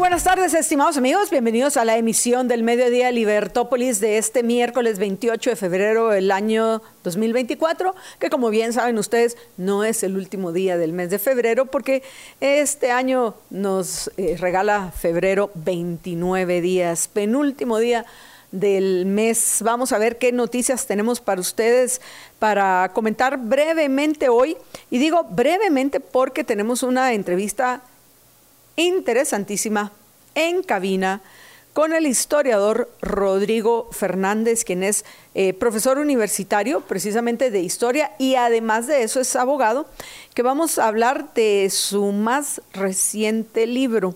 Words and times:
Buenas 0.00 0.24
tardes, 0.24 0.54
estimados 0.54 0.96
amigos. 0.96 1.28
Bienvenidos 1.28 1.76
a 1.76 1.84
la 1.84 1.98
emisión 1.98 2.48
del 2.48 2.62
Mediodía 2.62 3.12
Libertópolis 3.12 4.00
de 4.00 4.16
este 4.16 4.42
miércoles 4.42 4.98
28 4.98 5.50
de 5.50 5.56
febrero 5.56 6.08
del 6.08 6.30
año 6.30 6.80
2024, 7.04 7.94
que 8.18 8.30
como 8.30 8.48
bien 8.48 8.72
saben 8.72 8.96
ustedes, 8.96 9.36
no 9.58 9.84
es 9.84 10.02
el 10.02 10.16
último 10.16 10.52
día 10.52 10.78
del 10.78 10.94
mes 10.94 11.10
de 11.10 11.18
febrero, 11.18 11.66
porque 11.66 12.02
este 12.40 12.90
año 12.90 13.34
nos 13.50 14.10
eh, 14.16 14.38
regala 14.40 14.90
febrero 14.90 15.50
29 15.54 16.62
días, 16.62 17.06
penúltimo 17.06 17.78
día 17.78 18.06
del 18.52 19.04
mes. 19.04 19.58
Vamos 19.62 19.92
a 19.92 19.98
ver 19.98 20.16
qué 20.16 20.32
noticias 20.32 20.86
tenemos 20.86 21.20
para 21.20 21.42
ustedes 21.42 22.00
para 22.38 22.90
comentar 22.94 23.36
brevemente 23.36 24.30
hoy. 24.30 24.56
Y 24.90 24.96
digo 24.96 25.24
brevemente 25.24 26.00
porque 26.00 26.42
tenemos 26.42 26.82
una 26.82 27.12
entrevista 27.12 27.82
interesantísima 28.76 29.92
en 30.34 30.62
cabina 30.62 31.20
con 31.72 31.92
el 31.92 32.06
historiador 32.06 32.90
Rodrigo 33.00 33.88
Fernández, 33.92 34.64
quien 34.64 34.82
es 34.82 35.04
eh, 35.34 35.54
profesor 35.54 35.98
universitario 35.98 36.80
precisamente 36.80 37.50
de 37.50 37.60
historia 37.60 38.12
y 38.18 38.34
además 38.34 38.86
de 38.86 39.02
eso 39.02 39.20
es 39.20 39.36
abogado, 39.36 39.86
que 40.34 40.42
vamos 40.42 40.78
a 40.78 40.88
hablar 40.88 41.32
de 41.34 41.68
su 41.70 42.12
más 42.12 42.60
reciente 42.72 43.66
libro, 43.66 44.14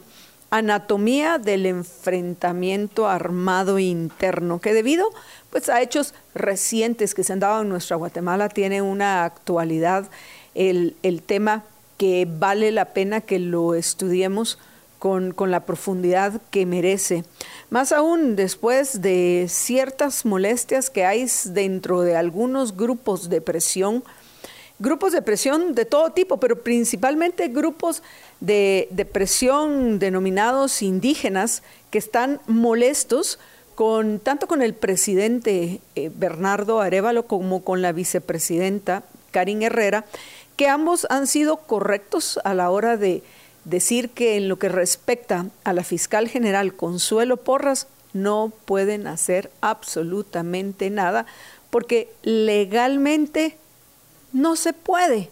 Anatomía 0.50 1.38
del 1.38 1.66
Enfrentamiento 1.66 3.08
Armado 3.08 3.78
Interno, 3.78 4.60
que 4.60 4.72
debido 4.72 5.08
pues, 5.50 5.68
a 5.68 5.82
hechos 5.82 6.14
recientes 6.34 7.14
que 7.14 7.24
se 7.24 7.32
han 7.32 7.40
dado 7.40 7.62
en 7.62 7.68
nuestra 7.68 7.96
Guatemala 7.96 8.48
tiene 8.48 8.80
una 8.80 9.24
actualidad 9.24 10.08
el, 10.54 10.96
el 11.02 11.22
tema 11.22 11.64
que 11.96 12.26
vale 12.28 12.72
la 12.72 12.86
pena 12.86 13.20
que 13.20 13.38
lo 13.38 13.74
estudiemos 13.74 14.58
con, 14.98 15.32
con, 15.32 15.50
la 15.50 15.66
profundidad 15.66 16.40
que 16.50 16.66
merece. 16.66 17.24
Más 17.70 17.92
aún 17.92 18.36
después 18.36 19.02
de 19.02 19.46
ciertas 19.48 20.24
molestias 20.24 20.90
que 20.90 21.04
hay 21.04 21.26
dentro 21.46 22.00
de 22.00 22.16
algunos 22.16 22.76
grupos 22.76 23.28
de 23.28 23.40
presión, 23.40 24.02
grupos 24.78 25.12
de 25.12 25.22
presión 25.22 25.74
de 25.74 25.84
todo 25.84 26.10
tipo, 26.10 26.38
pero 26.38 26.62
principalmente 26.62 27.48
grupos 27.48 28.02
de, 28.40 28.88
de 28.90 29.04
presión 29.04 29.98
denominados 29.98 30.80
indígenas 30.82 31.62
que 31.90 31.98
están 31.98 32.40
molestos 32.46 33.38
con 33.74 34.20
tanto 34.20 34.46
con 34.46 34.62
el 34.62 34.74
presidente 34.74 35.80
eh, 35.96 36.10
Bernardo 36.14 36.80
Arevalo 36.80 37.26
como 37.26 37.64
con 37.64 37.82
la 37.82 37.92
vicepresidenta 37.92 39.02
Karin 39.32 39.62
Herrera, 39.62 40.04
que 40.56 40.68
ambos 40.68 41.06
han 41.10 41.26
sido 41.26 41.56
correctos 41.58 42.38
a 42.44 42.54
la 42.54 42.70
hora 42.70 42.96
de 42.96 43.22
decir 43.64 44.10
que 44.10 44.36
en 44.36 44.48
lo 44.48 44.58
que 44.58 44.68
respecta 44.68 45.46
a 45.64 45.72
la 45.72 45.84
fiscal 45.84 46.28
general 46.28 46.74
Consuelo 46.74 47.36
Porras 47.38 47.86
no 48.12 48.52
pueden 48.64 49.06
hacer 49.06 49.50
absolutamente 49.60 50.90
nada 50.90 51.26
porque 51.70 52.08
legalmente 52.22 53.56
no 54.32 54.54
se 54.54 54.72
puede. 54.72 55.30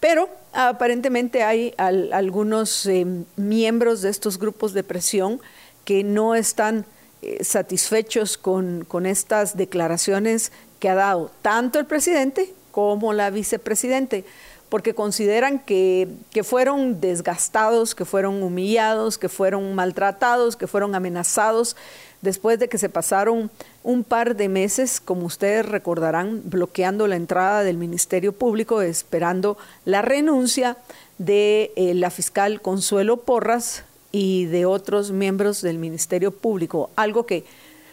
Pero 0.00 0.28
aparentemente 0.52 1.42
hay 1.42 1.74
algunos 1.76 2.86
eh, 2.86 3.06
miembros 3.36 4.02
de 4.02 4.10
estos 4.10 4.38
grupos 4.38 4.72
de 4.72 4.82
presión 4.82 5.40
que 5.84 6.04
no 6.04 6.34
están 6.34 6.86
eh, 7.22 7.42
satisfechos 7.44 8.38
con, 8.38 8.84
con 8.86 9.06
estas 9.06 9.56
declaraciones 9.56 10.52
que 10.78 10.88
ha 10.88 10.94
dado 10.94 11.30
tanto 11.42 11.78
el 11.78 11.86
presidente 11.86 12.54
como 12.74 13.12
la 13.12 13.30
vicepresidente, 13.30 14.24
porque 14.68 14.96
consideran 14.96 15.60
que, 15.60 16.08
que, 16.32 16.42
fueron 16.42 17.00
desgastados, 17.00 17.94
que 17.94 18.04
fueron 18.04 18.42
humillados, 18.42 19.16
que 19.16 19.28
fueron 19.28 19.76
maltratados, 19.76 20.56
que 20.56 20.66
fueron 20.66 20.96
amenazados 20.96 21.76
después 22.20 22.58
de 22.58 22.68
que 22.68 22.78
se 22.78 22.88
pasaron 22.88 23.48
un 23.84 24.02
par 24.02 24.34
de 24.34 24.48
meses, 24.48 25.00
como 25.00 25.26
ustedes 25.26 25.64
recordarán, 25.64 26.42
bloqueando 26.46 27.06
la 27.06 27.14
entrada 27.14 27.62
del 27.62 27.76
Ministerio 27.76 28.32
Público, 28.32 28.82
esperando 28.82 29.56
la 29.84 30.02
renuncia 30.02 30.76
de 31.18 31.70
eh, 31.76 31.94
la 31.94 32.10
fiscal 32.10 32.60
Consuelo 32.60 33.18
Porras 33.18 33.84
y 34.10 34.46
de 34.46 34.66
otros 34.66 35.12
miembros 35.12 35.62
del 35.62 35.78
Ministerio 35.78 36.32
Público, 36.32 36.90
algo 36.96 37.24
que 37.24 37.44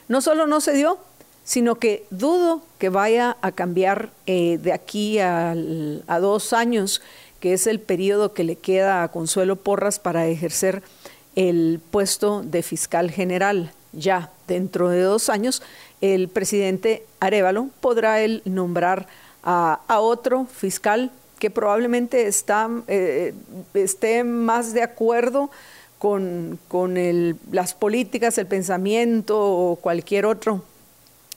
no 0.08 0.22
solo 0.22 0.48
no 0.48 0.60
se 0.60 0.74
dio, 0.74 0.98
sino 1.52 1.76
que 1.76 2.06
dudo 2.12 2.62
que 2.78 2.88
vaya 2.88 3.36
a 3.42 3.52
cambiar 3.52 4.12
eh, 4.26 4.58
de 4.64 4.72
aquí 4.72 5.20
a, 5.20 5.52
a 5.52 6.20
dos 6.22 6.54
años, 6.54 7.02
que 7.42 7.52
es 7.52 7.68
el 7.68 7.82
periodo 7.82 8.32
que 8.32 8.46
le 8.46 8.56
queda 8.56 9.04
a 9.04 9.10
Consuelo 9.10 9.58
Porras 9.58 10.00
para 10.00 10.28
ejercer 10.28 10.82
el 11.36 11.82
puesto 11.92 12.42
de 12.42 12.64
fiscal 12.64 13.12
general. 13.12 13.74
Ya 13.92 14.32
dentro 14.48 14.88
de 14.88 15.02
dos 15.02 15.28
años, 15.28 15.62
el 16.00 16.30
presidente 16.30 17.04
Arevalo 17.20 17.68
podrá 17.82 18.16
nombrar 18.46 19.08
a, 19.44 19.82
a 19.90 20.00
otro 20.00 20.46
fiscal 20.46 21.12
que 21.38 21.50
probablemente 21.50 22.28
está, 22.28 22.70
eh, 22.88 23.34
esté 23.74 24.24
más 24.24 24.74
de 24.74 24.84
acuerdo 24.84 25.52
con, 26.00 26.60
con 26.70 26.96
el, 26.96 27.36
las 27.52 27.74
políticas, 27.74 28.38
el 28.38 28.48
pensamiento 28.48 29.38
o 29.38 29.76
cualquier 29.76 30.26
otro 30.26 30.64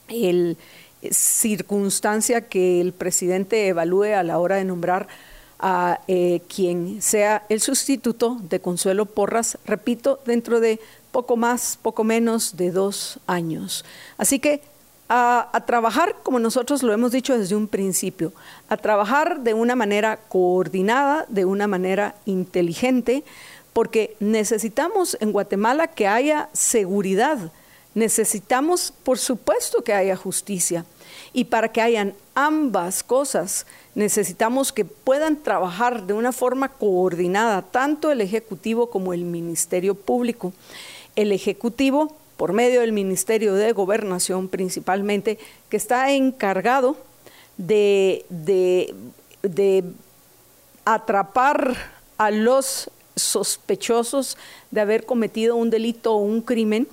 el, 0.07 0.57
eh, 1.01 1.13
circunstancia 1.13 2.41
que 2.41 2.81
el 2.81 2.93
presidente 2.93 3.67
evalúe 3.67 4.15
a 4.15 4.23
la 4.23 4.39
hora 4.39 4.55
de 4.55 4.65
nombrar 4.65 5.07
a 5.59 6.01
eh, 6.07 6.41
quien 6.53 7.01
sea 7.01 7.45
el 7.49 7.61
sustituto 7.61 8.37
de 8.49 8.59
Consuelo 8.59 9.05
Porras, 9.05 9.57
repito, 9.65 10.19
dentro 10.25 10.59
de 10.59 10.79
poco 11.11 11.37
más, 11.37 11.79
poco 11.81 12.03
menos 12.03 12.57
de 12.57 12.71
dos 12.71 13.19
años. 13.25 13.85
Así 14.17 14.39
que 14.39 14.61
a, 15.07 15.49
a, 15.53 15.65
trabajar, 15.65 16.15
como 16.23 16.39
nosotros 16.39 16.83
lo 16.83 16.91
hemos 16.91 17.11
dicho 17.11 17.37
desde 17.37 17.55
un 17.55 17.67
principio, 17.67 18.33
a 18.69 18.77
trabajar 18.77 19.41
de 19.41 19.53
una 19.53 19.75
manera 19.75 20.17
coordinada, 20.17 21.25
de 21.29 21.45
una 21.45 21.67
manera 21.67 22.15
inteligente, 22.25 23.23
porque 23.71 24.15
necesitamos 24.19 25.17
en 25.19 25.31
Guatemala 25.31 25.87
que 25.87 26.07
haya 26.07 26.49
seguridad 26.53 27.51
Necesitamos, 27.95 28.93
por 29.03 29.17
supuesto, 29.17 29.83
que 29.83 29.93
haya 29.93 30.15
justicia. 30.15 30.85
Y 31.31 31.45
para 31.45 31.71
que 31.71 31.81
hayan 31.81 32.13
ambas 32.33 33.03
cosas, 33.03 33.65
necesitamos 33.95 34.73
que 34.73 34.83
puedan 34.83 35.41
trabajar 35.41 36.05
de 36.05 36.13
una 36.13 36.33
forma 36.33 36.69
coordinada 36.69 37.61
tanto 37.61 38.11
el 38.11 38.19
Ejecutivo 38.19 38.89
como 38.89 39.13
el 39.13 39.23
Ministerio 39.23 39.95
Público. 39.95 40.53
El 41.15 41.31
Ejecutivo, 41.31 42.13
por 42.35 42.51
medio 42.51 42.81
del 42.81 42.91
Ministerio 42.91 43.53
de 43.53 43.71
Gobernación 43.71 44.49
principalmente, 44.49 45.39
que 45.69 45.77
está 45.77 46.11
encargado 46.11 46.97
de, 47.57 48.25
de, 48.29 48.93
de 49.41 49.85
atrapar 50.83 51.77
a 52.17 52.29
los 52.29 52.91
sospechosos 53.15 54.37
de 54.71 54.81
haber 54.81 55.05
cometido 55.05 55.55
un 55.55 55.69
delito 55.69 56.13
o 56.13 56.17
un 56.17 56.41
crimen 56.41 56.87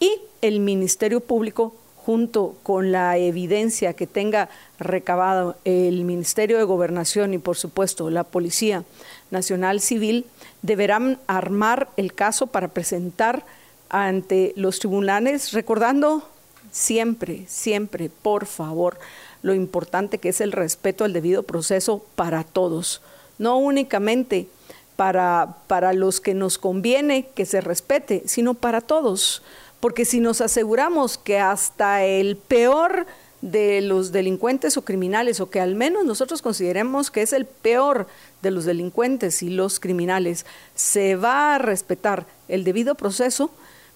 y 0.00 0.20
el 0.46 0.60
Ministerio 0.60 1.20
Público 1.20 1.74
junto 2.06 2.54
con 2.62 2.92
la 2.92 3.18
evidencia 3.18 3.94
que 3.94 4.06
tenga 4.06 4.48
recabado 4.78 5.56
el 5.64 6.04
Ministerio 6.04 6.56
de 6.56 6.62
Gobernación 6.62 7.34
y 7.34 7.38
por 7.38 7.56
supuesto 7.56 8.10
la 8.10 8.22
Policía 8.22 8.84
Nacional 9.32 9.80
Civil, 9.80 10.24
deberán 10.62 11.18
armar 11.26 11.88
el 11.96 12.14
caso 12.14 12.46
para 12.46 12.68
presentar 12.68 13.44
ante 13.88 14.52
los 14.54 14.78
tribunales, 14.78 15.52
recordando 15.52 16.28
siempre, 16.70 17.44
siempre, 17.48 18.08
por 18.08 18.46
favor, 18.46 18.98
lo 19.42 19.54
importante 19.54 20.18
que 20.18 20.28
es 20.28 20.40
el 20.40 20.52
respeto 20.52 21.04
al 21.04 21.12
debido 21.12 21.42
proceso 21.42 22.04
para 22.14 22.44
todos, 22.44 23.02
no 23.38 23.58
únicamente 23.58 24.46
para, 24.94 25.56
para 25.66 25.92
los 25.92 26.20
que 26.20 26.34
nos 26.34 26.56
conviene 26.56 27.26
que 27.34 27.46
se 27.46 27.60
respete, 27.60 28.22
sino 28.26 28.54
para 28.54 28.80
todos 28.80 29.42
porque 29.80 30.04
si 30.04 30.20
nos 30.20 30.40
aseguramos 30.40 31.18
que 31.18 31.38
hasta 31.38 32.04
el 32.04 32.36
peor 32.36 33.06
de 33.42 33.80
los 33.80 34.12
delincuentes 34.12 34.76
o 34.76 34.82
criminales, 34.82 35.40
o 35.40 35.50
que 35.50 35.60
al 35.60 35.74
menos 35.74 36.04
nosotros 36.04 36.42
consideremos 36.42 37.10
que 37.10 37.22
es 37.22 37.32
el 37.32 37.44
peor 37.46 38.06
de 38.42 38.50
los 38.50 38.64
delincuentes 38.64 39.42
y 39.42 39.50
los 39.50 39.78
criminales, 39.78 40.46
se 40.74 41.16
va 41.16 41.54
a 41.54 41.58
respetar 41.58 42.26
el 42.48 42.64
debido 42.64 42.94
proceso, 42.94 43.50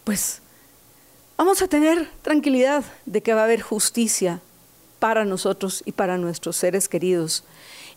pues 0.05 0.43
vamos 1.37 1.63
a 1.63 1.69
tener 1.69 2.09
tranquilidad 2.23 2.85
de 3.07 3.23
que 3.23 3.35
va 3.35 3.41
a 3.41 3.45
haber 3.45 3.63
justicia 3.63 4.41
para 4.99 5.25
nosotros 5.25 5.83
y 5.87 5.93
para 5.93 6.19
nuestros 6.19 6.57
seres 6.57 6.89
queridos. 6.89 7.45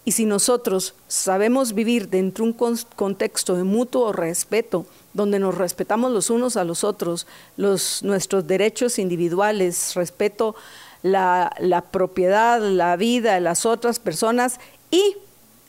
Y 0.05 0.13
si 0.13 0.25
nosotros 0.25 0.95
sabemos 1.07 1.73
vivir 1.73 2.09
dentro 2.09 2.45
de 2.45 2.51
un 2.51 2.77
contexto 2.95 3.55
de 3.55 3.63
mutuo 3.63 4.11
respeto, 4.11 4.85
donde 5.13 5.39
nos 5.39 5.55
respetamos 5.55 6.11
los 6.11 6.29
unos 6.29 6.57
a 6.57 6.63
los 6.63 6.83
otros, 6.83 7.27
los, 7.57 8.03
nuestros 8.03 8.47
derechos 8.47 8.99
individuales, 8.99 9.93
respeto 9.95 10.55
la, 11.01 11.53
la 11.59 11.81
propiedad, 11.81 12.61
la 12.61 12.95
vida 12.95 13.35
de 13.35 13.41
las 13.41 13.65
otras 13.65 13.99
personas 13.99 14.59
y 14.89 15.17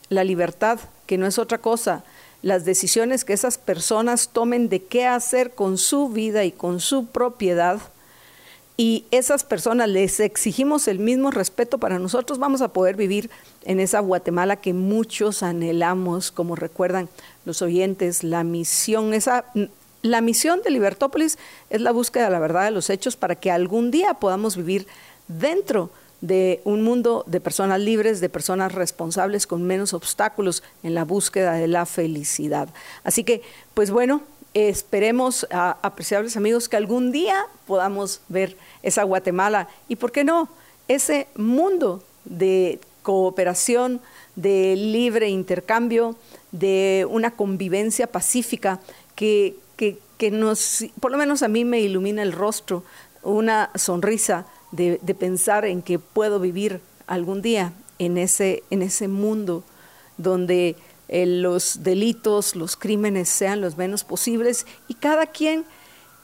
la 0.09 0.23
libertad, 0.23 0.79
que 1.05 1.17
no 1.17 1.27
es 1.27 1.37
otra 1.39 1.59
cosa, 1.59 2.03
las 2.41 2.63
decisiones 2.63 3.25
que 3.25 3.33
esas 3.33 3.57
personas 3.57 4.29
tomen 4.29 4.69
de 4.69 4.83
qué 4.83 5.07
hacer 5.07 5.55
con 5.55 5.77
su 5.77 6.09
vida 6.09 6.43
y 6.43 6.51
con 6.51 6.79
su 6.79 7.07
propiedad, 7.07 7.79
y 8.77 9.05
esas 9.11 9.43
personas 9.43 9.87
les 9.87 10.19
exigimos 10.19 10.87
el 10.87 10.99
mismo 10.99 11.31
respeto 11.31 11.77
para 11.77 11.99
nosotros, 11.99 12.39
vamos 12.39 12.61
a 12.61 12.73
poder 12.73 12.95
vivir 12.95 13.29
en 13.63 13.79
esa 13.79 13.99
Guatemala 13.99 14.57
que 14.57 14.73
muchos 14.73 15.43
anhelamos, 15.43 16.31
como 16.31 16.55
recuerdan 16.55 17.07
los 17.45 17.61
oyentes, 17.61 18.23
la 18.23 18.43
misión, 18.43 19.13
esa 19.13 19.45
la 20.01 20.21
misión 20.21 20.61
de 20.61 20.69
Libertópolis 20.69 21.39
es 21.71 21.81
la 21.81 21.91
búsqueda 21.91 22.25
de 22.25 22.29
la 22.29 22.39
verdad 22.39 22.65
de 22.65 22.71
los 22.71 22.91
hechos 22.91 23.15
para 23.15 23.35
que 23.35 23.49
algún 23.49 23.89
día 23.89 24.13
podamos 24.13 24.55
vivir 24.55 24.85
dentro 25.27 25.89
de 26.21 26.61
un 26.63 26.83
mundo 26.83 27.23
de 27.27 27.41
personas 27.41 27.79
libres, 27.79 28.19
de 28.19 28.29
personas 28.29 28.71
responsables 28.71 29.47
con 29.47 29.63
menos 29.63 29.93
obstáculos 29.93 30.63
en 30.83 30.93
la 30.93 31.05
búsqueda 31.05 31.53
de 31.53 31.67
la 31.67 31.85
felicidad. 31.87 32.69
Así 33.03 33.23
que, 33.23 33.41
pues 33.73 33.89
bueno, 33.89 34.21
esperemos, 34.55 35.45
apreciables 35.51 36.37
amigos, 36.37 36.69
que 36.69 36.77
algún 36.77 37.11
día 37.11 37.45
podamos 37.67 38.21
ver 38.29 38.57
esa 38.83 39.03
Guatemala 39.03 39.67
y, 39.89 39.97
¿por 39.97 40.11
qué 40.11 40.23
no?, 40.23 40.49
ese 40.87 41.27
mundo 41.35 42.01
de 42.23 42.79
cooperación, 43.03 44.01
de 44.35 44.75
libre 44.75 45.29
intercambio, 45.29 46.15
de 46.51 47.05
una 47.09 47.31
convivencia 47.31 48.07
pacífica 48.07 48.79
que, 49.15 49.57
que, 49.75 49.99
que, 50.17 50.31
nos, 50.31 50.85
por 50.99 51.11
lo 51.11 51.17
menos 51.17 51.43
a 51.43 51.49
mí 51.49 51.65
me 51.65 51.81
ilumina 51.81 52.23
el 52.23 52.31
rostro, 52.31 52.83
una 53.23 53.71
sonrisa 53.75 54.45
de, 54.71 54.99
de 55.01 55.15
pensar 55.15 55.65
en 55.65 55.81
que 55.81 55.99
puedo 55.99 56.39
vivir 56.39 56.79
algún 57.07 57.41
día 57.41 57.73
en 57.99 58.17
ese, 58.17 58.63
en 58.69 58.81
ese 58.81 59.07
mundo 59.07 59.63
donde 60.17 60.75
eh, 61.07 61.25
los 61.25 61.83
delitos, 61.83 62.55
los 62.55 62.75
crímenes 62.75 63.29
sean 63.29 63.61
los 63.61 63.77
menos 63.77 64.03
posibles 64.03 64.65
y 64.87 64.95
cada 64.95 65.27
quien 65.27 65.65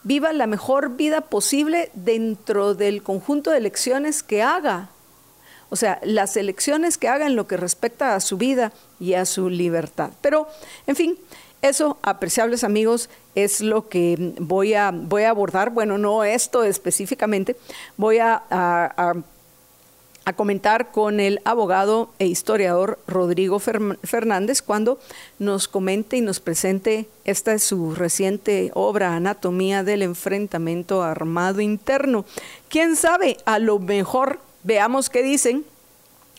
viva 0.04 0.34
la 0.34 0.48
mejor 0.48 0.96
vida 0.96 1.22
posible 1.22 1.92
dentro 1.94 2.74
del 2.74 3.04
conjunto 3.04 3.52
de 3.52 3.58
elecciones 3.58 4.24
que 4.24 4.42
haga. 4.42 4.90
O 5.70 5.76
sea, 5.76 6.00
las 6.04 6.36
elecciones 6.36 6.98
que 6.98 7.08
haga 7.08 7.28
en 7.28 7.36
lo 7.36 7.48
que 7.48 7.58
respecta 7.58 8.16
a 8.16 8.20
su 8.20 8.38
vida 8.38 8.74
y 9.00 9.14
a 9.14 9.26
su 9.26 9.50
libertad. 9.50 10.12
Pero, 10.22 10.48
en 10.86 10.96
fin, 10.96 11.18
eso, 11.62 11.98
apreciables 12.02 12.64
amigos, 12.64 13.10
es 13.36 13.62
lo 13.62 13.88
que 13.88 14.34
voy 14.40 14.74
a, 14.74 14.92
voy 14.92 15.24
a 15.24 15.30
abordar. 15.30 15.70
Bueno, 15.70 15.98
no 15.98 16.24
esto 16.24 16.64
específicamente, 16.64 17.56
voy 17.96 18.18
a 18.18 18.44
a 18.50 19.14
comentar 20.34 20.92
con 20.92 21.20
el 21.20 21.42
abogado 21.46 22.10
e 22.20 22.28
historiador 22.28 23.00
Rodrigo 23.08 23.60
Fernández 23.60 24.62
cuando 24.62 25.00
nos 25.40 25.68
comente 25.68 26.18
y 26.18 26.22
nos 26.22 26.40
presente, 26.40 27.08
esta 27.26 27.54
es 27.54 27.64
su 27.64 27.96
reciente 27.96 28.72
obra, 28.74 29.16
Anatomía 29.16 29.84
del 29.84 30.04
Enfrentamiento 30.04 31.04
Armado 31.04 31.62
Interno. 31.62 32.26
¿Quién 32.70 32.96
sabe? 32.96 33.38
A 33.46 33.60
lo 33.60 33.80
mejor 33.80 34.40
veamos 34.64 35.10
qué 35.10 35.24
dicen 35.24 35.66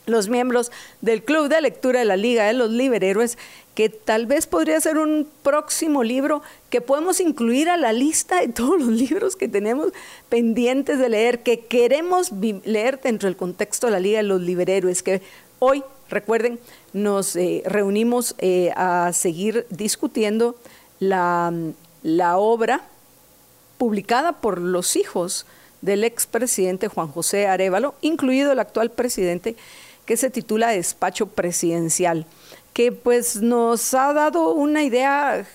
los 0.06 0.28
miembros 0.28 0.72
del 1.00 1.22
Club 1.22 1.48
de 1.48 1.60
Lectura 1.60 2.00
de 2.00 2.04
la 2.04 2.16
Liga 2.16 2.44
de 2.44 2.54
los 2.54 2.70
Liberhéroes, 2.70 3.38
que 3.74 3.88
tal 3.88 4.26
vez 4.26 4.46
podría 4.46 4.80
ser 4.80 4.98
un 4.98 5.26
próximo 5.42 6.04
libro 6.04 6.42
que 6.68 6.80
podemos 6.80 7.20
incluir 7.20 7.70
a 7.70 7.76
la 7.76 7.92
lista 7.92 8.40
de 8.40 8.48
todos 8.48 8.80
los 8.80 8.88
libros 9.00 9.36
que 9.36 9.48
tenemos 9.48 9.92
pendientes 10.28 10.98
de 10.98 11.08
leer, 11.08 11.42
que 11.42 11.60
queremos 11.60 12.32
leer 12.64 13.00
dentro 13.00 13.28
del 13.28 13.36
contexto 13.36 13.86
de 13.86 13.92
la 13.92 14.00
Liga 14.00 14.18
de 14.18 14.24
los 14.24 14.40
Liberhéroes, 14.40 15.02
que 15.02 15.22
hoy, 15.58 15.82
recuerden, 16.10 16.58
nos 16.92 17.36
eh, 17.36 17.62
reunimos 17.64 18.34
eh, 18.38 18.72
a 18.76 19.12
seguir 19.12 19.66
discutiendo 19.70 20.56
la, 21.00 21.52
la 22.02 22.36
obra 22.38 22.82
publicada 23.78 24.32
por 24.40 24.60
los 24.60 24.96
hijos 24.96 25.46
del 25.80 26.04
expresidente 26.04 26.88
Juan 26.88 27.08
José 27.08 27.46
Arevalo, 27.46 27.94
incluido 28.00 28.52
el 28.52 28.60
actual 28.60 28.90
presidente 28.90 29.56
que 30.06 30.16
se 30.16 30.30
titula 30.30 30.70
Despacho 30.70 31.26
Presidencial, 31.26 32.26
que 32.72 32.92
pues 32.92 33.36
nos 33.36 33.94
ha 33.94 34.12
dado 34.12 34.52
una 34.52 34.82
idea 34.82 35.46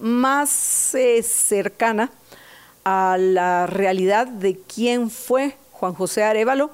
más 0.00 0.94
eh, 0.94 1.22
cercana 1.22 2.10
a 2.84 3.16
la 3.18 3.66
realidad 3.66 4.26
de 4.26 4.58
quién 4.58 5.10
fue 5.10 5.56
Juan 5.72 5.94
José 5.94 6.24
Arevalo 6.24 6.70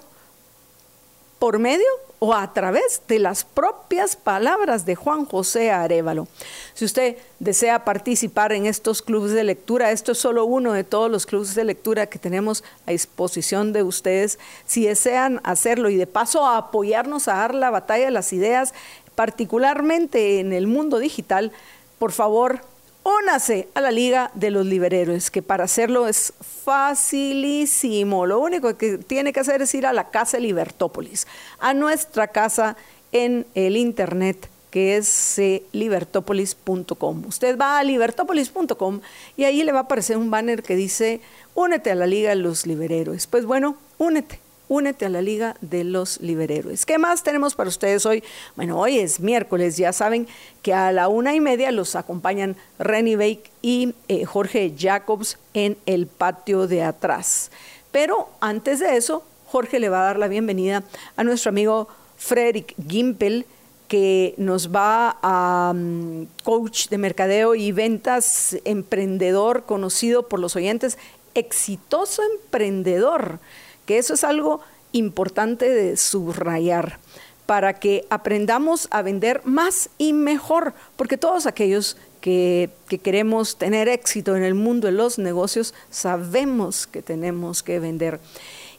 por 1.38 1.58
medio 1.58 1.84
o 2.20 2.32
a 2.32 2.54
través 2.54 3.02
de 3.06 3.18
las 3.18 3.44
propias 3.44 4.16
palabras 4.16 4.86
de 4.86 4.94
Juan 4.94 5.26
José 5.26 5.70
Arevalo. 5.70 6.26
Si 6.72 6.86
usted 6.86 7.18
desea 7.38 7.84
participar 7.84 8.54
en 8.54 8.64
estos 8.64 9.02
clubes 9.02 9.32
de 9.32 9.44
lectura, 9.44 9.90
esto 9.90 10.12
es 10.12 10.18
solo 10.18 10.46
uno 10.46 10.72
de 10.72 10.84
todos 10.84 11.10
los 11.10 11.26
clubes 11.26 11.54
de 11.54 11.64
lectura 11.64 12.06
que 12.06 12.18
tenemos 12.18 12.64
a 12.86 12.92
disposición 12.92 13.74
de 13.74 13.82
ustedes. 13.82 14.38
Si 14.64 14.86
desean 14.86 15.42
hacerlo 15.44 15.90
y 15.90 15.96
de 15.96 16.06
paso 16.06 16.46
apoyarnos 16.46 17.28
a 17.28 17.34
dar 17.34 17.54
la 17.54 17.68
batalla 17.68 18.06
de 18.06 18.10
las 18.10 18.32
ideas, 18.32 18.72
particularmente 19.14 20.40
en 20.40 20.52
el 20.52 20.66
mundo 20.66 20.98
digital, 20.98 21.52
por 21.98 22.12
favor, 22.12 22.60
únase 23.04 23.68
a 23.74 23.80
la 23.80 23.90
Liga 23.90 24.30
de 24.34 24.50
los 24.50 24.66
Liberhéroes, 24.66 25.30
que 25.30 25.42
para 25.42 25.64
hacerlo 25.64 26.08
es 26.08 26.32
facilísimo. 26.64 28.26
Lo 28.26 28.40
único 28.40 28.76
que 28.76 28.98
tiene 28.98 29.32
que 29.32 29.40
hacer 29.40 29.62
es 29.62 29.74
ir 29.74 29.86
a 29.86 29.92
la 29.92 30.10
casa 30.10 30.38
Libertópolis, 30.38 31.26
a 31.60 31.74
nuestra 31.74 32.28
casa 32.28 32.76
en 33.12 33.46
el 33.54 33.76
internet 33.76 34.48
que 34.70 34.96
es 34.96 35.40
libertópolis.com. 35.70 37.26
Usted 37.28 37.56
va 37.56 37.78
a 37.78 37.84
libertópolis.com 37.84 39.02
y 39.36 39.44
ahí 39.44 39.62
le 39.62 39.70
va 39.70 39.78
a 39.78 39.82
aparecer 39.82 40.16
un 40.16 40.32
banner 40.32 40.64
que 40.64 40.74
dice, 40.74 41.20
únete 41.54 41.92
a 41.92 41.94
la 41.94 42.08
Liga 42.08 42.30
de 42.30 42.36
los 42.36 42.66
Liberhéroes. 42.66 43.28
Pues 43.28 43.44
bueno, 43.46 43.76
únete 43.98 44.40
únete 44.68 45.06
a 45.06 45.08
la 45.08 45.22
Liga 45.22 45.56
de 45.60 45.84
los 45.84 46.20
Liberhéroes. 46.20 46.86
¿Qué 46.86 46.98
más 46.98 47.22
tenemos 47.22 47.54
para 47.54 47.68
ustedes 47.68 48.06
hoy? 48.06 48.22
Bueno, 48.56 48.78
hoy 48.78 48.98
es 48.98 49.20
miércoles, 49.20 49.76
ya 49.76 49.92
saben 49.92 50.26
que 50.62 50.72
a 50.72 50.92
la 50.92 51.08
una 51.08 51.34
y 51.34 51.40
media 51.40 51.70
los 51.70 51.96
acompañan 51.96 52.56
Renny 52.78 53.16
Bake 53.16 53.50
y 53.62 53.94
eh, 54.08 54.24
Jorge 54.24 54.74
Jacobs 54.76 55.38
en 55.52 55.76
el 55.86 56.06
patio 56.06 56.66
de 56.66 56.82
atrás. 56.82 57.50
Pero 57.92 58.28
antes 58.40 58.80
de 58.80 58.96
eso, 58.96 59.24
Jorge 59.46 59.78
le 59.78 59.88
va 59.88 60.00
a 60.00 60.06
dar 60.06 60.18
la 60.18 60.28
bienvenida 60.28 60.82
a 61.16 61.24
nuestro 61.24 61.50
amigo 61.50 61.88
Frederick 62.16 62.74
Gimpel, 62.88 63.46
que 63.88 64.34
nos 64.38 64.74
va 64.74 65.18
a 65.22 65.72
mm, 65.74 66.26
coach 66.42 66.88
de 66.88 66.98
mercadeo 66.98 67.54
y 67.54 67.70
ventas, 67.70 68.56
emprendedor 68.64 69.64
conocido 69.64 70.26
por 70.26 70.40
los 70.40 70.56
oyentes, 70.56 70.98
exitoso 71.34 72.22
emprendedor 72.22 73.38
que 73.86 73.98
eso 73.98 74.14
es 74.14 74.24
algo 74.24 74.60
importante 74.92 75.68
de 75.68 75.96
subrayar 75.96 76.98
para 77.46 77.74
que 77.74 78.06
aprendamos 78.08 78.88
a 78.90 79.02
vender 79.02 79.42
más 79.44 79.90
y 79.98 80.12
mejor, 80.12 80.72
porque 80.96 81.18
todos 81.18 81.46
aquellos 81.46 81.96
que, 82.20 82.70
queremos 83.02 83.58
tener 83.58 83.88
éxito 83.88 84.34
en 84.34 84.44
el 84.44 84.54
mundo 84.54 84.86
de 84.86 84.92
los 84.92 85.18
negocios 85.18 85.74
sabemos 85.90 86.86
que 86.86 87.02
tenemos 87.02 87.62
que 87.62 87.78
vender. 87.80 88.18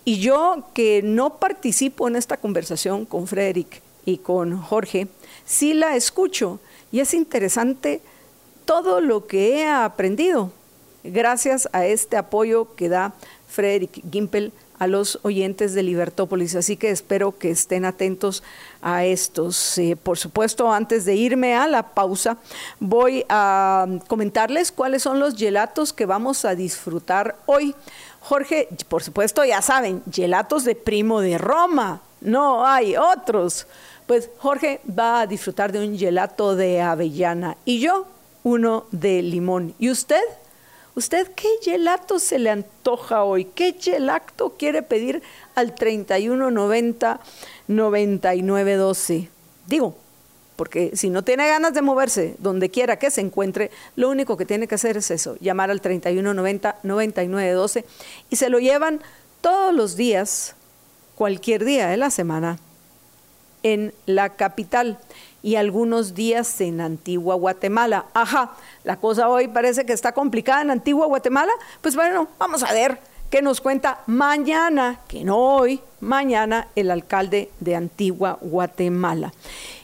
Y 0.03 0.19
yo 0.19 0.63
que 0.73 1.01
no 1.03 1.37
participo 1.37 2.07
en 2.07 2.15
esta 2.15 2.37
conversación 2.37 3.05
con 3.05 3.27
Frederick 3.27 3.81
y 4.03 4.17
con 4.17 4.59
Jorge, 4.59 5.07
sí 5.45 5.73
la 5.73 5.95
escucho 5.95 6.59
y 6.91 7.01
es 7.01 7.13
interesante 7.13 8.01
todo 8.65 8.99
lo 8.99 9.27
que 9.27 9.59
he 9.59 9.67
aprendido 9.67 10.51
gracias 11.03 11.69
a 11.71 11.85
este 11.85 12.17
apoyo 12.17 12.75
que 12.75 12.89
da 12.89 13.13
Frederick 13.47 14.01
Gimpel 14.11 14.51
a 14.79 14.87
los 14.87 15.19
oyentes 15.23 15.73
de 15.73 15.83
Libertópolis, 15.83 16.55
así 16.55 16.77
que 16.77 16.89
espero 16.89 17.37
que 17.37 17.51
estén 17.51 17.85
atentos 17.85 18.43
a 18.81 19.05
estos. 19.05 19.77
Eh, 19.77 19.95
por 19.95 20.17
supuesto, 20.17 20.71
antes 20.71 21.05
de 21.05 21.15
irme 21.15 21.55
a 21.55 21.67
la 21.67 21.83
pausa, 21.93 22.37
voy 22.79 23.25
a 23.29 23.87
comentarles 24.07 24.71
cuáles 24.71 25.03
son 25.03 25.19
los 25.19 25.35
gelatos 25.35 25.93
que 25.93 26.05
vamos 26.05 26.45
a 26.45 26.55
disfrutar 26.55 27.35
hoy. 27.45 27.75
Jorge, 28.19 28.67
por 28.89 29.03
supuesto, 29.03 29.45
ya 29.45 29.61
saben, 29.61 30.01
gelatos 30.11 30.63
de 30.63 30.75
primo 30.75 31.21
de 31.21 31.37
Roma, 31.37 32.01
no 32.21 32.65
hay 32.65 32.97
otros. 32.97 33.67
Pues 34.07 34.29
Jorge 34.37 34.81
va 34.87 35.21
a 35.21 35.27
disfrutar 35.27 35.71
de 35.71 35.87
un 35.87 35.97
gelato 35.97 36.55
de 36.55 36.81
avellana 36.81 37.57
y 37.65 37.79
yo 37.79 38.07
uno 38.43 38.85
de 38.91 39.21
limón. 39.21 39.73
¿Y 39.79 39.89
usted? 39.89 40.21
¿Usted 40.95 41.29
qué 41.35 41.49
gelato 41.61 42.19
se 42.19 42.39
le 42.39 42.49
antoja 42.49 43.23
hoy? 43.25 43.43
¿Qué 43.43 43.75
gelato 43.77 44.55
quiere 44.57 44.81
pedir 44.81 45.21
al 45.53 45.75
3190 45.75 47.19
9912? 47.67 49.29
Digo, 49.67 49.97
porque 50.55 50.95
si 50.95 51.09
no 51.09 51.21
tiene 51.21 51.47
ganas 51.47 51.73
de 51.73 51.81
moverse 51.81 52.35
donde 52.39 52.69
quiera 52.69 52.97
que 52.97 53.11
se 53.11 53.19
encuentre, 53.19 53.71
lo 53.97 54.09
único 54.09 54.37
que 54.37 54.45
tiene 54.45 54.69
que 54.69 54.75
hacer 54.75 54.95
es 54.95 55.11
eso, 55.11 55.35
llamar 55.41 55.69
al 55.69 55.81
3190 55.81 56.77
9912 56.83 57.85
y 58.29 58.37
se 58.37 58.49
lo 58.49 58.59
llevan 58.59 59.01
todos 59.41 59.73
los 59.73 59.97
días, 59.97 60.55
cualquier 61.15 61.65
día 61.65 61.87
de 61.89 61.97
la 61.97 62.09
semana, 62.09 62.57
en 63.63 63.93
la 64.05 64.29
capital 64.37 64.97
y 65.45 65.57
algunos 65.57 66.15
días 66.15 66.59
en 66.59 66.81
Antigua 66.81 67.35
Guatemala. 67.35 68.05
Ajá, 68.15 68.55
la 68.83 68.97
cosa 68.97 69.29
hoy 69.29 69.47
parece 69.47 69.85
que 69.85 69.93
está 69.93 70.11
complicada 70.11 70.63
en 70.63 70.71
Antigua 70.71 71.05
Guatemala. 71.05 71.51
Pues 71.81 71.95
bueno, 71.95 72.27
vamos 72.39 72.63
a 72.63 72.73
ver 72.73 72.97
qué 73.29 73.43
nos 73.43 73.61
cuenta 73.61 73.99
mañana, 74.07 75.01
que 75.07 75.23
no 75.23 75.37
hoy, 75.37 75.81
mañana 75.99 76.69
el 76.75 76.89
alcalde 76.89 77.51
de 77.59 77.75
Antigua 77.75 78.39
Guatemala. 78.41 79.33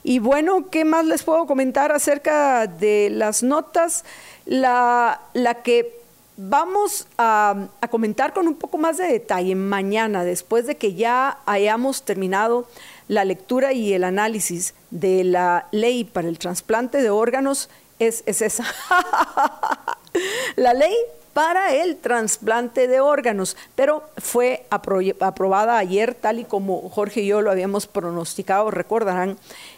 Y 0.01 0.17
bueno, 0.17 0.67
¿qué 0.71 0.83
más 0.83 1.05
les 1.05 1.21
puedo 1.21 1.45
comentar 1.45 1.91
acerca 1.91 2.65
de 2.65 3.09
las 3.11 3.43
notas? 3.43 4.03
La, 4.47 5.21
la 5.35 5.61
que 5.61 6.01
vamos 6.37 7.07
a, 7.19 7.67
a, 7.81 7.87
comentar 7.87 8.33
con 8.33 8.47
un 8.47 8.55
poco 8.55 8.79
más 8.79 8.97
de 8.97 9.03
detalle 9.03 9.53
mañana, 9.53 10.23
después 10.23 10.65
de 10.65 10.75
que 10.75 10.95
ya 10.95 11.37
hayamos 11.45 12.01
terminado 12.01 12.65
la 13.11 13.25
lectura 13.25 13.73
y 13.73 13.91
el 13.91 14.05
análisis 14.05 14.73
de 14.89 15.25
la 15.25 15.67
ley 15.71 16.05
para 16.05 16.29
el 16.29 16.39
trasplante 16.39 17.01
de 17.01 17.09
órganos, 17.09 17.69
es, 17.99 18.23
es 18.25 18.41
esa. 18.41 18.63
la 20.55 20.73
ley 20.73 20.95
para 21.33 21.75
el 21.75 21.97
trasplante 21.97 22.87
de 22.87 23.01
órganos, 23.01 23.57
pero 23.75 24.03
fue 24.17 24.65
aprobada 24.69 25.77
ayer, 25.77 26.15
tal 26.15 26.39
y 26.39 26.45
como 26.45 26.89
Jorge 26.89 27.23
y 27.23 27.27
yo 27.27 27.41
lo 27.41 27.51
habíamos 27.51 27.85
pronosticado, 27.85 28.71
recordarán, 28.71 29.37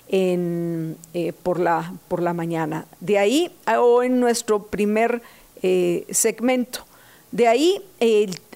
en, 0.09 0.95
eh, 1.15 1.33
por, 1.33 1.59
la, 1.59 1.91
por 2.09 2.21
la 2.21 2.33
mañana. 2.33 2.85
De 2.99 3.17
ahí, 3.17 3.51
o 3.79 4.03
en 4.03 4.19
nuestro 4.19 4.67
primer 4.67 5.23
eh, 5.63 6.05
segmento. 6.11 6.85
De 7.31 7.47
ahí 7.47 7.81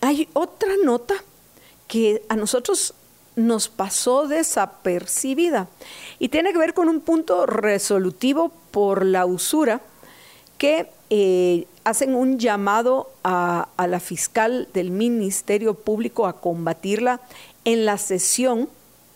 hay 0.01 0.29
otra 0.33 0.69
nota 0.83 1.15
que 1.87 2.21
a 2.29 2.35
nosotros 2.35 2.93
nos 3.37 3.69
pasó 3.69 4.27
desapercibida 4.27 5.67
y 6.19 6.29
tiene 6.29 6.51
que 6.51 6.57
ver 6.57 6.73
con 6.73 6.89
un 6.89 6.99
punto 7.01 7.45
resolutivo 7.45 8.51
por 8.71 9.05
la 9.05 9.25
usura 9.25 9.79
que 10.57 10.89
eh, 11.11 11.67
hacen 11.83 12.15
un 12.15 12.39
llamado 12.39 13.11
a, 13.23 13.69
a, 13.77 13.87
la 13.87 13.99
fiscal 13.99 14.67
del 14.73 14.89
Ministerio 14.89 15.75
Público 15.75 16.25
a 16.25 16.41
combatirla 16.41 17.21
en 17.63 17.85
la 17.85 17.99
sesión 17.99 18.69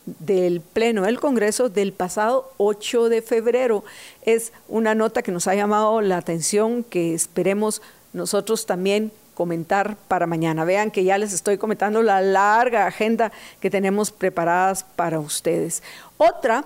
del 0.05 0.61
Pleno 0.61 1.01
del 1.01 1.19
Congreso 1.19 1.69
del 1.69 1.91
pasado 1.91 2.53
8 2.57 3.09
de 3.09 3.23
febrero. 3.23 3.83
Es 4.21 4.53
una 4.69 4.93
nota 4.93 5.23
que 5.23 5.31
nos 5.31 5.47
ha 5.47 5.55
llamado 5.55 5.99
la 6.01 6.17
atención, 6.17 6.83
que 6.83 7.15
esperemos 7.15 7.81
nosotros 8.13 8.67
también 8.67 9.11
comentar 9.33 9.95
para 10.07 10.27
mañana. 10.27 10.65
Vean 10.65 10.91
que 10.91 11.03
ya 11.03 11.17
les 11.17 11.33
estoy 11.33 11.57
comentando 11.57 12.01
la 12.01 12.21
larga 12.21 12.85
agenda 12.85 13.31
que 13.59 13.69
tenemos 13.69 14.11
preparadas 14.11 14.83
para 14.83 15.19
ustedes. 15.19 15.83
Otra, 16.17 16.65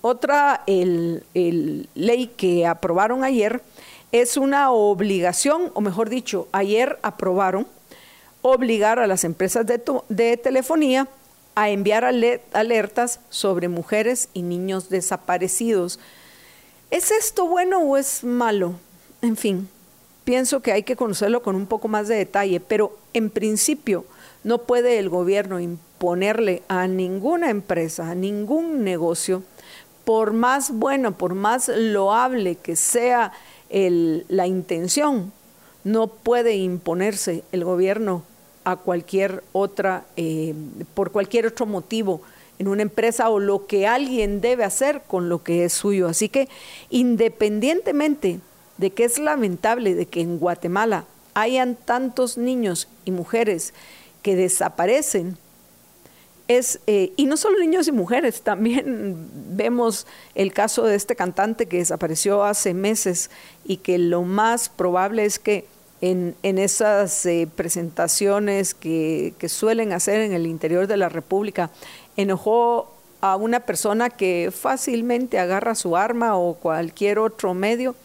otra 0.00 0.62
el, 0.66 1.24
ley 1.94 2.26
que 2.36 2.66
aprobaron 2.66 3.24
ayer 3.24 3.62
es 4.12 4.36
una 4.36 4.70
obligación, 4.70 5.70
o 5.74 5.80
mejor 5.80 6.08
dicho, 6.08 6.48
ayer 6.52 6.98
aprobaron 7.02 7.66
obligar 8.42 8.98
a 8.98 9.06
las 9.06 9.24
empresas 9.24 9.66
de, 9.66 9.82
de 10.08 10.36
telefonía 10.36 11.08
a 11.54 11.70
enviar 11.70 12.04
alertas 12.04 13.20
sobre 13.30 13.68
mujeres 13.68 14.28
y 14.32 14.42
niños 14.42 14.88
desaparecidos. 14.88 15.98
¿Es 16.90 17.10
esto 17.10 17.46
bueno 17.46 17.80
o 17.80 17.96
es 17.96 18.22
malo? 18.24 18.74
En 19.22 19.36
fin, 19.36 19.68
pienso 20.28 20.60
que 20.60 20.72
hay 20.72 20.82
que 20.82 20.94
conocerlo 20.94 21.40
con 21.40 21.56
un 21.56 21.64
poco 21.64 21.88
más 21.88 22.06
de 22.06 22.16
detalle, 22.16 22.60
pero 22.60 22.94
en 23.14 23.30
principio 23.30 24.04
no 24.44 24.58
puede 24.58 24.98
el 24.98 25.08
gobierno 25.08 25.58
imponerle 25.58 26.62
a 26.68 26.86
ninguna 26.86 27.48
empresa, 27.48 28.10
a 28.10 28.14
ningún 28.14 28.84
negocio, 28.84 29.42
por 30.04 30.34
más 30.34 30.70
bueno, 30.70 31.12
por 31.12 31.32
más 31.32 31.68
loable 31.68 32.56
que 32.56 32.76
sea 32.76 33.32
la 33.70 34.46
intención, 34.46 35.32
no 35.82 36.08
puede 36.08 36.56
imponerse 36.56 37.42
el 37.50 37.64
gobierno 37.64 38.22
a 38.64 38.76
cualquier 38.76 39.42
otra, 39.52 40.04
eh, 40.18 40.54
por 40.92 41.10
cualquier 41.10 41.46
otro 41.46 41.64
motivo 41.64 42.20
en 42.58 42.68
una 42.68 42.82
empresa 42.82 43.30
o 43.30 43.40
lo 43.40 43.66
que 43.66 43.86
alguien 43.86 44.42
debe 44.42 44.64
hacer 44.64 45.00
con 45.06 45.30
lo 45.30 45.42
que 45.42 45.64
es 45.64 45.72
suyo. 45.72 46.06
Así 46.06 46.28
que 46.28 46.50
independientemente 46.90 48.40
de 48.78 48.90
que 48.90 49.04
es 49.04 49.18
lamentable 49.18 49.94
de 49.94 50.06
que 50.06 50.20
en 50.20 50.38
Guatemala 50.38 51.04
hayan 51.34 51.76
tantos 51.76 52.38
niños 52.38 52.88
y 53.04 53.10
mujeres 53.10 53.74
que 54.22 54.34
desaparecen, 54.34 55.36
es, 56.48 56.80
eh, 56.86 57.12
y 57.16 57.26
no 57.26 57.36
solo 57.36 57.58
niños 57.58 57.86
y 57.88 57.92
mujeres, 57.92 58.42
también 58.42 59.28
vemos 59.50 60.06
el 60.34 60.52
caso 60.52 60.84
de 60.84 60.96
este 60.96 61.14
cantante 61.14 61.66
que 61.66 61.78
desapareció 61.78 62.44
hace 62.44 62.74
meses 62.74 63.30
y 63.64 63.78
que 63.78 63.98
lo 63.98 64.22
más 64.22 64.68
probable 64.68 65.24
es 65.24 65.38
que 65.38 65.66
en, 66.00 66.36
esas 66.42 67.26
eh, 67.26 67.48
presentaciones 67.54 68.74
que, 68.74 69.34
suelen 69.48 69.92
hacer 69.92 70.20
en 70.20 70.32
el 70.32 70.46
interior 70.46 70.86
de 70.86 70.96
la 70.96 71.08
República, 71.08 71.70
enojó 72.16 72.94
a 73.20 73.34
una 73.34 73.60
persona 73.60 74.10
que 74.10 74.52
fácilmente 74.54 75.40
agarra 75.40 75.74
su 75.74 75.96
arma 75.96 76.36
o 76.36 76.54
cualquier 76.54 77.18
otro 77.18 77.52
medio 77.52 77.96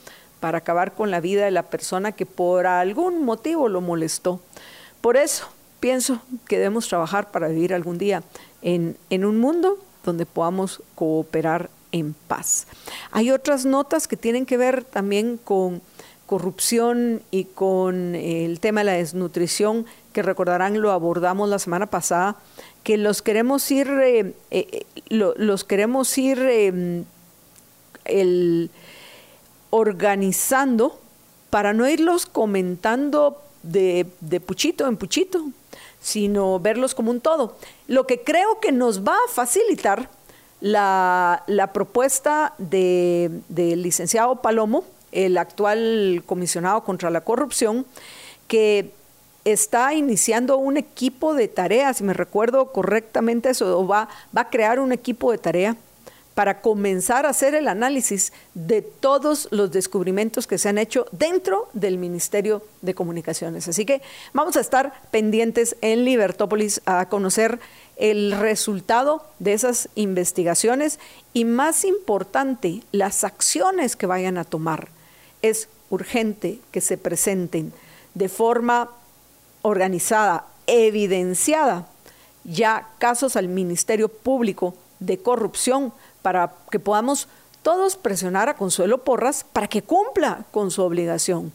para 0.43 0.57
acabar 0.57 0.93
con 0.93 1.09
la 1.09 1.21
vida 1.21 1.45
de 1.45 1.51
la 1.51 1.63
persona 1.63 2.11
que 2.11 2.25
por 2.25 2.67
algún 2.67 3.23
motivo 3.23 3.69
lo 3.69 3.79
molestó. 3.79 4.41
Por 4.99 5.15
eso 5.15 5.47
pienso 5.79 6.19
que 6.49 6.57
debemos 6.57 6.89
trabajar 6.89 7.31
para 7.31 7.47
vivir 7.47 7.73
algún 7.73 7.97
día 7.97 8.23
en, 8.61 8.97
en 9.09 9.23
un 9.23 9.39
mundo 9.39 9.77
donde 10.03 10.25
podamos 10.25 10.83
cooperar 10.95 11.69
en 11.93 12.13
paz. 12.13 12.67
Hay 13.11 13.31
otras 13.31 13.63
notas 13.63 14.05
que 14.09 14.17
tienen 14.17 14.45
que 14.45 14.57
ver 14.57 14.83
también 14.83 15.39
con 15.41 15.81
corrupción 16.25 17.21
y 17.31 17.45
con 17.45 18.13
el 18.13 18.59
tema 18.59 18.81
de 18.81 18.85
la 18.85 18.93
desnutrición, 18.97 19.85
que 20.11 20.23
recordarán 20.23 20.81
lo 20.81 20.91
abordamos 20.91 21.47
la 21.47 21.57
semana 21.57 21.85
pasada, 21.85 22.35
que 22.83 22.97
los 22.97 23.21
queremos 23.21 23.71
ir, 23.71 23.87
eh, 23.87 24.33
eh, 24.51 24.85
los 25.09 25.63
queremos 25.63 26.17
ir 26.17 26.39
em, 26.39 27.05
el, 28.03 28.69
organizando 29.75 30.99
para 31.49 31.73
no 31.73 31.89
irlos 31.89 32.27
comentando 32.27 33.41
de, 33.63 34.05
de 34.21 34.39
puchito 34.39 34.87
en 34.87 34.97
puchito, 34.97 35.47
sino 35.99 36.59
verlos 36.59 36.93
como 36.93 37.09
un 37.09 37.19
todo. 37.19 37.57
Lo 37.87 38.05
que 38.05 38.21
creo 38.21 38.59
que 38.59 38.71
nos 38.71 39.03
va 39.03 39.13
a 39.13 39.31
facilitar 39.31 40.11
la, 40.61 41.41
la 41.47 41.73
propuesta 41.73 42.53
del 42.59 43.41
licenciado 43.81 44.43
Palomo, 44.43 44.83
el 45.11 45.39
actual 45.39 46.21
comisionado 46.27 46.83
contra 46.83 47.09
la 47.09 47.21
corrupción, 47.21 47.87
que 48.47 48.91
está 49.43 49.95
iniciando 49.95 50.57
un 50.57 50.77
equipo 50.77 51.33
de 51.33 51.47
tareas, 51.47 51.97
si 51.97 52.03
me 52.03 52.13
recuerdo 52.13 52.71
correctamente 52.71 53.49
eso, 53.49 53.87
va, 53.87 54.07
va 54.37 54.41
a 54.41 54.49
crear 54.51 54.79
un 54.79 54.91
equipo 54.91 55.31
de 55.31 55.39
tarea 55.39 55.77
para 56.33 56.61
comenzar 56.61 57.25
a 57.25 57.29
hacer 57.29 57.53
el 57.53 57.67
análisis 57.67 58.33
de 58.53 58.81
todos 58.81 59.47
los 59.51 59.71
descubrimientos 59.71 60.47
que 60.47 60.57
se 60.57 60.69
han 60.69 60.77
hecho 60.77 61.05
dentro 61.11 61.69
del 61.73 61.97
Ministerio 61.97 62.63
de 62.81 62.95
Comunicaciones. 62.95 63.67
Así 63.67 63.85
que 63.85 64.01
vamos 64.33 64.57
a 64.57 64.61
estar 64.61 64.93
pendientes 65.11 65.75
en 65.81 66.05
Libertópolis 66.05 66.81
a 66.85 67.07
conocer 67.09 67.59
el 67.97 68.31
resultado 68.31 69.23
de 69.39 69.53
esas 69.53 69.89
investigaciones 69.95 70.99
y 71.33 71.45
más 71.45 71.85
importante, 71.85 72.81
las 72.91 73.23
acciones 73.23 73.95
que 73.95 74.07
vayan 74.07 74.37
a 74.37 74.43
tomar 74.43 74.89
es 75.43 75.67
urgente 75.89 76.59
que 76.71 76.81
se 76.81 76.97
presenten 76.97 77.71
de 78.15 78.29
forma 78.29 78.89
organizada, 79.61 80.47
evidenciada, 80.65 81.87
ya 82.43 82.89
casos 82.97 83.35
al 83.35 83.47
Ministerio 83.47 84.09
Público 84.09 84.73
de 84.99 85.17
corrupción 85.17 85.93
para 86.23 86.55
que 86.71 86.79
podamos 86.79 87.27
todos 87.61 87.95
presionar 87.95 88.49
a 88.49 88.55
Consuelo 88.55 89.03
Porras 89.03 89.45
para 89.53 89.67
que 89.67 89.83
cumpla 89.83 90.45
con 90.49 90.71
su 90.71 90.81
obligación 90.81 91.53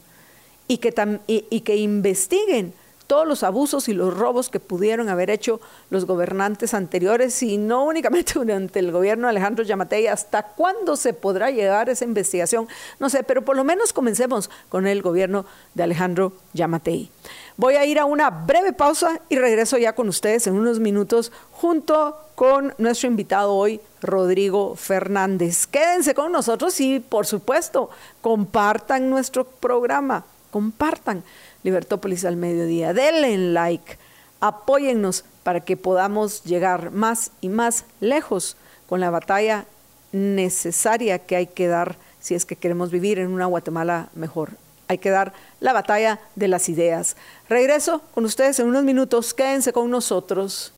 y 0.69 0.77
que, 0.77 1.19
y 1.27 1.59
que 1.61 1.75
investiguen 1.75 2.73
todos 3.09 3.27
los 3.27 3.41
abusos 3.41 3.89
y 3.89 3.93
los 3.93 4.15
robos 4.15 4.49
que 4.49 4.59
pudieron 4.59 5.09
haber 5.09 5.31
hecho 5.31 5.59
los 5.89 6.05
gobernantes 6.05 6.75
anteriores 6.75 7.41
y 7.41 7.57
no 7.57 7.83
únicamente 7.85 8.33
durante 8.35 8.77
el 8.77 8.91
gobierno 8.91 9.25
de 9.25 9.31
Alejandro 9.31 9.65
Yamatei. 9.65 10.05
¿Hasta 10.05 10.43
cuándo 10.43 10.95
se 10.95 11.15
podrá 11.15 11.49
llegar 11.49 11.89
esa 11.89 12.05
investigación? 12.05 12.67
No 12.99 13.09
sé, 13.09 13.23
pero 13.23 13.43
por 13.43 13.55
lo 13.55 13.63
menos 13.63 13.93
comencemos 13.93 14.51
con 14.69 14.85
el 14.85 15.01
gobierno 15.01 15.47
de 15.73 15.81
Alejandro 15.81 16.33
Yamatei. 16.53 17.09
Voy 17.57 17.77
a 17.77 17.85
ir 17.85 17.97
a 17.97 18.05
una 18.05 18.29
breve 18.29 18.73
pausa 18.73 19.19
y 19.27 19.37
regreso 19.37 19.79
ya 19.79 19.95
con 19.95 20.07
ustedes 20.07 20.45
en 20.45 20.53
unos 20.53 20.79
minutos 20.79 21.31
junto 21.51 22.15
con 22.35 22.75
nuestro 22.77 23.07
invitado 23.09 23.55
hoy, 23.55 23.81
Rodrigo 24.03 24.75
Fernández. 24.75 25.65
Quédense 25.65 26.13
con 26.13 26.31
nosotros 26.31 26.79
y, 26.79 26.99
por 26.99 27.25
supuesto, 27.25 27.89
compartan 28.21 29.09
nuestro 29.09 29.45
programa, 29.45 30.25
compartan 30.51 31.23
Libertópolis 31.63 32.25
al 32.25 32.35
mediodía, 32.35 32.93
denle 32.93 33.37
like, 33.37 33.97
apóyennos 34.39 35.25
para 35.43 35.59
que 35.61 35.77
podamos 35.77 36.43
llegar 36.43 36.91
más 36.91 37.31
y 37.41 37.49
más 37.49 37.85
lejos 37.99 38.55
con 38.87 38.99
la 38.99 39.09
batalla 39.09 39.65
necesaria 40.11 41.19
que 41.19 41.35
hay 41.35 41.47
que 41.47 41.67
dar 41.67 41.97
si 42.19 42.35
es 42.35 42.45
que 42.45 42.55
queremos 42.55 42.91
vivir 42.91 43.19
en 43.19 43.29
una 43.29 43.45
Guatemala 43.45 44.09
mejor 44.15 44.51
hay 44.89 44.97
que 44.97 45.11
dar 45.11 45.33
la 45.59 45.71
batalla 45.71 46.19
de 46.35 46.47
las 46.47 46.67
ideas. 46.67 47.15
Regreso 47.47 48.01
con 48.13 48.25
ustedes 48.25 48.59
en 48.59 48.67
unos 48.67 48.83
minutos, 48.83 49.35
quédense 49.35 49.71
con 49.71 49.89
nosotros. 49.89 50.73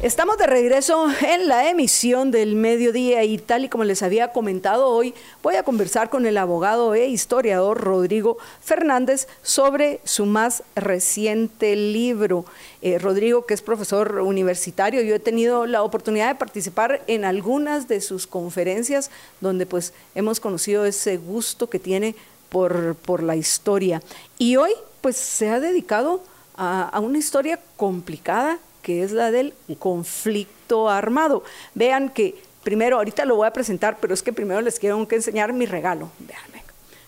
Estamos 0.00 0.38
de 0.38 0.46
regreso 0.46 1.08
en 1.26 1.48
la 1.48 1.68
emisión 1.68 2.30
del 2.30 2.54
mediodía 2.54 3.24
y 3.24 3.36
tal 3.36 3.64
y 3.64 3.68
como 3.68 3.82
les 3.82 4.04
había 4.04 4.30
comentado 4.30 4.86
hoy, 4.86 5.12
voy 5.42 5.56
a 5.56 5.64
conversar 5.64 6.08
con 6.08 6.24
el 6.24 6.38
abogado 6.38 6.94
e 6.94 7.08
historiador 7.08 7.80
Rodrigo 7.80 8.38
Fernández 8.62 9.26
sobre 9.42 10.00
su 10.04 10.24
más 10.24 10.62
reciente 10.76 11.74
libro. 11.74 12.44
Eh, 12.80 13.00
Rodrigo, 13.00 13.44
que 13.44 13.54
es 13.54 13.60
profesor 13.60 14.20
universitario, 14.20 15.02
yo 15.02 15.16
he 15.16 15.18
tenido 15.18 15.66
la 15.66 15.82
oportunidad 15.82 16.28
de 16.28 16.36
participar 16.36 17.02
en 17.08 17.24
algunas 17.24 17.88
de 17.88 18.00
sus 18.00 18.28
conferencias 18.28 19.10
donde 19.40 19.66
pues 19.66 19.92
hemos 20.14 20.38
conocido 20.38 20.86
ese 20.86 21.16
gusto 21.16 21.68
que 21.68 21.80
tiene 21.80 22.14
por, 22.50 22.94
por 22.94 23.20
la 23.20 23.34
historia. 23.34 24.00
Y 24.38 24.54
hoy 24.54 24.70
pues 25.00 25.16
se 25.16 25.48
ha 25.48 25.58
dedicado 25.58 26.22
a, 26.56 26.88
a 26.88 27.00
una 27.00 27.18
historia 27.18 27.58
complicada 27.76 28.60
que 28.88 29.02
es 29.02 29.12
la 29.12 29.30
del 29.30 29.52
conflicto 29.78 30.88
armado. 30.88 31.44
Vean 31.74 32.08
que 32.08 32.36
primero, 32.62 32.96
ahorita 32.96 33.26
lo 33.26 33.36
voy 33.36 33.46
a 33.46 33.52
presentar, 33.52 33.98
pero 34.00 34.14
es 34.14 34.22
que 34.22 34.32
primero 34.32 34.62
les 34.62 34.78
quiero 34.78 35.06
que 35.06 35.16
enseñar 35.16 35.52
mi 35.52 35.66
regalo. 35.66 36.10
Vean, 36.20 36.40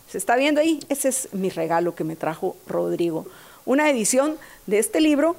¿se 0.07 0.19
está 0.19 0.37
viendo 0.37 0.61
ahí? 0.61 0.81
Ese 0.91 1.09
es 1.09 1.33
mi 1.33 1.49
regalo 1.49 1.95
que 1.95 2.05
me 2.05 2.17
trajo 2.17 2.55
Rodrigo. 2.67 3.27
Una 3.65 3.89
edición 3.89 4.37
de 4.67 4.79
este 4.79 5.01
libro 5.01 5.37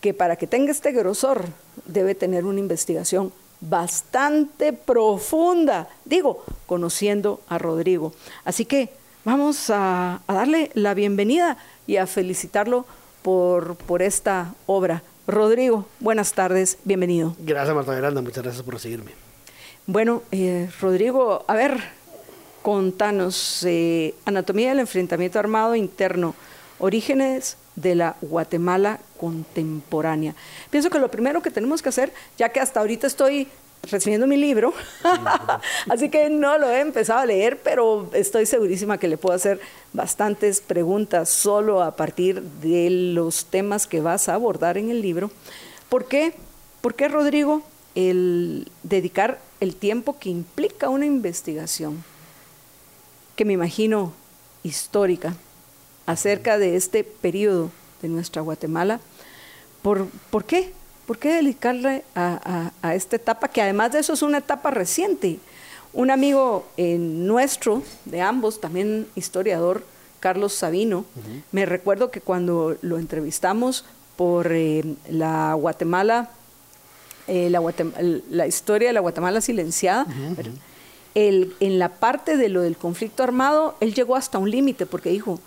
que 0.00 0.14
para 0.14 0.36
que 0.36 0.46
tenga 0.46 0.70
este 0.70 0.92
grosor 0.92 1.46
debe 1.86 2.14
tener 2.14 2.44
una 2.44 2.60
investigación 2.60 3.32
bastante 3.60 4.72
profunda, 4.72 5.88
digo, 6.04 6.44
conociendo 6.66 7.40
a 7.48 7.58
Rodrigo. 7.58 8.12
Así 8.44 8.64
que 8.64 8.90
vamos 9.24 9.70
a, 9.70 10.20
darle 10.28 10.70
la 10.74 10.94
bienvenida 10.94 11.56
y 11.88 11.96
a 11.96 12.06
felicitarlo 12.06 12.86
por, 13.22 13.74
por 13.74 14.02
esta 14.02 14.54
obra. 14.66 15.02
Rodrigo, 15.28 15.86
buenas 16.00 16.32
tardes, 16.32 16.78
bienvenido. 16.84 17.36
Gracias, 17.38 17.76
Marta 17.76 17.92
Miranda, 17.92 18.22
muchas 18.22 18.42
gracias 18.42 18.62
por 18.64 18.80
seguirme. 18.80 19.10
Bueno, 19.86 20.22
eh, 20.32 20.70
Rodrigo, 20.80 21.44
a 21.46 21.54
ver, 21.54 21.78
contanos, 22.62 23.62
eh, 23.66 24.14
Anatomía 24.24 24.70
del 24.70 24.80
Enfrentamiento 24.80 25.38
Armado 25.38 25.74
Interno, 25.74 26.34
orígenes 26.78 27.58
de 27.76 27.94
la 27.94 28.16
Guatemala 28.22 29.00
contemporánea. 29.18 30.34
Pienso 30.70 30.88
que 30.88 30.98
lo 30.98 31.10
primero 31.10 31.42
que 31.42 31.50
tenemos 31.50 31.82
que 31.82 31.90
hacer, 31.90 32.10
ya 32.38 32.48
que 32.48 32.60
hasta 32.60 32.80
ahorita 32.80 33.06
estoy 33.06 33.48
recibiendo 33.82 34.26
mi 34.26 34.36
libro, 34.36 34.74
así 35.88 36.10
que 36.10 36.28
no 36.30 36.58
lo 36.58 36.68
he 36.68 36.80
empezado 36.80 37.20
a 37.20 37.26
leer, 37.26 37.60
pero 37.62 38.10
estoy 38.12 38.46
segurísima 38.46 38.98
que 38.98 39.08
le 39.08 39.16
puedo 39.16 39.34
hacer 39.34 39.60
bastantes 39.92 40.60
preguntas 40.60 41.28
solo 41.28 41.82
a 41.82 41.96
partir 41.96 42.42
de 42.42 42.90
los 42.90 43.46
temas 43.46 43.86
que 43.86 44.00
vas 44.00 44.28
a 44.28 44.34
abordar 44.34 44.78
en 44.78 44.90
el 44.90 45.00
libro. 45.00 45.30
¿Por 45.88 46.06
qué? 46.06 46.34
¿Por 46.80 46.94
qué, 46.94 47.08
Rodrigo, 47.08 47.62
el 47.94 48.70
dedicar 48.82 49.40
el 49.60 49.74
tiempo 49.74 50.18
que 50.18 50.30
implica 50.30 50.88
una 50.88 51.06
investigación, 51.06 52.04
que 53.36 53.44
me 53.44 53.54
imagino 53.54 54.12
histórica, 54.62 55.34
acerca 56.06 56.58
de 56.58 56.76
este 56.76 57.04
periodo 57.04 57.70
de 58.00 58.08
nuestra 58.08 58.42
Guatemala, 58.42 59.00
¿por, 59.82 60.06
¿por 60.30 60.44
qué? 60.44 60.72
¿Por 61.08 61.16
qué 61.16 61.36
dedicarle 61.36 62.04
a, 62.14 62.70
esta 62.94 63.16
etapa, 63.16 63.48
que 63.48 63.62
además 63.62 63.92
de 63.92 64.00
eso 64.00 64.12
es 64.12 64.20
una 64.20 64.36
etapa 64.36 64.70
reciente? 64.70 65.38
Un 65.94 66.10
amigo 66.10 66.68
eh, 66.76 66.98
nuestro, 66.98 67.82
de 68.04 68.20
ambos, 68.20 68.60
también 68.60 69.06
historiador, 69.14 69.86
Carlos 70.20 70.52
Sabino, 70.52 71.06
me 71.50 71.64
recuerdo 71.64 72.10
que 72.10 72.20
cuando 72.20 72.76
lo 72.82 72.98
entrevistamos 72.98 73.86
por 74.16 74.52
eh, 74.52 74.84
la 75.08 75.54
Guatemala, 75.54 76.28
eh, 77.26 77.48
la, 77.48 78.46
historia 78.46 78.88
de 78.88 78.92
la 78.92 79.00
Guatemala 79.00 79.40
silenciada, 79.40 80.06
en 81.14 81.78
la 81.78 81.88
parte 81.88 82.36
de 82.36 82.50
lo 82.50 82.60
del 82.60 82.76
conflicto 82.76 83.22
armado, 83.22 83.78
él 83.80 83.94
llegó 83.94 84.14
hasta 84.14 84.36
un 84.36 84.50
límite 84.50 84.84
porque 84.84 85.08
dijo, 85.08 85.40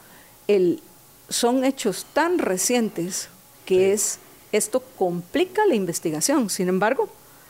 el, 0.47 0.81
son 1.29 1.63
hechos 1.63 2.07
tan 2.13 2.39
recientes 2.39 3.29
que 3.63 3.93
es 3.93 4.17
esto 4.51 4.83
complica 4.97 5.65
la 5.65 5.75
investigación. 5.75 6.49
Sin 6.49 6.67
embargo, 6.69 7.09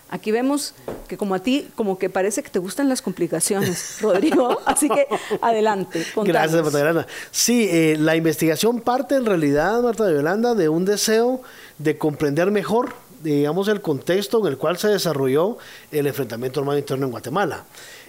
aquí 0.09 0.31
vemos 0.31 0.73
que 1.07 1.17
como 1.17 1.35
a 1.35 1.39
ti, 1.39 1.69
como 1.75 1.97
que 1.97 2.09
parece 2.09 2.43
que 2.43 2.49
te 2.49 2.59
gustan 2.59 2.89
las 2.89 3.01
complicaciones, 3.01 3.97
Rodrigo. 4.01 4.59
Así 4.65 4.89
que 4.89 5.07
adelante. 5.41 6.05
Gracias, 6.23 6.61
Marta 6.61 6.79
Yolanda. 6.79 7.07
Sí, 7.31 7.67
eh, 7.69 7.97
la 7.99 8.15
investigación 8.15 8.81
parte 8.81 9.15
en 9.15 9.25
realidad, 9.25 9.81
Marta 9.81 10.11
Yolanda, 10.11 10.53
de 10.53 10.69
un 10.69 10.85
deseo 10.85 11.41
de 11.77 11.97
comprender 11.97 12.51
mejor 12.51 12.93
digamos, 13.23 13.67
el 13.67 13.81
contexto 13.81 14.39
en 14.39 14.47
el 14.47 14.57
cual 14.57 14.77
se 14.77 14.87
desarrolló 14.87 15.57
el 15.91 16.07
enfrentamiento 16.07 16.59
armado 16.59 16.79
interno 16.79 17.05
en 17.05 17.11
Guatemala. 17.11 17.65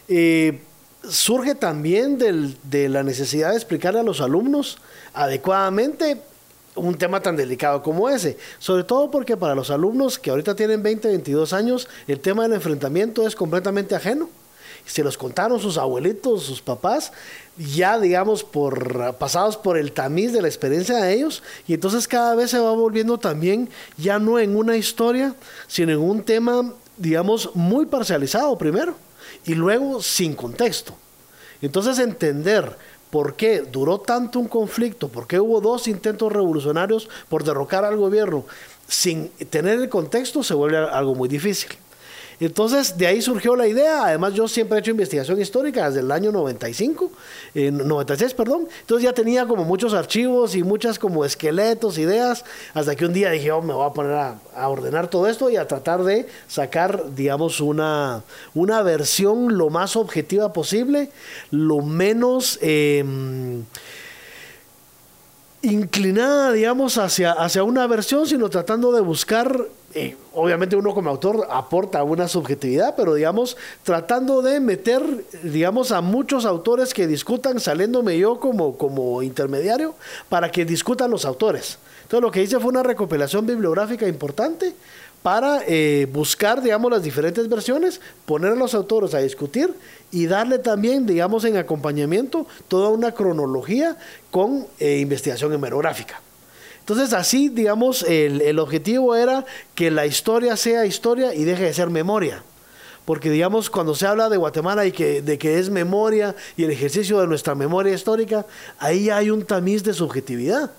Eh, 0.09 0.61
surge 1.09 1.55
también 1.55 2.19
de 2.19 2.89
la 2.89 3.03
necesidad 3.03 3.51
de 3.51 3.57
explicarle 3.57 4.01
a 4.01 4.03
los 4.03 4.21
alumnos 4.21 4.79
adecuadamente 5.13 6.23
un 6.75 6.97
tema 6.97 7.21
tan 7.21 7.37
delicado 7.37 7.83
como 7.83 8.09
ese. 8.09 8.37
Sobre 8.59 8.85
todo 8.85 9.11
porque 9.11 9.37
para 9.37 9.55
los 9.55 9.71
alumnos 9.71 10.19
que 10.19 10.31
ahorita 10.31 10.55
tienen 10.55 10.83
20, 10.83 11.09
22 11.09 11.53
años, 11.53 11.89
el 12.07 12.21
tema 12.21 12.45
del 12.45 12.55
enfrentamiento 12.55 13.27
es 13.27 13.37
completamente 13.37 13.95
ajeno. 13.95 14.29
Se 14.85 15.05
los 15.05 15.17
contaron 15.17 15.61
sus 15.61 15.79
abuelitos, 15.79 16.43
sus 16.43 16.61
papás, 16.61 17.13
ya 17.57 18.01
digamos 18.01 18.43
por 18.43 19.15
pasados 19.15 19.57
por 19.57 19.79
el 19.79 19.93
tamiz 19.93 20.33
de 20.33 20.43
la 20.43 20.49
experiencia 20.49 20.97
de 20.97 21.15
ellos 21.15 21.43
y 21.69 21.75
entonces 21.75 22.09
cada 22.09 22.35
vez 22.35 22.51
se 22.51 22.59
va 22.59 22.73
volviendo 22.73 23.19
también 23.19 23.69
ya 23.97 24.19
no 24.19 24.41
en 24.41 24.57
una 24.57 24.77
historia, 24.77 25.37
sino 25.69 25.93
en 25.93 25.99
un 25.99 26.25
tema 26.25 26.73
digamos 26.97 27.51
muy 27.55 27.87
parcializado 27.87 28.59
primero 28.59 28.97
y 29.45 29.55
luego 29.55 30.03
sin 30.03 30.35
contexto. 30.35 30.95
Entonces 31.61 32.01
entender 32.01 32.77
¿Por 33.13 33.37
qué 33.37 33.61
duró 33.61 34.01
tanto 34.01 34.39
un 34.39 34.49
conflicto? 34.49 35.09
¿Por 35.09 35.27
qué 35.27 35.39
hubo 35.39 35.61
dos 35.61 35.87
intentos 35.87 36.33
revolucionarios 36.33 37.11
por 37.29 37.45
derrocar 37.45 37.85
al 37.85 37.99
gobierno? 37.99 38.47
Sin 38.89 39.29
tener 39.51 39.81
el 39.81 39.91
contexto 39.91 40.43
se 40.43 40.55
vuelve 40.55 40.79
algo 40.79 41.15
muy 41.15 41.29
difícil. 41.29 41.73
Entonces, 42.47 42.99
de 42.99 43.07
ahí 43.07 43.23
surgió 43.23 43.55
la 43.55 43.69
idea. 43.69 44.07
Además, 44.07 44.35
yo 44.35 44.49
siempre 44.49 44.77
he 44.77 44.81
hecho 44.81 44.91
investigación 44.91 45.41
histórica 45.41 45.87
desde 45.87 46.01
el 46.01 46.11
año 46.11 46.33
95, 46.33 47.13
96, 47.55 48.35
perdón. 48.35 48.67
Entonces 48.81 49.05
ya 49.05 49.13
tenía 49.13 49.47
como 49.47 49.63
muchos 49.63 49.95
archivos 49.95 50.57
y 50.57 50.65
muchas 50.65 50.99
como 50.99 51.25
esqueletos, 51.25 51.99
ideas, 51.99 52.45
hasta 52.75 52.97
que 52.97 53.05
un 53.07 53.13
día 53.13 53.31
dije, 53.31 53.53
oh, 53.53 53.63
me 53.63 53.73
voy 53.73 53.89
a 53.89 53.93
poner 53.93 54.13
a, 54.15 54.69
ordenar 54.69 55.07
todo 55.07 55.29
esto 55.29 55.51
y 55.51 55.57
a 55.57 55.69
tratar 55.69 56.03
de 56.03 56.27
sacar, 56.49 57.15
digamos, 57.15 57.61
una, 57.61 58.25
una 58.55 58.83
versión 58.83 59.57
lo 59.57 59.71
más 59.71 59.95
objetiva 59.95 60.53
posible, 60.53 61.11
lo 61.53 61.81
menos... 61.81 62.59
Em, 62.61 63.63
inclinada, 65.65 66.51
digamos, 66.51 66.99
hacia, 66.99 67.31
hacia 67.31 67.63
una 67.63 67.87
versión, 67.87 68.27
sino 68.27 68.51
tratando 68.51 68.91
de 68.91 69.01
buscar 69.01 69.69
eh, 69.95 70.17
obviamente 70.33 70.77
uno 70.77 70.95
como 70.95 71.11
autor 71.11 71.47
aporta 71.51 72.03
una 72.03 72.29
subjetividad, 72.29 72.95
pero 72.97 73.15
digamos, 73.15 73.57
tratando 73.83 74.43
de 74.43 74.61
meter, 74.61 75.03
digamos, 75.43 75.93
a 75.93 76.01
muchos 76.01 76.45
autores 76.45 76.95
que 76.95 77.07
discutan, 77.07 77.61
saliéndome 77.61 78.19
yo 78.19 78.41
como, 78.41 78.77
como 78.77 79.23
intermediario, 79.23 79.95
para 80.29 80.51
que 80.51 80.65
discutan 80.65 81.11
los 81.11 81.25
autores. 81.25 81.79
Entonces 82.03 82.23
lo 82.23 82.31
que 82.31 82.43
hice 82.43 82.59
fue 82.59 82.71
una 82.71 82.83
recopilación 82.83 83.47
bibliográfica 83.47 84.07
importante 84.09 84.75
para 85.23 85.63
eh, 85.67 86.09
buscar, 86.13 86.63
digamos, 86.63 86.91
las 86.91 87.03
diferentes 87.03 87.49
versiones, 87.49 88.01
poner 88.27 88.53
a 88.53 88.57
los 88.57 88.75
autores 88.75 89.15
a 89.15 89.19
discutir 89.19 89.73
y 90.11 90.27
darle 90.27 90.59
también, 90.59 91.07
digamos, 91.07 91.45
en 91.45 91.57
acompañamiento 91.57 92.47
toda 92.69 92.89
una 92.89 93.13
cronología 93.13 93.97
con 94.31 94.67
eh, 94.81 94.99
investigación 94.99 95.53
hemerográfica. 95.53 96.21
Entonces 96.83 97.13
así, 97.13 97.49
digamos, 97.49 98.03
el, 98.03 98.41
el 98.41 98.59
objetivo 98.59 99.15
era 99.15 99.47
que 99.75 99.93
la 99.93 100.05
historia 100.05 100.57
sea 100.57 100.85
historia 100.85 101.33
y 101.33 101.45
deje 101.45 101.63
de 101.63 101.75
ser 101.75 101.91
memoria 101.91 102.43
porque 103.05 103.31
digamos 103.31 103.69
cuando 103.69 103.95
se 103.95 104.07
habla 104.07 104.29
de 104.29 104.37
Guatemala 104.37 104.87
y 104.87 104.93
que, 104.93 105.23
de 105.23 105.39
que 105.39 105.59
es 105.59 105.71
memoria 105.71 106.35
y 106.57 106.65
el 106.65 106.71
ejercicio 106.71 107.21
de 107.21 107.27
nuestra 107.27 107.55
memoria 107.55 107.93
histórica, 107.95 108.47
ahí 108.79 109.11
hay 109.11 109.31
un 109.31 109.45
tamiz 109.45 109.83
de 109.83 109.93
subjetividad. 109.93 110.71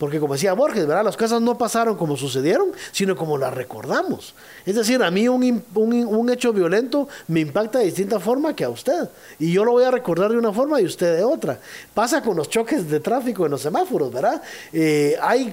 Porque 0.00 0.18
como 0.18 0.32
decía 0.32 0.54
Borges, 0.54 0.86
¿verdad? 0.86 1.04
Las 1.04 1.18
cosas 1.18 1.42
no 1.42 1.58
pasaron 1.58 1.94
como 1.94 2.16
sucedieron, 2.16 2.72
sino 2.90 3.14
como 3.14 3.36
las 3.36 3.52
recordamos. 3.52 4.34
Es 4.64 4.74
decir, 4.74 5.02
a 5.02 5.10
mí 5.10 5.28
un, 5.28 5.62
un, 5.74 6.30
hecho 6.30 6.54
violento 6.54 7.06
me 7.28 7.40
impacta 7.40 7.80
de 7.80 7.84
distinta 7.84 8.18
forma 8.18 8.56
que 8.56 8.64
a 8.64 8.70
usted. 8.70 9.10
Y 9.38 9.52
yo 9.52 9.62
lo 9.62 9.72
voy 9.72 9.84
a 9.84 9.90
recordar 9.90 10.30
de 10.30 10.38
una 10.38 10.54
forma 10.54 10.80
y 10.80 10.86
usted 10.86 11.18
de 11.18 11.22
otra. 11.22 11.58
Pasa 11.92 12.22
con 12.22 12.34
los 12.34 12.48
choques 12.48 12.88
de 12.88 12.98
tráfico 13.00 13.44
en 13.44 13.50
los 13.50 13.60
semáforos, 13.60 14.10
¿verdad? 14.10 14.40
Eh, 14.72 15.18
hay 15.20 15.52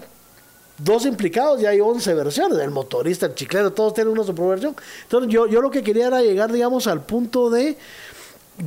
dos 0.77 1.05
implicados 1.05 1.61
y 1.61 1.65
hay 1.65 1.81
11 1.81 2.13
versiones. 2.13 2.57
El 2.59 2.71
motorista, 2.71 3.25
el 3.25 3.35
chiclero, 3.35 3.73
todos 3.73 3.95
tienen 3.95 4.17
una 4.17 4.23
versión. 4.23 4.77
Entonces 5.03 5.29
yo, 5.29 5.47
yo 5.47 5.61
lo 5.61 5.69
que 5.69 5.83
quería 5.83 6.07
era 6.07 6.21
llegar, 6.21 6.53
digamos, 6.53 6.87
al 6.87 7.01
punto 7.01 7.49
de 7.49 7.77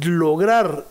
lograr, 0.02 0.84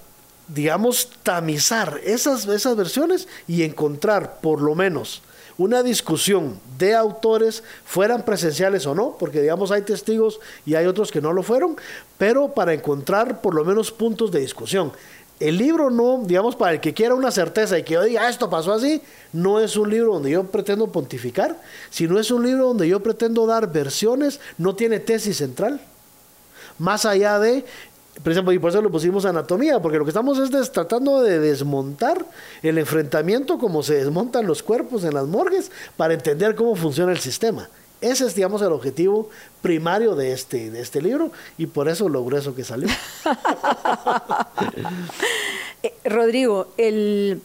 digamos, 0.49 1.09
tamizar 1.23 1.99
esas, 2.03 2.45
esas 2.47 2.75
versiones 2.75 3.27
y 3.47 3.63
encontrar 3.63 4.39
por 4.41 4.61
lo 4.61 4.75
menos 4.75 5.21
una 5.59 5.83
discusión 5.83 6.57
de 6.77 6.95
autores, 6.95 7.63
fueran 7.83 8.23
presenciales 8.23 8.85
o 8.85 8.95
no, 8.95 9.17
porque 9.19 9.41
digamos 9.41 9.71
hay 9.71 9.81
testigos 9.81 10.39
y 10.65 10.75
hay 10.75 10.85
otros 10.85 11.11
que 11.11 11.21
no 11.21 11.33
lo 11.33 11.43
fueron, 11.43 11.75
pero 12.17 12.53
para 12.53 12.73
encontrar 12.73 13.41
por 13.41 13.53
lo 13.53 13.65
menos 13.65 13.91
puntos 13.91 14.31
de 14.31 14.39
discusión. 14.39 14.93
El 15.37 15.57
libro 15.57 15.89
no, 15.89 16.21
digamos, 16.25 16.55
para 16.55 16.73
el 16.73 16.79
que 16.79 16.93
quiera 16.93 17.13
una 17.13 17.31
certeza 17.31 17.77
y 17.77 17.83
que 17.83 17.95
yo 17.95 18.03
diga, 18.03 18.23
ah, 18.25 18.29
esto 18.29 18.49
pasó 18.49 18.71
así, 18.71 19.01
no 19.33 19.59
es 19.59 19.75
un 19.75 19.89
libro 19.89 20.13
donde 20.13 20.31
yo 20.31 20.45
pretendo 20.45 20.87
pontificar, 20.91 21.59
sino 21.89 22.19
es 22.19 22.31
un 22.31 22.45
libro 22.45 22.67
donde 22.67 22.87
yo 22.87 23.01
pretendo 23.01 23.45
dar 23.45 23.71
versiones, 23.71 24.39
no 24.57 24.75
tiene 24.75 24.99
tesis 24.99 25.37
central. 25.37 25.81
Más 26.77 27.05
allá 27.05 27.37
de, 27.39 27.65
y 28.25 28.59
por 28.59 28.69
eso 28.69 28.81
lo 28.81 28.91
pusimos 28.91 29.25
anatomía, 29.25 29.81
porque 29.81 29.97
lo 29.97 30.05
que 30.05 30.09
estamos 30.09 30.37
es 30.39 30.71
tratando 30.71 31.21
de 31.21 31.39
desmontar 31.39 32.25
el 32.61 32.77
enfrentamiento 32.77 33.57
como 33.57 33.81
se 33.81 33.95
desmontan 33.95 34.45
los 34.45 34.61
cuerpos 34.61 35.03
en 35.03 35.13
las 35.13 35.25
morgues 35.25 35.71
para 35.95 36.13
entender 36.13 36.55
cómo 36.55 36.75
funciona 36.75 37.11
el 37.11 37.19
sistema. 37.19 37.69
Ese 38.01 38.25
es, 38.25 38.35
digamos, 38.35 38.61
el 38.61 38.71
objetivo 38.71 39.29
primario 39.61 40.15
de 40.15 40.31
este, 40.31 40.71
de 40.71 40.81
este 40.81 41.01
libro 41.01 41.31
y 41.57 41.67
por 41.67 41.89
eso 41.89 42.07
lo 42.07 42.23
grueso 42.23 42.55
que 42.55 42.63
salió. 42.63 42.89
Eh, 45.81 45.93
Rodrigo, 46.03 46.73
el, 46.75 47.41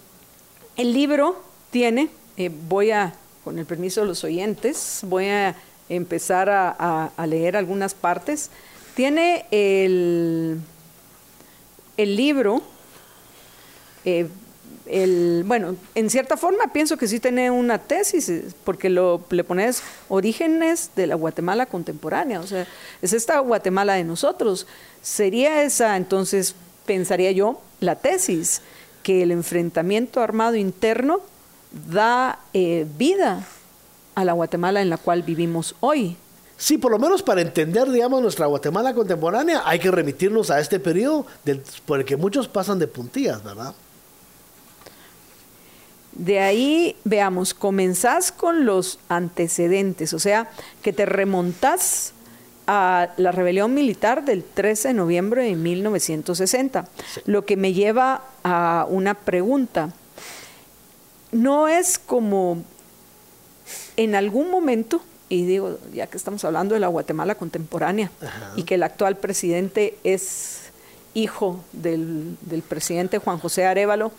libro 0.77 1.41
tiene, 1.71 2.09
eh, 2.37 2.51
voy 2.69 2.91
a, 2.91 3.15
con 3.45 3.61
el 3.61 3.65
permiso 3.65 4.01
de 4.01 4.09
los 4.09 4.25
oyentes, 4.25 5.03
voy 5.05 5.27
a 5.27 5.55
empezar 5.89 6.51
a, 6.51 7.13
leer 7.29 7.57
algunas 7.57 7.95
partes. 7.95 8.51
Tiene 8.95 9.47
el, 9.51 10.61
el 11.97 12.17
libro 12.17 12.63
eh, 14.05 14.29
el, 14.87 15.45
bueno, 15.47 15.77
en 15.95 16.11
cierta 16.11 16.37
forma 16.37 16.73
pienso 16.73 16.97
que 16.97 17.09
sí 17.09 17.19
tiene 17.19 17.51
una 17.51 17.79
tesis, 17.79 18.31
porque 18.65 18.91
lo, 18.91 19.25
le 19.31 19.45
pones 19.45 19.83
orígenes 20.09 20.91
de 20.95 21.07
la 21.07 21.15
Guatemala 21.15 21.67
contemporánea, 21.67 22.41
o 22.41 22.47
sea, 22.47 22.67
es 23.01 23.13
esta 23.13 23.39
Guatemala 23.39 23.95
de 23.95 24.05
nosotros. 24.05 24.67
Sería 25.01 25.63
esa, 25.63 25.97
entonces, 25.97 26.55
pensaría 26.85 27.33
yo, 27.33 27.61
la 27.81 27.97
tesis, 27.97 28.61
que 29.03 29.23
el 29.23 29.31
enfrentamiento 29.31 30.21
armado 30.21 30.57
interno 30.57 31.21
da 31.91 32.39
eh, 32.53 32.87
vida 32.99 33.47
a 34.15 34.25
la 34.25 34.33
Guatemala 34.33 34.83
en 34.83 34.91
la 34.91 34.99
cual 34.99 35.23
vivimos 35.23 35.75
hoy. 35.81 36.17
Sí, 36.57 36.79
por 36.79 36.93
lo 36.93 36.99
menos 36.99 37.23
para 37.23 37.41
entender, 37.41 37.91
digamos, 37.91 38.23
nuestra 38.23 38.47
Guatemala 38.47 38.95
contemporánea, 38.95 39.63
hay 39.65 39.79
que 39.79 39.91
remitirnos 39.91 40.51
a 40.51 40.61
este 40.61 40.79
periodo 40.79 41.27
del, 41.45 41.63
por 41.85 41.99
el 41.99 42.05
que 42.05 42.17
muchos 42.17 42.49
pasan 42.49 42.79
de 42.79 42.87
puntillas, 42.87 43.43
¿verdad? 43.43 43.75
De 46.13 46.39
ahí, 46.39 46.97
veamos, 47.03 47.55
comenzás 47.55 48.31
con 48.31 48.65
los 48.65 49.01
antecedentes, 49.09 50.15
o 50.15 50.21
sea, 50.21 50.49
que 50.81 50.93
te 50.93 51.07
remontás 51.07 52.13
a 52.69 53.11
la 53.17 53.33
rebelión 53.33 53.75
militar 53.75 54.25
del 54.25 54.45
13 54.45 54.89
de 54.89 54.95
noviembre 54.95 55.45
de 55.45 55.57
1960, 55.57 56.89
lo 57.27 57.45
que 57.45 57.57
me 57.57 57.73
lleva 57.73 58.23
a 58.45 58.87
una 58.89 59.15
pregunta. 59.15 59.91
No 61.33 61.67
es 61.67 61.99
como 61.99 62.63
en 63.97 64.15
algún 64.15 64.51
momento, 64.51 65.03
y 65.29 65.45
digo, 65.47 65.79
ya 65.93 66.07
que 66.07 66.17
estamos 66.17 66.45
hablando 66.45 66.75
de 66.75 66.81
la 66.81 66.89
Guatemala 66.89 67.35
contemporánea, 67.35 68.11
y 68.57 68.65
que 68.65 68.75
el 68.75 68.83
actual 68.83 69.17
presidente 69.17 69.97
es 70.05 70.71
hijo 71.15 71.61
del, 71.73 72.37
del 72.43 72.63
presidente 72.63 73.19
Juan 73.19 73.39
José 73.39 73.65
Arevalo, 73.65 74.13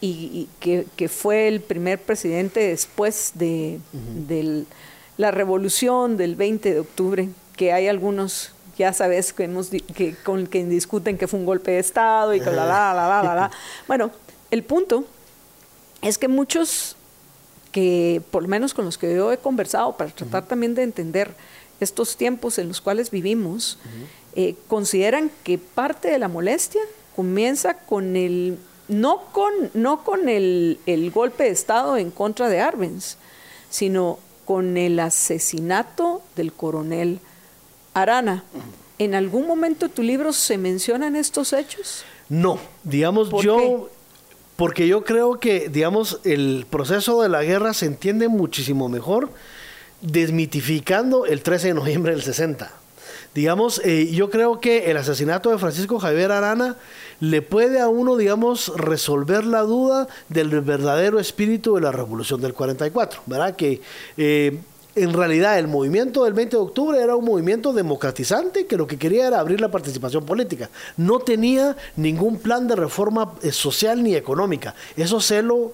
y, 0.00 0.48
que, 0.60 1.08
fue 1.08 1.48
el 1.48 1.60
primer 1.60 2.00
presidente 2.00 2.60
después 2.60 3.32
de, 3.34 3.80
la 5.16 5.30
revolución 5.30 6.16
del 6.16 6.36
20 6.36 6.74
de 6.74 6.80
octubre, 6.80 7.28
que 7.56 7.72
hay 7.72 7.88
algunos, 7.88 8.52
ya 8.76 8.92
sabes, 8.92 9.32
que, 9.32 9.44
hemos, 9.44 9.70
que, 9.70 10.14
con 10.24 10.46
que 10.46 10.64
discuten 10.64 11.16
que 11.16 11.26
fue 11.26 11.38
un 11.38 11.46
golpe 11.46 11.72
de 11.72 11.78
Estado 11.78 12.34
y 12.34 12.40
que 12.40 12.50
la, 12.50 12.66
la, 12.66 12.92
la, 12.94 13.22
la, 13.22 13.34
la. 13.34 13.50
Bueno, 13.86 14.10
el 14.50 14.62
punto 14.62 15.04
es 16.02 16.18
que 16.18 16.28
muchos 16.28 16.93
que, 17.74 18.22
por 18.30 18.44
lo 18.44 18.48
menos 18.48 18.72
con 18.72 18.84
los 18.84 18.98
que 18.98 19.12
yo 19.12 19.32
he 19.32 19.38
conversado, 19.38 19.96
para 19.96 20.08
tratar 20.12 20.46
también 20.46 20.76
de 20.76 20.84
entender 20.84 21.34
estos 21.80 22.16
tiempos 22.16 22.56
en 22.60 22.68
los 22.68 22.80
cuales 22.80 23.10
vivimos, 23.10 23.78
eh, 24.36 24.54
consideran 24.68 25.28
que 25.42 25.58
parte 25.58 26.08
de 26.08 26.20
la 26.20 26.28
molestia 26.28 26.80
comienza 27.16 27.74
con 27.74 28.14
el 28.14 28.58
no 28.86 29.22
con, 29.32 29.52
no 29.74 30.04
con 30.04 30.28
el, 30.28 30.78
golpe 31.12 31.44
de 31.44 31.50
Estado 31.50 31.96
en 31.96 32.12
contra 32.12 32.48
de 32.48 32.60
Arbenz, 32.60 33.16
sino 33.70 34.20
con 34.44 34.76
el 34.76 35.00
asesinato 35.00 36.22
del 36.36 36.52
coronel 36.52 37.18
Arana. 37.92 38.44
¿En 39.00 39.16
algún 39.16 39.48
momento 39.48 39.88
tu 39.88 40.04
libro 40.04 40.32
se 40.32 40.58
mencionan 40.58 41.16
estos 41.16 41.52
hechos? 41.52 42.04
No, 42.28 42.60
digamos 42.84 43.30
yo, 43.42 43.90
porque 44.56 44.86
yo 44.86 45.04
creo 45.04 45.40
que, 45.40 45.68
digamos, 45.68 46.20
el 46.24 46.66
proceso 46.68 47.22
de 47.22 47.28
la 47.28 47.42
guerra 47.42 47.74
se 47.74 47.86
entiende 47.86 48.28
muchísimo 48.28 48.88
mejor 48.88 49.30
desmitificando 50.00 51.26
el 51.26 51.42
13 51.42 51.68
de 51.68 51.74
noviembre 51.74 52.12
del 52.12 52.22
60. 52.22 52.70
Digamos, 53.34 53.80
eh, 53.84 54.12
yo 54.12 54.30
creo 54.30 54.60
que 54.60 54.90
el 54.90 54.96
asesinato 54.96 55.50
de 55.50 55.58
Francisco 55.58 55.98
Javier 55.98 56.30
Arana 56.30 56.76
le 57.18 57.42
puede 57.42 57.80
a 57.80 57.88
uno, 57.88 58.16
digamos, 58.16 58.72
resolver 58.76 59.44
la 59.44 59.62
duda 59.62 60.06
del 60.28 60.60
verdadero 60.60 61.18
espíritu 61.18 61.74
de 61.74 61.80
la 61.80 61.90
revolución 61.90 62.40
del 62.40 62.54
44, 62.54 63.22
¿verdad? 63.26 63.56
Que 63.56 63.80
eh, 64.16 64.60
en 64.96 65.12
realidad 65.12 65.58
el 65.58 65.68
movimiento 65.68 66.24
del 66.24 66.34
20 66.34 66.56
de 66.56 66.62
octubre 66.62 67.02
era 67.02 67.16
un 67.16 67.24
movimiento 67.24 67.72
democratizante 67.72 68.66
que 68.66 68.76
lo 68.76 68.86
que 68.86 68.98
quería 68.98 69.26
era 69.26 69.40
abrir 69.40 69.60
la 69.60 69.70
participación 69.70 70.24
política. 70.24 70.70
No 70.96 71.18
tenía 71.18 71.76
ningún 71.96 72.38
plan 72.38 72.68
de 72.68 72.76
reforma 72.76 73.34
eh, 73.42 73.50
social 73.50 74.02
ni 74.02 74.14
económica. 74.14 74.74
Eso 74.96 75.20
se 75.20 75.42
lo 75.42 75.72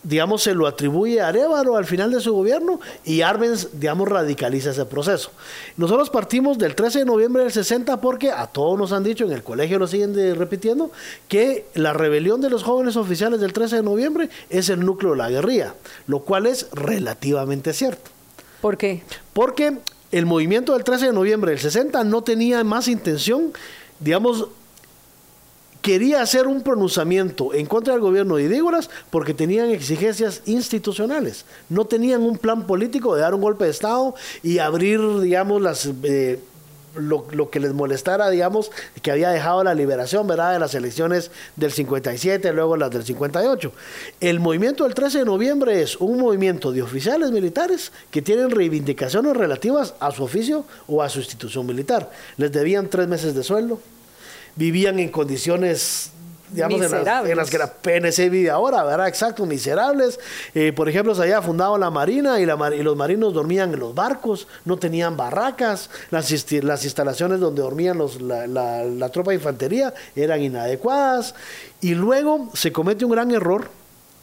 digamos, 0.00 0.42
se 0.42 0.54
lo 0.54 0.66
atribuye 0.66 1.20
a 1.20 1.28
Arevalo 1.28 1.76
al 1.76 1.84
final 1.84 2.10
de 2.12 2.20
su 2.20 2.32
gobierno 2.32 2.80
y 3.04 3.22
Arbenz, 3.22 3.68
digamos, 3.72 4.08
radicaliza 4.08 4.70
ese 4.70 4.86
proceso. 4.86 5.32
Nosotros 5.76 6.08
partimos 6.08 6.56
del 6.56 6.76
13 6.76 7.00
de 7.00 7.04
noviembre 7.04 7.42
del 7.42 7.52
60 7.52 8.00
porque 8.00 8.30
a 8.30 8.46
todos 8.46 8.78
nos 8.78 8.92
han 8.92 9.02
dicho, 9.02 9.24
en 9.24 9.32
el 9.32 9.42
colegio 9.42 9.78
lo 9.78 9.86
siguen 9.86 10.14
repitiendo, 10.36 10.92
que 11.26 11.66
la 11.74 11.92
rebelión 11.92 12.40
de 12.40 12.48
los 12.48 12.62
jóvenes 12.62 12.96
oficiales 12.96 13.40
del 13.40 13.52
13 13.52 13.76
de 13.76 13.82
noviembre 13.82 14.30
es 14.48 14.68
el 14.68 14.80
núcleo 14.80 15.12
de 15.12 15.18
la 15.18 15.30
guerrilla, 15.30 15.74
lo 16.06 16.20
cual 16.20 16.46
es 16.46 16.68
relativamente 16.72 17.72
cierto. 17.72 18.17
¿Por 18.60 18.76
qué? 18.76 19.02
Porque 19.32 19.78
el 20.10 20.26
movimiento 20.26 20.72
del 20.72 20.84
13 20.84 21.06
de 21.06 21.12
noviembre 21.12 21.52
del 21.52 21.60
60 21.60 22.02
no 22.04 22.22
tenía 22.22 22.64
más 22.64 22.88
intención, 22.88 23.52
digamos, 24.00 24.48
quería 25.82 26.20
hacer 26.22 26.46
un 26.46 26.62
pronunciamiento 26.62 27.54
en 27.54 27.66
contra 27.66 27.94
del 27.94 28.02
gobierno 28.02 28.36
de 28.36 28.44
Idígoras 28.44 28.90
porque 29.10 29.32
tenían 29.32 29.70
exigencias 29.70 30.42
institucionales. 30.46 31.44
No 31.68 31.84
tenían 31.84 32.22
un 32.22 32.36
plan 32.36 32.66
político 32.66 33.14
de 33.14 33.22
dar 33.22 33.34
un 33.34 33.40
golpe 33.40 33.64
de 33.64 33.70
Estado 33.70 34.14
y 34.42 34.58
abrir, 34.58 35.00
digamos, 35.20 35.62
las, 35.62 35.88
eh, 36.02 36.40
lo, 36.98 37.50
que 37.50 37.60
les 37.60 37.72
molestara, 37.72 38.30
digamos, 38.30 38.70
que 39.02 39.10
había 39.10 39.30
dejado 39.30 39.64
la 39.64 39.74
liberación, 39.74 40.26
¿verdad?, 40.26 40.52
de 40.52 40.58
las 40.58 40.74
elecciones 40.74 41.30
del 41.56 41.72
57, 41.72 42.52
luego 42.52 42.76
las 42.76 42.90
del 42.90 43.04
58. 43.04 43.72
El 44.20 44.40
movimiento 44.40 44.84
del 44.84 44.94
13 44.94 45.20
de 45.20 45.24
noviembre 45.24 45.82
es 45.82 45.96
un 45.96 46.18
movimiento 46.18 46.72
de 46.72 46.82
oficiales 46.82 47.30
militares 47.30 47.92
que 48.10 48.22
tienen 48.22 48.50
reivindicaciones 48.50 49.36
relativas 49.36 49.94
a 50.00 50.10
su 50.10 50.24
oficio 50.24 50.64
o 50.86 51.02
a 51.02 51.08
su 51.08 51.20
institución 51.20 51.66
militar. 51.66 52.10
Les 52.36 52.52
debían 52.52 52.88
tres 52.88 53.08
meses 53.08 53.34
de 53.34 53.42
sueldo, 53.42 53.80
vivían 54.56 54.98
en 54.98 55.10
condiciones 55.10 56.12
digamos, 56.50 56.80
en 56.82 57.36
las, 57.36 57.50
que 57.50 57.58
la 57.58 57.72
PNC 57.72 58.30
vive 58.30 58.50
ahora, 58.50 58.82
¿verdad? 58.84 59.08
Exacto, 59.08 59.46
miserables. 59.46 60.18
Eh, 60.54 60.72
por 60.72 60.88
ejemplo, 60.88 61.14
se 61.14 61.22
había 61.22 61.42
fundado 61.42 61.78
la 61.78 61.90
Marina 61.90 62.40
y, 62.40 62.46
la, 62.46 62.56
y, 62.74 62.82
los 62.82 62.96
marinos 62.96 63.34
dormían 63.34 63.72
en 63.72 63.80
los 63.80 63.94
barcos, 63.94 64.48
no 64.64 64.76
tenían 64.76 65.16
barracas, 65.16 65.90
las, 66.10 66.30
las 66.62 66.84
instalaciones 66.84 67.40
donde 67.40 67.62
dormían 67.62 67.98
los, 67.98 68.20
la, 68.20 68.46
la 68.46 69.08
tropa 69.10 69.30
de 69.30 69.36
infantería 69.36 69.94
eran 70.14 70.42
inadecuadas. 70.42 71.34
Y 71.80 71.94
luego 71.94 72.48
se 72.54 72.72
comete 72.72 73.04
un 73.04 73.12
gran 73.12 73.30
error, 73.30 73.70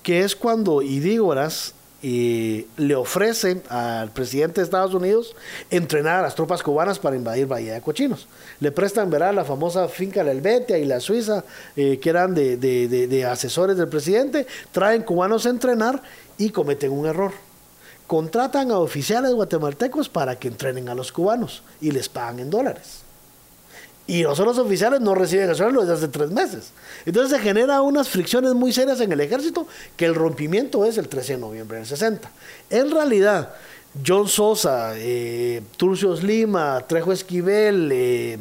que 0.03 0.23
es 0.23 0.35
cuando 0.35 0.81
Idígoras 0.81 1.73
y 2.07 2.67
le 2.77 2.93
ofrece 2.93 3.63
al 3.67 4.11
presidente 4.11 4.61
de 4.61 4.65
Estados 4.65 4.93
Unidos 4.93 5.35
entrenar 5.71 6.19
a 6.19 6.21
las 6.21 6.35
tropas 6.35 6.61
cubanas 6.61 6.99
para 6.99 7.15
invadir 7.15 7.47
Bahía 7.47 7.73
de 7.73 7.81
Cochinos. 7.81 8.27
Le 8.59 8.71
prestan, 8.71 9.09
verá, 9.09 9.31
la 9.31 9.43
famosa 9.43 9.87
finca 9.87 10.23
La 10.23 10.29
Helvetia 10.29 10.77
y 10.77 10.85
la 10.85 10.99
Suiza, 10.99 11.43
eh, 11.75 11.97
que 11.97 12.11
eran 12.11 12.35
de, 12.35 12.57
de 12.57 13.25
asesores 13.25 13.75
del 13.75 13.87
presidente, 13.87 14.45
traen 14.71 15.01
cubanos 15.01 15.47
a 15.47 15.49
entrenar 15.49 16.03
y 16.37 16.51
cometen 16.51 16.91
un 16.91 17.07
error. 17.07 17.31
Contratan 18.05 18.69
a 18.69 18.77
oficiales 18.77 19.33
guatemaltecos 19.33 20.07
para 20.07 20.37
que 20.37 20.47
entrenen 20.47 20.89
a 20.89 20.93
los 20.93 21.11
cubanos 21.11 21.63
y 21.81 21.89
les 21.89 22.07
pagan 22.07 22.39
en 22.39 22.51
dólares 22.51 23.04
y 24.07 24.23
los 24.23 24.39
otros 24.39 24.57
oficiales 24.59 25.01
no 25.01 25.15
reciben 25.15 25.49
el 25.49 25.55
sueldo 25.55 25.81
desde 25.81 25.93
hace 25.93 26.07
tres 26.07 26.31
meses. 26.31 26.71
Entonces 27.05 27.37
se 27.37 27.43
genera 27.43 27.81
unas 27.81 28.07
fricciones 28.09 28.53
muy 28.53 28.71
serias 28.71 29.01
en 29.01 29.11
el 29.11 29.19
ejército 29.19 29.67
que 29.97 30.05
el 30.05 30.15
rompimiento 30.15 30.85
es 30.85 30.97
el 30.97 31.07
13 31.07 31.33
de 31.33 31.39
noviembre 31.39 31.77
del 31.77 31.87
60. 31.87 32.29
En 32.69 32.91
realidad, 32.91 33.55
John 34.05 34.27
Sosa, 34.27 34.93
eh, 34.95 35.63
Turcios 35.77 36.23
Lima, 36.23 36.83
Trejo 36.87 37.11
Esquivel, 37.11 37.89
eh, 37.91 38.37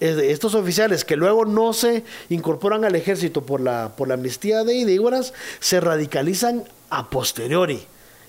estos 0.00 0.54
oficiales 0.54 1.04
que 1.04 1.16
luego 1.16 1.44
no 1.44 1.72
se 1.72 2.04
incorporan 2.28 2.84
al 2.84 2.94
ejército 2.94 3.42
por 3.42 3.60
la, 3.60 3.92
por 3.96 4.08
la 4.08 4.14
amnistía 4.14 4.64
de 4.64 4.74
Idígoras, 4.74 5.32
se 5.60 5.80
radicalizan 5.80 6.64
a 6.90 7.10
posteriori 7.10 7.86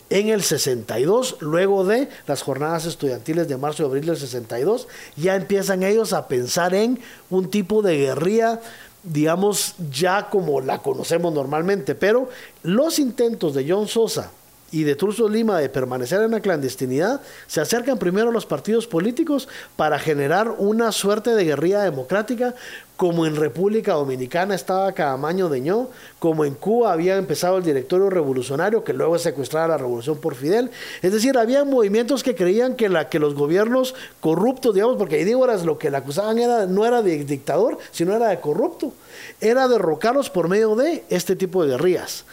en 0.10 0.30
el 0.30 0.41
62, 0.41 1.38
luego 1.39 1.86
de 1.86 2.10
las 2.28 2.41
jornadas 2.41 2.86
estudiantiles 2.86 3.48
de 3.48 3.58
marzo 3.58 3.84
y 3.84 3.86
abril 3.86 4.06
del 4.06 4.17
62, 4.17 4.88
ya 5.15 5.36
empiezan 5.36 5.84
ellos 5.84 6.13
a 6.13 6.28
pensar 6.28 6.74
en 6.74 7.00
un 7.30 7.50
tipo 7.50 7.82
de 7.82 7.98
guerrilla 7.98 8.60
digamos, 9.02 9.76
ya 9.89 10.30
como 10.30 10.60
la 10.60 10.80
conocemos 10.80 11.34
normalmente, 11.34 11.95
pero 11.95 12.28
los 12.63 13.00
intentos 13.00 13.54
de 13.54 13.65
John 13.67 13.88
Sosa 13.88 14.30
y 14.71 14.84
de 14.84 14.95
Turso 14.95 15.27
Lima 15.27 15.60
de 15.60 15.69
permanecer 15.69 16.21
en 16.21 16.32
la 16.32 16.39
clandestinidad, 16.39 17.21
se 17.47 17.62
acercan 17.62 17.97
primero 17.97 18.29
a 18.29 18.34
los 18.34 18.45
partidos 18.45 18.88
políticos 18.88 19.47
para 19.75 19.99
generar 19.99 20.55
una 20.58 20.91
suerte 20.91 21.36
de 21.36 21.45
guerrilla 21.45 21.82
democrática, 21.82 22.55
como 22.99 23.25
en 23.25 23.38
República 23.38 23.93
Dominicana 23.93 24.55
estaba 24.55 24.91
Cadamaño 24.91 25.47
Deñó, 25.47 25.88
como 26.19 26.43
en 26.43 26.53
Cuba 26.53 26.91
había 26.91 27.15
empezado 27.15 27.58
el 27.58 27.63
directorio 27.63 28.10
revolucionario, 28.10 28.84
que 28.84 28.91
luego 28.91 29.17
secuestraba 29.17 29.69
la 29.69 29.77
revolución 29.77 30.17
por 30.17 30.36
Fidel. 30.36 30.69
Es 31.01 31.13
decir, 31.13 31.38
había 31.38 31.63
movimientos 31.63 32.23
que 32.23 32.36
creían 32.36 32.75
que, 32.75 32.89
la, 32.89 33.08
que 33.08 33.19
los 33.19 33.36
gobiernos 33.36 33.95
corruptos, 34.19 34.75
digamos, 34.75 34.97
porque 34.97 35.15
ahí 35.15 35.34
lo 35.63 35.77
que 35.77 35.89
le 35.89 35.95
acusaban 35.95 36.39
era, 36.39 36.65
no 36.65 36.86
era 36.86 37.01
de 37.01 37.23
dictador, 37.23 37.77
sino 37.91 38.13
era 38.13 38.27
de 38.27 38.41
corrupto, 38.41 38.91
era 39.39 39.69
derrocarlos 39.69 40.29
por 40.29 40.49
medio 40.49 40.75
de 40.75 41.05
este 41.10 41.38
tipo 41.38 41.63
de 41.63 41.71
guerrillas. 41.71 42.25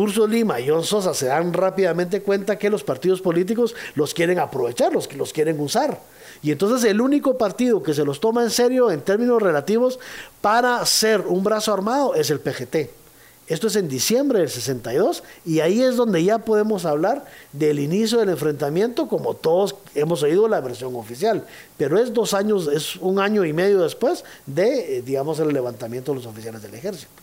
Turso 0.00 0.26
Lima 0.26 0.58
y 0.58 0.66
John 0.66 0.82
Sosa 0.82 1.12
se 1.12 1.26
dan 1.26 1.52
rápidamente 1.52 2.22
cuenta 2.22 2.56
que 2.56 2.70
los 2.70 2.82
partidos 2.82 3.20
políticos 3.20 3.74
los 3.96 4.14
quieren 4.14 4.38
aprovechar, 4.38 4.94
los, 4.94 5.14
los 5.14 5.34
quieren 5.34 5.60
usar. 5.60 6.00
Y 6.42 6.52
entonces 6.52 6.88
el 6.88 7.02
único 7.02 7.36
partido 7.36 7.82
que 7.82 7.92
se 7.92 8.06
los 8.06 8.18
toma 8.18 8.42
en 8.42 8.48
serio 8.48 8.90
en 8.90 9.02
términos 9.02 9.42
relativos 9.42 9.98
para 10.40 10.82
ser 10.86 11.20
un 11.20 11.44
brazo 11.44 11.74
armado 11.74 12.14
es 12.14 12.30
el 12.30 12.40
PGT. 12.40 12.88
Esto 13.46 13.66
es 13.66 13.76
en 13.76 13.88
diciembre 13.88 14.38
del 14.38 14.48
62 14.48 15.22
y 15.44 15.60
ahí 15.60 15.82
es 15.82 15.96
donde 15.96 16.24
ya 16.24 16.38
podemos 16.38 16.86
hablar 16.86 17.26
del 17.52 17.78
inicio 17.78 18.20
del 18.20 18.30
enfrentamiento 18.30 19.06
como 19.06 19.34
todos 19.34 19.74
hemos 19.94 20.22
oído 20.22 20.48
la 20.48 20.62
versión 20.62 20.96
oficial. 20.96 21.44
Pero 21.76 21.98
es 21.98 22.14
dos 22.14 22.32
años, 22.32 22.68
es 22.68 22.96
un 22.96 23.18
año 23.18 23.44
y 23.44 23.52
medio 23.52 23.82
después 23.82 24.24
de, 24.46 24.96
eh, 24.96 25.02
digamos, 25.02 25.38
el 25.40 25.52
levantamiento 25.52 26.12
de 26.12 26.16
los 26.16 26.26
oficiales 26.26 26.62
del 26.62 26.72
ejército 26.72 27.19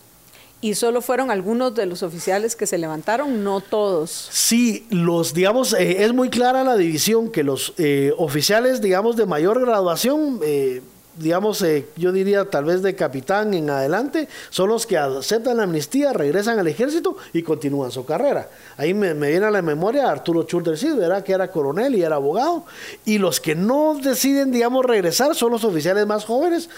y 0.60 0.74
solo 0.74 1.00
fueron 1.00 1.30
algunos 1.30 1.74
de 1.74 1.86
los 1.86 2.02
oficiales 2.02 2.56
que 2.56 2.66
se 2.66 2.78
levantaron, 2.78 3.44
no 3.44 3.60
todos. 3.60 4.28
Sí, 4.32 4.86
los, 4.90 5.32
digamos, 5.32 5.72
eh, 5.72 6.04
es 6.04 6.12
muy 6.12 6.30
clara 6.30 6.64
la 6.64 6.76
división 6.76 7.30
que 7.30 7.44
los 7.44 7.74
eh, 7.78 8.12
oficiales, 8.18 8.80
digamos, 8.80 9.16
de 9.16 9.26
mayor 9.26 9.60
graduación, 9.60 10.40
eh, 10.42 10.82
digamos, 11.18 11.64
yo 11.96 12.12
diría 12.12 12.44
tal 12.44 12.64
vez 12.64 12.82
de 12.82 12.94
capitán 12.94 13.54
en 13.54 13.68
adelante, 13.70 14.28
son 14.50 14.68
los 14.68 14.86
que 14.86 14.96
aceptan 14.96 15.56
la 15.56 15.64
amnistía, 15.64 16.12
regresan 16.12 16.58
al 16.58 16.68
ejército 16.68 17.16
y 17.32 17.42
continúan 17.42 17.90
su 17.90 18.04
carrera. 18.04 18.48
Ahí 18.76 18.94
me, 18.94 19.12
viene 19.14 19.46
a 19.46 19.50
la 19.50 19.62
memoria 19.62 20.10
Arturo 20.10 20.44
Churdersid, 20.44 20.94
¿verdad? 20.94 21.24
Que 21.24 21.32
era 21.32 21.50
coronel 21.50 21.94
y 21.94 22.02
era 22.02 22.16
abogado. 22.16 22.64
Y 23.04 23.18
los 23.18 23.40
que 23.40 23.54
no 23.54 23.98
deciden, 24.02 24.52
digamos, 24.52 24.84
regresar 24.84 25.34
son 25.34 25.52
los 25.52 25.64
oficiales 25.64 26.06
más 26.06 26.24
jóvenes, 26.24 26.68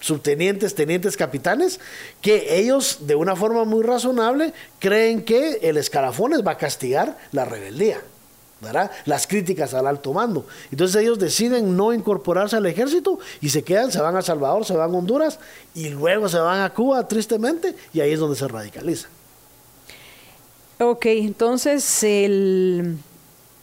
subtenientes, 0.00 0.74
tenientes, 0.74 1.16
capitanes, 1.16 1.80
que 2.20 2.58
ellos 2.58 3.00
de 3.06 3.14
una 3.14 3.36
forma 3.36 3.64
muy 3.64 3.82
razonable 3.82 4.52
creen 4.78 5.24
que 5.24 5.60
el 5.62 5.76
escalafón 5.76 6.32
les 6.32 6.46
va 6.46 6.52
a 6.52 6.58
castigar 6.58 7.16
la 7.32 7.44
rebeldía. 7.44 8.00
¿Verdad? 8.60 8.90
las 9.04 9.26
críticas 9.26 9.74
al 9.74 9.86
alto 9.86 10.12
mando. 10.12 10.46
Entonces 10.70 11.02
ellos 11.02 11.18
deciden 11.18 11.76
no 11.76 11.92
incorporarse 11.92 12.56
al 12.56 12.66
ejército 12.66 13.18
y 13.40 13.50
se 13.50 13.62
quedan, 13.62 13.92
se 13.92 14.00
van 14.00 14.16
a 14.16 14.22
Salvador, 14.22 14.64
se 14.64 14.74
van 14.74 14.92
a 14.92 14.98
Honduras 14.98 15.38
y 15.74 15.88
luego 15.90 16.28
se 16.28 16.38
van 16.38 16.62
a 16.62 16.70
Cuba 16.70 17.06
tristemente 17.06 17.74
y 17.92 18.00
ahí 18.00 18.12
es 18.12 18.20
donde 18.20 18.36
se 18.36 18.48
radicalizan. 18.48 19.10
Ok, 20.80 21.06
entonces 21.06 22.02
el 22.04 22.98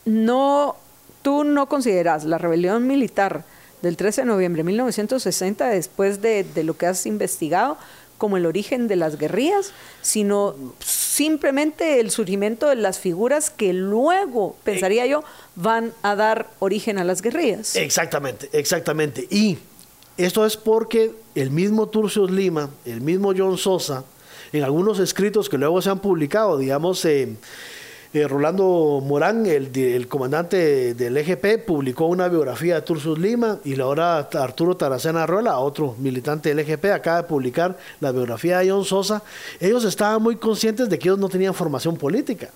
no 0.04 0.76
tú 1.22 1.44
no 1.44 1.68
consideras 1.68 2.24
la 2.24 2.38
rebelión 2.38 2.86
militar 2.86 3.46
del 3.82 3.98
13 3.98 4.22
de 4.22 4.28
noviembre 4.28 4.60
de 4.60 4.66
1960, 4.66 5.68
después 5.70 6.22
de, 6.22 6.46
lo 6.64 6.78
que 6.78 6.86
has 6.86 7.06
investigado, 7.06 7.78
como 8.18 8.38
el 8.38 8.46
origen 8.46 8.88
de 8.88 8.96
las 8.96 9.18
guerrillas, 9.18 9.72
sino 10.02 10.56
simplemente 11.16 12.02
el 12.02 12.12
surgimiento 12.12 12.68
de 12.68 12.76
las 12.76 13.00
figuras 13.00 13.50
que 13.50 13.72
luego, 13.72 14.58
pensaría 14.66 15.06
yo, 15.06 15.24
van 15.56 15.94
a 16.02 16.14
dar 16.14 16.50
origen 16.60 16.98
a 16.98 17.06
las 17.06 17.22
guerrillas. 17.22 17.78
Exactamente, 17.78 18.50
exactamente. 18.52 19.26
Y 19.30 19.58
esto 20.18 20.46
es 20.46 20.58
porque 20.58 21.14
el 21.34 21.52
mismo 21.52 21.88
Turcios 21.88 22.32
Lima, 22.32 22.70
el 22.84 23.00
mismo 23.00 23.34
John 23.36 23.58
Sosa, 23.58 24.04
en 24.52 24.64
algunos 24.64 25.00
escritos 25.00 25.48
que 25.48 25.58
luego 25.58 25.82
se 25.82 25.90
han 25.90 26.00
publicado, 26.00 26.58
digamos, 26.58 27.06
eh, 27.06 27.38
eh, 28.16 28.28
Rolando 28.28 29.02
Morán, 29.04 29.46
el, 29.46 30.08
comandante 30.08 30.94
del 30.94 31.18
EGP, 31.18 31.66
publicó 31.66 32.06
una 32.06 32.30
biografía 32.30 32.76
de 32.76 32.82
Tursus 32.82 33.20
Lima 33.20 33.60
y 33.66 33.80
ahora 33.80 34.20
Arturo 34.20 34.78
Taracena 34.78 35.26
Ruela, 35.26 35.60
otro 35.60 35.96
militante 36.00 36.50
del 36.50 36.60
EGP, 36.60 36.86
acaba 36.86 37.18
de 37.18 37.28
publicar 37.28 37.78
la 38.00 38.12
biografía 38.12 38.60
de 38.60 38.72
John 38.72 38.86
Sosa. 38.86 39.22
Ellos 39.60 39.84
estaban 39.84 40.24
muy 40.24 40.38
conscientes 40.38 40.90
de 40.90 40.98
que 40.98 41.10
ellos 41.10 41.20
no 41.20 41.30
tenían 41.30 41.54
formación 41.54 41.98
política. 41.98 42.50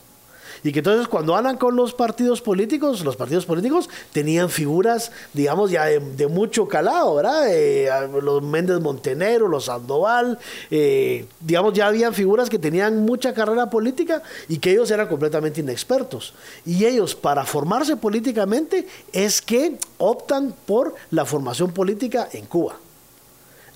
Y 0.63 0.71
que 0.71 0.79
entonces 0.79 1.07
cuando 1.07 1.35
hablan 1.35 1.57
con 1.57 1.75
los 1.75 1.93
partidos 1.93 2.41
políticos, 2.41 3.03
los 3.03 3.15
partidos 3.15 3.45
políticos 3.45 3.89
tenían 4.11 4.49
figuras, 4.49 5.11
digamos, 5.33 5.71
ya 5.71 5.85
de, 5.85 6.27
mucho 6.27 6.67
calado, 6.67 7.15
¿verdad? 7.15 7.47
Eh, 7.49 7.89
los 8.21 8.43
Méndez 8.43 8.79
Montenegro, 8.79 9.47
los 9.47 9.65
Sandoval, 9.65 10.37
eh, 10.69 11.25
digamos, 11.39 11.73
ya 11.73 11.87
habían 11.87 12.13
figuras 12.13 12.49
que 12.49 12.59
tenían 12.59 13.05
mucha 13.05 13.33
carrera 13.33 13.69
política 13.69 14.21
y 14.47 14.57
que 14.57 14.71
ellos 14.71 14.91
eran 14.91 15.07
completamente 15.07 15.61
inexpertos. 15.61 16.33
Y 16.65 16.85
ellos, 16.85 17.15
para 17.15 17.45
formarse 17.45 17.97
políticamente, 17.97 18.87
es 19.13 19.41
que 19.41 19.77
optan 19.97 20.53
por 20.65 20.95
la 21.11 21.25
formación 21.25 21.71
política 21.71 22.27
en 22.31 22.45
Cuba. 22.45 22.77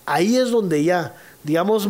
Ahí 0.06 0.36
es 0.36 0.52
donde 0.52 0.84
ya, 0.84 1.16
digamos, 1.44 1.88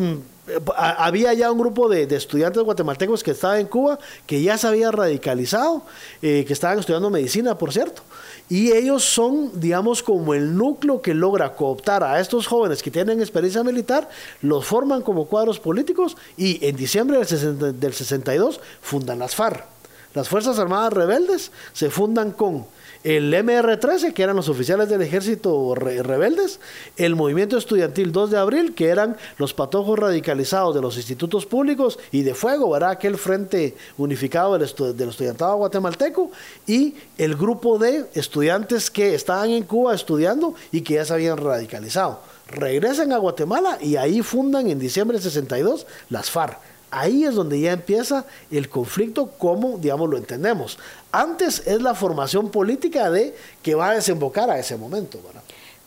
había 0.76 1.34
ya 1.34 1.52
un 1.52 1.58
grupo 1.58 1.88
de, 1.88 2.04
estudiantes 2.04 2.62
guatemaltecos 2.64 3.24
que 3.24 3.32
estaban 3.32 3.60
en 3.60 3.68
Cuba, 3.68 3.98
que 4.26 4.42
ya 4.42 4.58
se 4.58 4.68
había 4.68 4.92
radicalizado, 4.92 5.84
eh, 6.22 6.44
que 6.46 6.54
estaban 6.54 6.80
estudiando 6.80 7.10
medicina, 7.10 7.58
por 7.58 7.72
cierto. 7.72 8.02
Y 8.50 8.72
ellos 8.72 9.04
son, 9.04 9.60
digamos, 9.60 10.04
como 10.04 10.34
el 10.34 10.56
núcleo 10.58 11.02
que 11.02 11.14
logra 11.14 11.56
cooptar 11.56 12.04
a 12.04 12.20
estos 12.20 12.48
jóvenes 12.48 12.84
que 12.84 12.92
tienen 12.92 13.22
experiencia 13.22 13.64
militar, 13.64 14.10
los 14.42 14.66
forman 14.66 15.02
como 15.02 15.26
cuadros 15.26 15.60
políticos 15.60 16.18
y 16.36 16.66
en 16.66 16.76
diciembre 16.76 17.20
del, 17.20 17.94
62 17.94 18.60
fundan 18.82 19.20
las 19.20 19.36
FARC. 19.36 19.66
las 20.14 20.28
Fuerzas 20.28 20.60
Armadas 20.60 20.94
Rebeldes 20.94 21.52
se 21.72 21.90
fundan 21.90 22.32
con 22.32 22.66
el 23.04 23.34
MR-13, 23.34 24.14
que 24.14 24.24
eran 24.24 24.36
los 24.36 24.48
oficiales 24.48 24.88
del 24.88 25.02
ejército 25.02 25.76
rebeldes, 25.76 26.60
el 26.96 27.16
movimiento 27.16 27.58
estudiantil 27.58 28.12
2 28.12 28.32
de 28.32 28.38
abril, 28.38 28.74
que 28.76 28.88
eran 28.88 29.18
los 29.38 29.54
patojos 29.54 30.00
radicalizados 30.00 30.74
de 30.74 30.82
los 30.82 30.96
institutos 30.96 31.46
públicos 31.46 32.00
y 32.12 32.24
de 32.24 32.34
fuego, 32.34 32.70
¿verdad? 32.70 32.92
aquel 32.92 33.18
frente 33.18 33.76
unificado 33.98 34.58
del, 34.58 34.98
del 34.98 35.10
estudiantado 35.10 35.58
guatemalteco, 35.58 36.32
y 36.66 36.96
el 37.18 37.36
grupo 37.36 37.78
de 37.78 38.06
estudiantes 38.14 38.90
que 38.90 39.16
estaban 39.16 39.50
en 39.50 39.64
Cuba 39.64 39.94
estudiando 39.94 40.56
y 40.72 40.82
que 40.82 40.96
ya 40.96 41.06
se 41.06 41.14
habían 41.14 41.38
radicalizado. 41.38 42.22
Regresan 42.48 43.12
a 43.12 43.18
Guatemala 43.18 43.80
y 43.82 43.96
ahí 43.96 44.22
fundan 44.22 44.70
en 44.70 44.80
diciembre 44.80 45.18
de 45.18 45.24
62 45.24 45.88
las 46.10 46.30
FARC 46.30 46.58
ahí 46.94 47.26
es 47.26 47.36
donde 47.36 47.60
ya 47.60 47.74
empieza 47.74 48.26
el 48.52 48.70
conflicto 48.70 49.28
como, 49.38 49.78
digamos, 49.78 50.10
lo 50.10 50.18
entendemos. 50.18 50.78
Antes 51.16 51.62
es 51.68 51.80
la 51.80 51.94
formación 51.94 52.50
política 52.50 53.12
de 53.12 53.36
que 53.62 53.76
va 53.76 53.92
a 53.92 53.94
desembocar 53.94 54.50
a 54.50 54.58
ese 54.58 54.78
momento. 54.78 55.20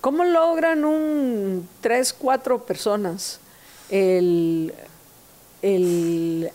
¿Cómo 0.00 0.24
logran 0.24 0.84
un 0.84 1.68
tres, 1.80 2.12
cuatro 2.12 2.64
personas 2.64 3.40
el, 3.90 4.72
el, 5.62 6.52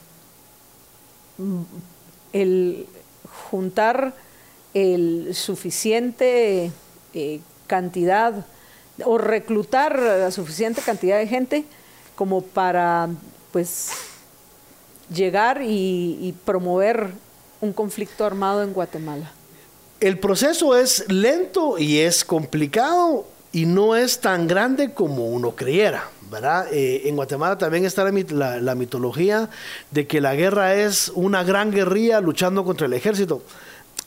juntar 3.49 4.13
el 4.73 5.35
suficiente 5.35 6.71
eh, 7.13 7.41
cantidad 7.67 8.45
o 9.03 9.17
reclutar 9.17 9.99
la 9.99 10.31
suficiente 10.31 10.81
cantidad 10.81 11.17
de 11.17 11.27
gente 11.27 11.65
como 12.15 12.41
para 12.41 13.09
pues 13.51 13.91
llegar 15.13 15.61
y, 15.61 16.33
promover 16.45 17.11
un 17.61 17.73
conflicto 17.73 18.25
armado 18.25 18.63
en 18.63 18.73
Guatemala? 18.73 19.31
El 19.99 20.19
proceso 20.19 20.75
es 20.75 21.05
lento 21.11 21.77
y 21.77 21.99
es 21.99 22.25
complicado 22.25 23.27
y 23.51 23.65
no 23.65 23.95
es 23.95 24.19
tan 24.19 24.47
grande 24.47 24.93
como 24.93 25.27
uno 25.27 25.55
creyera. 25.55 26.09
¿verdad? 26.31 26.67
Eh, 26.71 27.09
en 27.09 27.17
Guatemala 27.17 27.57
también 27.57 27.85
está 27.85 28.09
la, 28.09 28.75
mitología 28.75 29.49
de 29.91 30.07
que 30.07 30.21
la 30.21 30.33
guerra 30.33 30.75
es 30.75 31.09
una 31.13 31.43
gran 31.43 31.71
guerrilla 31.71 32.21
luchando 32.21 32.63
contra 32.63 32.87
el 32.87 32.93
ejército. 32.93 33.43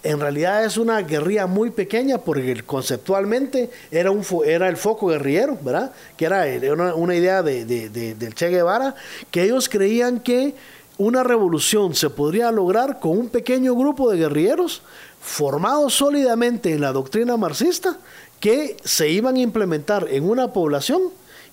En 0.02 0.20
realidad 0.20 0.64
es 0.64 0.78
una 0.78 1.00
guerrilla 1.02 1.46
muy 1.46 1.70
pequeña 1.70 2.18
porque 2.18 2.62
conceptualmente 2.62 3.70
era, 3.90 4.10
un, 4.10 4.24
era 4.46 4.68
el 4.68 4.78
foco 4.78 5.08
guerrillero, 5.08 5.58
¿verdad? 5.62 5.92
Que 6.16 6.24
era, 6.24 6.46
una, 6.74 7.14
idea 7.14 7.42
de, 7.42 7.64
del 7.64 8.34
Che 8.34 8.48
Guevara, 8.48 8.94
que 9.30 9.42
ellos 9.42 9.68
creían 9.68 10.20
que 10.20 10.54
una 10.98 11.24
revolución 11.24 11.94
se 11.94 12.10
podría 12.10 12.52
lograr 12.52 13.00
con 13.00 13.18
un 13.18 13.28
pequeño 13.28 13.74
grupo 13.74 14.10
de 14.10 14.18
guerrilleros 14.18 14.82
formados 15.20 15.94
sólidamente 15.94 16.72
en 16.72 16.80
la 16.80 16.92
doctrina 16.92 17.36
marxista 17.36 17.98
que 18.40 18.76
se 18.84 19.08
iban 19.08 19.36
a 19.36 19.40
implementar 19.40 20.06
en 20.10 20.28
una 20.28 20.52
población 20.52 21.02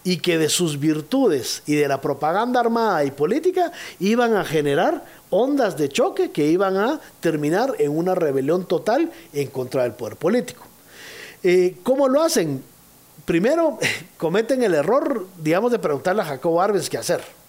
y 0.03 0.17
que 0.17 0.37
de 0.37 0.49
sus 0.49 0.79
virtudes 0.79 1.63
y 1.65 1.75
de 1.75 1.87
la 1.87 2.01
propaganda 2.01 2.59
armada 2.59 3.03
y 3.05 3.11
política 3.11 3.71
iban 3.99 4.35
a 4.35 4.43
generar 4.43 5.05
ondas 5.29 5.77
de 5.77 5.89
choque 5.89 6.31
que 6.31 6.47
iban 6.47 6.77
a 6.77 6.99
terminar 7.19 7.75
en 7.79 7.95
una 7.95 8.15
rebelión 8.15 8.65
total 8.65 9.11
en 9.33 9.47
contra 9.47 9.83
del 9.83 9.93
poder 9.93 10.17
político. 10.17 10.63
Eh, 11.43 11.77
¿Cómo 11.83 12.07
lo 12.07 12.21
hacen? 12.21 12.63
Primero, 13.25 13.79
cometen 14.17 14.63
el 14.63 14.73
error, 14.73 15.27
digamos, 15.41 15.71
de 15.71 15.79
preguntarle 15.79 16.23
a 16.23 16.25
Jacobo 16.25 16.61
Arbenz 16.61 16.89
qué 16.89 16.97
hacer. 16.97 17.40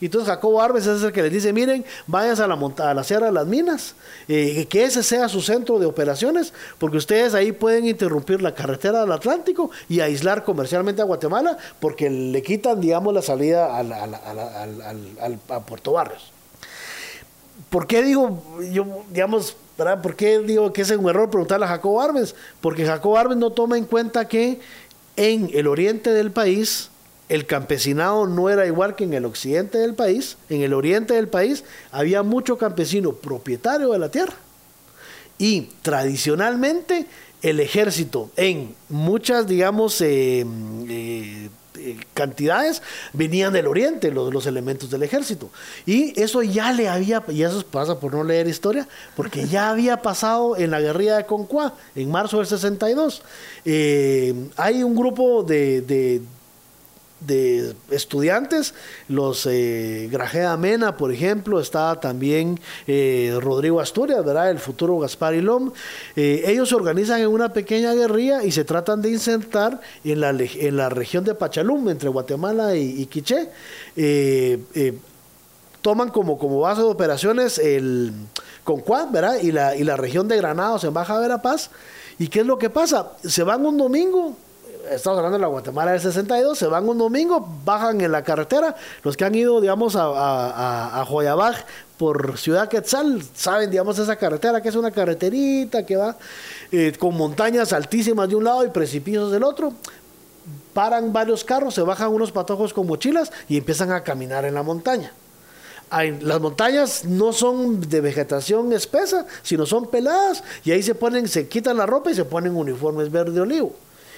Y 0.00 0.06
entonces 0.06 0.28
Jacobo 0.28 0.60
Arbes 0.60 0.86
es 0.86 1.02
el 1.02 1.12
que 1.12 1.22
les 1.22 1.32
dice, 1.32 1.52
miren, 1.52 1.84
vayan 2.06 2.40
a 2.40 2.46
la, 2.46 2.90
a 2.90 2.94
la 2.94 3.04
Sierra 3.04 3.26
de 3.26 3.32
las 3.32 3.46
Minas, 3.46 3.94
eh, 4.28 4.66
que 4.68 4.84
ese 4.84 5.02
sea 5.02 5.28
su 5.28 5.40
centro 5.40 5.78
de 5.78 5.86
operaciones, 5.86 6.52
porque 6.78 6.96
ustedes 6.96 7.34
ahí 7.34 7.52
pueden 7.52 7.86
interrumpir 7.86 8.42
la 8.42 8.54
carretera 8.54 9.00
del 9.00 9.12
Atlántico 9.12 9.70
y 9.88 10.00
aislar 10.00 10.44
comercialmente 10.44 11.02
a 11.02 11.04
Guatemala, 11.04 11.56
porque 11.80 12.10
le 12.10 12.42
quitan, 12.42 12.80
digamos, 12.80 13.14
la 13.14 13.22
salida 13.22 13.78
a 13.78 15.60
Puerto 15.60 15.92
Barrios. 15.92 16.32
¿Por 17.70 17.86
qué 17.86 18.02
digo, 18.02 18.42
yo, 18.72 19.02
digamos, 19.10 19.56
¿por 19.76 20.16
qué 20.16 20.38
digo 20.40 20.72
que 20.72 20.82
es 20.82 20.90
un 20.90 21.08
error 21.08 21.30
preguntarle 21.30 21.66
a 21.66 21.68
Jacobo 21.68 22.00
Arbes? 22.00 22.34
Porque 22.60 22.86
Jacobo 22.86 23.18
Arbes 23.18 23.36
no 23.36 23.50
toma 23.50 23.76
en 23.76 23.84
cuenta 23.84 24.28
que 24.28 24.60
en 25.16 25.50
el 25.52 25.66
oriente 25.66 26.10
del 26.10 26.30
país, 26.30 26.90
el 27.28 27.46
campesinado 27.46 28.26
no 28.26 28.50
era 28.50 28.66
igual 28.66 28.96
que 28.96 29.04
en 29.04 29.14
el 29.14 29.24
occidente 29.24 29.78
del 29.78 29.94
país, 29.94 30.36
en 30.50 30.62
el 30.62 30.72
oriente 30.74 31.14
del 31.14 31.28
país 31.28 31.64
había 31.90 32.22
mucho 32.22 32.58
campesino 32.58 33.12
propietario 33.12 33.92
de 33.92 33.98
la 33.98 34.10
tierra. 34.10 34.34
Y 35.38 35.68
tradicionalmente 35.82 37.06
el 37.42 37.60
ejército 37.60 38.30
en 38.36 38.74
muchas, 38.88 39.46
digamos, 39.46 40.00
eh, 40.00 40.46
eh, 40.88 41.48
eh, 41.76 41.96
cantidades 42.14 42.82
venían 43.12 43.52
del 43.52 43.66
oriente, 43.66 44.10
los, 44.10 44.32
los 44.32 44.46
elementos 44.46 44.90
del 44.90 45.02
ejército. 45.02 45.50
Y 45.86 46.18
eso 46.20 46.42
ya 46.42 46.72
le 46.72 46.88
había, 46.88 47.22
y 47.28 47.42
eso 47.42 47.64
pasa 47.66 47.98
por 47.98 48.14
no 48.14 48.22
leer 48.22 48.46
historia, 48.48 48.86
porque 49.16 49.46
ya 49.46 49.70
había 49.70 50.02
pasado 50.02 50.56
en 50.56 50.70
la 50.70 50.80
guerrilla 50.80 51.16
de 51.16 51.26
Concuá, 51.26 51.74
en 51.96 52.10
marzo 52.10 52.38
del 52.38 52.46
62. 52.46 53.22
hay 53.64 54.82
un 54.82 54.94
grupo 54.94 55.42
de 55.42 55.80
de 55.80 56.22
estudiantes, 57.90 58.74
los 59.08 59.46
eh, 59.46 60.08
Grajeda 60.10 60.56
Mena, 60.56 60.96
por 60.96 61.12
ejemplo, 61.12 61.60
está 61.60 61.98
también 62.00 62.60
eh, 62.86 63.36
Rodrigo 63.40 63.80
Asturias, 63.80 64.24
¿verdad? 64.24 64.50
El 64.50 64.58
futuro 64.58 64.98
Gaspar 64.98 65.34
Ilom. 65.34 65.72
Eh, 66.16 66.44
ellos 66.46 66.68
se 66.68 66.74
organizan 66.74 67.20
en 67.20 67.28
una 67.28 67.52
pequeña 67.52 67.94
guerrilla 67.94 68.44
y 68.44 68.52
se 68.52 68.64
tratan 68.64 69.02
de 69.02 69.10
insertar 69.10 69.80
en 70.04 70.20
la, 70.20 70.30
en 70.30 70.76
la 70.76 70.88
región 70.88 71.24
de 71.24 71.34
Pachalum, 71.34 71.88
entre 71.88 72.08
Guatemala 72.08 72.76
y, 72.76 73.02
y 73.02 73.06
Quiché. 73.06 73.50
Toman 75.82 76.08
como, 76.08 76.38
como 76.38 76.60
base 76.60 76.80
de 76.80 76.86
operaciones 76.86 77.58
el 77.58 78.10
Concuá, 78.64 79.04
¿verdad? 79.04 79.36
Y 79.42 79.52
la, 79.52 79.76
y 79.76 79.84
la 79.84 79.98
región 79.98 80.26
de 80.28 80.38
Granados 80.38 80.82
en 80.84 80.94
Baja 80.94 81.20
Verapaz. 81.20 81.68
¿Y 82.18 82.28
qué 82.28 82.40
es 82.40 82.46
lo 82.46 82.56
que 82.56 82.70
pasa? 82.70 83.12
Se 83.22 83.42
van 83.42 83.66
un 83.66 83.76
domingo 83.76 84.34
estamos 84.90 85.18
hablando 85.18 85.38
de 85.38 85.42
la 85.42 85.48
Guatemala 85.48 85.92
del 85.92 86.00
62, 86.00 86.58
se 86.58 86.66
van 86.66 86.88
un 86.88 86.98
domingo, 86.98 87.46
bajan 87.64 88.00
en 88.00 88.12
la 88.12 88.22
carretera, 88.22 88.74
los 89.02 89.16
que 89.16 89.24
han 89.24 89.34
ido, 89.34 89.60
digamos, 89.60 89.96
a, 89.96 91.00
a, 91.00 91.04
Joyabaj 91.04 91.64
por 91.96 92.38
Ciudad 92.38 92.68
Quetzal, 92.68 93.22
saben, 93.34 93.70
digamos, 93.70 93.98
esa 93.98 94.16
carretera, 94.16 94.60
que 94.60 94.68
es 94.68 94.76
una 94.76 94.90
carreterita 94.90 95.84
que 95.86 95.96
va 95.96 96.16
eh, 96.72 96.92
con 96.98 97.16
montañas 97.16 97.72
altísimas 97.72 98.28
de 98.28 98.36
un 98.36 98.44
lado 98.44 98.64
y 98.64 98.70
precipicios 98.70 99.30
del 99.30 99.44
otro, 99.44 99.72
paran 100.72 101.12
varios 101.12 101.44
carros, 101.44 101.74
se 101.74 101.82
bajan 101.82 102.10
unos 102.10 102.32
patojos 102.32 102.72
con 102.72 102.86
mochilas 102.86 103.32
y 103.48 103.56
empiezan 103.56 103.92
a 103.92 104.02
caminar 104.02 104.44
en 104.44 104.54
la 104.54 104.62
montaña. 104.62 105.12
las 106.20 106.40
montañas 106.40 107.04
no 107.04 107.32
son 107.32 107.80
de 107.80 108.00
vegetación 108.00 108.72
espesa, 108.72 109.26
sino 109.42 109.64
son 109.64 109.88
peladas 109.88 110.42
y 110.64 110.72
ahí 110.72 110.82
se 110.82 110.94
ponen, 110.94 111.28
se 111.28 111.48
quitan 111.48 111.76
la 111.76 111.86
ropa 111.86 112.10
y 112.10 112.14
se 112.14 112.24
ponen 112.24 112.56
uniformes 112.56 113.10
verde 113.10 113.40
olivo. 113.40 113.74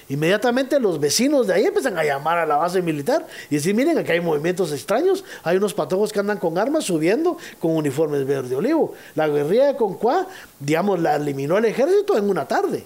Inmediatamente 0.08 0.78
los 0.78 1.00
vecinos 1.00 1.46
de 1.46 1.54
ahí 1.54 1.64
empiezan 1.64 1.98
a 1.98 2.04
llamar 2.04 2.38
a 2.38 2.46
la 2.46 2.56
base 2.56 2.80
militar 2.80 3.26
y 3.50 3.56
decir, 3.56 3.74
miren, 3.74 3.98
aquí 3.98 4.12
hay 4.12 4.20
movimientos 4.20 4.72
extraños, 4.72 5.24
hay 5.42 5.56
unos 5.56 5.74
patojos 5.74 6.12
que 6.12 6.20
andan 6.20 6.38
con 6.38 6.58
armas 6.58 6.84
subiendo 6.84 7.36
con 7.58 7.72
uniformes 7.72 8.24
verde 8.24 8.54
olivo. 8.54 8.94
La 9.16 9.26
guerrilla 9.26 9.66
de 9.66 9.76
Concuá, 9.76 10.28
digamos, 10.60 11.00
la 11.00 11.16
eliminó 11.16 11.58
el 11.58 11.64
ejército 11.64 12.16
en 12.16 12.30
una 12.30 12.46
tarde. 12.46 12.84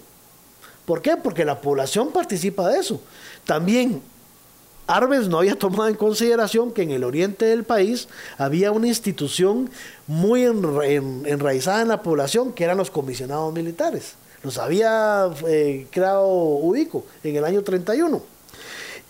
¿Por 0.87 1.03
qué? 1.03 1.17
Porque 1.17 1.45
la 1.45 1.61
población 1.61 2.11
participa 2.11 2.69
de 2.69 2.79
eso. 2.79 3.01
También 3.45 4.03
Arbenz 4.87 5.29
no 5.29 5.39
había 5.39 5.57
tomado 5.57 5.89
en 5.89 5.95
consideración 5.95 6.73
que 6.73 6.83
en 6.83 6.91
el 6.91 7.05
oriente 7.05 7.45
del 7.45 7.65
país 7.65 8.09
había 8.39 8.73
una 8.73 8.89
institución 8.89 9.71
muy 10.07 10.43
enraizada 10.45 11.83
en 11.83 11.89
la 11.89 12.03
población 12.03 12.53
que 12.53 12.65
eran 12.65 12.79
los 12.79 12.91
comisionados 12.91 13.53
militares. 13.53 14.15
Los 14.43 14.59
había 14.59 15.31
eh, 15.47 15.87
creado 15.91 16.27
Ubico 16.27 17.05
en 17.23 17.37
el 17.37 17.45
año 17.45 17.63
31. 17.63 18.23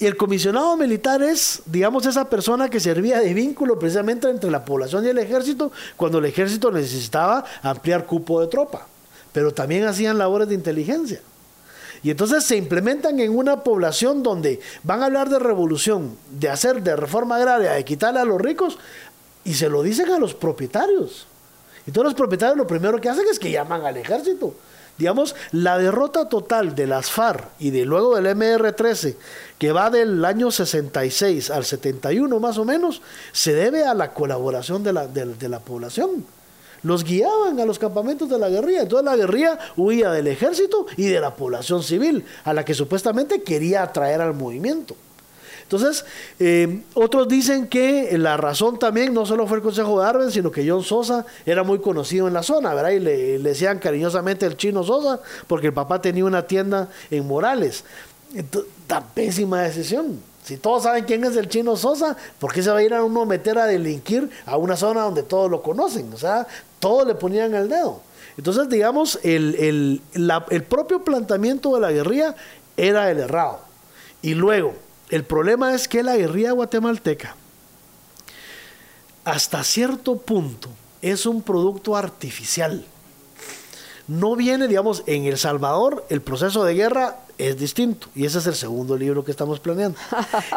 Y 0.01 0.07
el 0.07 0.17
comisionado 0.17 0.77
militar 0.77 1.23
es, 1.23 1.63
digamos, 1.67 2.07
esa 2.07 2.29
persona 2.29 2.71
que 2.71 2.81
servía 2.81 3.21
de 3.21 3.35
vínculo 3.35 3.79
precisamente 3.79 4.31
entre 4.31 4.51
la 4.51 4.65
población 4.65 5.05
y 5.05 5.09
el 5.09 5.19
ejército 5.19 5.73
cuando 5.97 6.19
el 6.19 6.25
ejército 6.25 6.73
necesitaba 6.73 7.45
ampliar 7.63 8.07
cupo 8.07 8.41
de 8.41 8.47
tropa. 8.47 8.87
Pero 9.33 9.53
también 9.53 9.85
hacían 9.85 10.17
labores 10.17 10.49
de 10.49 10.55
inteligencia. 10.55 11.21
Y 12.03 12.11
entonces 12.11 12.45
se 12.45 12.57
implementan 12.57 13.21
en 13.21 13.37
una 13.37 13.63
población 13.63 14.23
donde 14.23 14.61
van 14.83 15.03
a 15.03 15.07
hablar 15.07 15.29
de 15.29 15.39
revolución, 15.39 16.17
de 16.31 16.49
hacer 16.49 16.83
de 16.83 16.97
reforma 16.97 17.37
agraria, 17.37 17.73
de 17.73 17.85
quitarle 17.85 18.21
a 18.21 18.25
los 18.25 18.41
ricos, 18.41 18.79
y 19.45 19.53
se 19.53 19.69
lo 19.69 19.83
dicen 19.83 20.11
a 20.11 20.19
los 20.19 20.35
propietarios. 20.35 21.27
Y 21.87 21.93
todos 21.93 22.07
los 22.07 22.15
propietarios 22.15 22.57
lo 22.57 22.67
primero 22.67 22.99
que 23.01 23.11
hacen 23.11 23.27
es 23.31 23.39
que 23.39 23.51
llaman 23.51 23.85
al 23.85 23.99
ejército 23.99 24.55
digamos, 25.01 25.35
la 25.51 25.79
derrota 25.79 26.29
total 26.29 26.75
de 26.75 26.87
las 26.87 27.11
FARC 27.11 27.49
y 27.59 27.71
de 27.71 27.87
luego 27.87 28.17
del 28.17 28.37
MR-13, 28.37 29.17
que 29.59 29.73
va 29.73 29.89
del 29.89 30.23
año 30.27 30.51
66 30.51 31.51
al 31.51 31.65
71 31.65 32.39
más 32.39 32.59
o 32.59 32.67
menos, 32.67 33.01
se 33.33 33.55
debe 33.55 33.85
a 33.85 33.95
la 33.95 34.13
colaboración 34.13 34.85
de 34.85 34.93
la, 34.93 35.07
de, 35.07 35.49
la 35.49 35.61
población. 35.61 36.27
los 36.83 37.03
guiaban 37.03 37.59
a 37.61 37.65
los 37.65 37.79
campamentos 37.79 38.29
de 38.29 38.39
la 38.39 38.51
guerrilla. 38.51 38.83
Entonces 38.83 39.07
la 39.07 39.17
guerrilla 39.17 39.59
huía 39.79 40.11
del 40.11 40.27
ejército 40.27 40.87
y 40.99 41.07
de 41.07 41.19
la 41.19 41.35
población 41.35 41.83
civil, 41.83 42.27
a 42.45 42.53
la 42.53 42.67
que 42.67 42.75
supuestamente 42.75 43.43
quería 43.43 43.83
atraer 43.83 44.21
al 44.21 44.35
movimiento. 44.35 44.97
Entonces, 45.71 46.05
eh, 46.41 46.81
otros 46.95 47.29
dicen 47.29 47.69
que 47.69 48.19
la 48.19 48.37
razón 48.37 48.77
también 48.81 49.15
no 49.15 49.25
solo 49.25 49.47
fue 49.47 49.59
el 49.59 49.63
Consejo 49.63 50.01
de 50.01 50.07
Arben, 50.09 50.33
sino 50.33 50.51
que 50.51 50.69
John 50.69 50.83
Sosa 50.83 51.25
era 51.47 51.63
muy 51.63 51.79
conocido 51.79 52.27
en 52.27 52.35
la 52.35 52.43
zona, 52.43 52.75
¿verdad? 52.75 52.91
Y 52.91 52.99
le, 52.99 53.39
decían 53.39 53.79
cariñosamente 53.79 54.47
el 54.47 54.57
chino 54.57 54.83
Sosa, 54.83 55.21
porque 55.47 55.69
el 55.69 55.73
papá 55.73 56.03
tenía 56.03 56.25
una 56.25 56.45
tienda 56.45 56.89
en 57.09 57.25
Morales. 57.25 57.85
Entonces, 58.35 58.69
tan 58.89 59.05
pésima 59.15 59.63
decisión. 59.63 60.21
Si 60.43 60.57
todos 60.57 60.83
saben 60.83 61.05
quién 61.05 61.23
es 61.23 61.37
el 61.37 61.49
chino 61.49 61.77
Sosa, 61.77 62.17
¿por 62.41 62.53
qué 62.53 62.65
se 62.65 62.71
va 62.73 62.79
a 62.79 62.83
ir 62.83 62.93
a 62.93 63.05
uno 63.05 63.25
meter 63.25 63.57
a 63.57 63.67
delinquir 63.67 64.29
a 64.47 64.57
una 64.57 64.77
zona 64.77 65.03
donde 65.03 65.23
todos 65.23 65.49
lo 65.49 65.63
conocen? 65.63 66.13
O 66.13 66.19
sea, 66.19 66.49
todos 66.81 67.07
le 67.07 67.15
ponían 67.15 67.55
el 67.55 67.69
dedo. 67.69 68.01
Entonces, 68.37 68.69
digamos, 68.69 69.21
el, 69.23 69.55
el, 69.55 70.03
el 70.51 70.65
propio 70.65 71.05
planteamiento 71.05 71.73
de 71.77 71.81
la 71.81 71.93
guerrilla 71.93 72.35
era 72.77 73.09
el 73.09 73.21
errado. 73.21 73.61
Y 74.21 74.35
luego, 74.35 74.75
el 75.11 75.25
problema 75.25 75.75
es 75.75 75.89
que 75.89 76.03
la 76.03 76.17
guerrilla 76.17 76.53
guatemalteca, 76.53 77.35
hasta 79.25 79.63
cierto 79.65 80.17
punto, 80.17 80.69
es 81.03 81.27
un 81.27 81.43
producto 81.43 81.97
artificial. 81.97 82.85
No 84.07 84.35
viene, 84.35 84.67
digamos, 84.67 85.05
en 85.07 85.25
El 85.25 85.39
Salvador, 85.39 86.05
el 86.09 86.21
proceso 86.21 86.65
de 86.65 86.75
guerra 86.75 87.19
es 87.39 87.59
distinto. 87.59 88.09
Y 88.15 88.27
ese 88.27 88.39
es 88.39 88.47
el 88.47 88.55
segundo 88.55 88.97
libro 88.97 89.25
que 89.25 89.31
estamos 89.31 89.61
planeando. 89.61 89.99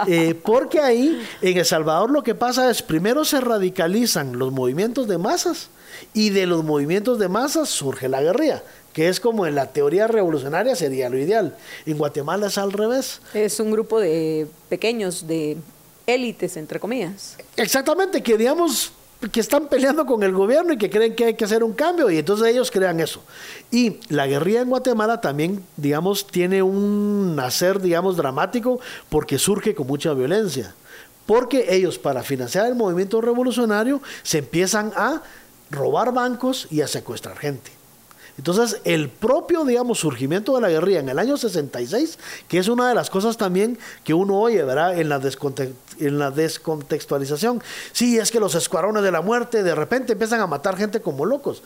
Eh, 0.08 0.34
porque 0.34 0.80
ahí, 0.80 1.24
en 1.42 1.58
El 1.58 1.66
Salvador, 1.66 2.10
lo 2.12 2.24
que 2.24 2.36
pasa 2.36 2.70
es, 2.70 2.82
primero 2.82 3.24
se 3.26 3.40
radicalizan 3.40 4.38
los 4.38 4.52
movimientos 4.52 5.08
de 5.08 5.18
masas 5.18 5.70
y 6.14 6.32
de 6.32 6.46
los 6.46 6.64
movimientos 6.64 7.20
de 7.20 7.30
masas 7.30 7.70
surge 7.70 8.10
la 8.10 8.22
guerrilla 8.22 8.64
que 8.94 9.10
es 9.10 9.20
como 9.20 9.46
en 9.46 9.56
la 9.56 9.68
teoría 9.68 10.08
revolucionaria 10.08 10.76
sería 10.76 11.10
lo 11.10 11.18
ideal. 11.18 11.58
En 11.86 11.98
Guatemala 11.98 12.48
es 12.48 12.58
al 12.58 12.72
revés. 12.72 13.20
Es 13.34 13.60
un 13.60 13.72
grupo 13.72 14.00
de 14.00 14.48
pequeños, 14.70 15.28
de 15.28 15.58
élites, 16.06 16.56
entre 16.58 16.80
comillas. 16.80 17.38
Exactamente, 17.58 18.22
que 18.22 18.38
digamos 18.38 18.94
que 19.32 19.40
están 19.40 19.68
peleando 19.68 20.06
con 20.06 20.22
el 20.24 20.34
gobierno 20.34 20.74
y 20.74 20.78
que 20.78 20.90
creen 20.90 21.16
que 21.16 21.26
hay 21.26 21.34
que 21.36 21.46
hacer 21.46 21.64
un 21.64 21.74
cambio 21.74 22.10
y 22.12 22.18
entonces 22.18 22.48
ellos 22.48 22.70
crean 22.70 23.00
eso. 23.00 23.24
Y 23.72 24.00
la 24.10 24.28
guerrilla 24.28 24.62
en 24.62 24.70
Guatemala 24.70 25.22
también, 25.22 25.64
digamos, 25.78 26.28
tiene 26.28 26.62
un 26.62 27.36
nacer, 27.36 27.82
digamos, 27.82 28.18
dramático 28.18 28.80
porque 29.10 29.40
surge 29.40 29.74
con 29.74 29.88
mucha 29.88 30.14
violencia. 30.14 30.76
Porque 31.26 31.74
ellos, 31.74 31.98
para 31.98 32.22
financiar 32.22 32.68
el 32.68 32.76
movimiento 32.76 33.22
revolucionario, 33.22 34.02
se 34.24 34.40
empiezan 34.40 34.92
a 34.96 35.24
robar 35.72 36.14
bancos 36.14 36.68
y 36.70 36.82
a 36.82 36.88
secuestrar 36.88 37.38
gente. 37.38 37.72
Entonces, 38.38 38.82
el 38.84 39.10
propio, 39.10 39.64
digamos, 39.64 40.00
surgimiento 40.00 40.56
de 40.56 40.62
la 40.62 40.70
guerrilla 40.70 41.00
en 41.02 41.10
el 41.10 41.20
año 41.20 41.38
66, 41.38 42.18
que 42.48 42.58
es 42.58 42.68
una 42.68 42.90
de 42.90 42.96
las 42.96 43.10
cosas 43.10 43.38
también 43.38 43.78
que 44.04 44.14
uno 44.14 44.40
oye, 44.40 44.64
¿verdad? 44.64 45.00
En 45.00 45.10
la, 45.10 45.22
en 46.00 46.20
la 46.20 46.32
descontextualización. 46.32 47.62
Sí, 47.92 48.18
es 48.18 48.32
que 48.32 48.40
los 48.40 48.56
escuadrones 48.56 49.04
de 49.04 49.12
la 49.12 49.22
muerte 49.22 49.62
de 49.62 49.76
repente 49.76 50.14
empiezan 50.14 50.42
a 50.42 50.48
matar 50.48 50.78
gente 50.78 51.00
como 51.00 51.26
locos. 51.26 51.62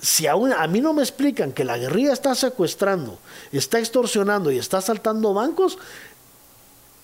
Si 0.00 0.26
aún 0.26 0.52
a 0.52 0.66
mí 0.66 0.80
no 0.80 0.94
me 0.94 1.02
explican 1.02 1.52
que 1.52 1.64
la 1.64 1.78
guerrilla 1.78 2.12
está 2.12 2.34
secuestrando, 2.34 3.18
está 3.52 3.78
extorsionando 3.78 4.50
y 4.50 4.58
está 4.58 4.78
asaltando 4.78 5.32
bancos, 5.32 5.78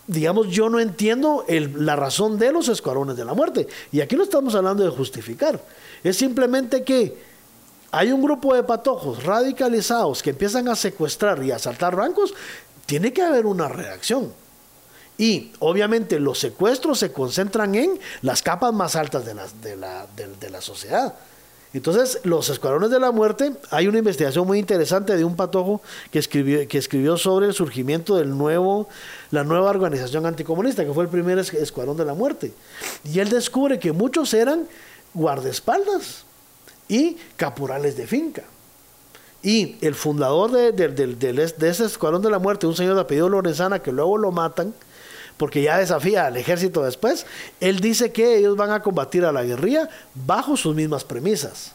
digamos, 0.09 0.49
yo 0.49 0.68
no 0.68 0.81
entiendo 0.81 1.45
la 1.49 1.95
razón 1.95 2.39
de 2.39 2.51
los 2.53 2.68
escuadrones 2.68 3.16
de 3.16 3.24
la 3.24 3.35
muerte. 3.35 3.68
Y 3.93 4.01
aquí 4.01 4.16
no 4.16 4.24
estamos 4.24 4.55
hablando 4.55 4.83
de 4.83 4.91
justificar. 4.91 5.62
Es 6.03 6.16
simplemente 6.16 6.83
que 6.83 7.36
hay 7.91 8.12
un 8.12 8.22
grupo 8.22 8.55
de 8.55 8.62
patojos 8.62 9.24
radicalizados 9.24 10.22
que 10.22 10.30
empiezan 10.30 10.68
a 10.68 10.76
secuestrar 10.76 11.43
y 11.43 11.51
a 11.51 11.57
asaltar 11.57 11.97
bancos, 11.97 12.34
tiene 12.84 13.12
que 13.12 13.22
haber 13.22 13.47
una 13.47 13.68
reacción. 13.68 14.32
Y 15.18 15.53
obviamente 15.61 16.20
los 16.20 16.39
secuestros 16.39 16.99
se 16.99 17.12
concentran 17.12 17.74
en 17.74 17.99
las 18.22 18.43
capas 18.43 18.72
más 18.72 18.97
altas 18.97 19.24
de 19.24 19.34
la, 19.34 19.47
de 19.62 19.76
la, 19.76 20.07
de, 20.14 20.51
la 20.51 20.61
sociedad. 20.61 21.14
Entonces, 21.72 22.20
los 22.22 22.49
escuadrones 22.49 22.91
de 22.91 23.01
la 23.01 23.12
muerte, 23.12 23.55
hay 23.70 23.87
una 23.87 23.99
investigación 23.99 24.47
muy 24.47 24.59
interesante 24.59 25.16
de 25.16 25.24
un 25.24 25.37
patojo 25.37 25.80
que 26.11 26.18
escribió, 26.18 26.66
que 26.68 26.78
escribió 26.78 27.16
sobre 27.16 27.47
el 27.47 27.55
surgimiento 27.55 28.16
del 28.16 28.37
nuevo, 28.37 28.89
la 29.30 29.43
nueva 29.43 29.70
organización 29.70 30.26
anticomunista, 30.26 30.84
que 30.84 30.93
fue 30.93 31.05
el 31.05 31.11
primer 31.11 31.39
escuadrón 31.39 31.97
de 31.97 32.05
la 32.05 32.14
muerte. 32.14 32.53
Y 33.05 33.18
él 33.18 33.28
descubre 33.28 33.78
que 33.78 33.93
muchos 33.93 34.32
eran 34.32 34.68
guardaespaldas 35.14 36.26
y 36.89 37.16
caporales 37.37 37.97
de 37.97 38.07
finca. 38.07 38.43
Y 39.43 39.76
el 39.80 39.95
fundador 39.95 40.51
de, 40.51 41.68
ese 41.68 41.84
escuadrón 41.84 42.22
de 42.22 42.30
la 42.30 42.39
muerte, 42.39 42.66
un 42.66 42.74
señor 42.74 42.97
de 42.97 43.03
apellido 43.03 43.28
Lorenzana, 43.28 43.80
que 43.80 43.93
luego 43.93 44.18
lo 44.18 44.32
matan, 44.32 44.74
porque 45.37 45.62
ya 45.62 45.78
desafía 45.78 46.26
al 46.26 46.37
ejército 46.37 46.82
después, 46.82 47.26
él 47.61 47.80
dice 47.80 48.11
que 48.11 48.39
ellos 48.39 48.57
van 48.57 48.72
a 48.72 48.82
combatir 48.82 49.24
a 49.24 49.32
la 49.32 49.45
guerrilla 49.45 49.89
bajo 50.14 50.57
sus 50.57 50.74
mismas 50.74 51.05
premisas. 51.05 51.72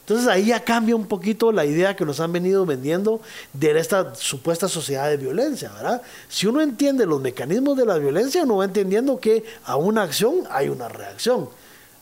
Entonces 0.00 0.26
ahí 0.26 0.46
ya 0.46 0.64
cambia 0.64 0.96
un 0.96 1.06
poquito 1.06 1.52
la 1.52 1.66
idea 1.66 1.94
que 1.94 2.06
nos 2.06 2.18
han 2.20 2.32
venido 2.32 2.64
vendiendo 2.64 3.20
de 3.52 3.78
esta 3.78 4.14
supuesta 4.14 4.66
sociedad 4.66 5.08
de 5.10 5.18
violencia, 5.18 5.70
¿verdad? 5.74 6.00
Si 6.28 6.46
uno 6.46 6.62
entiende 6.62 7.04
los 7.04 7.20
mecanismos 7.20 7.76
de 7.76 7.84
la 7.84 7.98
violencia, 7.98 8.42
uno 8.42 8.56
va 8.56 8.64
entendiendo 8.64 9.20
que 9.20 9.44
a 9.64 9.76
una 9.76 10.02
acción 10.02 10.44
hay 10.50 10.70
una 10.70 10.88
reacción. 10.88 11.50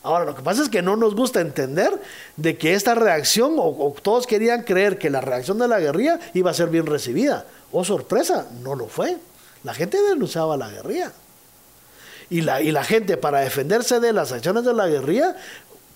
Ahora, 0.06 0.24
lo 0.24 0.36
que 0.36 0.42
pasa 0.42 0.62
es 0.62 0.68
que 0.68 0.82
no 0.82 0.94
nos 0.94 1.16
gusta 1.16 1.40
entender 1.40 2.00
de 2.36 2.56
que 2.56 2.74
esta 2.74 2.94
reacción, 2.94 3.56
o, 3.58 3.92
todos 4.00 4.28
querían 4.28 4.62
creer 4.62 4.98
que 4.98 5.10
la 5.10 5.20
reacción 5.20 5.58
de 5.58 5.66
la 5.66 5.80
guerrilla 5.80 6.20
iba 6.32 6.52
a 6.52 6.54
ser 6.54 6.68
bien 6.68 6.86
recibida. 6.86 7.44
Oh, 7.72 7.84
sorpresa, 7.84 8.46
no 8.62 8.76
lo 8.76 8.86
fue. 8.86 9.16
La 9.64 9.74
gente 9.74 10.00
denunciaba 10.00 10.56
la 10.56 10.70
guerrilla. 10.70 11.10
Y 12.30 12.42
la, 12.42 12.62
y 12.62 12.70
la 12.70 12.84
gente, 12.84 13.16
para 13.16 13.40
defenderse 13.40 13.98
de 13.98 14.12
las 14.12 14.30
acciones 14.30 14.64
de 14.64 14.74
la 14.74 14.86
guerrilla, 14.86 15.34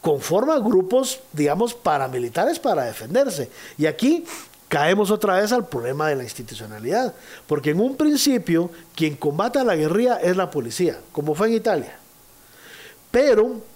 conforma 0.01 0.59
grupos, 0.59 1.21
digamos, 1.33 1.75
paramilitares 1.75 2.59
para 2.59 2.87
defenderse. 2.87 3.49
Y 3.79 3.87
aquí 3.87 4.25
caemos 4.67 5.13
otra 5.13 5.41
vez 5.41 5.53
al 5.53 5.69
problema 5.69 6.09
de 6.09 6.17
la 6.17 6.25
institucionalidad. 6.25 7.15
Porque 7.47 7.71
en 7.71 7.79
un 7.79 7.97
principio, 7.97 8.73
quien 8.97 9.15
combate 9.15 9.61
a 9.61 9.65
la 9.65 9.77
guerrilla 9.77 10.17
es 10.17 10.37
la 10.37 10.51
policía, 10.51 10.99
como 11.13 11.37
fue 11.37 11.47
en 11.47 11.55
Italia. 11.55 11.97
Pero 13.13 13.71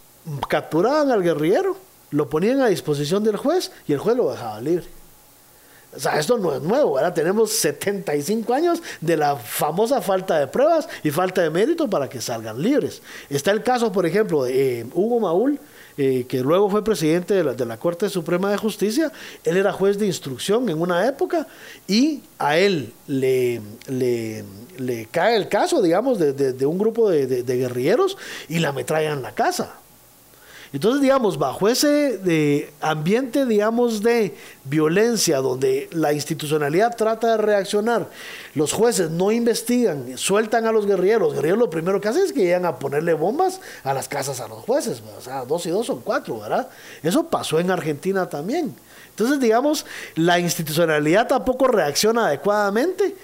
capturaban 0.48 1.10
al 1.10 1.22
guerrillero, 1.22 1.76
lo 2.10 2.28
ponían 2.28 2.60
a 2.60 2.68
disposición 2.68 3.24
del 3.24 3.36
juez 3.36 3.72
y 3.86 3.92
el 3.92 3.98
juez 3.98 4.16
lo 4.16 4.30
dejaba 4.30 4.60
libre. 4.60 4.86
O 5.96 6.00
sea, 6.00 6.18
esto 6.18 6.38
no 6.38 6.52
es 6.54 6.60
nuevo, 6.60 6.98
ahora 6.98 7.14
tenemos 7.14 7.52
75 7.52 8.52
años 8.52 8.82
de 9.00 9.16
la 9.16 9.36
famosa 9.36 10.00
falta 10.00 10.38
de 10.38 10.48
pruebas 10.48 10.88
y 11.04 11.10
falta 11.10 11.42
de 11.42 11.50
mérito 11.50 11.88
para 11.88 12.08
que 12.08 12.20
salgan 12.20 12.60
libres. 12.60 13.00
Está 13.30 13.52
el 13.52 13.62
caso, 13.62 13.92
por 13.92 14.04
ejemplo, 14.04 14.44
de 14.44 14.80
eh, 14.80 14.86
Hugo 14.92 15.20
Maul, 15.20 15.60
eh, 15.96 16.26
que 16.28 16.40
luego 16.40 16.68
fue 16.68 16.82
presidente 16.82 17.34
de 17.34 17.66
la, 17.66 17.76
Corte 17.76 18.08
Suprema 18.08 18.50
de 18.50 18.56
Justicia. 18.56 19.12
Él 19.44 19.56
era 19.56 19.72
juez 19.72 19.96
de 19.96 20.06
instrucción 20.06 20.68
en 20.68 20.80
una 20.80 21.06
época 21.06 21.46
y 21.86 22.22
a 22.38 22.58
él 22.58 22.92
le, 23.06 23.60
le, 23.86 25.08
cae 25.12 25.36
el 25.36 25.48
caso, 25.48 25.80
digamos, 25.80 26.18
de, 26.18 26.66
un 26.66 26.78
grupo 26.78 27.08
de, 27.08 27.42
guerrilleros 27.44 28.16
y 28.48 28.58
la 28.58 28.70
ametrallan 28.70 29.18
en 29.18 29.22
la 29.22 29.32
casa. 29.32 29.74
Entonces, 30.74 31.00
digamos, 31.00 31.38
bajo 31.38 31.68
ese 31.68 32.18
de 32.18 32.68
ambiente, 32.80 33.46
digamos, 33.46 34.02
de 34.02 34.34
violencia, 34.64 35.38
donde 35.38 35.88
la 35.92 36.12
institucionalidad 36.12 36.96
trata 36.96 37.28
de 37.28 37.36
reaccionar, 37.36 38.08
los 38.56 38.72
jueces 38.72 39.08
no 39.08 39.30
investigan, 39.30 40.18
sueltan 40.18 40.66
a 40.66 40.72
los 40.72 40.84
guerrilleros. 40.84 41.28
Los 41.28 41.34
guerrilleros 41.34 41.60
lo 41.60 41.70
primero 41.70 42.00
que 42.00 42.08
hacen 42.08 42.24
es 42.24 42.32
que 42.32 42.40
llegan 42.40 42.66
a 42.66 42.80
ponerle 42.80 43.14
bombas 43.14 43.60
a 43.84 43.94
las 43.94 44.08
casas 44.08 44.40
a 44.40 44.48
los 44.48 44.64
jueces. 44.64 45.00
O 45.16 45.20
sea, 45.20 45.44
dos 45.44 45.64
y 45.64 45.70
dos 45.70 45.86
son 45.86 46.00
cuatro, 46.00 46.40
¿verdad? 46.40 46.68
Eso 47.04 47.28
pasó 47.28 47.60
en 47.60 47.70
Argentina 47.70 48.28
también. 48.28 48.74
Entonces, 49.10 49.38
digamos, 49.38 49.86
la 50.16 50.40
institucionalidad 50.40 51.28
tampoco 51.28 51.68
reacciona 51.68 52.26
adecuadamente 52.26 53.14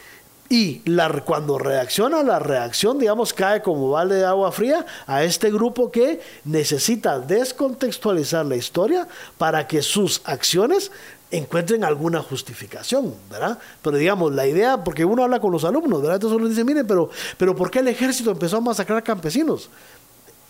y 0.53 0.83
cuando 1.25 1.59
reacciona, 1.59 2.25
la 2.25 2.41
reacción, 2.41 2.99
digamos, 2.99 3.33
cae 3.33 3.63
como 3.63 3.91
balde 3.91 4.17
de 4.17 4.25
agua 4.25 4.51
fría 4.51 4.85
a 5.07 5.23
este 5.23 5.49
grupo 5.49 5.93
que 5.93 6.21
necesita 6.45 7.21
descontextualizar 7.21 8.45
la 8.45 8.57
historia 8.57 9.07
para 9.39 9.69
que 9.69 9.81
sus 9.81 10.21
acciones 10.25 10.91
encuentren 11.31 11.85
alguna 11.85 12.21
justificación, 12.21 13.15
¿verdad? 13.31 13.59
Pero 13.81 13.97
digamos, 13.97 14.33
la 14.33 14.45
idea, 14.45 14.83
porque 14.83 15.05
uno 15.05 15.23
habla 15.23 15.39
con 15.39 15.53
los 15.53 15.65
alumnos, 15.65 16.03
¿verdad? 16.03 16.17
Entonces 16.17 16.37
uno 16.37 16.49
dice, 16.49 16.65
miren, 16.65 16.85
pero, 16.85 17.11
pero 17.39 17.55
¿por 17.55 17.71
qué 17.71 17.79
el 17.79 17.87
ejército 17.87 18.33
empezó 18.33 18.57
a 18.57 18.61
masacrar 18.61 19.05
campesinos? 19.05 19.71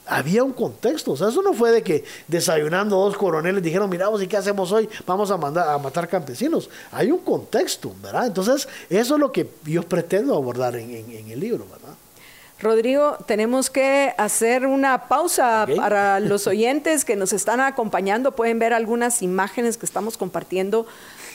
Había 0.06 0.42
un 0.42 0.52
contexto. 0.52 1.12
O 1.12 1.16
sea, 1.16 1.28
eso 1.28 1.42
no 1.42 1.52
fue 1.52 1.70
de 1.70 1.82
que 1.82 2.04
desayunando 2.28 2.96
dos 2.96 3.16
coroneles 3.16 3.62
dijeron, 3.62 3.88
miramos, 3.88 4.22
¿y 4.22 4.26
qué 4.26 4.36
hacemos 4.36 4.72
hoy? 4.72 4.88
Vamos 5.06 5.30
a, 5.30 5.36
mandar, 5.36 5.68
a 5.68 5.78
matar 5.78 6.08
campesinos. 6.08 6.68
Hay 6.92 7.10
un 7.10 7.18
contexto, 7.18 7.92
¿verdad? 8.02 8.26
Entonces, 8.26 8.68
eso 8.88 9.14
es 9.14 9.20
lo 9.20 9.32
que 9.32 9.48
yo 9.64 9.82
pretendo 9.82 10.34
abordar 10.34 10.76
en, 10.76 10.90
el 11.30 11.40
libro, 11.40 11.66
¿verdad? 11.70 11.94
Rodrigo, 12.60 13.16
tenemos 13.26 13.70
que 13.70 14.12
hacer 14.18 14.66
una 14.66 15.08
pausa 15.08 15.66
para 15.76 16.20
los 16.20 16.46
oyentes 16.46 17.06
que 17.06 17.16
nos 17.16 17.32
están 17.32 17.60
acompañando. 17.60 18.32
Pueden 18.32 18.58
ver 18.58 18.74
algunas 18.74 19.22
imágenes 19.22 19.78
que 19.78 19.86
estamos 19.86 20.18
compartiendo 20.18 20.86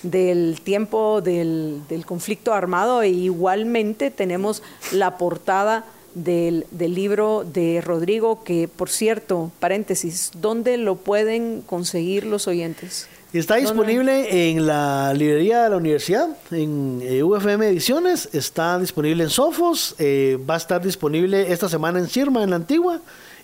del 0.03 0.61
tiempo 0.61 1.21
del, 1.21 1.81
conflicto 2.05 2.53
armado 2.53 3.01
e 3.01 3.09
igualmente 3.09 4.11
tenemos 4.11 4.61
la 4.91 5.17
portada 5.17 5.85
del, 6.15 6.65
del, 6.71 6.95
libro 6.95 7.45
de 7.45 7.81
Rodrigo, 7.81 8.43
que 8.43 8.67
por 8.67 8.89
cierto, 8.89 9.51
paréntesis, 9.59 10.31
¿dónde 10.33 10.77
lo 10.77 10.95
pueden 10.95 11.61
conseguir 11.61 12.25
los 12.25 12.47
oyentes? 12.47 13.07
Está 13.33 13.55
disponible 13.55 14.49
en 14.49 14.65
la 14.65 15.13
librería 15.13 15.63
de 15.63 15.69
la 15.69 15.77
universidad, 15.77 16.29
en 16.51 17.01
eh, 17.03 17.21
UFM 17.21 17.67
Ediciones, 17.67 18.29
está 18.31 18.79
disponible 18.79 19.23
en 19.23 19.29
Sofos, 19.29 19.93
eh, 19.99 20.39
va 20.49 20.53
a 20.53 20.57
estar 20.57 20.81
disponible 20.81 21.51
esta 21.51 21.67
semana 21.67 21.99
en 21.99 22.07
Sirma, 22.07 22.43
en 22.43 22.51
la 22.51 22.55
Antigua, 22.55 23.01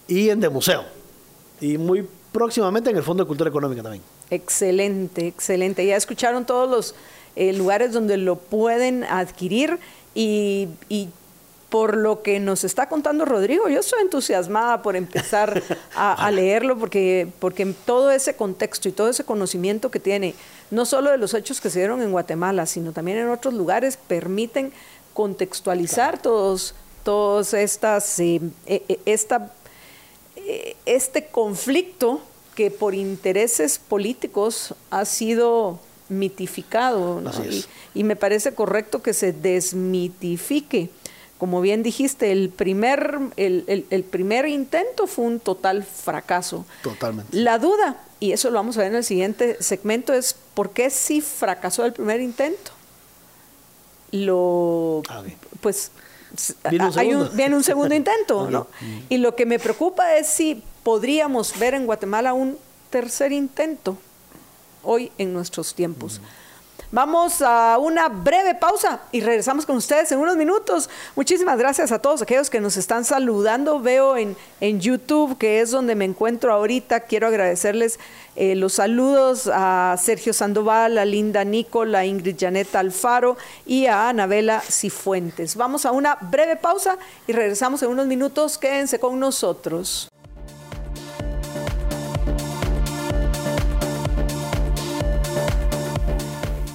y 0.07 0.30
en 0.30 0.39
De 0.39 0.47
Museo. 0.47 0.86
Y 1.59 1.78
muy 1.78 2.07
próximamente 2.32 2.89
en 2.89 2.97
el 2.97 3.03
Fondo 3.03 3.24
de 3.24 3.28
Cultura 3.28 3.49
Económica 3.49 3.84
también. 3.84 4.03
Excelente, 4.30 5.28
excelente. 5.28 5.86
Ya 5.86 5.97
escucharon 5.97 6.45
todos 6.45 6.69
los 6.69 6.95
eh, 7.36 7.51
lugares 7.51 7.91
donde 7.91 8.15
lo 8.15 8.38
pueden 8.38 9.03
adquirir 9.03 9.78
y, 10.15 10.69
y 10.88 11.09
por 11.72 11.95
lo 11.95 12.22
que 12.22 12.41
nos 12.41 12.65
está 12.65 12.89
contando 12.89 13.24
Rodrigo, 13.24 13.69
yo 13.69 13.80
estoy 13.80 14.01
entusiasmada 14.01 14.82
por 14.82 14.97
empezar 14.97 15.63
a, 15.95 16.30
leerlo 16.30 16.78
porque, 16.78 17.30
porque 17.39 17.65
todo 17.86 18.11
ese 18.11 18.36
contexto 18.36 18.89
y 18.89 18.91
todo 18.91 19.07
ese 19.07 19.24
conocimiento 19.24 19.89
que 19.89 20.01
tiene, 20.01 20.36
no 20.69 20.86
solo 20.86 21.11
de 21.11 21.17
los 21.17 21.34
hechos 21.34 21.61
que 21.61 21.69
se 21.69 21.80
dieron 21.80 22.01
en 22.01 22.11
Guatemala, 22.11 22.65
sino 22.65 22.91
también 22.91 23.19
en 23.19 23.30
otros 23.30 23.53
lugares, 23.53 23.97
permiten 23.97 24.74
contextualizar 25.13 26.22
todos, 26.22 26.76
todos 27.03 27.53
estas, 27.53 28.19
eh, 28.19 28.41
eh, 28.65 28.84
eh, 28.89 28.99
esta, 29.05 29.53
este 30.86 31.28
conflicto 31.28 32.19
que 32.53 32.69
por 32.69 32.93
intereses 32.95 33.80
políticos 33.80 34.76
ha 34.89 35.05
sido 35.05 35.80
mitificado. 36.09 37.22
y 37.93 38.03
me 38.03 38.17
parece 38.17 38.53
correcto 38.53 39.01
que 39.01 39.13
se 39.13 39.32
desmitifique 39.32 40.89
como 41.41 41.59
bien 41.59 41.81
dijiste, 41.81 42.31
el 42.31 42.49
primer, 42.49 43.17
el, 43.35 44.05
primer 44.11 44.47
intento 44.47 45.07
fue 45.07 45.25
un 45.25 45.39
total 45.39 45.83
fracaso. 45.83 46.67
Totalmente. 46.83 47.35
La 47.35 47.57
duda, 47.57 47.97
y 48.19 48.31
eso 48.31 48.51
lo 48.51 48.57
vamos 48.57 48.77
a 48.77 48.81
ver 48.81 48.91
en 48.91 48.97
el 48.97 49.03
siguiente 49.03 49.57
segmento, 49.59 50.13
es 50.13 50.35
por 50.53 50.69
qué 50.69 50.91
sí 50.91 51.19
fracasó 51.19 51.83
el 51.83 51.93
primer 51.93 52.21
intento. 52.21 52.73
Lo, 54.11 55.01
pues, 55.61 55.89
viene 56.69 56.85
un, 56.85 56.99
hay 56.99 57.13
un, 57.15 57.35
viene 57.35 57.55
un 57.55 57.63
segundo 57.63 57.95
intento, 57.95 58.47
¿no? 58.51 58.67
Y 59.09 59.17
lo 59.17 59.35
que 59.35 59.47
me 59.47 59.57
preocupa 59.57 60.17
es 60.17 60.27
si 60.27 60.61
podríamos 60.83 61.57
ver 61.57 61.73
en 61.73 61.87
Guatemala 61.87 62.33
un 62.33 62.55
tercer 62.91 63.31
intento 63.31 63.97
hoy 64.83 65.11
en 65.17 65.33
nuestros 65.33 65.73
tiempos. 65.73 66.21
Vamos 66.91 67.41
a 67.41 67.77
una 67.77 68.09
breve 68.09 68.55
pausa 68.55 69.01
y 69.11 69.21
regresamos 69.21 69.65
con 69.65 69.77
ustedes 69.77 70.11
en 70.11 70.19
unos 70.19 70.36
minutos. 70.36 70.89
Muchísimas 71.15 71.57
gracias 71.57 71.91
a 71.91 71.99
todos 71.99 72.21
aquellos 72.21 72.49
que 72.49 72.59
nos 72.59 72.77
están 72.77 73.05
saludando. 73.05 73.79
Veo 73.79 74.17
en, 74.17 74.36
en 74.59 74.79
YouTube, 74.79 75.38
que 75.38 75.61
es 75.61 75.71
donde 75.71 75.95
me 75.95 76.05
encuentro 76.05 76.51
ahorita. 76.53 77.01
Quiero 77.01 77.27
agradecerles 77.27 77.99
eh, 78.36 78.55
los 78.55 78.73
saludos 78.73 79.49
a 79.53 79.95
Sergio 80.01 80.34
Sandoval, 80.34 80.97
a 80.97 81.05
Linda 81.05 81.43
Nicola, 81.43 81.99
a 81.99 82.05
Ingrid 82.05 82.38
Janeta 82.39 82.79
Alfaro 82.79 83.38
y 83.65 83.86
a 83.86 84.09
Anabela 84.09 84.61
Cifuentes. 84.61 85.55
Vamos 85.55 85.86
a 85.86 85.91
una 85.91 86.17
breve 86.21 86.55
pausa 86.55 86.97
y 87.27 87.34
regresamos 87.34 87.84
en 87.84 87.89
unos 87.89 88.07
minutos. 88.07 88.57
Quédense 88.57 88.99
con 88.99 89.19
nosotros. 89.19 90.09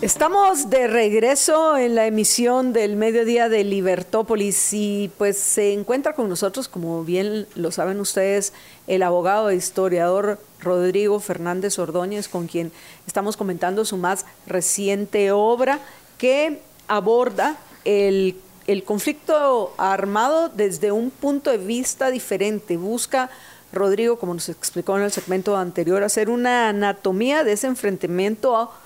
Estamos 0.06 0.70
de 0.70 0.86
regreso 0.86 1.76
en 1.76 1.96
la 1.96 2.06
emisión 2.06 2.72
del 2.72 2.94
mediodía 2.94 3.48
de 3.48 3.64
Libertópolis 3.64 4.72
y 4.72 5.10
pues 5.18 5.36
se 5.36 5.72
encuentra 5.72 6.12
con 6.12 6.28
nosotros, 6.28 6.68
como 6.68 7.02
bien 7.02 7.48
lo 7.56 7.72
saben 7.72 7.98
ustedes, 7.98 8.52
el 8.86 9.02
abogado 9.02 9.50
e 9.50 9.56
historiador 9.56 10.38
Rodrigo 10.60 11.18
Fernández 11.18 11.76
Ordóñez, 11.80 12.28
con 12.28 12.46
quien 12.46 12.70
estamos 13.08 13.36
comentando 13.36 13.84
su 13.84 13.96
más 13.96 14.26
reciente 14.46 15.32
obra 15.32 15.80
que 16.18 16.62
aborda 16.86 17.56
el, 17.84 18.36
conflicto 18.84 19.74
armado 19.76 20.50
desde 20.50 20.92
un 20.92 21.10
punto 21.10 21.50
de 21.50 21.58
vista 21.58 22.12
diferente. 22.12 22.76
Busca 22.76 23.28
Rodrigo, 23.72 24.20
como 24.20 24.34
nos 24.34 24.50
explicó 24.50 24.96
en 24.96 25.02
el 25.02 25.10
segmento 25.10 25.56
anterior, 25.56 26.04
hacer 26.04 26.30
una 26.30 26.68
anatomía 26.68 27.42
de 27.42 27.54
ese 27.54 27.66
enfrentamiento 27.66 28.56
a 28.56 28.85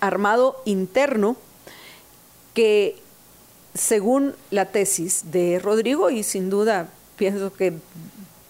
armado 0.00 0.60
interno 0.64 1.36
que, 2.54 2.96
según 3.74 4.34
la 4.50 4.66
tesis 4.66 5.30
de 5.30 5.58
Rodrigo, 5.58 6.10
y 6.10 6.22
sin 6.22 6.50
duda 6.50 6.88
pienso 7.16 7.52
que, 7.52 7.74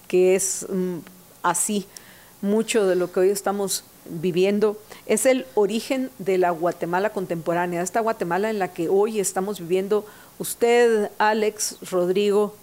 que 0.08 0.34
es 0.34 0.66
mm, 0.68 0.98
así 1.42 1.86
mucho 2.42 2.86
de 2.86 2.96
lo 2.96 3.12
que 3.12 3.20
hoy 3.20 3.30
estamos 3.30 3.84
viviendo, 4.08 4.78
es 5.06 5.26
el 5.26 5.46
origen 5.54 6.10
de 6.18 6.38
la 6.38 6.50
Guatemala 6.50 7.10
contemporánea, 7.10 7.82
esta 7.82 8.00
Guatemala 8.00 8.50
en 8.50 8.58
la 8.58 8.72
que 8.72 8.88
hoy 8.88 9.20
estamos 9.20 9.60
viviendo 9.60 10.06
usted, 10.38 11.10
Alex, 11.18 11.76
Rodrigo, 11.90 12.54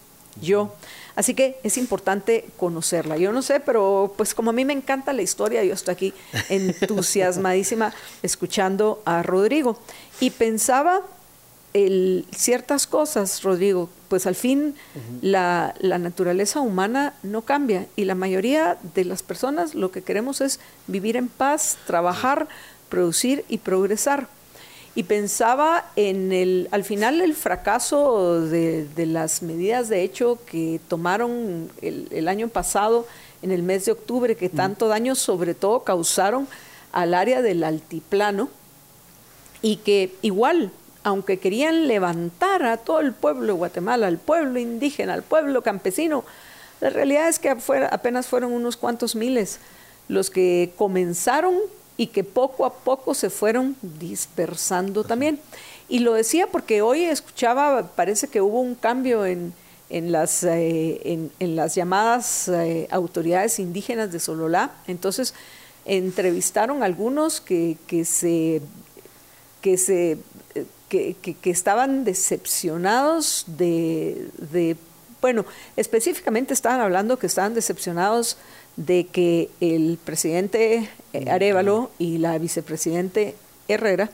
yo. 0.41 0.73
Así 1.17 1.33
que 1.33 1.57
es 1.63 1.79
importante 1.79 2.45
conocerla. 2.57 3.17
Yo 3.17 3.31
no 3.31 3.41
sé, 3.41 3.59
pero 3.59 4.13
pues 4.15 4.35
como 4.35 4.51
a 4.51 4.53
mí 4.53 4.65
me 4.65 4.73
encanta 4.73 5.13
la 5.13 5.23
historia, 5.23 5.63
yo 5.63 5.73
estoy 5.73 5.93
aquí 5.93 6.13
entusiasmadísima 6.49 7.91
escuchando 8.21 9.01
a 9.03 9.23
Rodrigo. 9.23 9.79
Y 10.19 10.29
pensaba 10.29 11.01
el, 11.73 12.27
ciertas 12.35 12.85
cosas, 12.85 13.41
Rodrigo, 13.41 13.89
pues 14.09 14.27
al 14.27 14.35
fin 14.35 14.75
la, 15.23 15.73
la, 15.79 15.97
naturaleza 15.97 16.61
humana 16.61 17.15
no 17.23 17.41
cambia 17.41 17.87
y 17.95 18.05
la 18.05 18.13
mayoría 18.13 18.77
de 18.93 19.03
las 19.03 19.23
personas 19.23 19.73
lo 19.73 19.89
que 19.89 20.03
queremos 20.03 20.39
es 20.39 20.59
vivir 20.85 21.17
en 21.17 21.29
paz, 21.29 21.79
trabajar, 21.87 22.47
producir 22.89 23.43
y 23.49 23.57
progresar 23.57 24.29
y 24.97 25.03
pensaba 25.03 25.85
en 25.95 26.33
el, 26.33 26.69
al 26.71 26.83
final 26.83 27.21
el 27.21 27.35
fracaso 27.35 28.41
de, 28.41 28.87
las 29.05 29.43
medidas 29.43 29.89
de 29.89 30.01
hecho 30.01 30.39
que 30.47 30.81
tomaron 30.87 31.69
el, 31.83 32.27
año 32.27 32.47
pasado 32.47 33.05
en 33.43 33.51
el 33.51 33.61
mes 33.61 33.85
de 33.85 33.91
octubre, 33.91 34.35
que 34.35 34.49
tanto 34.49 34.87
daño 34.87 35.13
sobre 35.13 35.53
todo 35.53 35.83
causaron 35.83 36.47
al 36.91 37.13
área 37.13 37.43
del 37.43 37.63
altiplano 37.63 38.49
y 39.61 39.75
que 39.75 40.15
igual, 40.23 40.71
aunque 41.03 41.37
querían 41.37 41.87
levantar 41.87 42.63
a 42.63 42.77
todo 42.77 42.99
el 42.99 43.13
pueblo 43.13 43.45
de 43.45 43.59
Guatemala, 43.59 44.07
al 44.07 44.17
pueblo 44.17 44.57
indígena, 44.57 45.13
al 45.13 45.21
pueblo 45.21 45.61
campesino, 45.61 46.25
la 46.81 46.89
realidad 46.89 47.29
es 47.29 47.37
que 47.37 47.49
apenas 47.51 48.25
fueron 48.25 48.51
unos 48.51 48.77
cuantos 48.77 49.15
miles 49.15 49.59
los 50.07 50.31
que 50.31 50.73
comenzaron 50.75 51.53
y 51.97 52.07
que 52.07 52.23
poco 52.23 52.65
a 52.65 52.73
poco 52.73 53.13
se 53.13 53.29
fueron 53.29 53.75
dispersando 53.81 55.03
también. 55.03 55.39
Y 55.89 55.99
lo 55.99 56.13
decía 56.13 56.47
porque 56.47 56.81
hoy 56.81 57.03
escuchaba, 57.03 57.91
parece 57.95 58.27
que 58.27 58.41
hubo 58.41 58.61
un 58.61 58.75
cambio 58.75 59.25
en, 59.25 59.53
en 59.89 60.11
las, 60.11 60.43
eh, 60.43 61.29
en, 61.39 61.55
las 61.55 61.75
llamadas 61.75 62.47
eh, 62.49 62.87
autoridades 62.91 63.59
indígenas 63.59 64.11
de 64.11 64.19
Sololá. 64.19 64.71
Entonces, 64.87 65.33
entrevistaron 65.85 66.83
a 66.83 66.85
algunos 66.85 67.41
que, 67.41 67.77
que 67.87 68.05
se, 68.05 68.61
que, 69.61 69.77
se 69.77 70.17
que, 70.89 71.15
que, 71.15 71.49
estaban 71.49 72.03
decepcionados 72.03 73.45
de, 73.47 74.29
de, 74.51 74.75
bueno, 75.21 75.45
específicamente 75.77 76.53
estaban 76.53 76.81
hablando 76.81 77.17
que 77.17 77.27
estaban 77.27 77.53
decepcionados 77.53 78.37
de 78.77 79.07
que 79.07 79.49
el 79.59 79.99
presidente 80.03 80.89
eh, 81.13 81.29
Arevalo 81.29 81.91
y 81.99 82.19
la 82.19 82.37
vicepresidente 82.37 83.35
Herrera, 83.67 84.09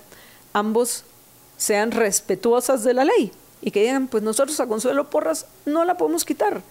ambos 0.53 1.03
sean 1.57 1.91
respetuosas 1.91 2.83
de 2.83 2.93
la 2.93 3.05
ley 3.05 3.31
y 3.61 3.71
que 3.71 3.81
digan, 3.81 4.07
pues 4.07 4.23
nosotros 4.23 4.59
a 4.59 4.67
Consuelo 4.67 5.09
Porras 5.09 5.45
no 5.65 5.85
la 5.85 5.95
podemos 5.95 6.25
quitar. 6.25 6.61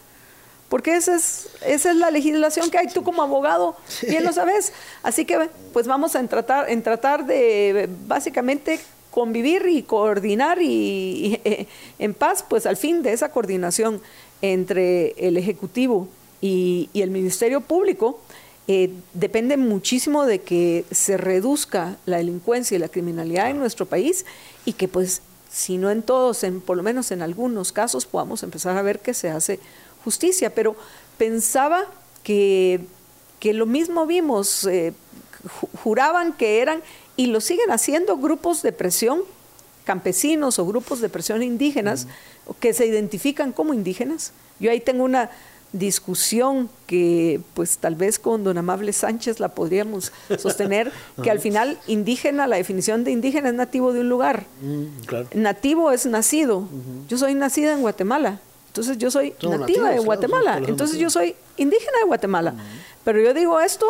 Porque 0.68 0.97
esa 0.97 1.16
es, 1.16 1.51
esa 1.66 1.90
es 1.90 1.97
la 1.97 2.11
legislación 2.11 2.70
que 2.70 2.78
hay, 2.78 2.88
tú 2.88 3.03
como 3.03 3.22
abogado 3.22 3.76
bien 4.09 4.24
lo 4.24 4.32
sabes. 4.32 4.72
Así 5.03 5.26
que 5.26 5.51
pues 5.72 5.86
vamos 5.86 6.16
a 6.16 6.26
tratar, 6.26 6.70
en 6.70 6.82
tratar 6.82 7.26
de 7.26 7.88
básicamente 8.07 8.80
convivir 9.11 9.66
y 9.68 9.82
coordinar 9.82 10.61
y, 10.62 11.40
eh, 11.45 11.66
en 11.99 12.14
paz, 12.14 12.43
pues 12.49 12.64
al 12.64 12.78
fin 12.78 13.03
de 13.03 13.12
esa 13.12 13.30
coordinación 13.30 14.01
entre 14.40 15.11
el 15.18 15.36
Ejecutivo 15.36 16.09
y, 16.43 16.90
el 16.93 17.11
Ministerio 17.11 17.62
Público, 17.62 18.20
eh, 18.68 18.90
depende 19.14 19.57
muchísimo 19.57 20.26
de 20.26 20.40
que 20.40 20.84
se 20.90 21.16
reduzca 21.16 21.97
la 22.05 22.18
delincuencia 22.18 22.76
y 22.76 22.78
la 22.78 22.88
criminalidad 22.88 23.49
en 23.49 23.59
nuestro 23.59 23.86
país 23.86 24.26
y 24.64 24.74
que 24.74 24.88
pues 24.88 25.22
si 25.51 25.78
no 25.78 25.90
en 25.90 26.03
todos, 26.03 26.45
en, 26.45 26.61
por 26.61 26.76
lo 26.76 26.82
menos 26.82 27.11
en 27.12 27.22
algunos 27.22 27.72
casos, 27.72 28.07
podamos 28.07 28.43
empezar 28.43 28.76
a 28.76 28.82
ver 28.82 29.01
que 29.01 29.14
se 29.14 29.30
hace 29.30 29.61
justicia. 30.05 30.55
Pero 30.55 30.74
pensaba 31.16 31.86
que, 32.22 32.80
que 33.38 33.53
lo 33.53 33.66
mismo 33.66 34.07
vimos, 34.07 34.66
eh, 34.66 34.93
juraban 35.82 36.32
que 36.32 36.61
eran, 36.61 36.82
y 37.16 37.26
lo 37.26 37.40
siguen 37.40 37.70
haciendo, 37.70 38.16
grupos 38.16 38.62
de 38.62 38.72
presión 38.72 39.22
campesinos 39.84 40.59
o 40.59 40.66
grupos 40.66 41.01
de 41.01 41.09
presión 41.09 41.43
indígenas 41.43 42.07
que 42.61 42.72
se 42.72 42.86
identifican 42.86 43.53
como 43.53 43.74
indígenas. 43.74 44.32
Yo 44.61 44.70
ahí 44.70 44.80
tengo 44.80 45.05
una 45.05 45.30
discusión 45.72 46.68
que 46.86 47.40
pues 47.54 47.78
tal 47.78 47.94
vez 47.94 48.18
con 48.18 48.44
don 48.44 48.58
Amable 48.58 48.92
Sánchez 48.92 49.40
la 49.40 49.48
podríamos 49.48 50.12
sostener, 50.38 50.92
que 51.22 51.30
al 51.30 51.40
final 51.40 51.78
indígena, 51.86 52.46
la 52.46 52.56
definición 52.56 53.04
de 53.04 53.10
indígena 53.10 53.48
es 53.48 53.54
nativo 53.54 53.92
de 53.92 54.00
un 54.00 54.08
lugar. 54.08 54.44
Mm, 54.60 55.40
nativo 55.40 55.90
es 55.90 56.06
nacido. 56.06 56.68
Yo 57.08 57.18
soy 57.18 57.34
nacida 57.34 57.72
en 57.72 57.80
Guatemala. 57.80 58.40
Entonces 58.68 58.96
yo 58.98 59.10
soy 59.10 59.34
nativa 59.42 59.90
de 59.90 59.98
Guatemala. 59.98 60.60
Entonces 60.66 60.98
yo 60.98 61.10
soy 61.10 61.34
indígena 61.56 61.98
de 61.98 62.04
Guatemala. 62.04 62.54
Pero 63.04 63.20
yo 63.20 63.34
digo 63.34 63.60
esto 63.60 63.86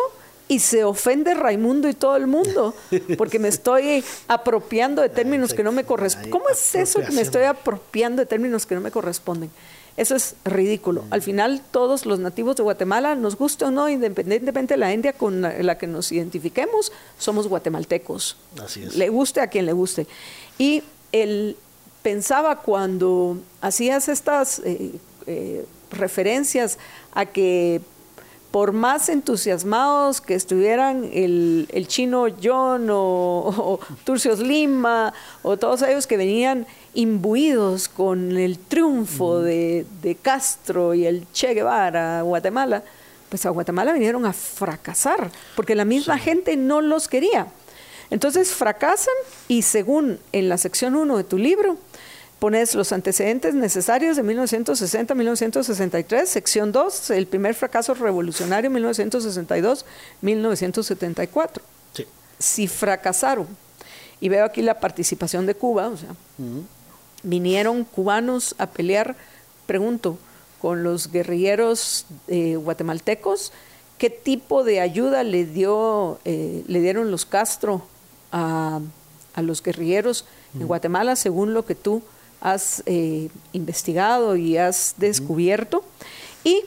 y 0.47 0.59
se 0.59 0.83
ofende 0.83 1.33
Raimundo 1.33 1.87
y 1.87 1.93
todo 1.93 2.15
el 2.15 2.27
mundo, 2.27 2.75
porque 3.17 3.39
me 3.39 3.47
estoy 3.47 4.03
apropiando 4.27 5.01
de 5.01 5.09
términos 5.09 5.53
que 5.53 5.63
no 5.63 5.71
me 5.71 5.83
corresponden. 5.83 6.31
¿Cómo 6.31 6.49
es 6.49 6.75
eso 6.75 6.99
que 6.99 7.11
me 7.11 7.21
estoy 7.21 7.43
apropiando 7.43 8.21
de 8.21 8.25
términos 8.25 8.65
que 8.65 8.75
no 8.75 8.81
me 8.81 8.91
corresponden? 8.91 9.49
Eso 9.95 10.15
es 10.15 10.35
ridículo. 10.43 11.05
Al 11.11 11.21
final, 11.21 11.61
todos 11.71 12.05
los 12.05 12.19
nativos 12.19 12.55
de 12.55 12.63
Guatemala, 12.63 13.15
nos 13.15 13.35
guste 13.35 13.65
o 13.65 13.71
no, 13.71 13.89
independientemente 13.89 14.73
de 14.73 14.77
la 14.79 14.91
India 14.91 15.13
con 15.13 15.41
la, 15.41 15.77
que 15.77 15.85
nos 15.85 16.11
identifiquemos, 16.11 16.91
somos 17.19 17.47
guatemaltecos. 17.47 18.37
Así 18.63 18.83
es. 18.83 18.95
Le 18.95 19.09
guste 19.09 19.41
a 19.41 19.47
quien 19.47 19.65
le 19.65 19.73
guste. 19.73 20.07
Y 20.57 20.83
él 21.11 21.57
pensaba 22.01 22.61
cuando 22.61 23.37
hacías 23.61 24.09
estas 24.09 24.59
eh, 24.59 24.93
eh, 25.27 25.65
referencias 25.91 26.79
a 27.13 27.27
que 27.27 27.81
por 28.53 28.71
más 28.71 29.09
entusiasmados 29.09 30.21
que 30.21 30.35
estuvieran 30.35 31.09
el, 31.11 31.85
chino 31.87 32.27
John 32.39 32.87
o, 32.91 33.79
Turcios 34.03 34.37
Lima 34.37 35.11
o 35.41 35.57
todos 35.57 35.81
ellos 35.81 36.05
que 36.05 36.17
venían 36.17 36.67
imbuidos 36.93 37.89
con 37.89 38.37
el 38.37 38.59
triunfo 38.59 39.39
de, 39.39 39.87
Castro 40.21 40.93
y 40.93 41.07
el 41.07 41.25
Che 41.33 41.55
Guevara 41.55 42.19
a 42.19 42.21
Guatemala, 42.21 42.83
pues 43.27 43.43
a 43.47 43.49
Guatemala 43.49 43.91
vinieron 43.91 44.23
a 44.27 44.33
fracasar, 44.33 45.31
porque 45.55 45.73
la 45.73 45.83
misma 45.83 46.19
gente 46.19 46.55
no 46.55 46.79
los 46.79 47.07
quería. 47.07 47.47
Entonces 48.11 48.51
fracasan 48.51 49.15
y 49.47 49.63
según 49.63 50.19
en 50.31 50.47
la 50.47 50.59
sección 50.59 50.95
1 50.95 51.17
de 51.17 51.23
tu 51.23 51.39
libro, 51.39 51.79
pones 52.43 52.75
los 52.75 52.91
antecedentes 52.91 53.53
necesarios 53.53 54.17
de 54.17 54.23
1960-1963, 54.23 56.25
sección 56.25 56.73
2, 56.73 57.11
el 57.11 57.25
primer 57.25 57.55
fracaso 57.55 57.93
revolucionario 57.93 58.69
1962-1974. 58.69 61.61
Si 62.39 62.67
fracasaron, 62.67 63.47
y 64.19 64.27
veo 64.27 64.43
aquí 64.43 64.61
la 64.61 64.81
participación 64.81 65.45
de 65.45 65.55
Cuba, 65.55 65.87
o 65.87 65.95
sea, 65.95 66.09
vinieron 67.23 67.85
cubanos 67.85 68.55
a 68.57 68.67
pelear, 68.67 69.15
pregunto, 69.65 70.17
con 70.59 70.83
los 70.83 71.13
guerrilleros 71.13 72.07
eh, 72.27 72.57
guatemaltecos, 72.57 73.53
¿qué 73.97 74.09
tipo 74.09 74.65
de 74.65 74.81
ayuda 74.81 75.23
le, 75.23 75.45
dio, 75.45 76.19
eh, 76.25 76.65
le 76.67 76.81
dieron 76.81 77.09
los 77.09 77.25
Castro 77.25 77.83
a, 78.33 78.81
los 79.37 79.63
guerrilleros 79.63 80.25
en 80.59 80.67
Guatemala, 80.67 81.15
según 81.15 81.53
lo 81.53 81.65
que 81.65 81.75
tú 81.75 82.03
has 82.43 82.83
eh, 82.85 83.29
investigado 83.53 84.35
y 84.35 84.57
has 84.57 84.95
descubierto. 84.97 85.83
¿Y 86.43 86.61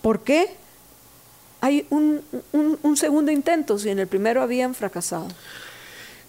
por 0.00 0.20
qué 0.20 0.48
hay 1.60 1.86
un, 1.90 2.22
segundo 2.96 3.30
intento 3.30 3.78
si 3.78 3.90
en 3.90 3.98
el 3.98 4.06
primero 4.06 4.40
habían 4.40 4.74
fracasado? 4.74 5.28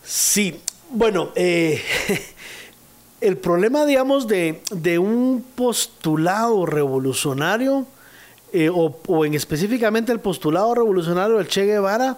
Sí, 0.04 0.60
bueno, 0.92 1.32
eh, 1.36 1.82
el 3.22 3.38
problema, 3.38 3.86
digamos, 3.86 4.28
de, 4.28 4.62
un 5.00 5.46
postulado 5.56 6.66
revolucionario, 6.66 7.88
eh, 8.52 8.68
o, 8.68 9.00
o, 9.08 9.26
en 9.26 9.36
específicamente 9.36 10.12
el 10.12 10.20
postulado 10.20 10.76
revolucionario 10.76 11.38
del 11.38 11.48
Che 11.48 11.66
Guevara, 11.66 12.18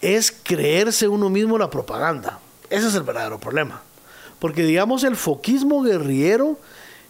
es 0.00 0.32
creerse 0.32 1.06
uno 1.06 1.30
mismo 1.30 1.56
la 1.58 1.70
propaganda. 1.70 2.40
Ese 2.70 2.88
es 2.88 2.94
el 2.96 3.04
verdadero 3.04 3.38
problema. 3.38 3.85
Porque 4.38 4.64
digamos 4.64 5.04
el 5.04 5.16
foquismo 5.16 5.82
guerrillero 5.82 6.58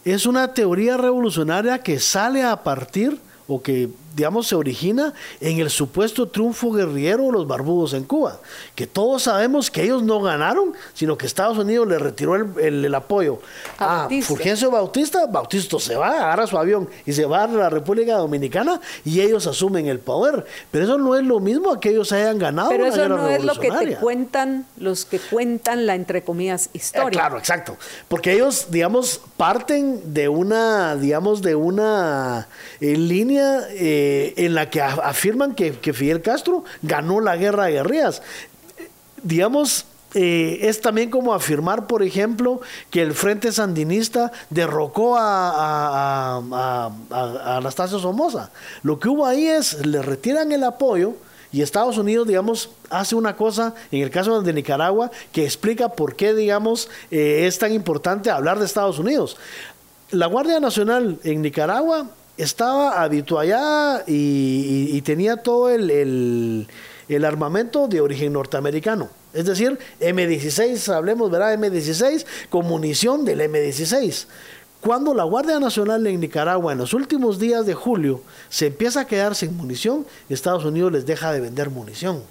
es 0.04 0.26
una 0.26 0.54
teoría 0.54 0.96
revolucionaria 0.96 1.80
que 1.80 1.98
sale 1.98 2.44
a 2.44 2.62
partir 2.62 3.18
o 3.48 3.62
que 3.62 3.88
digamos, 4.16 4.46
se 4.46 4.54
origina 4.54 5.12
en 5.42 5.58
el 5.58 5.68
supuesto 5.68 6.26
triunfo 6.26 6.72
guerrillero 6.72 7.24
de 7.24 7.32
los 7.32 7.46
barbudos 7.46 7.92
en 7.92 8.04
Cuba, 8.04 8.40
que 8.74 8.86
todos 8.86 9.24
sabemos 9.24 9.70
que 9.70 9.82
ellos 9.82 10.02
no 10.02 10.22
ganaron, 10.22 10.72
sino 10.94 11.18
que 11.18 11.26
Estados 11.26 11.58
Unidos 11.58 11.86
le 11.86 11.98
retiró 11.98 12.34
el, 12.34 12.94
apoyo 12.94 13.40
a, 13.78 14.08
Fulgencio 14.22 14.70
Bautista, 14.70 15.26
Bautista 15.26 15.78
se 15.78 15.96
va, 15.96 16.08
agarra 16.08 16.46
su 16.46 16.56
avión 16.56 16.88
y 17.04 17.12
se 17.12 17.26
va 17.26 17.44
a 17.44 17.46
la 17.46 17.68
República 17.68 18.16
Dominicana 18.16 18.80
y 19.04 19.20
ellos 19.20 19.46
asumen 19.46 19.86
el 19.86 19.98
poder. 19.98 20.46
Pero 20.70 20.84
eso 20.84 20.96
no 20.96 21.14
es 21.14 21.22
lo 21.22 21.38
mismo 21.38 21.72
a 21.72 21.78
que 21.78 21.90
ellos 21.90 22.10
hayan 22.12 22.38
ganado. 22.38 22.70
Pero 22.70 22.86
eso 22.86 23.08
no 23.10 23.28
es 23.28 23.44
lo 23.44 23.54
que 23.60 23.70
te 23.70 23.96
cuentan 23.96 24.64
los 24.78 25.04
que 25.04 25.18
cuentan 25.18 25.84
la, 25.84 25.94
entre 25.94 26.22
comillas, 26.22 26.70
historia. 26.72 27.08
Eh, 27.08 27.10
claro, 27.10 27.36
exacto. 27.36 27.76
Porque 28.08 28.32
ellos, 28.32 28.68
digamos, 28.70 29.20
parten 29.36 30.14
de 30.14 30.30
una, 30.30 30.96
digamos, 30.96 31.42
de 31.42 31.54
una 31.54 32.48
eh, 32.80 32.96
línea... 32.96 33.60
Eh, 33.72 34.05
eh, 34.06 34.34
en 34.36 34.54
la 34.54 34.70
que 34.70 34.80
afirman 34.80 35.54
que, 35.54 35.72
Fidel 35.92 36.22
Castro 36.22 36.64
ganó 36.82 37.20
la 37.20 37.36
guerra 37.36 37.64
de 37.64 37.72
guerrillas. 37.72 38.22
Digamos, 39.22 39.84
eh, 40.14 40.58
es 40.62 40.80
también 40.80 41.10
como 41.10 41.34
afirmar, 41.34 41.88
por 41.88 42.04
ejemplo, 42.04 42.60
que 42.90 43.02
el 43.02 43.14
Frente 43.14 43.50
Sandinista 43.50 44.30
derrocó 44.48 45.16
a, 45.18 46.40
Anastasio 47.56 47.98
Somoza. 47.98 48.50
Lo 48.84 49.00
que 49.00 49.08
hubo 49.08 49.26
ahí 49.26 49.46
es, 49.46 49.84
le 49.84 50.00
retiran 50.02 50.52
el 50.52 50.62
apoyo 50.62 51.14
y 51.50 51.62
Estados 51.62 51.98
Unidos, 51.98 52.28
digamos, 52.28 52.70
hace 52.88 53.16
una 53.16 53.34
cosa, 53.34 53.74
en 53.90 54.02
el 54.02 54.10
caso 54.10 54.40
de 54.40 54.52
Nicaragua, 54.52 55.10
que 55.32 55.44
explica 55.44 55.88
por 55.88 56.14
qué, 56.14 56.32
digamos, 56.32 56.88
eh, 57.10 57.46
es 57.46 57.58
tan 57.58 57.72
importante 57.72 58.30
hablar 58.30 58.60
de 58.60 58.66
Estados 58.66 59.00
Unidos. 59.00 59.36
La 60.10 60.26
Guardia 60.26 60.60
Nacional 60.60 61.18
en 61.24 61.42
Nicaragua 61.42 62.06
estaba 62.36 63.02
habituada 63.02 64.04
y, 64.06 65.00
tenía 65.02 65.36
todo 65.36 65.70
el, 65.70 66.66
armamento 67.24 67.88
de 67.88 68.00
origen 68.00 68.32
norteamericano. 68.32 69.08
Es 69.32 69.46
decir, 69.46 69.78
M16, 70.00 70.92
hablemos, 70.94 71.30
¿verdad? 71.30 71.54
M16 71.58 72.24
con 72.48 72.66
munición 72.66 73.24
del 73.24 73.40
M16. 73.40 74.26
Cuando 74.80 75.14
la 75.14 75.24
Guardia 75.24 75.58
Nacional 75.58 76.06
en 76.06 76.20
Nicaragua 76.20 76.72
en 76.72 76.78
los 76.78 76.94
últimos 76.94 77.38
días 77.38 77.66
de 77.66 77.74
julio 77.74 78.22
se 78.48 78.66
empieza 78.66 79.00
a 79.00 79.06
quedar 79.06 79.34
sin 79.34 79.56
munición, 79.56 80.06
Estados 80.28 80.64
Unidos 80.64 80.92
les 80.92 81.06
deja 81.06 81.32
de 81.32 81.40
vender 81.40 81.70
munición. 81.70 82.22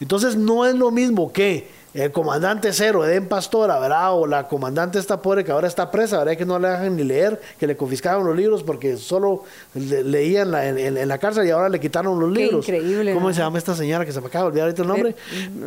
Entonces 0.00 0.36
no 0.36 0.66
es 0.66 0.74
lo 0.74 0.90
mismo 0.90 1.32
que 1.32 1.80
el 1.92 2.12
comandante 2.12 2.72
cero, 2.72 3.04
Eden 3.04 3.26
Pastora, 3.26 3.78
¿verdad? 3.80 4.14
O 4.14 4.26
la 4.26 4.46
comandante 4.46 4.98
esta 4.98 5.20
pobre 5.20 5.44
que 5.44 5.50
ahora 5.50 5.66
está 5.66 5.90
presa, 5.90 6.18
¿verdad? 6.18 6.36
Que 6.36 6.44
no 6.44 6.58
le 6.58 6.68
dejan 6.68 6.96
ni 6.96 7.02
leer, 7.02 7.40
que 7.58 7.66
le 7.66 7.76
confiscaron 7.76 8.24
los 8.24 8.36
libros 8.36 8.62
porque 8.62 8.96
solo 8.96 9.42
leían 9.74 10.54
en, 10.54 11.08
la 11.08 11.18
cárcel 11.18 11.46
y 11.46 11.50
ahora 11.50 11.68
le 11.68 11.80
quitaron 11.80 12.18
los 12.20 12.30
libros. 12.30 12.66
Increíble. 12.68 13.12
¿Cómo 13.12 13.32
se 13.32 13.40
llama 13.40 13.58
esta 13.58 13.74
señora 13.74 14.06
que 14.06 14.12
se 14.12 14.20
me 14.20 14.28
acaba 14.28 14.44
de 14.44 14.48
olvidar 14.48 14.66
ahorita 14.66 14.82
el 14.82 14.88
nombre? 14.88 15.16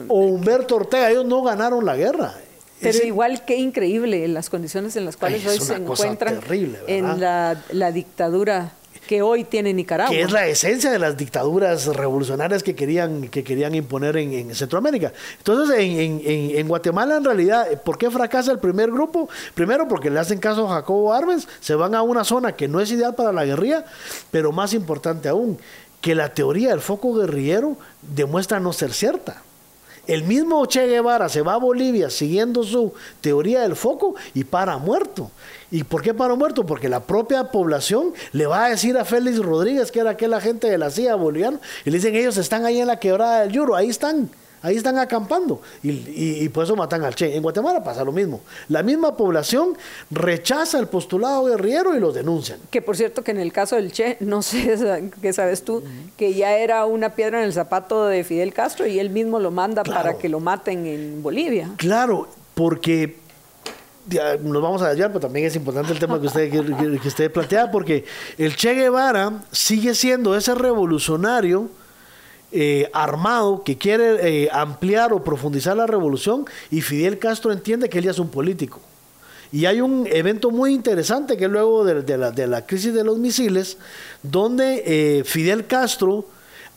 O 0.08 0.22
Humberto 0.22 0.78
Ortega, 0.78 1.12
ellos 1.12 1.26
no 1.26 1.44
ganaron 1.44 1.86
la 1.86 1.98
guerra. 1.98 2.34
Pero 2.80 3.06
igual 3.06 3.44
qué 3.46 3.58
increíble 3.58 4.28
las 4.28 4.50
condiciones 4.50 4.96
en 4.96 5.06
las 5.06 5.18
cuales 5.18 5.46
hoy 5.46 5.60
se 5.60 5.76
encuentran 5.76 6.40
en 6.88 7.20
la 7.20 7.92
dictadura 7.92 8.72
que 9.08 9.22
hoy 9.22 9.43
tiene 9.43 9.74
Nicaragua. 9.74 10.14
Que 10.14 10.22
es 10.22 10.32
la 10.32 10.47
esencia 10.47 10.91
de 10.91 10.99
las 10.99 11.18
dictaduras 11.18 11.88
revolucionarias 11.88 12.64
que 12.64 12.76
querían, 12.76 13.28
que 13.30 13.43
querían 13.43 13.76
imponer 13.76 14.18
en, 14.18 14.54
Centroamérica. 14.56 15.14
Entonces, 15.38 15.78
en, 15.80 16.68
Guatemala, 16.68 17.18
en 17.18 17.24
realidad, 17.24 17.82
¿por 17.84 17.97
qué 17.97 18.10
fracasa 18.10 18.51
el 18.51 18.60
primer 18.60 18.91
grupo? 18.91 19.30
Primero, 19.54 19.88
porque 19.88 20.10
le 20.10 20.20
hacen 20.20 20.39
caso 20.39 20.68
a 20.68 20.76
Jacobo 20.76 21.14
Arbenz, 21.14 21.47
se 21.60 21.76
van 21.76 21.95
a 21.95 22.01
una 22.01 22.24
zona 22.24 22.54
que 22.54 22.68
no 22.68 22.80
es 22.80 22.91
ideal 22.91 23.16
para 23.16 23.32
la 23.32 23.45
guerrilla, 23.45 23.86
pero 24.32 24.51
más 24.51 24.74
importante 24.74 25.30
aún, 25.30 25.58
que 26.01 26.16
la 26.16 26.34
teoría 26.34 26.70
del 26.70 26.82
foco 26.82 27.14
guerrillero 27.14 27.78
demuestra 28.01 28.60
no 28.60 28.74
ser 28.74 28.93
cierta. 28.93 29.41
El 30.06 30.26
mismo 30.26 30.66
Che 30.66 30.86
Guevara 30.86 31.30
se 31.30 31.41
va 31.41 31.54
a 31.54 31.58
Bolivia 31.58 32.10
siguiendo 32.10 32.64
su 32.64 32.93
teoría 33.22 33.62
del 33.62 33.78
foco 33.78 34.16
y 34.34 34.43
para 34.43 34.78
muerto. 34.78 35.32
¿Y 35.74 35.84
por 35.86 36.04
qué 36.04 36.14
para 36.14 36.36
muerto? 36.36 36.68
Porque 36.68 36.88
la 36.88 37.00
propia 37.00 37.46
población 37.46 38.14
le 38.32 38.46
va 38.46 38.66
a 38.66 38.70
decir 38.70 38.96
a 38.96 39.06
Félix 39.06 39.40
Rodríguez, 39.40 39.92
que 39.92 40.02
era 40.02 40.12
aquel 40.12 40.36
agente 40.36 40.70
de 40.70 40.78
la 40.78 40.92
CIA 40.92 41.16
boliviano, 41.16 41.60
y 41.84 41.90
le 41.90 41.98
dicen, 41.98 42.16
ellos 42.16 42.38
están 42.38 42.64
ahí 42.64 42.80
en 42.80 42.86
la 42.86 43.00
quebrada 43.00 43.42
del 43.42 43.52
Yuro, 43.52 43.76
ahí 43.76 43.90
están, 43.90 44.30
ahí 44.62 44.76
están 44.76 45.00
acampando 45.00 45.62
y, 45.82 46.48
por 46.50 46.66
eso 46.66 46.76
matan 46.76 47.04
al 47.04 47.16
Che. 47.16 47.36
En 47.36 47.42
Guatemala 47.42 47.84
pasa 47.84 48.04
lo 48.04 48.12
mismo. 48.12 48.42
La 48.70 48.84
misma 48.84 49.18
población 49.18 49.76
rechaza 50.12 50.78
el 50.78 50.86
postulado 50.86 51.46
guerrillero 51.46 51.96
y 51.96 52.00
los 52.00 52.14
denuncian. 52.14 52.60
Que 52.70 52.84
por 52.84 52.96
cierto 52.96 53.24
que 53.24 53.32
en 53.32 53.40
el 53.40 53.52
caso 53.52 53.76
del 53.76 53.92
Che, 53.92 54.18
no 54.20 54.44
sé 54.44 55.10
qué 55.24 55.34
sabes 55.34 55.64
tú, 55.64 55.82
que 56.18 56.36
ya 56.36 56.56
era 56.56 56.86
una 56.86 57.16
piedra 57.16 57.40
en 57.40 57.46
el 57.46 57.54
zapato 57.54 58.06
de 58.06 58.24
Fidel 58.24 58.54
Castro 58.54 58.86
y 58.86 59.00
él 59.00 59.10
mismo 59.10 59.40
lo 59.40 59.50
manda 59.50 59.84
para 59.84 60.20
que 60.20 60.30
lo 60.30 60.40
maten 60.40 60.86
en 60.86 61.24
Bolivia. 61.24 61.72
Claro, 61.78 62.28
porque 62.54 63.23
nos 64.41 64.62
vamos 64.62 64.82
a 64.82 64.89
hallar, 64.89 65.10
pero 65.10 65.22
también 65.22 65.45
es 65.45 65.56
importante 65.56 65.91
el 65.91 65.99
tema 65.99 66.20
que 66.20 66.28
usted, 66.28 66.51
que, 66.51 67.08
usted 67.08 67.32
plantea, 67.32 67.72
porque 67.72 68.06
el 68.38 68.56
Che 68.56 68.74
Guevara 68.74 69.43
sigue 69.51 69.95
siendo 69.95 70.36
ese 70.36 70.56
revolucionario 70.56 71.70
eh, 72.51 72.89
armado 72.93 73.64
que 73.64 73.78
quiere 73.78 74.43
eh, 74.43 74.49
ampliar 74.51 75.14
o 75.14 75.24
profundizar 75.24 75.76
la 75.76 75.88
revolución 75.88 76.45
y 76.70 76.82
Fidel 76.82 77.18
Castro 77.18 77.51
entiende 77.51 77.89
que 77.89 77.97
él 77.97 78.06
ya 78.06 78.12
es 78.12 78.20
un 78.20 78.30
político. 78.30 78.80
Y 79.51 79.66
hay 79.66 79.82
un 79.82 80.08
evento 80.08 80.49
muy 80.49 80.74
interesante 80.74 81.38
que 81.38 81.47
luego 81.47 81.86
de, 81.86 82.18
la, 82.18 82.32
de 82.32 82.47
la, 82.47 82.66
crisis 82.66 82.93
de 82.93 83.04
los 83.04 83.20
misiles, 83.20 83.78
donde 84.24 84.84
eh, 84.86 85.24
Fidel 85.24 85.68
Castro 85.68 86.26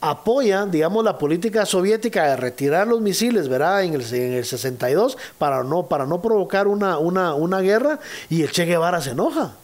apoya, 0.01 0.67
digamos, 0.67 1.05
la 1.05 1.19
política 1.19 1.67
soviética 1.67 2.25
de 2.31 2.37
retirar 2.37 2.87
los 2.87 3.01
misiles, 3.01 3.49
¿verdad? 3.49 3.83
En 3.85 3.95
el, 3.95 4.15
en 4.15 4.33
el 4.35 4.45
62 4.45 5.17
para 5.39 5.63
no, 5.63 5.87
para 5.87 6.07
no 6.07 6.21
provocar 6.21 6.69
una, 6.69 6.99
una, 6.99 7.35
una 7.35 7.61
guerra 7.61 7.99
y 8.29 8.43
el 8.43 8.51
Che 8.51 8.65
Guevara 8.65 9.01
se 9.01 9.11
enoja 9.11 9.55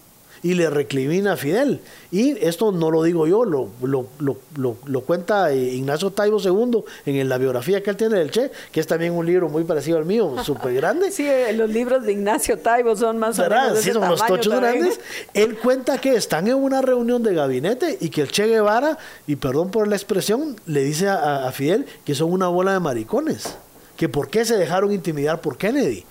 y 0.43 0.55
le 0.55 0.69
recrimina 0.69 1.33
a 1.33 1.37
Fidel. 1.37 1.81
Y 2.11 2.37
esto 2.45 2.73
no 2.73 2.91
lo 2.91 3.03
digo 3.03 3.27
yo, 3.27 3.45
lo, 3.45 3.69
lo, 3.83 4.07
lo, 4.19 4.77
lo, 4.85 5.01
cuenta 5.03 5.53
Ignacio 5.55 6.11
Taibo 6.11 6.39
II 6.41 6.85
en 7.07 7.29
la 7.29 7.39
biografía 7.39 7.83
que 7.83 7.91
él 7.91 7.97
tiene 7.97 8.19
del 8.19 8.31
Che, 8.31 8.51
que 8.73 8.81
es 8.81 8.87
también 8.87 9.13
un 9.13 9.25
libro 9.25 9.49
muy 9.49 9.65
parecido 9.65 9.99
al 9.99 10.05
mío, 10.05 10.35
súper 10.45 10.75
grande. 10.75 11.11
Sí, 11.11 11.29
los 11.55 11.71
libros 11.71 12.05
de 12.05 12.13
Ignacio 12.13 12.59
Taibo 12.59 12.97
son 12.97 13.19
más 13.19 13.39
o 13.39 13.49
menos 13.49 13.75
de 13.75 13.83
sí, 13.83 13.93
son 13.93 14.09
los 14.09 14.27
tochos 14.27 14.55
grandes. 14.55 15.01
Él 15.33 15.57
cuenta 15.59 15.99
que 15.99 16.15
están 16.15 16.49
en 16.49 16.57
una 16.57 16.83
reunión 16.83 17.23
de 17.23 17.35
gabinete 17.35 17.99
y 18.01 18.11
que 18.11 18.23
el 18.23 18.31
Che 18.31 18.47
Guevara, 18.47 18.99
y 19.27 19.37
perdón 19.37 19.71
por 19.71 19.87
la 19.87 19.97
expresión, 19.97 20.57
le 20.67 20.83
dice 20.83 21.09
a, 21.09 21.47
a 21.47 21.53
Fidel 21.53 21.87
que 22.05 22.15
son 22.15 22.33
una 22.33 22.49
bola 22.49 22.73
de 22.73 22.81
maricones, 22.81 23.57
que 23.97 24.09
por 24.09 24.29
qué 24.29 24.45
se 24.45 24.57
dejaron 24.57 24.93
intimidar 24.93 25.41
por 25.41 25.57
Kennedy 25.57 26.05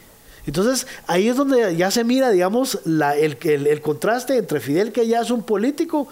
entonces 0.45 0.87
ahí 1.07 1.27
es 1.27 1.35
donde 1.35 1.75
ya 1.75 1.91
se 1.91 2.03
mira, 2.03 2.29
digamos, 2.29 2.79
la, 2.85 3.15
el, 3.15 3.37
el, 3.43 3.81
contraste 3.81 4.37
entre 4.37 4.59
Fidel, 4.59 4.91
que 4.91 5.07
ya 5.07 5.21
es 5.21 5.29
un 5.29 5.43
político, 5.43 6.07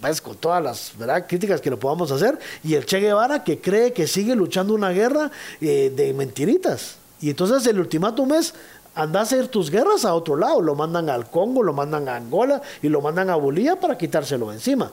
pues 0.00 0.20
con 0.20 0.36
todas 0.36 0.62
las 0.62 1.22
críticas 1.26 1.60
que 1.60 1.70
le 1.70 1.76
podamos 1.76 2.10
hacer, 2.10 2.38
y 2.64 2.74
el 2.74 2.86
Che 2.86 3.00
Guevara, 3.00 3.44
que 3.44 3.60
cree 3.60 3.92
que 3.92 4.06
sigue 4.06 4.34
luchando 4.34 4.74
una 4.74 4.90
guerra 4.90 5.30
eh, 5.60 5.92
de 5.94 6.12
mentiritas. 6.12 6.96
Y 7.20 7.30
entonces 7.30 7.66
el 7.66 7.78
ultimátum 7.78 8.32
es, 8.34 8.54
anda 8.94 9.20
a 9.20 9.22
hacer 9.22 9.48
tus 9.48 9.70
guerras 9.70 10.04
a 10.04 10.14
otro 10.14 10.36
lado, 10.36 10.60
lo 10.60 10.74
mandan 10.74 11.08
al 11.08 11.30
Congo, 11.30 11.62
lo 11.62 11.72
mandan 11.72 12.08
a 12.08 12.16
Angola 12.16 12.60
y 12.82 12.88
lo 12.88 13.00
mandan 13.00 13.30
a 13.30 13.36
Bolivia 13.36 13.78
para 13.78 13.96
quitárselo 13.96 14.52
encima. 14.52 14.90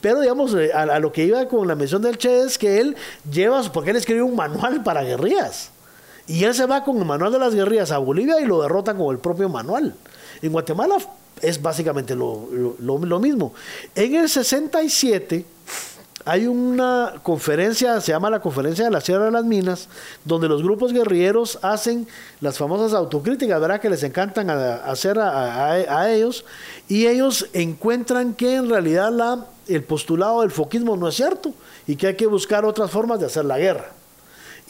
Pero 0.00 0.20
digamos, 0.20 0.54
eh, 0.54 0.72
a, 0.72 0.82
a, 0.82 0.98
lo 0.98 1.12
que 1.12 1.24
iba 1.24 1.46
con 1.46 1.66
la 1.66 1.76
mención 1.76 2.02
del 2.02 2.18
Che 2.18 2.42
es 2.42 2.58
que 2.58 2.80
él 2.80 2.96
lleva, 3.30 3.62
porque 3.72 3.90
él 3.90 3.96
escribió 3.96 4.26
un 4.26 4.36
manual 4.36 4.82
para 4.82 5.02
guerrillas. 5.02 5.70
Y 6.26 6.44
él 6.44 6.54
se 6.54 6.66
va 6.66 6.84
con 6.84 6.98
el 6.98 7.04
manual 7.04 7.32
de 7.32 7.38
las 7.38 7.54
guerrillas 7.54 7.90
a 7.90 7.98
Bolivia 7.98 8.40
y 8.40 8.46
lo 8.46 8.62
derrota 8.62 8.94
con 8.94 9.14
el 9.14 9.20
propio 9.20 9.48
manual. 9.48 9.94
En 10.40 10.52
Guatemala 10.52 10.96
es 11.40 11.60
básicamente 11.60 12.14
lo, 12.14 12.48
lo, 12.78 13.18
mismo. 13.18 13.52
En 13.94 14.14
el 14.14 14.28
67 14.28 15.44
hay 16.24 16.46
una 16.46 17.14
conferencia, 17.22 18.00
se 18.00 18.12
llama 18.12 18.30
la 18.30 18.40
Conferencia 18.40 18.84
de 18.84 18.92
la 18.92 19.00
Sierra 19.00 19.24
de 19.24 19.32
las 19.32 19.44
Minas, 19.44 19.88
donde 20.24 20.48
los 20.48 20.62
grupos 20.62 20.92
guerrilleros 20.92 21.58
hacen 21.62 22.06
las 22.40 22.58
famosas 22.58 22.94
autocríticas, 22.94 23.60
¿verdad? 23.60 23.80
Que 23.80 23.90
les 23.90 24.04
encantan 24.04 24.48
hacer 24.48 25.18
a, 25.18 26.10
ellos, 26.10 26.44
y 26.88 27.08
ellos 27.08 27.48
encuentran 27.52 28.34
que 28.34 28.54
en 28.54 28.70
realidad 28.70 29.10
la, 29.10 29.46
el 29.66 29.82
postulado 29.82 30.42
del 30.42 30.52
foquismo 30.52 30.96
no 30.96 31.08
es 31.08 31.16
cierto 31.16 31.52
y 31.88 31.96
que 31.96 32.08
hay 32.08 32.16
que 32.16 32.26
buscar 32.26 32.64
otras 32.64 32.90
formas 32.90 33.18
de 33.18 33.26
hacer 33.26 33.44
la 33.44 33.58
guerra. 33.58 33.90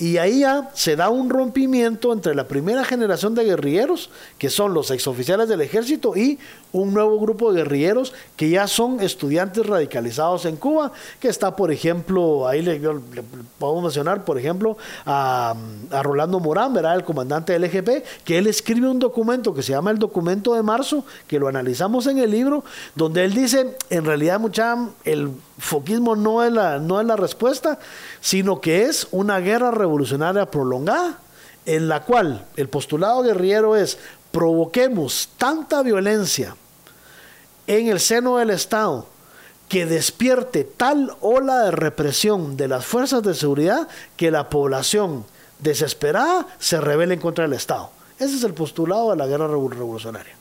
Y 0.02 0.18
ahí 0.18 0.40
ya 0.40 0.68
se 0.74 0.96
da 0.96 1.10
un 1.10 1.30
rompimiento 1.30 2.12
entre 2.12 2.34
la 2.34 2.48
primera 2.48 2.84
generación 2.84 3.36
de 3.36 3.44
guerrilleros, 3.44 4.10
que 4.36 4.50
son 4.50 4.74
los 4.74 4.90
exoficiales 4.90 5.48
del 5.48 5.60
ejército, 5.60 6.16
y 6.16 6.40
un 6.72 6.92
nuevo 6.92 7.20
grupo 7.20 7.52
de 7.52 7.62
guerrilleros 7.62 8.12
que 8.34 8.50
ya 8.50 8.66
son 8.66 8.98
estudiantes 8.98 9.64
radicalizados 9.64 10.44
en 10.44 10.56
Cuba, 10.56 10.90
que 11.20 11.28
está, 11.28 11.54
por 11.54 11.70
ejemplo, 11.70 12.48
ahí 12.48 12.62
le, 12.62 12.80
podemos 13.60 13.84
mencionar, 13.84 14.24
por 14.24 14.38
ejemplo, 14.38 14.76
a, 15.06 15.54
Rolando 16.02 16.40
Morán, 16.40 16.74
¿verdad? 16.74 16.96
el 16.96 17.04
comandante 17.04 17.52
del 17.52 17.62
EGP, 17.62 18.04
que 18.24 18.38
él 18.38 18.48
escribe 18.48 18.88
un 18.88 18.98
documento 18.98 19.54
que 19.54 19.62
se 19.62 19.70
llama 19.70 19.92
el 19.92 20.00
documento 20.00 20.54
de 20.54 20.64
marzo, 20.64 21.04
que 21.28 21.38
lo 21.38 21.46
analizamos 21.46 22.08
en 22.08 22.18
el 22.18 22.32
libro, 22.32 22.64
donde 22.96 23.24
él 23.24 23.34
dice, 23.34 23.76
en 23.88 24.04
realidad, 24.04 24.40
mucha, 24.40 24.76
el 25.04 25.30
foquismo 25.62 26.16
no 26.16 26.42
es 26.42 26.52
la, 26.52 26.78
no 26.78 27.00
es 27.00 27.06
la 27.06 27.16
respuesta, 27.16 27.78
sino 28.20 28.60
que 28.60 28.82
es 28.82 29.06
una 29.12 29.38
guerra 29.38 29.70
revolucionaria 29.70 30.50
prolongada, 30.50 31.18
en 31.64 31.88
la 31.88 32.02
cual 32.02 32.44
el 32.56 32.68
postulado 32.68 33.22
guerrillero 33.22 33.76
es 33.76 33.96
provoquemos 34.32 35.28
tanta 35.38 35.82
violencia 35.82 36.56
en 37.66 37.88
el 37.88 38.00
seno 38.00 38.38
del 38.38 38.50
Estado 38.50 39.06
que 39.68 39.86
despierte 39.86 40.64
tal 40.64 41.14
ola 41.20 41.64
de 41.64 41.70
represión 41.70 42.56
de 42.56 42.68
las 42.68 42.84
fuerzas 42.84 43.22
de 43.22 43.34
seguridad 43.34 43.86
que 44.16 44.30
la 44.30 44.50
población 44.50 45.24
desesperada 45.60 46.46
se 46.58 46.80
rebele 46.80 47.14
en 47.14 47.20
contra 47.20 47.44
del 47.44 47.52
Estado. 47.52 47.90
Ese 48.18 48.36
es 48.36 48.42
el 48.42 48.52
postulado 48.52 49.10
de 49.10 49.16
la 49.16 49.26
guerra 49.26 49.46
revolucionaria. 49.46 50.34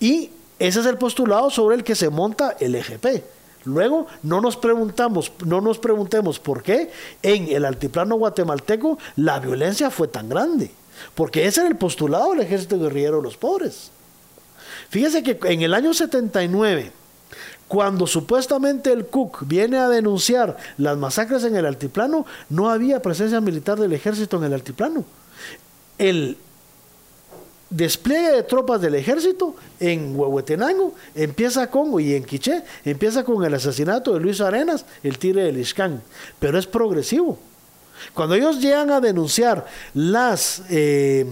Y 0.00 0.30
ese 0.58 0.80
es 0.80 0.86
el 0.86 0.96
postulado 0.96 1.50
sobre 1.50 1.76
el 1.76 1.84
que 1.84 1.94
se 1.94 2.08
monta 2.08 2.56
el 2.58 2.74
EGP. 2.74 3.35
Luego, 3.66 4.06
no 4.22 4.40
nos 4.40 4.56
preguntamos, 4.56 5.32
no 5.44 5.60
nos 5.60 5.78
preguntemos 5.78 6.38
por 6.38 6.62
qué 6.62 6.90
en 7.22 7.48
el 7.48 7.64
altiplano 7.64 8.14
guatemalteco 8.16 8.96
la 9.16 9.40
violencia 9.40 9.90
fue 9.90 10.08
tan 10.08 10.28
grande. 10.28 10.70
Porque 11.14 11.46
ese 11.46 11.60
era 11.60 11.68
el 11.68 11.76
postulado 11.76 12.30
del 12.30 12.40
ejército 12.40 12.78
guerrillero 12.78 13.16
de 13.16 13.24
los 13.24 13.36
pobres. 13.36 13.90
Fíjese 14.88 15.22
que 15.22 15.38
en 15.52 15.62
el 15.62 15.74
año 15.74 15.92
79, 15.92 16.92
cuando 17.66 18.06
supuestamente 18.06 18.92
el 18.92 19.06
Cook 19.06 19.46
viene 19.46 19.78
a 19.78 19.88
denunciar 19.88 20.56
las 20.78 20.96
masacres 20.96 21.42
en 21.42 21.56
el 21.56 21.66
altiplano, 21.66 22.24
no 22.48 22.70
había 22.70 23.02
presencia 23.02 23.40
militar 23.40 23.78
del 23.78 23.92
ejército 23.92 24.36
en 24.36 24.44
el 24.44 24.54
altiplano. 24.54 25.04
El 25.98 26.38
despliegue 27.70 28.32
de 28.32 28.42
tropas 28.42 28.80
del 28.80 28.94
ejército 28.94 29.54
en 29.80 30.16
Huehuetenango 30.16 30.94
empieza 31.14 31.68
con, 31.70 32.00
y 32.00 32.14
en 32.14 32.24
Quiché, 32.24 32.62
empieza 32.84 33.24
con 33.24 33.44
el 33.44 33.54
asesinato 33.54 34.14
de 34.14 34.20
Luis 34.20 34.40
Arenas, 34.40 34.84
el 35.02 35.18
tire 35.18 35.44
del 35.44 35.58
Iscán, 35.58 36.02
pero 36.38 36.58
es 36.58 36.66
progresivo. 36.66 37.38
Cuando 38.12 38.34
ellos 38.34 38.60
llegan 38.60 38.90
a 38.90 39.00
denunciar 39.00 39.66
las, 39.94 40.62
eh, 40.68 41.26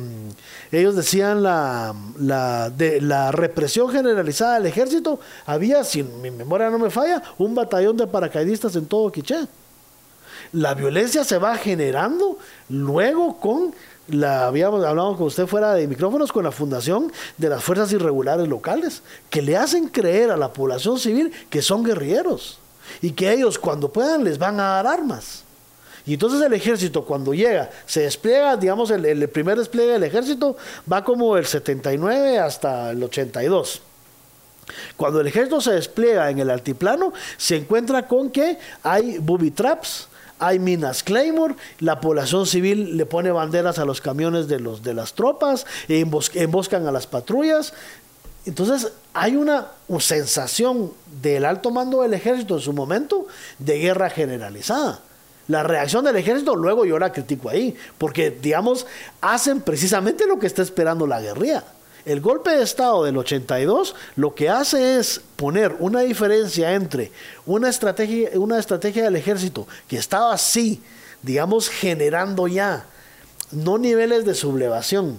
ellos 0.72 0.96
decían 0.96 1.42
la, 1.42 1.94
la, 2.18 2.70
de, 2.70 3.00
la 3.00 3.30
represión 3.32 3.90
generalizada 3.90 4.54
del 4.54 4.66
ejército, 4.66 5.20
había, 5.46 5.84
si 5.84 6.02
mi 6.02 6.30
memoria 6.30 6.70
no 6.70 6.78
me 6.78 6.90
falla, 6.90 7.22
un 7.38 7.54
batallón 7.54 7.96
de 7.96 8.06
paracaidistas 8.06 8.74
en 8.76 8.86
todo 8.86 9.12
Quiché. 9.12 9.46
La 10.52 10.74
violencia 10.74 11.24
se 11.24 11.38
va 11.38 11.56
generando 11.56 12.38
luego 12.68 13.38
con 13.40 13.74
la 14.08 14.46
habíamos 14.46 14.84
hablado 14.84 15.16
con 15.16 15.26
usted 15.26 15.46
fuera 15.46 15.74
de 15.74 15.86
micrófonos 15.86 16.32
con 16.32 16.44
la 16.44 16.52
fundación 16.52 17.12
de 17.38 17.48
las 17.48 17.62
fuerzas 17.62 17.92
irregulares 17.92 18.48
locales 18.48 19.02
que 19.30 19.42
le 19.42 19.56
hacen 19.56 19.88
creer 19.88 20.30
a 20.30 20.36
la 20.36 20.52
población 20.52 20.98
civil 20.98 21.32
que 21.50 21.62
son 21.62 21.84
guerrilleros 21.84 22.58
y 23.00 23.12
que 23.12 23.32
ellos 23.32 23.58
cuando 23.58 23.92
puedan 23.92 24.24
les 24.24 24.38
van 24.38 24.60
a 24.60 24.74
dar 24.74 24.86
armas 24.86 25.44
y 26.06 26.14
entonces 26.14 26.42
el 26.42 26.52
ejército 26.52 27.04
cuando 27.04 27.32
llega, 27.32 27.70
se 27.86 28.02
despliega, 28.02 28.56
digamos, 28.56 28.90
el, 28.90 29.28
primer 29.30 29.58
despliegue 29.58 29.92
del 29.92 30.02
ejército 30.02 30.56
va 30.90 31.02
como 31.02 31.36
el 31.36 31.46
79 31.46 32.38
hasta 32.38 32.90
el 32.90 33.02
82. 33.02 33.80
Cuando 34.96 35.20
el 35.20 35.26
ejército 35.26 35.60
se 35.60 35.72
despliega 35.72 36.28
en 36.30 36.38
el 36.40 36.50
altiplano, 36.50 37.12
se 37.38 37.56
encuentra 37.56 38.06
con 38.06 38.30
que 38.30 38.58
hay 38.82 39.18
booby 39.18 39.50
traps, 39.50 40.08
hay 40.46 40.58
minas 40.58 41.02
Claymore, 41.02 41.54
la 41.80 42.00
población 42.00 42.46
civil 42.46 42.96
le 42.96 43.06
pone 43.06 43.30
banderas 43.30 43.78
a 43.78 43.84
los 43.84 44.00
camiones 44.00 44.48
de, 44.48 44.60
los, 44.60 44.82
de 44.82 44.94
las 44.94 45.14
tropas, 45.14 45.66
emboscan 45.88 46.86
a 46.86 46.92
las 46.92 47.06
patrullas. 47.06 47.72
Entonces 48.46 48.92
hay 49.12 49.36
una 49.36 49.68
sensación 50.00 50.92
del 51.22 51.44
alto 51.44 51.70
mando 51.70 52.02
del 52.02 52.14
ejército 52.14 52.56
en 52.56 52.60
su 52.60 52.72
momento 52.72 53.26
de 53.58 53.78
guerra 53.78 54.10
generalizada. 54.10 55.00
La 55.46 55.62
reacción 55.62 56.04
del 56.04 56.16
ejército, 56.16 56.56
luego 56.56 56.84
yo 56.86 56.98
la 56.98 57.12
critico 57.12 57.50
ahí, 57.50 57.76
porque, 57.98 58.30
digamos, 58.30 58.86
hacen 59.20 59.60
precisamente 59.60 60.26
lo 60.26 60.38
que 60.38 60.46
está 60.46 60.62
esperando 60.62 61.06
la 61.06 61.20
guerrilla. 61.20 61.64
El 62.04 62.20
golpe 62.20 62.50
de 62.50 62.62
Estado 62.62 63.04
del 63.04 63.16
82 63.16 63.94
lo 64.16 64.34
que 64.34 64.50
hace 64.50 64.98
es 64.98 65.20
poner 65.36 65.74
una 65.78 66.00
diferencia 66.00 66.74
entre 66.74 67.10
una 67.46 67.70
estrategia, 67.70 68.30
una 68.34 68.58
estrategia 68.58 69.04
del 69.04 69.16
ejército 69.16 69.66
que 69.88 69.96
estaba 69.96 70.32
así 70.32 70.82
digamos, 71.24 71.68
generando 71.68 72.46
ya, 72.46 72.86
no 73.50 73.78
niveles 73.78 74.24
de 74.24 74.34
sublevación 74.34 75.18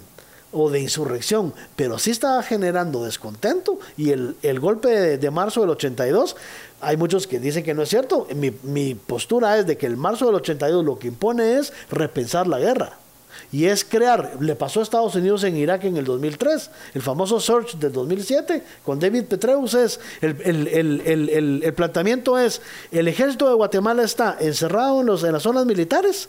o 0.52 0.70
de 0.70 0.80
insurrección, 0.80 1.52
pero 1.74 1.98
sí 1.98 2.12
estaba 2.12 2.42
generando 2.42 3.04
descontento 3.04 3.78
y 3.96 4.10
el, 4.10 4.60
golpe 4.60 4.88
de, 4.88 5.18
de, 5.18 5.30
marzo 5.30 5.60
del 5.60 5.70
82, 5.70 6.36
hay 6.80 6.96
muchos 6.96 7.26
que 7.26 7.40
dicen 7.40 7.64
que 7.64 7.74
no 7.74 7.82
es 7.82 7.88
cierto, 7.88 8.26
mi, 8.34 8.52
mi 8.62 8.94
postura 8.94 9.58
es 9.58 9.66
de 9.66 9.76
que 9.76 9.86
el 9.86 9.96
marzo 9.96 10.26
del 10.26 10.36
82 10.36 10.84
lo 10.84 10.98
que 10.98 11.08
impone 11.08 11.58
es 11.58 11.72
repensar 11.90 12.46
la 12.46 12.58
guerra 12.58 12.98
y 13.52 13.66
es 13.66 13.84
crear, 13.84 14.36
le 14.40 14.54
pasó 14.54 14.80
a 14.80 14.82
Estados 14.82 15.14
Unidos 15.14 15.44
en 15.44 15.56
Irak 15.56 15.84
en 15.84 15.96
el 15.96 16.04
2003, 16.04 16.70
el 16.94 17.02
famoso 17.02 17.40
Search 17.40 17.76
del 17.76 17.92
2007 17.92 18.62
con 18.84 18.98
David 18.98 19.24
Petreus 19.24 19.74
es, 19.74 20.00
el, 20.20 21.72
planteamiento 21.76 22.38
es, 22.38 22.60
el 22.90 23.08
ejército 23.08 23.48
de 23.48 23.54
Guatemala 23.54 24.02
está 24.02 24.36
encerrado 24.40 25.00
en, 25.00 25.06
los, 25.06 25.24
en 25.24 25.32
las 25.32 25.42
zonas 25.42 25.66
militares 25.66 26.28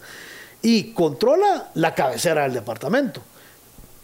y 0.62 0.94
controla 0.94 1.70
la 1.74 1.94
cabecera 1.94 2.44
del 2.44 2.54
departamento 2.54 3.22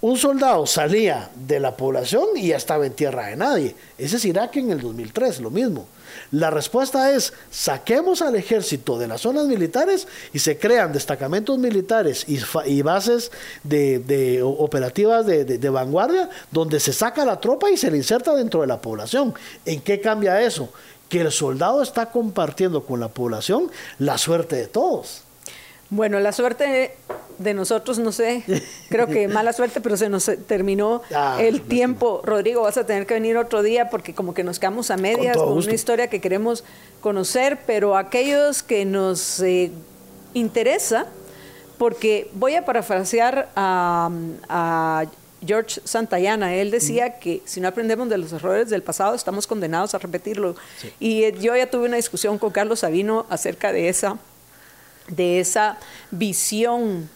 un 0.03 0.17
soldado 0.17 0.65
salía 0.67 1.29
de 1.33 1.61
la 1.61 1.77
población 1.77 2.25
y 2.35 2.47
ya 2.49 2.57
estaba 2.57 2.85
en 2.85 2.91
tierra 2.91 3.27
de 3.27 3.37
nadie. 3.37 3.73
Ese 3.97 4.17
es 4.17 4.25
Irak 4.25 4.57
en 4.57 4.71
el 4.71 4.81
2003, 4.81 5.39
lo 5.39 5.49
mismo. 5.49 5.87
La 6.31 6.49
respuesta 6.49 7.11
es, 7.11 7.33
saquemos 7.51 8.21
al 8.21 8.35
ejército 8.35 8.97
de 8.97 9.07
las 9.07 9.21
zonas 9.21 9.45
militares 9.45 10.07
y 10.33 10.39
se 10.39 10.57
crean 10.57 10.93
destacamentos 10.93 11.57
militares 11.57 12.25
y, 12.27 12.81
bases 12.81 13.31
de, 13.63 14.41
operativas 14.43 15.25
de, 15.25 15.45
de, 15.45 15.69
vanguardia 15.69 16.29
donde 16.51 16.79
se 16.79 16.93
saca 16.93 17.25
la 17.25 17.39
tropa 17.39 17.69
y 17.69 17.77
se 17.77 17.91
le 17.91 17.97
inserta 17.97 18.33
dentro 18.35 18.61
de 18.61 18.67
la 18.67 18.81
población. 18.81 19.33
¿En 19.65 19.81
qué 19.81 19.99
cambia 19.99 20.41
eso? 20.41 20.69
Que 21.09 21.21
el 21.21 21.31
soldado 21.31 21.81
está 21.81 22.07
compartiendo 22.07 22.83
con 22.83 22.99
la 22.99 23.09
población 23.09 23.71
la 23.99 24.17
suerte 24.17 24.55
de 24.55 24.67
todos. 24.67 25.23
Bueno, 25.89 26.19
la 26.19 26.31
suerte 26.31 26.95
de 27.37 27.53
nosotros, 27.53 27.99
no 27.99 28.11
sé, 28.11 28.43
creo 28.89 29.07
que 29.07 29.27
mala 29.27 29.53
suerte, 29.53 29.81
pero 29.81 29.97
se 29.97 30.09
nos 30.09 30.29
terminó 30.47 31.01
ah, 31.15 31.37
el 31.39 31.61
tiempo. 31.61 32.21
Rodrigo, 32.23 32.61
vas 32.61 32.77
a 32.77 32.85
tener 32.85 33.05
que 33.05 33.13
venir 33.13 33.37
otro 33.37 33.63
día 33.63 33.89
porque 33.89 34.13
como 34.13 34.33
que 34.33 34.43
nos 34.43 34.59
quedamos 34.59 34.91
a 34.91 34.97
medias 34.97 35.37
con, 35.37 35.53
una 35.53 35.73
historia 35.73 36.07
que 36.07 36.21
queremos 36.21 36.63
conocer, 37.01 37.59
pero 37.65 37.97
aquellos 37.97 38.63
que 38.63 38.85
nos 38.85 39.39
eh, 39.41 39.71
interesa, 40.33 41.07
porque 41.77 42.29
voy 42.33 42.55
a 42.55 42.65
parafrasear 42.65 43.49
a, 43.55 45.05
George 45.45 45.81
Santayana. 45.83 46.55
Él 46.55 46.71
decía 46.71 47.19
que 47.19 47.41
si 47.43 47.59
no 47.59 47.67
aprendemos 47.67 48.07
de 48.07 48.17
los 48.17 48.31
errores 48.31 48.69
del 48.69 48.81
pasado, 48.81 49.13
estamos 49.13 49.45
condenados 49.45 49.93
a 49.93 49.97
repetirlo. 49.97 50.55
Y 51.01 51.23
eh, 51.23 51.35
yo 51.37 51.53
ya 51.53 51.69
tuve 51.69 51.85
una 51.85 51.97
discusión 51.97 52.37
con 52.37 52.51
Carlos 52.51 52.79
Sabino 52.79 53.25
acerca 53.29 53.73
de 53.73 53.89
esa 53.89 54.17
de 55.07 55.39
esa 55.39 55.77
visión 56.11 57.09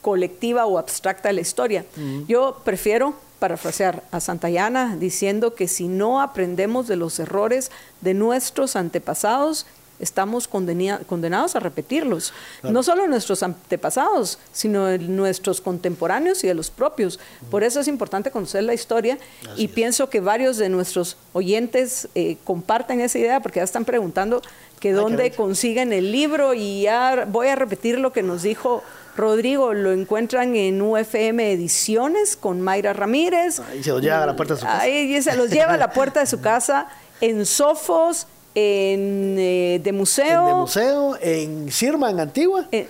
colectiva 0.00 0.66
o 0.66 0.78
abstracta 0.78 1.28
de 1.28 1.34
la 1.34 1.40
historia. 1.40 1.84
Yo 2.26 2.60
prefiero 2.64 3.14
parafrasear 3.38 4.02
a 4.10 4.20
Santayana 4.20 4.96
diciendo 4.96 5.54
que 5.54 5.68
si 5.68 5.88
no 5.88 6.20
aprendemos 6.20 6.88
de 6.88 6.96
los 6.96 7.18
errores 7.18 7.70
de 8.00 8.14
nuestros 8.14 8.76
antepasados, 8.76 9.66
estamos 10.00 10.48
condenados 10.48 11.56
a 11.56 11.60
repetirlos. 11.60 12.32
No 12.62 12.82
solo 12.82 13.06
nuestros 13.06 13.42
antepasados, 13.42 14.38
sino 14.52 14.96
nuestros 14.98 15.60
contemporáneos 15.60 16.42
y 16.44 16.46
de 16.46 16.54
los 16.54 16.70
propios. 16.70 17.18
Por 17.50 17.64
eso 17.64 17.80
es 17.80 17.88
importante 17.88 18.30
conocer 18.30 18.64
la 18.64 18.74
historia 18.74 19.18
y 19.56 19.68
pienso 19.68 20.08
que 20.08 20.20
varios 20.20 20.56
de 20.56 20.68
nuestros 20.68 21.16
oyentes 21.32 22.08
eh, 22.14 22.36
comparten 22.44 23.00
esa 23.00 23.18
idea 23.18 23.40
porque 23.40 23.60
ya 23.60 23.64
están 23.64 23.84
preguntando 23.84 24.42
que 24.80 24.92
dónde 24.92 25.32
consiguen 25.32 25.92
el 25.92 26.12
libro 26.12 26.54
y 26.54 26.82
ya 26.82 27.26
voy 27.28 27.48
a 27.48 27.56
repetir 27.56 27.98
lo 27.98 28.12
que 28.12 28.22
nos 28.22 28.42
dijo 28.42 28.82
Rodrigo, 29.18 29.74
lo 29.74 29.92
encuentran 29.92 30.54
en 30.54 30.80
UFM 30.80 31.52
Ediciones 31.52 32.36
con 32.36 32.60
Mayra 32.60 32.92
Ramírez. 32.92 33.60
Ahí 33.60 33.82
se 33.82 33.90
los 33.90 34.00
lleva 34.00 34.22
a 34.22 34.26
la 34.26 34.36
puerta 34.36 34.54
de 34.54 34.60
su 34.60 34.66
casa. 34.66 34.80
Ahí 34.80 35.22
se 35.22 35.36
los 35.36 35.50
lleva 35.50 35.74
a 35.74 35.76
la 35.76 35.90
puerta 35.90 36.20
de 36.20 36.26
su 36.26 36.40
casa 36.40 36.88
en 37.20 37.44
Sofos, 37.44 38.28
en 38.54 39.36
eh, 39.38 39.80
de 39.82 39.92
museo. 39.92 40.42
En 40.42 40.46
de 40.46 40.54
museo, 40.54 41.18
en 41.20 41.72
Sirma, 41.72 42.10
en 42.10 42.20
Antigua. 42.20 42.68
Eh, 42.70 42.88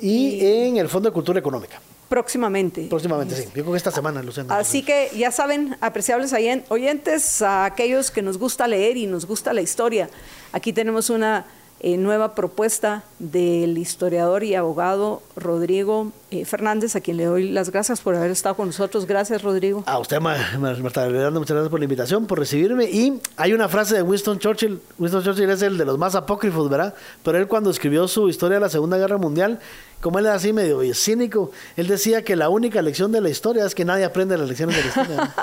y, 0.00 0.38
en 0.40 0.76
el 0.76 0.88
Fondo 0.88 1.10
de 1.10 1.12
Cultura 1.12 1.40
Económica. 1.40 1.80
Próximamente. 2.08 2.86
Próximamente, 2.88 3.34
sí. 3.34 3.44
Yo 3.46 3.62
creo 3.62 3.72
que 3.72 3.76
esta 3.76 3.90
semana, 3.90 4.22
Luciano. 4.22 4.54
Así 4.54 4.82
que 4.82 5.10
ya 5.16 5.32
saben, 5.32 5.76
apreciables 5.80 6.32
oyentes, 6.68 7.42
a 7.42 7.64
aquellos 7.64 8.10
que 8.10 8.22
nos 8.22 8.38
gusta 8.38 8.66
leer 8.68 8.96
y 8.96 9.06
nos 9.06 9.26
gusta 9.26 9.52
la 9.52 9.62
historia, 9.62 10.08
aquí 10.52 10.72
tenemos 10.72 11.10
una 11.10 11.44
eh, 11.82 11.96
nueva 11.96 12.34
propuesta 12.34 13.04
del 13.18 13.78
historiador 13.78 14.44
y 14.44 14.54
abogado 14.54 15.22
Rodrigo 15.34 16.12
eh, 16.30 16.44
Fernández, 16.44 16.94
a 16.94 17.00
quien 17.00 17.16
le 17.16 17.24
doy 17.24 17.48
las 17.48 17.70
gracias 17.70 18.02
por 18.02 18.14
haber 18.14 18.30
estado 18.30 18.54
con 18.54 18.66
nosotros. 18.66 19.06
Gracias, 19.06 19.42
Rodrigo. 19.42 19.82
A 19.86 19.98
usted, 19.98 20.20
Marta 20.20 20.58
muchas 20.58 21.08
gracias 21.08 21.68
por 21.70 21.78
la 21.78 21.84
invitación, 21.84 22.26
por 22.26 22.38
recibirme. 22.38 22.84
Y 22.84 23.20
hay 23.36 23.54
una 23.54 23.66
frase 23.68 23.94
de 23.94 24.02
Winston 24.02 24.38
Churchill. 24.38 24.78
Winston 24.98 25.22
Churchill 25.22 25.48
es 25.48 25.62
el 25.62 25.78
de 25.78 25.86
los 25.86 25.96
más 25.96 26.14
apócrifos, 26.14 26.68
¿verdad? 26.68 26.94
Pero 27.24 27.38
él 27.38 27.48
cuando 27.48 27.70
escribió 27.70 28.06
su 28.08 28.28
historia 28.28 28.56
de 28.56 28.60
la 28.60 28.68
Segunda 28.68 28.98
Guerra 28.98 29.16
Mundial, 29.16 29.58
como 30.02 30.18
él 30.18 30.26
era 30.26 30.34
así 30.34 30.52
medio 30.52 30.82
cínico, 30.94 31.50
él 31.76 31.86
decía 31.86 32.24
que 32.24 32.36
la 32.36 32.50
única 32.50 32.82
lección 32.82 33.10
de 33.10 33.22
la 33.22 33.30
historia 33.30 33.64
es 33.64 33.74
que 33.74 33.86
nadie 33.86 34.04
aprende 34.04 34.36
las 34.36 34.48
lecciones 34.48 34.76
de 34.76 34.82
la 34.82 34.88
historia. 34.88 35.34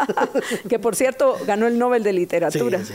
que 0.69 0.77
por 0.77 0.95
cierto 0.95 1.35
ganó 1.47 1.65
el 1.65 1.79
Nobel 1.79 2.03
de 2.03 2.13
Literatura. 2.13 2.79
Sí, 2.83 2.93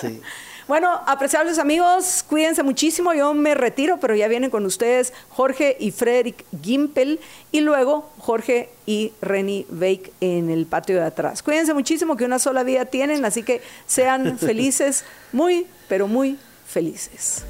sí. 0.00 0.20
Bueno, 0.68 1.00
apreciables 1.06 1.58
amigos, 1.58 2.22
cuídense 2.28 2.62
muchísimo. 2.62 3.14
Yo 3.14 3.32
me 3.32 3.54
retiro, 3.54 3.98
pero 4.00 4.14
ya 4.14 4.28
vienen 4.28 4.50
con 4.50 4.66
ustedes 4.66 5.14
Jorge 5.30 5.78
y 5.80 5.92
Frederick 5.92 6.44
Gimpel 6.62 7.20
y 7.50 7.62
luego 7.62 8.10
Jorge 8.18 8.68
y 8.84 9.14
Reni 9.22 9.64
Bake 9.70 10.12
en 10.20 10.50
el 10.50 10.66
patio 10.66 10.96
de 10.96 11.06
atrás. 11.06 11.42
Cuídense 11.42 11.72
muchísimo 11.72 12.18
que 12.18 12.26
una 12.26 12.38
sola 12.38 12.64
vida 12.64 12.84
tienen, 12.84 13.24
así 13.24 13.42
que 13.42 13.62
sean 13.86 14.38
felices, 14.38 15.06
muy, 15.32 15.66
pero 15.88 16.06
muy 16.06 16.36
felices. 16.66 17.46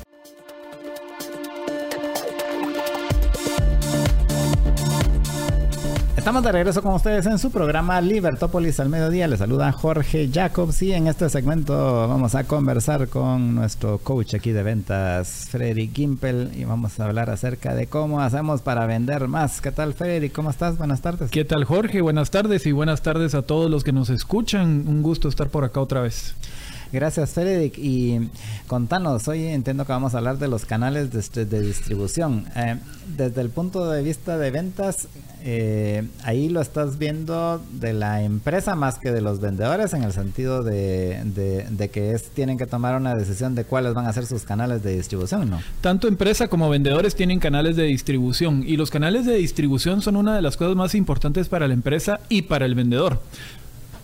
Estamos 6.18 6.42
de 6.42 6.50
regreso 6.50 6.82
con 6.82 6.94
ustedes 6.94 7.26
en 7.26 7.38
su 7.38 7.52
programa 7.52 8.00
Libertópolis 8.00 8.80
al 8.80 8.88
mediodía. 8.88 9.28
Les 9.28 9.38
saluda 9.38 9.70
Jorge 9.70 10.28
Jacobs 10.28 10.82
y 10.82 10.92
en 10.92 11.06
este 11.06 11.30
segmento 11.30 12.08
vamos 12.08 12.34
a 12.34 12.42
conversar 12.42 13.06
con 13.06 13.54
nuestro 13.54 13.98
coach 13.98 14.34
aquí 14.34 14.50
de 14.50 14.64
ventas, 14.64 15.46
Freddy 15.48 15.88
Gimpel, 15.94 16.50
y 16.56 16.64
vamos 16.64 16.98
a 16.98 17.04
hablar 17.04 17.30
acerca 17.30 17.72
de 17.72 17.86
cómo 17.86 18.20
hacemos 18.20 18.62
para 18.62 18.84
vender 18.86 19.28
más. 19.28 19.60
¿Qué 19.60 19.70
tal, 19.70 19.94
Freddy? 19.94 20.28
¿Cómo 20.30 20.50
estás? 20.50 20.76
Buenas 20.76 21.02
tardes. 21.02 21.30
¿Qué 21.30 21.44
tal, 21.44 21.64
Jorge? 21.64 22.00
Buenas 22.00 22.32
tardes 22.32 22.66
y 22.66 22.72
buenas 22.72 23.00
tardes 23.00 23.36
a 23.36 23.42
todos 23.42 23.70
los 23.70 23.84
que 23.84 23.92
nos 23.92 24.10
escuchan. 24.10 24.88
Un 24.88 25.02
gusto 25.02 25.28
estar 25.28 25.48
por 25.50 25.62
acá 25.62 25.80
otra 25.80 26.00
vez. 26.00 26.34
Gracias, 26.92 27.30
Frederick. 27.30 27.76
Y 27.76 28.30
contanos, 28.66 29.28
hoy 29.28 29.46
entiendo 29.46 29.84
que 29.84 29.92
vamos 29.92 30.14
a 30.14 30.18
hablar 30.18 30.38
de 30.38 30.48
los 30.48 30.64
canales 30.64 31.10
de, 31.10 31.60
distribución. 31.60 32.46
Eh, 32.56 32.76
desde 33.16 33.40
el 33.40 33.50
punto 33.50 33.90
de 33.90 34.02
vista 34.02 34.38
de 34.38 34.50
ventas, 34.50 35.08
eh, 35.42 36.06
ahí 36.24 36.48
lo 36.48 36.60
estás 36.60 36.98
viendo 36.98 37.62
de 37.72 37.92
la 37.92 38.22
empresa 38.22 38.74
más 38.74 38.98
que 38.98 39.12
de 39.12 39.20
los 39.20 39.40
vendedores, 39.40 39.92
en 39.92 40.02
el 40.02 40.12
sentido 40.12 40.62
de, 40.62 41.90
que 41.92 42.12
es, 42.12 42.30
tienen 42.30 42.58
que 42.58 42.66
tomar 42.66 42.96
una 42.96 43.14
decisión 43.14 43.54
de 43.54 43.64
cuáles 43.64 43.94
van 43.94 44.06
a 44.06 44.12
ser 44.12 44.26
sus 44.26 44.42
canales 44.42 44.82
de 44.82 44.96
distribución, 44.96 45.50
¿no? 45.50 45.60
Tanto 45.80 46.08
empresa 46.08 46.48
como 46.48 46.68
vendedores 46.70 47.14
tienen 47.14 47.38
canales 47.38 47.76
de 47.76 47.84
distribución 47.84 48.64
y 48.66 48.76
los 48.76 48.90
canales 48.90 49.26
de 49.26 49.36
distribución 49.36 50.02
son 50.02 50.16
una 50.16 50.34
de 50.34 50.42
las 50.42 50.56
cosas 50.56 50.76
más 50.76 50.94
importantes 50.94 51.48
para 51.48 51.68
la 51.68 51.74
empresa 51.74 52.20
y 52.28 52.42
para 52.42 52.66
el 52.66 52.74
vendedor. 52.74 53.20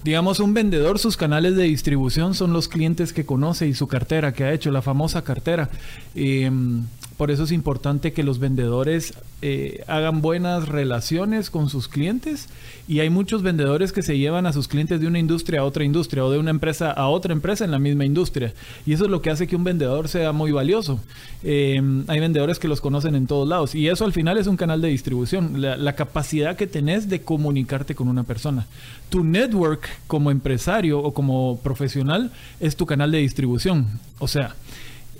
Digamos, 0.04 0.38
un 0.38 0.52
vendedor, 0.52 0.98
sus 0.98 1.16
canales 1.16 1.56
de 1.56 1.64
distribución 1.64 2.34
son 2.34 2.52
los 2.52 2.68
clientes 2.68 3.14
que 3.14 3.24
conoce 3.24 3.66
y 3.66 3.72
su 3.72 3.88
cartera 3.88 4.34
que 4.34 4.44
ha 4.44 4.52
hecho, 4.52 4.70
la 4.70 4.82
famosa 4.82 5.24
cartera. 5.24 5.70
Em, 6.14 6.82
por 7.16 7.30
eso 7.30 7.44
es 7.44 7.52
importante 7.52 8.12
que 8.12 8.22
los 8.22 8.38
vendedores 8.38 9.14
eh, 9.40 9.84
hagan 9.86 10.20
buenas 10.20 10.68
relaciones 10.68 11.48
con 11.48 11.68
sus 11.68 11.86
clientes 11.86 12.48
y 12.88 13.00
hay 13.00 13.08
muchos 13.08 13.42
vendedores 13.42 13.92
que 13.92 14.02
se 14.02 14.18
llevan 14.18 14.46
a 14.46 14.52
sus 14.52 14.68
clientes 14.68 15.00
de 15.00 15.06
una 15.06 15.18
industria 15.18 15.60
a 15.60 15.64
otra 15.64 15.84
industria 15.84 16.24
o 16.24 16.30
de 16.30 16.38
una 16.38 16.50
empresa 16.50 16.90
a 16.90 17.08
otra 17.08 17.32
empresa 17.32 17.64
en 17.64 17.70
la 17.70 17.78
misma 17.78 18.04
industria. 18.04 18.52
Y 18.84 18.94
eso 18.94 19.04
es 19.04 19.10
lo 19.10 19.22
que 19.22 19.30
hace 19.30 19.46
que 19.46 19.54
un 19.56 19.64
vendedor 19.64 20.08
sea 20.08 20.32
muy 20.32 20.50
valioso. 20.50 21.00
Em, 21.42 22.04
hay 22.08 22.20
vendedores 22.20 22.58
que 22.58 22.68
los 22.68 22.80
conocen 22.80 23.14
en 23.14 23.26
todos 23.26 23.48
lados 23.48 23.74
y 23.74 23.88
eso 23.88 24.04
al 24.04 24.12
final 24.12 24.36
es 24.36 24.48
un 24.48 24.56
canal 24.56 24.80
de 24.80 24.88
distribución, 24.88 25.60
la, 25.60 25.76
la 25.76 25.94
capacidad 25.94 26.56
que 26.56 26.66
tenés 26.66 27.08
de 27.08 27.22
comunicarte 27.22 27.94
con 27.94 28.08
una 28.08 28.24
persona. 28.24 28.66
Tu 29.08 29.22
network 29.22 29.88
como 30.06 30.30
empresario 30.30 31.00
o 31.00 31.14
como 31.14 31.58
profesional 31.58 32.32
es 32.60 32.76
tu 32.76 32.86
canal 32.86 33.10
de 33.12 33.18
distribución. 33.18 33.86
O 34.18 34.28
sea, 34.28 34.54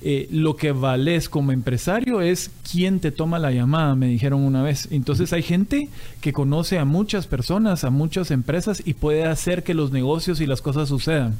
eh, 0.07 0.29
lo 0.31 0.57
que 0.57 0.73
vales 0.73 1.31
como 1.31 1.51
empresario 1.51 2.21
es 2.21 2.51
quién 2.71 3.01
te 3.01 3.11
toma 3.11 3.39
la 3.39 3.53
llamada, 3.53 3.95
me 3.95 4.09
dijeron 4.09 4.43
una 4.43 4.63
vez. 4.63 4.89
Entonces 4.91 5.33
hay 5.33 5.43
gente 5.43 5.89
que 6.21 6.35
conoce 6.35 6.79
a 6.79 6.85
muchas 6.85 7.27
personas, 7.27 7.85
a 7.85 7.91
muchas 7.91 8.31
empresas 8.31 8.83
y 8.85 8.93
puede 8.93 9.25
hacer 9.25 9.63
que 9.63 9.73
los 9.73 9.93
negocios 9.93 10.43
y 10.43 10.47
las 10.47 10.61
cosas 10.61 10.91
sucedan. 10.91 11.35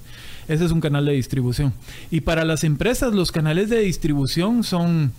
Ese 0.49 0.65
es 0.65 0.71
un 0.71 0.81
canal 0.81 1.05
de 1.05 1.13
distribución. 1.13 1.75
Y 2.11 2.23
para 2.23 2.47
las 2.47 2.65
empresas 2.65 3.13
los 3.13 3.33
canales 3.33 3.69
de 3.69 3.81
distribución 3.81 4.65
son 4.65 5.13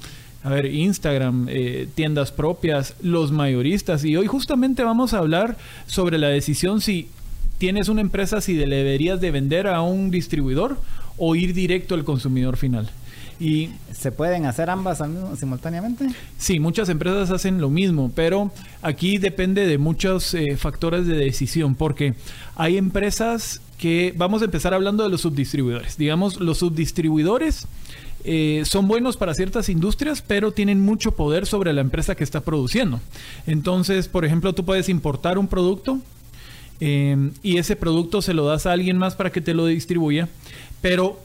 a 0.44 0.50
ver, 0.50 0.68
Instagram, 0.68 1.48
eh, 1.50 1.88
tiendas 1.96 2.32
propias, 2.32 2.96
los 3.02 3.32
mayoristas. 3.32 4.06
Y 4.06 4.16
hoy 4.16 4.28
justamente 4.28 4.84
vamos 4.84 5.14
a 5.14 5.18
hablar 5.18 5.58
sobre 5.88 6.20
la 6.20 6.28
decisión 6.28 6.82
si 6.82 7.10
tienes 7.58 7.90
una 7.90 8.02
empresa, 8.02 8.42
si 8.42 8.56
deberías 8.56 9.22
de 9.22 9.32
vender 9.32 9.68
a 9.68 9.82
un 9.82 10.12
distribuidor 10.12 10.78
o 11.18 11.36
ir 11.36 11.54
directo 11.54 11.96
al 11.96 12.04
consumidor 12.04 12.58
final. 12.58 12.90
Y 13.40 13.70
¿Se 13.92 14.12
pueden 14.12 14.46
hacer 14.46 14.70
ambas 14.70 15.02
simultáneamente? 15.38 16.08
Sí, 16.38 16.60
muchas 16.60 16.90
empresas 16.90 17.32
hacen 17.32 17.60
lo 17.60 17.70
mismo, 17.70 18.12
pero 18.14 18.52
aquí 18.82 19.18
depende 19.18 19.66
de 19.66 19.78
muchos 19.78 20.34
eh, 20.34 20.58
factores 20.58 21.08
de 21.08 21.16
decisión, 21.16 21.76
porque 21.76 22.14
hay 22.56 22.78
empresas 22.78 23.62
que, 23.78 24.14
vamos 24.16 24.42
a 24.42 24.46
empezar 24.46 24.74
hablando 24.74 25.04
de 25.04 25.10
los 25.10 25.22
subdistribuidores. 25.22 25.98
Digamos, 25.98 26.40
los 26.40 26.60
subdistribuidores 26.60 27.68
eh, 28.24 28.64
son 28.66 28.88
buenos 28.88 29.18
para 29.18 29.34
ciertas 29.34 29.70
industrias, 29.70 30.22
pero 30.22 30.52
tienen 30.52 30.80
mucho 30.82 31.12
poder 31.12 31.46
sobre 31.46 31.74
la 31.74 31.82
empresa 31.82 32.16
que 32.16 32.24
está 32.24 32.42
produciendo. 32.42 33.02
Entonces, 33.48 34.08
por 34.08 34.24
ejemplo, 34.24 34.54
tú 34.54 34.66
puedes 34.66 34.88
importar 34.88 35.38
un 35.38 35.48
producto 35.48 36.00
eh, 36.80 37.32
y 37.42 37.58
ese 37.58 37.76
producto 37.76 38.22
se 38.22 38.34
lo 38.34 38.46
das 38.46 38.66
a 38.66 38.72
alguien 38.72 38.98
más 38.98 39.16
para 39.16 39.32
que 39.32 39.42
te 39.42 39.54
lo 39.54 39.66
distribuya, 39.66 40.28
pero 40.82 41.20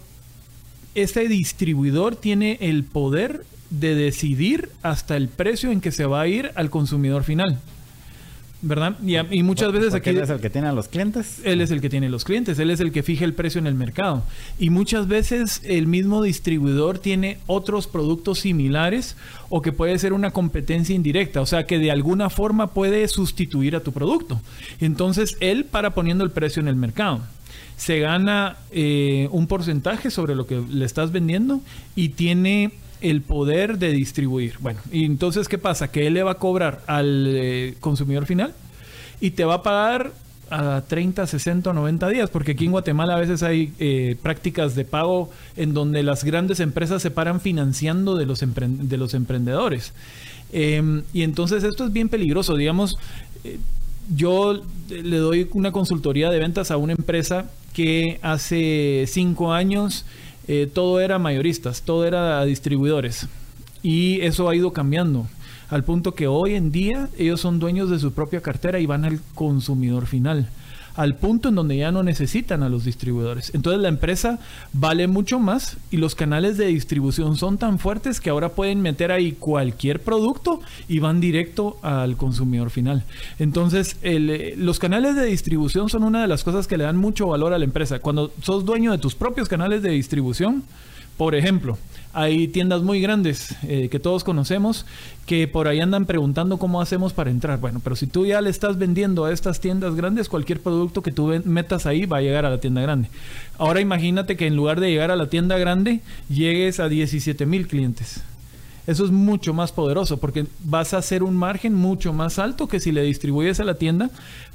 este 0.95 1.29
distribuidor 1.29 2.17
tiene 2.17 2.59
el 2.61 2.85
poder 2.85 3.45
de 3.71 3.95
decidir 3.95 4.69
hasta 4.83 5.17
el 5.17 5.29
precio 5.29 5.71
en 5.71 5.81
que 5.81 5.93
se 5.93 6.05
va 6.05 6.23
a 6.23 6.27
ir 6.27 6.51
al 6.55 6.71
consumidor 6.71 7.25
final. 7.25 7.61
¿Verdad? 8.63 8.99
Y, 9.03 9.43
muchas 9.43 9.73
veces 9.73 9.95
aquí... 9.95 10.11
Él 10.11 10.19
es 10.19 10.29
el 10.29 10.41
que 10.41 10.51
tiene 10.51 10.69
a 10.69 10.73
los 10.73 10.89
clientes. 10.89 11.41
Él 11.45 11.63
es 11.63 11.71
el 11.71 11.81
que 11.81 11.89
tiene 11.89 12.11
los 12.11 12.25
clientes, 12.25 12.59
él 12.59 12.71
es 12.71 12.81
el 12.81 12.93
que 12.93 13.03
fija 13.03 13.25
el 13.25 13.33
precio 13.33 13.59
en 13.59 13.67
el 13.67 13.75
mercado. 13.75 14.23
Y 14.59 14.69
muchas 14.69 15.09
veces 15.09 15.63
el 15.65 15.87
mismo 15.87 16.23
distribuidor 16.23 16.99
tiene 16.99 17.39
otros 17.47 17.87
productos 17.87 18.41
similares 18.41 19.17
o 19.49 19.63
que 19.63 19.73
puede 19.73 19.99
ser 19.99 20.13
una 20.13 20.31
competencia 20.31 20.95
indirecta, 20.95 21.41
o 21.41 21.47
sea 21.47 21.67
que 21.67 21.79
de 21.79 21.91
alguna 21.91 22.29
forma 22.29 22.69
puede 22.69 23.09
sustituir 23.09 23.77
a 23.77 23.81
tu 23.81 23.93
producto. 23.93 24.41
Entonces 24.81 25.37
él 25.41 25.65
para 25.65 25.95
poniendo 25.95 26.23
el 26.23 26.31
precio 26.31 26.61
en 26.61 26.69
el 26.69 26.77
mercado 26.77 27.21
se 27.77 27.99
gana 27.99 28.59
eh, 28.73 29.27
un 29.33 29.47
porcentaje 29.47 30.11
sobre 30.11 30.35
lo 30.35 30.47
que 30.47 30.63
le 30.71 30.85
estás 30.85 31.13
vendiendo 31.13 31.63
y 31.97 32.11
tiene 32.11 32.73
el 33.01 33.23
poder 33.23 33.79
de 33.79 33.93
distribuir. 33.93 34.55
Bueno, 34.61 34.81
y 34.91 35.05
entonces, 35.05 35.49
¿qué 35.49 35.59
pasa? 35.59 35.91
Que 35.91 36.07
él 36.07 36.15
le 36.15 36.23
va 36.23 36.33
a 36.33 36.35
cobrar 36.35 36.83
al 36.87 37.27
eh, 37.29 37.75
consumidor 37.81 38.27
final 38.27 38.55
y 39.21 39.33
te 39.33 39.45
va 39.45 39.55
a 39.55 39.63
pagar 39.63 40.13
a 40.51 40.83
30, 40.87 41.27
60 41.27 41.71
o 41.71 41.73
90 41.73 42.09
días, 42.09 42.31
porque 42.31 42.53
aquí 42.53 42.65
en 42.65 42.73
Guatemala 42.73 43.15
a 43.15 43.21
veces 43.21 43.43
hay 43.43 43.73
eh, 43.79 44.17
prácticas 44.21 44.75
de 44.75 44.85
pago 44.85 45.31
en 45.57 45.75
donde 45.75 46.03
las 46.03 46.25
grandes 46.25 46.59
empresas 46.61 47.03
se 47.03 47.11
paran 47.11 47.41
financiando 47.41 48.17
de 48.17 48.27
los, 48.27 48.41
de 48.41 48.97
los 48.97 49.15
emprendedores. 49.15 49.93
Em, 50.53 51.03
y 51.13 51.23
entonces 51.23 51.63
esto 51.63 51.85
es 51.85 51.93
bien 51.93 52.09
peligroso, 52.09 52.57
digamos, 52.57 52.99
yo 54.15 54.63
le 54.89 55.17
doy 55.17 55.49
una 55.53 55.73
consultoría 55.73 56.31
de 56.31 56.39
ventas 56.39 56.71
a 56.71 56.77
una 56.77 56.93
empresa 56.93 57.51
que 57.73 58.19
hace 58.23 59.05
cinco 59.07 59.53
años 59.53 60.05
eh, 60.53 60.67
todo 60.67 60.99
era 60.99 61.21
mayoristas, 61.21 61.83
todo 61.83 62.05
era 62.05 62.45
distribuidores. 62.45 63.29
Y 63.85 64.21
eso 64.23 64.49
ha 64.49 64.57
ido 64.57 64.73
cambiando 64.73 65.29
al 65.69 65.85
punto 65.85 66.15
que 66.17 66.27
hoy 66.27 66.55
en 66.55 66.73
día 66.73 67.09
ellos 67.17 67.41
son 67.41 67.61
dueños 67.61 67.89
de 67.89 68.01
su 68.01 68.11
propia 68.13 68.41
cartera 68.41 68.81
y 68.81 68.87
van 68.87 69.05
al 69.05 69.21
consumidor 69.37 70.07
final 70.07 70.49
al 70.97 71.17
punto 71.17 71.49
en 71.49 71.55
donde 71.55 71.77
ya 71.77 71.93
no 71.93 72.03
necesitan 72.03 72.63
a 72.63 72.69
los 72.69 72.85
distribuidores. 72.85 73.53
Entonces 73.55 73.81
la 73.81 73.89
empresa 73.89 74.39
vale 74.73 75.07
mucho 75.07 75.39
más 75.39 75.77
y 75.91 75.97
los 75.97 76.15
canales 76.15 76.57
de 76.57 76.67
distribución 76.67 77.37
son 77.37 77.59
tan 77.59 77.79
fuertes 77.79 78.21
que 78.21 78.31
ahora 78.31 78.51
pueden 78.51 78.81
meter 78.83 79.13
ahí 79.13 79.33
cualquier 79.33 80.01
producto 80.01 80.61
y 80.89 80.99
van 80.99 81.21
directo 81.21 81.79
al 81.83 82.17
consumidor 82.17 82.71
final. 82.71 83.05
Entonces 83.39 83.97
eh, 84.03 84.55
los 84.57 84.79
canales 84.79 85.17
de 85.17 85.27
distribución 85.27 85.89
son 85.89 86.05
una 86.05 86.23
de 86.23 86.29
las 86.29 86.45
cosas 86.45 86.67
que 86.67 86.77
le 86.77 86.85
dan 86.85 86.97
mucho 86.97 87.27
valor 87.27 87.53
a 87.53 87.59
la 87.59 87.65
empresa. 87.65 87.99
Cuando 87.99 88.33
sos 88.43 88.65
dueño 88.65 88.93
de 88.93 88.99
tus 88.99 89.15
propios 89.15 89.49
canales 89.49 89.83
de 89.83 89.91
distribución, 89.91 90.65
por 91.21 91.35
ejemplo, 91.35 91.77
hay 92.15 92.49
tiendas 92.49 92.81
muy 92.81 93.03
grandes 93.03 93.55
eh, 93.65 93.91
que 93.91 94.01
todos 94.01 94.25
conocemos 94.25 94.87
que 95.27 95.47
por 95.47 95.69
ahí 95.69 95.79
andan 95.79 96.07
preguntando 96.07 96.57
cómo 96.57 96.81
hacemos 96.81 97.13
para 97.13 97.29
entrar. 97.29 97.61
Bueno, 97.61 97.79
pero 97.85 97.95
si 97.95 98.07
tú 98.07 98.25
ya 98.25 98.41
le 98.41 98.49
estás 98.49 98.79
vendiendo 98.79 99.27
a 99.27 99.33
estas 99.33 99.61
tiendas 99.61 99.95
grandes, 99.97 100.31
cualquier 100.31 100.61
producto 100.61 101.03
que 101.03 101.13
tú 101.13 101.27
metas 101.45 101.85
ahí 101.85 102.07
va 102.07 102.17
a 102.17 102.21
llegar 102.23 102.47
a 102.47 102.51
la 102.51 102.57
tienda 102.57 102.81
grande. 102.81 103.11
Ahora 103.59 103.83
imagínate 103.83 104.39
que 104.39 104.47
en 104.47 104.57
lugar 104.57 104.81
de 104.81 104.89
llegar 104.89 105.11
a 105.11 105.17
la 105.17 105.27
tienda 105.27 105.59
grande, 105.59 106.01
llegues 106.31 106.81
a 106.81 106.89
17 106.89 107.45
mil 107.45 107.69
clientes. 107.69 108.23
Eso 108.87 109.05
es 109.05 109.11
mucho 109.11 109.53
más 109.53 109.73
poderoso 109.73 110.17
porque 110.17 110.47
vas 110.65 110.95
a 110.95 110.99
hacer 110.99 111.23
un 111.23 111.37
margen 111.37 111.75
mucho 111.75 112.15
más 112.15 112.39
alto 112.39 112.67
que 112.67 112.81
si 112.81 112.93
le 112.93 113.03
distribuyes 113.03 113.61
a 113.61 113.65
la 113.65 113.75
tienda, 113.75 114.09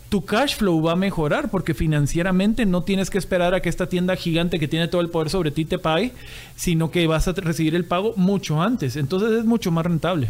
tu 0.10 0.24
cash 0.24 0.56
flow 0.56 0.82
va 0.82 0.94
a 0.94 0.96
mejorar 0.96 1.50
porque 1.50 1.74
financieramente 1.74 2.66
no 2.66 2.84
tienes 2.84 3.10
que 3.10 3.18
esperar 3.18 3.54
a 3.54 3.62
que 3.62 3.70
esta 3.70 3.88
tienda 3.88 4.16
gigante 4.16 4.60
que 4.60 4.68
tiene 4.68 4.88
todo 4.88 5.02
el 5.02 5.10
poder 5.10 5.30
sobre 5.30 5.52
ti 5.52 5.66
te 5.66 5.80
pague, 5.80 6.14
sino 6.56 6.92
que 6.92 7.08
vas 7.08 7.28
a 7.28 7.34
recibir 7.34 7.76
el 7.76 7.86
pago 7.86 8.14
mucho 8.16 8.62
antes. 8.62 8.96
Entonces 8.96 9.32
es 9.32 9.46
mucho 9.46 9.72
más 9.72 9.86
rentable. 9.86 10.30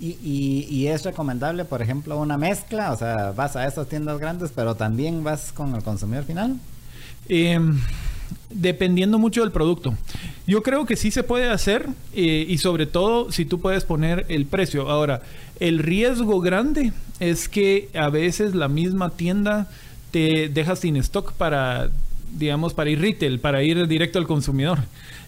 Y, 0.00 0.86
es 0.86 1.04
recomendable, 1.04 1.64
por 1.64 1.82
ejemplo, 1.82 2.18
una 2.18 2.38
mezcla, 2.38 2.92
o 2.92 2.96
sea, 2.96 3.32
vas 3.32 3.56
a 3.56 3.66
esas 3.66 3.88
tiendas 3.88 4.20
grandes, 4.20 4.52
pero 4.54 4.76
también 4.76 5.24
vas 5.24 5.50
con 5.50 5.74
el 5.74 5.82
consumidor 5.82 6.24
final. 6.24 6.56
Em, 7.28 7.80
dependiendo 8.50 9.18
mucho 9.18 9.42
del 9.42 9.52
producto. 9.52 9.94
Yo 10.46 10.62
creo 10.62 10.86
que 10.86 10.96
sí 10.96 11.10
se 11.10 11.22
puede 11.22 11.50
hacer 11.50 11.88
eh, 12.14 12.46
y 12.48 12.58
sobre 12.58 12.86
todo 12.86 13.30
si 13.32 13.44
tú 13.44 13.60
puedes 13.60 13.84
poner 13.84 14.24
el 14.28 14.46
precio. 14.46 14.88
Ahora, 14.88 15.22
el 15.60 15.78
riesgo 15.78 16.40
grande 16.40 16.92
es 17.20 17.48
que 17.48 17.88
a 17.94 18.08
veces 18.08 18.54
la 18.54 18.68
misma 18.68 19.10
tienda 19.10 19.68
te 20.10 20.48
deja 20.48 20.76
sin 20.76 20.96
stock 20.96 21.32
para, 21.32 21.90
digamos, 22.38 22.74
para 22.74 22.90
ir 22.90 23.00
retail, 23.00 23.40
para 23.40 23.62
ir 23.62 23.86
directo 23.86 24.18
al 24.18 24.26
consumidor. 24.26 24.78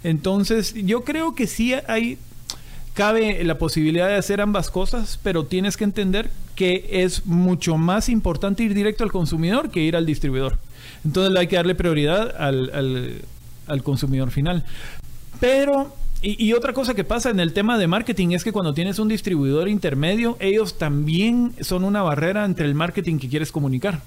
Entonces, 0.02 0.74
yo 0.74 1.04
creo 1.04 1.34
que 1.34 1.46
sí 1.46 1.74
hay 1.86 2.18
cabe 2.94 3.42
la 3.44 3.56
posibilidad 3.56 4.08
de 4.08 4.16
hacer 4.16 4.40
ambas 4.40 4.70
cosas, 4.70 5.18
pero 5.22 5.44
tienes 5.44 5.76
que 5.76 5.84
entender 5.84 6.30
que 6.54 6.88
es 6.90 7.24
mucho 7.24 7.76
más 7.76 8.08
importante 8.08 8.62
ir 8.62 8.74
directo 8.74 9.04
al 9.04 9.12
consumidor 9.12 9.70
que 9.70 9.80
ir 9.80 9.96
al 9.96 10.06
distribuidor. 10.06 10.58
Entonces 11.04 11.36
hay 11.36 11.46
que 11.46 11.56
darle 11.56 11.74
prioridad 11.74 12.34
al, 12.38 13.22
al, 13.66 13.82
consumidor 13.82 14.30
final. 14.30 14.64
Pero 15.40 15.94
y, 16.22 16.52
otra 16.52 16.74
cosa 16.74 16.92
que 16.92 17.04
pasa 17.04 17.30
en 17.30 17.40
el 17.40 17.54
tema 17.54 17.78
de 17.78 17.86
marketing 17.86 18.32
es 18.32 18.44
que 18.44 18.52
cuando 18.52 18.74
tienes 18.74 18.98
un 18.98 19.08
distribuidor 19.08 19.68
intermedio, 19.68 20.36
ellos 20.38 20.76
también 20.76 21.54
son 21.60 21.82
una 21.82 22.02
barrera 22.02 22.44
entre 22.44 22.66
el 22.66 22.74
marketing 22.74 23.18
que 23.18 23.28
quieres 23.28 23.50
comunicar. 23.50 24.02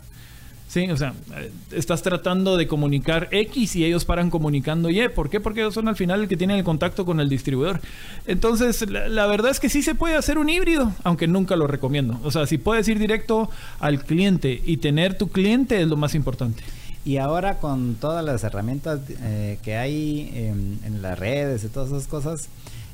Sí, 0.73 0.89
o 0.89 0.97
sea, 0.97 1.13
eh, 1.35 1.51
estás 1.71 2.01
tratando 2.01 2.57
de 2.57 2.67
comunicar 2.67 3.29
X 3.29 3.75
y 3.75 3.85
ellos 3.85 4.05
paran 4.05 4.31
comunicando 4.31 4.89
Y. 4.89 5.07
¿Por 5.09 5.29
qué? 5.29 5.39
Porque 5.39 5.61
ellos 5.61 5.73
son 5.73 5.87
al 5.87 5.95
final 5.95 6.21
el 6.21 6.27
que 6.27 6.37
tienen 6.37 6.57
el 6.57 6.63
contacto 6.63 7.05
con 7.05 7.19
el 7.19 7.29
distribuidor. 7.29 7.79
Entonces, 8.25 8.87
la, 8.89 9.27
verdad 9.27 9.51
es 9.51 9.59
que 9.59 9.69
sí 9.69 9.83
se 9.83 9.93
puede 9.93 10.15
hacer 10.15 10.39
un 10.39 10.49
híbrido, 10.49 10.91
aunque 11.03 11.27
nunca 11.27 11.55
lo 11.55 11.67
recomiendo. 11.67 12.19
O 12.23 12.31
sea, 12.31 12.47
si 12.47 12.57
puedes 12.57 12.87
ir 12.87 12.97
directo 12.97 13.51
al 13.79 14.03
cliente 14.03 14.61
y 14.65 14.77
tener 14.77 15.15
tu 15.15 15.29
cliente 15.29 15.79
es 15.79 15.87
lo 15.87 15.95
más 15.95 16.15
importante. 16.15 16.63
Y 17.05 17.17
ahora 17.17 17.57
con 17.57 17.95
todas 17.95 18.23
las 18.23 18.43
herramientas 18.43 19.01
eh, 19.21 19.59
que 19.61 19.75
hay 19.75 20.31
en 20.35 21.01
las 21.01 21.19
redes 21.19 21.63
y 21.63 21.67
todas 21.67 21.89
esas 21.89 22.07
cosas, 22.07 22.47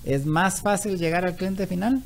¿es 0.03 0.25
más 0.25 0.61
fácil 0.61 0.97
llegar 0.97 1.25
al 1.25 1.35
cliente 1.35 1.67
final? 1.67 2.01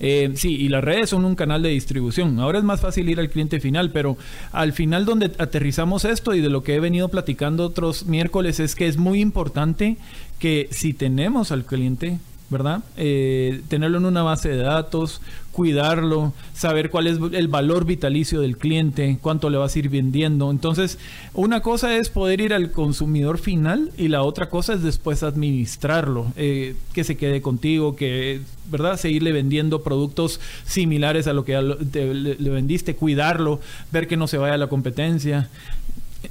Eh, 0.00 0.32
sí, 0.36 0.56
y 0.56 0.68
las 0.68 0.84
redes 0.84 1.10
son 1.10 1.24
un 1.24 1.34
canal 1.34 1.62
de 1.62 1.70
distribución. 1.70 2.38
Ahora 2.40 2.58
es 2.58 2.64
más 2.64 2.80
fácil 2.80 3.08
ir 3.08 3.20
al 3.20 3.30
cliente 3.30 3.60
final, 3.60 3.90
pero 3.90 4.16
al 4.52 4.72
final 4.72 5.04
donde 5.04 5.26
aterrizamos 5.38 6.04
esto 6.04 6.34
y 6.34 6.40
de 6.40 6.50
lo 6.50 6.62
que 6.62 6.74
he 6.74 6.80
venido 6.80 7.08
platicando 7.08 7.64
otros 7.64 8.06
miércoles 8.06 8.60
es 8.60 8.74
que 8.74 8.86
es 8.86 8.96
muy 8.96 9.20
importante 9.20 9.96
que 10.38 10.68
si 10.70 10.92
tenemos 10.92 11.52
al 11.52 11.64
cliente, 11.64 12.18
¿verdad? 12.54 12.84
Eh, 12.96 13.62
tenerlo 13.66 13.98
en 13.98 14.04
una 14.04 14.22
base 14.22 14.48
de 14.48 14.58
datos, 14.58 15.20
cuidarlo, 15.50 16.32
saber 16.54 16.88
cuál 16.88 17.08
es 17.08 17.18
el 17.32 17.48
valor 17.48 17.84
vitalicio 17.84 18.40
del 18.40 18.56
cliente, 18.56 19.18
cuánto 19.20 19.50
le 19.50 19.58
vas 19.58 19.74
a 19.74 19.78
ir 19.80 19.88
vendiendo. 19.88 20.52
Entonces, 20.52 21.00
una 21.32 21.62
cosa 21.62 21.96
es 21.96 22.10
poder 22.10 22.40
ir 22.40 22.54
al 22.54 22.70
consumidor 22.70 23.38
final 23.38 23.90
y 23.98 24.06
la 24.06 24.22
otra 24.22 24.48
cosa 24.50 24.74
es 24.74 24.84
después 24.84 25.24
administrarlo, 25.24 26.32
eh, 26.36 26.76
que 26.92 27.02
se 27.02 27.16
quede 27.16 27.42
contigo, 27.42 27.96
que, 27.96 28.40
¿verdad? 28.70 28.98
Seguirle 28.98 29.32
vendiendo 29.32 29.82
productos 29.82 30.38
similares 30.64 31.26
a 31.26 31.32
lo 31.32 31.44
que 31.44 31.60
le 31.60 32.50
vendiste, 32.50 32.94
cuidarlo, 32.94 33.60
ver 33.90 34.06
que 34.06 34.16
no 34.16 34.28
se 34.28 34.38
vaya 34.38 34.54
a 34.54 34.58
la 34.58 34.68
competencia 34.68 35.50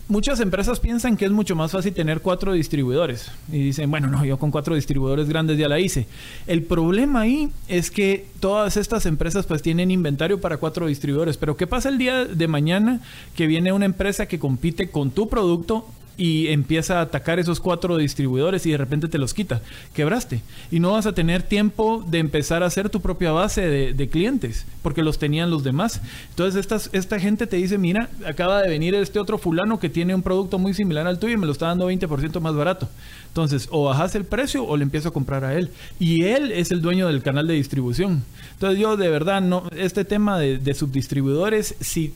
muchas 0.07 0.39
empresas 0.39 0.79
piensan 0.79 1.17
que 1.17 1.25
es 1.25 1.31
mucho 1.31 1.55
más 1.55 1.71
fácil 1.71 1.93
tener 1.93 2.21
cuatro 2.21 2.53
distribuidores 2.53 3.31
y 3.51 3.59
dicen, 3.59 3.89
bueno, 3.89 4.07
no, 4.07 4.23
yo 4.25 4.37
con 4.37 4.51
cuatro 4.51 4.75
distribuidores 4.75 5.27
grandes 5.29 5.57
ya 5.57 5.67
la 5.67 5.79
hice. 5.79 6.07
El 6.47 6.63
problema 6.63 7.21
ahí 7.21 7.49
es 7.67 7.91
que 7.91 8.27
todas 8.39 8.77
estas 8.77 9.05
empresas 9.05 9.45
pues 9.45 9.61
tienen 9.61 9.91
inventario 9.91 10.39
para 10.41 10.57
cuatro 10.57 10.87
distribuidores, 10.87 11.37
pero 11.37 11.57
¿qué 11.57 11.67
pasa 11.67 11.89
el 11.89 11.97
día 11.97 12.25
de 12.25 12.47
mañana 12.47 13.01
que 13.35 13.47
viene 13.47 13.71
una 13.71 13.85
empresa 13.85 14.25
que 14.25 14.39
compite 14.39 14.89
con 14.89 15.11
tu 15.11 15.29
producto 15.29 15.85
y 16.18 16.47
empieza 16.49 16.99
a 16.99 17.01
atacar 17.01 17.39
esos 17.39 17.59
cuatro 17.59 17.97
distribuidores 17.97 18.66
y 18.66 18.72
de 18.72 18.78
repente 18.78 19.07
te 19.07 19.18
los 19.18 19.34
quita. 19.34 19.61
Quebraste. 19.93 20.41
Y 20.72 20.80
no 20.80 20.91
vas 20.91 21.05
a 21.05 21.14
tener 21.14 21.43
tiempo 21.43 22.03
de 22.07 22.20
empezar 22.20 22.64
a 22.64 22.68
hacer 22.68 22.89
tu 22.89 23.01
propia 23.01 23.32
base 23.32 23.61
de, 23.93 24.09
clientes, 24.09 24.66
porque 24.82 25.01
los 25.01 25.18
tenían 25.18 25.49
los 25.49 25.64
demás. 25.64 26.01
Entonces 26.30 26.59
estas, 26.59 26.89
esta 26.93 27.20
gente 27.20 27.47
te 27.47 27.55
dice, 27.55 27.78
mira, 27.78 28.09
acaba 28.28 28.61
de 28.61 28.70
venir 28.70 28.93
este 28.95 29.20
otro 29.20 29.38
fulano 29.38 29.80
que 29.80 29.89
tiene 29.89 30.14
un 30.14 30.22
producto 30.22 30.59
muy 30.59 30.74
similar 30.74 31.07
al 31.07 31.20
tuyo 31.20 31.34
y 31.34 31.38
me 31.38 31.45
lo 31.45 31.53
está 31.53 31.68
dando 31.68 31.89
20% 31.89 32.39
más 32.41 32.53
barato. 32.53 32.89
Entonces, 33.28 33.68
o 33.72 33.86
bajas 33.86 34.14
el 34.14 34.26
precio 34.26 34.64
o 34.64 34.78
le 34.78 34.84
empiezo 34.84 35.09
a 35.09 35.14
comprar 35.14 35.43
a 35.45 35.55
él. 35.55 35.72
Y 35.99 36.26
él 36.26 36.51
es 36.51 36.72
el 36.72 36.82
dueño 36.82 37.07
del 37.07 37.24
canal 37.24 37.47
de 37.47 37.55
distribución. 37.55 38.24
Entonces 38.53 38.80
yo 38.80 38.97
de 38.97 39.09
verdad, 39.09 39.41
no, 39.41 39.64
este 39.76 40.05
tema 40.05 40.38
de, 40.38 40.59
de 40.59 40.74
subdistribuidores, 40.74 41.76
si 41.80 42.14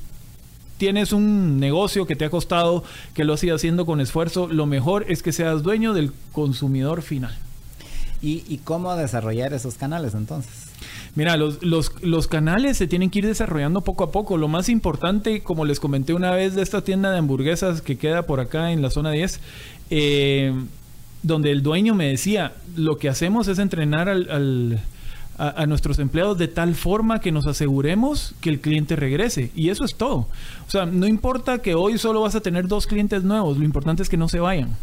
tienes 0.77 1.11
un 1.11 1.59
negocio 1.59 2.05
que 2.05 2.15
te 2.15 2.25
ha 2.25 2.29
costado, 2.29 2.83
que 3.13 3.23
lo 3.23 3.37
sigas 3.37 3.57
haciendo 3.57 3.85
con 3.85 3.99
esfuerzo, 3.99 4.47
lo 4.47 4.65
mejor 4.65 5.05
es 5.07 5.23
que 5.23 5.31
seas 5.31 5.63
dueño 5.63 5.93
del 5.93 6.11
consumidor 6.31 7.01
final. 7.01 7.35
¿Y, 8.19 8.59
cómo 8.63 8.95
desarrollar 8.95 9.53
esos 9.53 9.75
canales 9.75 10.15
entonces? 10.15 10.51
Mira, 11.13 11.37
los, 11.37 11.61
los, 11.61 12.27
canales 12.27 12.75
se 12.75 12.87
tienen 12.87 13.11
que 13.11 13.19
ir 13.19 13.27
desarrollando 13.27 13.81
poco 13.81 14.03
a 14.03 14.11
poco. 14.11 14.37
Lo 14.37 14.47
más 14.47 14.69
importante, 14.69 15.41
como 15.43 15.65
les 15.65 15.79
comenté 15.79 16.15
una 16.15 16.31
vez 16.31 16.55
de 16.55 16.63
esta 16.63 16.81
tienda 16.81 17.11
de 17.11 17.19
hamburguesas 17.19 17.83
que 17.83 17.97
queda 17.97 18.23
por 18.23 18.39
acá 18.39 18.71
en 18.71 18.81
la 18.81 18.89
zona 18.89 19.11
10, 19.11 19.39
eh, 19.91 20.51
donde 21.21 21.51
el 21.51 21.61
dueño 21.61 21.93
me 21.93 22.07
decía, 22.07 22.53
lo 22.75 22.97
que 22.97 23.07
hacemos 23.07 23.47
es 23.47 23.59
entrenar 23.59 24.09
al 24.09 24.81
a, 25.37 25.65
nuestros 25.67 25.99
empleados 25.99 26.37
de 26.37 26.47
tal 26.47 26.75
forma 26.75 27.19
que 27.19 27.31
nos 27.31 27.45
aseguremos 27.45 28.33
que 28.41 28.49
el 28.49 28.59
cliente 28.59 28.95
regrese. 28.95 29.51
Y 29.55 29.69
eso 29.69 29.85
es 29.85 29.95
todo. 29.95 30.27
O 30.67 30.69
sea, 30.69 30.85
no 30.85 31.07
importa 31.07 31.59
que 31.59 31.75
hoy 31.75 31.97
solo 31.97 32.21
vas 32.21 32.35
a 32.35 32.41
tener 32.41 32.67
dos 32.67 32.87
clientes 32.87 33.23
nuevos, 33.23 33.57
lo 33.57 33.65
importante 33.65 34.03
es 34.03 34.09
que 34.09 34.17
no 34.17 34.27
se 34.27 34.39
vayan. 34.39 34.75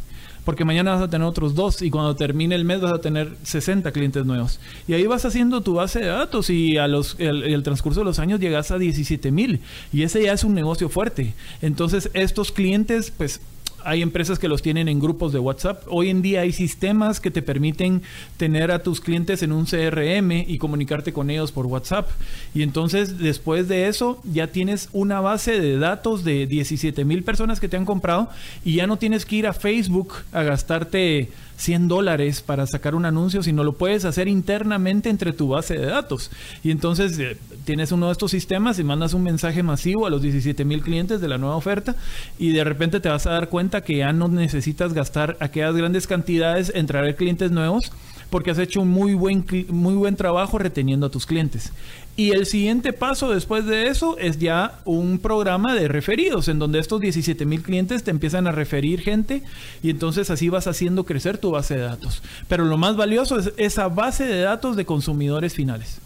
Porque 0.45 0.67
mañana 0.67 0.93
vas 0.93 1.03
a 1.03 1.09
tener 1.09 1.27
otros 1.27 1.55
dos 1.55 1.81
y 1.81 1.91
cuando 1.91 2.17
termine 2.17 2.55
el 2.55 2.67
mes 2.67 2.83
vas 2.83 2.93
a 2.93 3.01
tener 3.01 3.35
60 3.45 3.91
clientes 3.93 4.27
nuevos. 4.27 4.61
Y 4.87 4.93
ahí 4.93 5.07
vas 5.07 5.25
haciendo 5.25 5.63
tu 5.63 5.75
base 5.75 6.01
de 6.01 6.07
datos 6.07 6.51
y 6.51 6.77
a 6.77 6.87
los, 6.87 7.17
el, 7.19 7.45
el 7.45 7.63
transcurso 7.63 8.01
de 8.01 8.05
los 8.05 8.19
años 8.19 8.41
llegas 8.41 8.71
a 8.71 8.79
17 8.79 9.33
mil. 9.33 9.61
Y 9.91 10.03
ese 10.03 10.23
ya 10.23 10.35
es 10.35 10.45
un 10.45 10.53
negocio 10.53 10.91
fuerte. 10.91 11.33
Entonces 11.63 12.11
estos 12.13 12.53
clientes 12.53 13.11
pues 13.11 13.41
hay 13.85 14.03
empresas 14.03 14.39
que 14.39 14.49
los 14.49 14.62
tienen 14.62 14.89
en 14.89 14.99
grupos 14.99 15.32
de 15.32 15.39
WhatsApp. 15.39 15.82
Hoy 15.89 16.11
en 16.11 16.22
día 16.22 16.41
hay 16.41 16.53
sistemas 16.53 17.20
que 17.20 17.30
te 17.30 17.43
permiten 17.43 18.03
tener 18.37 18.70
a 18.70 18.82
tus 18.82 19.01
clientes 19.01 19.43
en 19.43 19.53
un 19.53 19.66
CRM 19.66 20.32
y 20.32 20.59
comunicarte 20.59 21.12
con 21.12 21.30
ellos 21.30 21.53
por 21.53 21.66
WhatsApp. 21.66 22.09
Y 22.55 22.62
entonces 22.62 23.18
después 23.18 23.68
de 23.68 23.89
eso 23.89 24.20
ya 24.24 24.49
tienes 24.49 24.89
una 24.93 25.20
base 25.20 25.61
de 25.61 25.78
datos 25.78 26.24
de 26.24 26.47
17 26.47 27.05
mil 27.05 27.22
personas 27.22 27.61
que 27.61 27.68
te 27.68 27.76
han 27.76 27.85
comprado 27.85 28.28
y 28.64 28.76
ya 28.76 28.87
no 28.87 28.97
tienes 28.97 29.26
que 29.26 29.37
ir 29.37 29.47
a 29.47 29.53
Facebook 29.53 30.14
a 30.32 30.43
gastarte 30.43 31.28
100 31.57 31.89
dólares 31.89 32.43
para 32.43 32.67
sacar 32.67 32.95
un 32.95 33.05
anuncio, 33.05 33.43
sino 33.43 33.65
lo 33.65 33.75
puedes 33.75 34.05
hacer 34.05 34.29
internamente 34.29 35.09
entre 35.09 35.33
tu 35.33 35.49
base 35.49 35.75
de 35.75 35.87
datos. 35.87 36.31
Y 36.63 36.71
entonces 36.71 37.19
eh, 37.19 37.37
tienes 37.65 37.93
uno 37.93 38.07
de 38.07 38.13
estos 38.13 38.31
sistemas 38.31 38.79
y 38.79 38.85
mandas 38.85 39.15
un 39.15 39.23
mensaje 39.23 39.63
masivo 39.63 40.07
a 40.07 40.11
los 40.11 40.23
17 40.23 40.65
mil 40.65 40.83
clientes 40.83 41.21
de 41.21 41.29
la 41.29 41.39
nueva 41.39 41.57
oferta 41.57 41.95
y 42.39 42.53
de 42.53 42.65
repente 42.65 43.01
te 43.01 43.09
vas 43.09 43.27
a 43.27 43.33
dar 43.33 43.49
cuenta 43.49 43.83
que 43.83 43.99
ya 43.99 44.13
no 44.13 44.29
necesitas 44.29 44.93
gastar 44.93 45.37
aquellas 45.41 45.75
grandes 45.75 46.07
cantidades 46.07 46.73
en 46.75 46.87
traer 46.87 47.17
clientes 47.17 47.51
nuevos 47.51 47.93
porque 48.31 48.51
has 48.51 48.59
hecho 48.59 48.81
un 48.81 48.89
muy 48.89 49.15
buen, 49.15 49.45
muy 49.69 49.95
buen 49.95 50.17
trabajo 50.17 50.59
reteniendo 50.59 51.07
a 51.07 51.11
tus 51.11 51.25
clientes. 51.25 51.73
Y 52.17 52.31
el 52.31 52.47
siguiente 52.47 52.93
paso 52.93 53.31
después 53.31 53.67
de 53.67 53.89
eso 53.89 54.17
es 54.19 54.39
ya 54.39 54.79
un 54.85 55.19
programa 55.19 55.75
de 55.75 55.89
referidos, 55.89 56.47
en 56.47 56.61
donde 56.61 56.79
estos 56.79 57.01
17 57.01 57.45
mil 57.45 57.62
clientes 57.62 58.05
te 58.05 58.12
empiezan 58.12 58.47
a 58.47 58.53
referir 58.53 59.01
gente 59.01 59.43
y 59.83 59.91
entonces 59.91 60.31
así 60.31 60.49
vas 60.49 60.69
haciendo 60.69 61.05
crecer 61.05 61.39
tu 61.39 61.51
base 61.51 61.75
de 61.75 61.83
datos. 61.83 62.23
Pero 62.47 62.67
lo 62.67 62.79
más 62.79 62.97
valioso 62.97 63.39
es 63.39 63.53
esa 63.57 63.89
base 63.89 64.25
de 64.27 64.41
datos 64.41 64.77
de 64.77 64.85
consumidores 64.85 65.55
finales. 65.55 65.99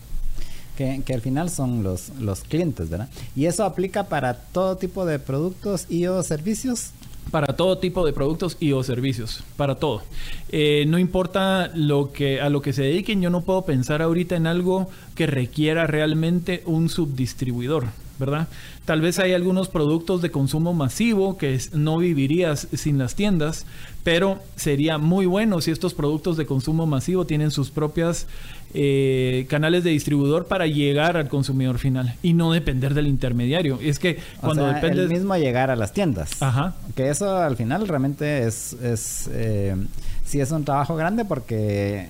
Que, 0.79 1.03
al 1.13 1.21
final 1.21 1.51
son 1.51 1.83
los, 1.83 2.11
los 2.21 2.43
clientes, 2.43 2.89
¿verdad? 2.89 3.09
Y 3.35 3.47
eso 3.47 3.65
aplica 3.65 4.05
para 4.05 4.35
todo 4.35 4.77
tipo 4.77 5.05
de 5.05 5.19
productos 5.19 5.87
y 5.91 6.07
o 6.07 6.23
servicios 6.23 6.93
para 7.31 7.57
todo 7.57 7.79
tipo 7.79 8.05
de 8.05 8.13
productos 8.13 8.57
y 8.61 8.73
o 8.73 8.83
servicios, 8.83 9.45
para 9.57 9.77
todo. 9.77 10.03
Eh, 10.51 10.85
no 10.89 10.99
importa 10.99 11.71
lo 11.75 12.13
que, 12.13 12.41
a 12.41 12.49
lo 12.49 12.63
que 12.63 12.73
se 12.73 12.83
dediquen, 12.83 13.21
yo 13.21 13.31
no 13.31 13.43
puedo 13.43 13.63
pensar 13.63 14.03
ahorita 14.03 14.37
en 14.37 14.47
algo 14.47 14.89
que 15.15 15.27
requiera 15.27 15.87
realmente 15.87 16.63
un 16.67 16.89
subdistribuidor, 16.89 17.87
¿verdad? 18.19 18.49
Tal 18.85 19.01
vez 19.01 19.19
hay 19.19 19.33
algunos 19.33 19.69
productos 19.69 20.23
de 20.23 20.31
consumo 20.31 20.75
masivo 20.75 21.37
que 21.37 21.59
no 21.73 21.99
vivirías 21.99 22.69
sin 22.73 22.99
las 22.99 23.15
tiendas, 23.15 23.67
pero 24.05 24.41
sería 24.57 24.99
muy 24.99 25.27
bueno 25.27 25.61
si 25.61 25.71
estos 25.71 25.95
productos 25.95 26.37
de 26.37 26.47
consumo 26.47 26.87
masivo 26.87 27.27
tienen 27.27 27.51
sus 27.51 27.71
propias 27.71 28.27
eh, 28.75 29.47
canales 29.49 29.85
de 29.85 29.91
distribuidor 29.91 30.47
para 30.47 30.67
llegar 30.67 31.17
al 31.17 31.29
consumidor 31.29 31.79
final 31.79 32.15
y 32.23 32.35
no 32.35 32.53
depender 32.53 32.95
del 32.95 33.07
intermediario. 33.07 33.79
Es 33.83 33.99
que 33.99 34.19
cuando 34.41 34.67
depende... 34.67 35.03
El 35.03 35.09
mismo 35.09 35.37
llegar 35.37 35.71
a 35.71 35.77
las 35.77 35.93
tiendas. 35.93 36.43
Ajá. 36.43 36.75
Que 36.95 37.11
eso 37.11 37.37
al 37.37 37.57
final 37.57 37.89
realmente 37.89 38.47
es... 38.47 38.75
es 38.75 39.29
eh, 39.33 39.77
sí 40.25 40.41
es 40.41 40.51
un 40.51 40.65
trabajo 40.65 40.95
grande 40.95 41.25
porque 41.25 42.07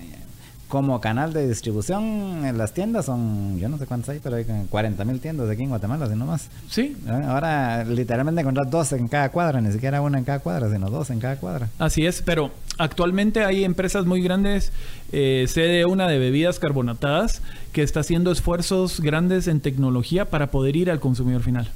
como 0.69 1.01
canal 1.01 1.33
de 1.33 1.47
distribución 1.47 2.45
en 2.45 2.57
las 2.57 2.73
tiendas 2.73 3.07
son, 3.07 3.59
yo 3.59 3.67
no 3.67 3.79
sé 3.79 3.87
cuántas 3.87 4.09
hay, 4.09 4.19
pero 4.19 4.35
hay 4.35 4.45
40 4.69 5.03
mil 5.03 5.19
tiendas 5.19 5.49
aquí 5.49 5.63
en 5.63 5.69
Guatemala, 5.69 6.07
si 6.07 6.15
no 6.15 6.27
más. 6.27 6.47
Sí. 6.69 6.95
Ahora 7.07 7.83
literalmente 7.83 8.41
encontrar 8.41 8.69
dos 8.69 8.93
en 8.93 9.07
cada 9.07 9.29
cuadra, 9.29 9.61
ni 9.61 9.71
siquiera 9.71 9.99
una 10.01 10.19
en 10.19 10.23
cada 10.23 10.39
cuadra, 10.39 10.71
sino 10.71 10.91
dos 10.91 11.09
en 11.09 11.19
cada 11.19 11.37
cuadra. 11.37 11.69
Así 11.79 12.05
es, 12.05 12.21
pero 12.21 12.51
actualmente 12.77 13.43
hay 13.43 13.63
empresas 13.63 14.05
muy 14.05 14.21
grandes, 14.21 14.71
eh, 15.11 15.45
sede 15.47 15.85
una 15.85 16.07
de 16.07 16.19
bebidas 16.19 16.59
carbonatadas, 16.59 17.41
que 17.73 17.81
está 17.81 18.01
haciendo 18.01 18.31
esfuerzos 18.31 19.01
grandes 19.01 19.47
en 19.47 19.61
tecnología 19.61 20.25
para 20.25 20.51
poder 20.51 20.75
ir 20.75 20.91
al 20.91 20.99
consumidor 20.99 21.41
final 21.41 21.67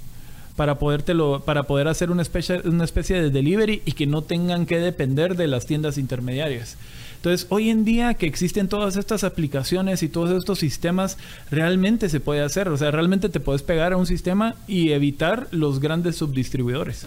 para 0.55 0.77
podértelo, 0.77 1.41
para 1.43 1.63
poder 1.63 1.87
hacer 1.87 2.11
una 2.11 2.21
especie, 2.21 2.61
una 2.65 2.83
especie 2.83 3.19
de 3.19 3.31
delivery 3.31 3.81
y 3.85 3.93
que 3.93 4.05
no 4.05 4.21
tengan 4.21 4.67
que 4.67 4.77
depender 4.77 5.35
de 5.35 5.47
las 5.47 5.65
tiendas 5.65 5.97
intermediarias. 5.97 6.77
Entonces, 7.23 7.47
hoy 7.51 7.69
en 7.69 7.85
día 7.85 8.15
que 8.15 8.25
existen 8.25 8.67
todas 8.67 8.97
estas 8.97 9.23
aplicaciones 9.23 10.03
y 10.03 10.09
todos 10.09 10.37
estos 10.37 10.59
sistemas, 10.59 11.17
realmente 11.49 12.09
se 12.09 12.19
puede 12.19 12.41
hacer. 12.41 12.67
O 12.67 12.75
sea, 12.75 12.91
realmente 12.91 13.29
te 13.29 13.39
puedes 13.39 13.61
pegar 13.61 13.93
a 13.93 13.97
un 13.97 14.05
sistema 14.05 14.55
y 14.67 14.91
evitar 14.91 15.47
los 15.51 15.79
grandes 15.79 16.17
subdistribuidores. 16.17 17.05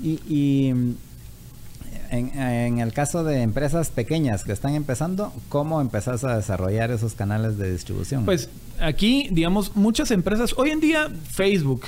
Y, 0.00 0.68
en, 2.10 2.78
el 2.78 2.92
caso 2.92 3.24
de 3.24 3.42
empresas 3.42 3.90
pequeñas 3.90 4.44
que 4.44 4.52
están 4.52 4.76
empezando, 4.76 5.32
¿cómo 5.48 5.80
empezás 5.80 6.22
a 6.22 6.36
desarrollar 6.36 6.92
esos 6.92 7.14
canales 7.14 7.58
de 7.58 7.72
distribución? 7.72 8.24
Pues 8.24 8.50
aquí, 8.78 9.26
digamos, 9.32 9.74
muchas 9.74 10.12
empresas, 10.12 10.54
hoy 10.56 10.70
en 10.70 10.78
día 10.78 11.10
Facebook 11.32 11.86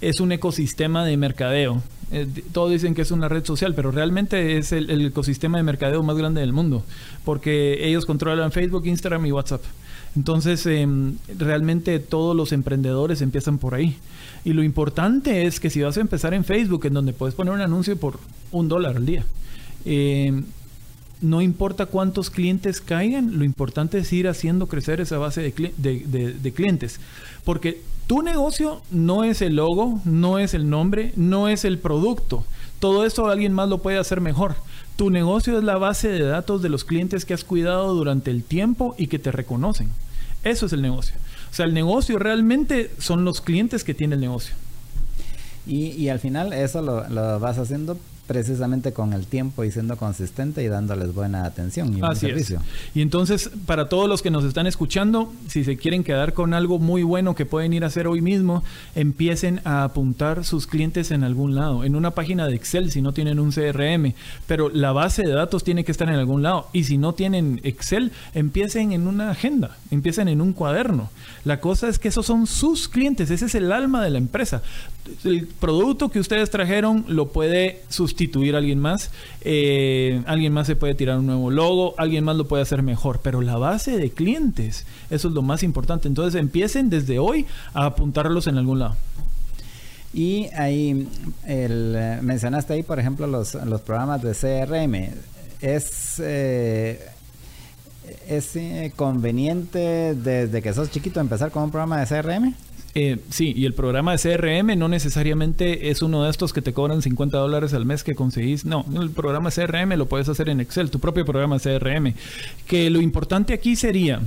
es 0.00 0.18
un 0.18 0.32
ecosistema 0.32 1.04
de 1.04 1.16
mercadeo 1.16 1.82
eh, 2.12 2.26
todos 2.52 2.70
dicen 2.70 2.94
que 2.94 3.02
es 3.02 3.10
una 3.10 3.28
red 3.28 3.44
social, 3.44 3.74
pero 3.74 3.90
realmente 3.90 4.58
es 4.58 4.72
el, 4.72 5.04
ecosistema 5.06 5.58
de 5.58 5.64
mercadeo 5.64 6.02
más 6.02 6.16
grande 6.16 6.40
del 6.40 6.52
mundo, 6.52 6.84
porque 7.24 7.86
ellos 7.86 8.06
controlan 8.06 8.52
Facebook, 8.52 8.86
Instagram 8.86 9.26
y 9.26 9.32
WhatsApp. 9.32 9.62
Entonces, 10.14 10.64
em, 10.66 11.16
realmente 11.36 11.98
todos 11.98 12.34
los 12.34 12.52
emprendedores 12.52 13.20
empiezan 13.22 13.58
por 13.58 13.74
ahí. 13.74 13.96
Y 14.44 14.52
lo 14.52 14.62
importante 14.62 15.46
es 15.46 15.60
que 15.60 15.68
si 15.68 15.82
vas 15.82 15.96
a 15.98 16.00
empezar 16.00 16.32
en 16.32 16.44
Facebook, 16.44 16.86
en 16.86 16.94
donde 16.94 17.12
puedes 17.12 17.34
poner 17.34 17.52
un 17.52 17.60
anuncio 17.60 17.96
por 17.96 18.18
un 18.52 18.68
dólar 18.68 18.96
al 18.96 19.04
día, 19.04 19.24
em, 19.84 20.44
no 21.20 21.42
importa 21.42 21.86
cuántos 21.86 22.30
clientes 22.30 22.80
caigan, 22.80 23.38
lo 23.38 23.44
importante 23.44 23.98
es 23.98 24.12
ir 24.12 24.28
haciendo 24.28 24.68
crecer 24.68 25.00
esa 25.00 25.18
base 25.18 25.42
de 25.42 26.52
clientes. 26.52 27.00
Porque 27.44 27.80
tu 28.06 28.22
negocio 28.22 28.82
no 28.90 29.24
es 29.24 29.42
el 29.42 29.56
logo, 29.56 30.00
no 30.04 30.38
es 30.38 30.54
el 30.54 30.70
nombre, 30.70 31.12
no 31.16 31.48
es 31.48 31.64
el 31.64 31.78
producto. 31.78 32.44
Todo 32.78 33.04
eso 33.04 33.26
alguien 33.26 33.52
más 33.52 33.68
lo 33.68 33.78
puede 33.78 33.98
hacer 33.98 34.20
mejor. 34.20 34.54
Tu 34.96 35.10
negocio 35.10 35.58
es 35.58 35.64
la 35.64 35.76
base 35.76 36.08
de 36.08 36.22
datos 36.22 36.62
de 36.62 36.68
los 36.68 36.84
clientes 36.84 37.24
que 37.24 37.34
has 37.34 37.44
cuidado 37.44 37.94
durante 37.94 38.30
el 38.30 38.44
tiempo 38.44 38.94
y 38.96 39.08
que 39.08 39.18
te 39.18 39.32
reconocen. 39.32 39.90
Eso 40.44 40.66
es 40.66 40.72
el 40.72 40.82
negocio. 40.82 41.16
O 41.50 41.54
sea, 41.54 41.66
el 41.66 41.74
negocio 41.74 42.18
realmente 42.18 42.90
son 42.98 43.24
los 43.24 43.40
clientes 43.40 43.82
que 43.82 43.94
tiene 43.94 44.14
el 44.14 44.20
negocio. 44.20 44.54
Y, 45.66 46.08
al 46.10 46.20
final 46.20 46.52
eso 46.52 46.80
lo, 46.80 47.08
lo 47.08 47.40
vas 47.40 47.58
haciendo 47.58 47.98
precisamente 48.26 48.92
con 48.92 49.12
el 49.12 49.26
tiempo 49.26 49.64
y 49.64 49.70
siendo 49.70 49.96
consistente 49.96 50.62
y 50.62 50.68
dándoles 50.68 51.14
buena 51.14 51.44
atención 51.44 51.96
y 51.96 52.00
buen 52.00 52.16
servicio. 52.16 52.60
Y 52.94 53.00
entonces, 53.00 53.50
para 53.66 53.88
todos 53.88 54.08
los 54.08 54.22
que 54.22 54.30
nos 54.30 54.44
están 54.44 54.66
escuchando, 54.66 55.32
si 55.48 55.64
se 55.64 55.76
quieren 55.76 56.04
quedar 56.04 56.32
con 56.32 56.54
algo 56.54 56.78
muy 56.78 57.02
bueno 57.02 57.34
que 57.34 57.46
pueden 57.46 57.72
ir 57.72 57.84
a 57.84 57.86
hacer 57.88 58.06
hoy 58.06 58.20
mismo, 58.20 58.64
empiecen 58.94 59.60
a 59.64 59.84
apuntar 59.84 60.44
sus 60.44 60.66
clientes 60.66 61.10
en 61.10 61.24
algún 61.24 61.54
lado, 61.54 61.84
en 61.84 61.94
una 61.94 62.10
página 62.12 62.46
de 62.46 62.56
Excel 62.56 62.90
si 62.90 63.02
no 63.02 63.12
tienen 63.12 63.38
un 63.38 63.52
CRM, 63.52 64.14
pero 64.46 64.68
la 64.68 64.92
base 64.92 65.22
de 65.22 65.32
datos 65.32 65.64
tiene 65.64 65.84
que 65.84 65.92
estar 65.92 66.08
en 66.08 66.16
algún 66.16 66.42
lado. 66.42 66.68
Y 66.72 66.84
si 66.84 66.98
no 66.98 67.14
tienen 67.14 67.60
Excel, 67.62 68.12
empiecen 68.34 68.92
en 68.92 69.06
una 69.06 69.30
agenda, 69.30 69.76
empiecen 69.90 70.28
en 70.28 70.40
un 70.40 70.52
cuaderno. 70.52 71.10
La 71.44 71.60
cosa 71.60 71.88
es 71.88 71.98
que 71.98 72.08
esos 72.08 72.26
son 72.26 72.46
sus 72.46 72.88
clientes, 72.88 73.30
ese 73.30 73.46
es 73.46 73.54
el 73.54 73.70
alma 73.72 74.02
de 74.02 74.10
la 74.10 74.18
empresa. 74.18 74.62
El 75.24 75.46
producto 75.46 76.08
que 76.08 76.20
ustedes 76.20 76.50
trajeron 76.50 77.04
lo 77.08 77.28
puede 77.28 77.82
sustituir 77.88 78.56
alguien 78.56 78.78
más. 78.78 79.10
Eh, 79.42 80.22
alguien 80.26 80.52
más 80.52 80.66
se 80.66 80.76
puede 80.76 80.94
tirar 80.94 81.18
un 81.18 81.26
nuevo 81.26 81.50
logo, 81.50 81.94
alguien 81.98 82.24
más 82.24 82.36
lo 82.36 82.46
puede 82.46 82.62
hacer 82.62 82.82
mejor. 82.82 83.20
Pero 83.22 83.40
la 83.40 83.56
base 83.56 83.96
de 83.98 84.10
clientes, 84.10 84.86
eso 85.10 85.28
es 85.28 85.34
lo 85.34 85.42
más 85.42 85.62
importante. 85.62 86.08
Entonces 86.08 86.40
empiecen 86.40 86.90
desde 86.90 87.18
hoy 87.18 87.46
a 87.74 87.86
apuntarlos 87.86 88.46
en 88.46 88.58
algún 88.58 88.78
lado. 88.80 88.96
Y 90.14 90.46
ahí 90.54 91.08
mencionaste 92.22 92.72
ahí, 92.72 92.82
por 92.82 92.98
ejemplo, 92.98 93.26
los, 93.26 93.54
los 93.54 93.80
programas 93.82 94.22
de 94.22 94.32
CRM. 94.32 95.14
Es 95.60 96.20
eh, 96.22 97.00
es 98.28 98.56
eh, 98.56 98.92
conveniente 98.96 100.14
desde 100.14 100.62
que 100.62 100.72
sos 100.72 100.90
chiquito 100.90 101.20
empezar 101.20 101.50
con 101.50 101.64
un 101.64 101.70
programa 101.70 102.04
de 102.04 102.06
CRM. 102.06 102.54
Eh, 102.98 103.18
sí, 103.28 103.52
y 103.54 103.66
el 103.66 103.74
programa 103.74 104.16
de 104.16 104.18
CRM 104.18 104.74
no 104.78 104.88
necesariamente 104.88 105.90
es 105.90 106.00
uno 106.00 106.24
de 106.24 106.30
estos 106.30 106.54
que 106.54 106.62
te 106.62 106.72
cobran 106.72 107.02
50 107.02 107.36
dólares 107.36 107.74
al 107.74 107.84
mes 107.84 108.02
que 108.02 108.14
conseguís. 108.14 108.64
No, 108.64 108.86
el 108.98 109.10
programa 109.10 109.50
CRM 109.50 109.98
lo 109.98 110.06
puedes 110.06 110.30
hacer 110.30 110.48
en 110.48 110.60
Excel, 110.60 110.90
tu 110.90 110.98
propio 110.98 111.26
programa 111.26 111.58
CRM. 111.58 112.14
Que 112.66 112.88
lo 112.88 113.02
importante 113.02 113.52
aquí 113.52 113.76
sería 113.76 114.22